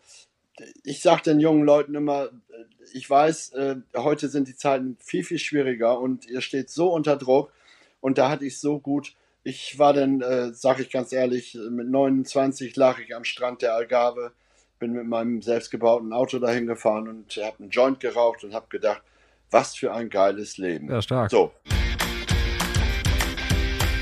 ich 0.83 1.01
sage 1.01 1.23
den 1.23 1.39
jungen 1.39 1.63
Leuten 1.63 1.95
immer, 1.95 2.25
äh, 2.25 2.29
ich 2.93 3.09
weiß, 3.09 3.53
äh, 3.53 3.75
heute 3.95 4.27
sind 4.27 4.47
die 4.47 4.55
Zeiten 4.55 4.97
viel, 4.99 5.23
viel 5.23 5.39
schwieriger 5.39 5.99
und 5.99 6.27
ihr 6.27 6.41
steht 6.41 6.69
so 6.69 6.91
unter 6.91 7.15
Druck 7.15 7.51
und 8.01 8.17
da 8.17 8.29
hatte 8.29 8.45
ich 8.45 8.59
so 8.59 8.79
gut. 8.79 9.13
Ich 9.43 9.79
war 9.79 9.93
dann, 9.93 10.21
äh, 10.21 10.53
sage 10.53 10.81
ich 10.83 10.91
ganz 10.91 11.13
ehrlich, 11.13 11.57
mit 11.69 11.89
29 11.89 12.75
lag 12.75 12.99
ich 12.99 13.15
am 13.15 13.23
Strand 13.23 13.61
der 13.61 13.73
Algarve, 13.73 14.33
bin 14.79 14.91
mit 14.91 15.05
meinem 15.05 15.41
selbstgebauten 15.41 16.11
Auto 16.11 16.39
dahin 16.39 16.67
gefahren 16.67 17.07
und 17.07 17.37
habe 17.37 17.59
einen 17.59 17.69
Joint 17.69 18.01
geraucht 18.01 18.43
und 18.43 18.53
habe 18.53 18.67
gedacht, 18.69 19.01
was 19.49 19.75
für 19.75 19.93
ein 19.93 20.09
geiles 20.09 20.57
Leben. 20.57 20.89
Ja, 20.89 21.01
stark. 21.01 21.31
So. 21.31 21.51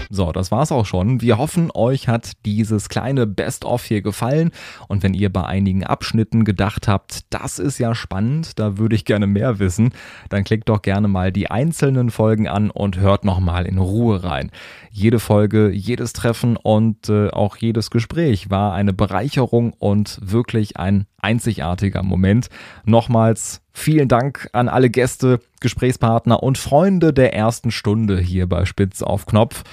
So, 0.09 0.31
das 0.31 0.51
war's 0.51 0.71
auch 0.71 0.85
schon. 0.85 1.21
Wir 1.21 1.37
hoffen, 1.37 1.69
euch 1.73 2.07
hat 2.07 2.31
dieses 2.45 2.89
kleine 2.89 3.27
Best-of 3.27 3.83
hier 3.83 4.01
gefallen. 4.01 4.51
Und 4.87 5.03
wenn 5.03 5.13
ihr 5.13 5.31
bei 5.31 5.43
einigen 5.43 5.83
Abschnitten 5.83 6.45
gedacht 6.45 6.87
habt, 6.87 7.25
das 7.29 7.59
ist 7.59 7.77
ja 7.77 7.93
spannend, 7.93 8.59
da 8.59 8.77
würde 8.77 8.95
ich 8.95 9.05
gerne 9.05 9.27
mehr 9.27 9.59
wissen, 9.59 9.91
dann 10.29 10.43
klickt 10.43 10.69
doch 10.69 10.81
gerne 10.81 11.07
mal 11.07 11.31
die 11.31 11.51
einzelnen 11.51 12.09
Folgen 12.09 12.47
an 12.47 12.69
und 12.69 12.97
hört 12.97 13.25
nochmal 13.25 13.65
in 13.65 13.77
Ruhe 13.77 14.23
rein. 14.23 14.51
Jede 14.91 15.19
Folge, 15.19 15.69
jedes 15.69 16.13
Treffen 16.13 16.57
und 16.57 17.09
äh, 17.09 17.29
auch 17.29 17.57
jedes 17.57 17.91
Gespräch 17.91 18.49
war 18.49 18.73
eine 18.73 18.93
Bereicherung 18.93 19.73
und 19.73 20.19
wirklich 20.21 20.77
ein 20.77 21.05
einzigartiger 21.19 22.03
Moment. 22.03 22.49
Nochmals 22.85 23.61
vielen 23.73 24.07
Dank 24.07 24.49
an 24.53 24.69
alle 24.69 24.89
Gäste, 24.89 25.39
Gesprächspartner 25.59 26.41
und 26.41 26.57
Freunde 26.57 27.13
der 27.13 27.33
ersten 27.33 27.71
Stunde 27.71 28.19
hier 28.19 28.47
bei 28.47 28.65
Spitz 28.65 29.01
auf 29.01 29.25
Knopf. 29.25 29.63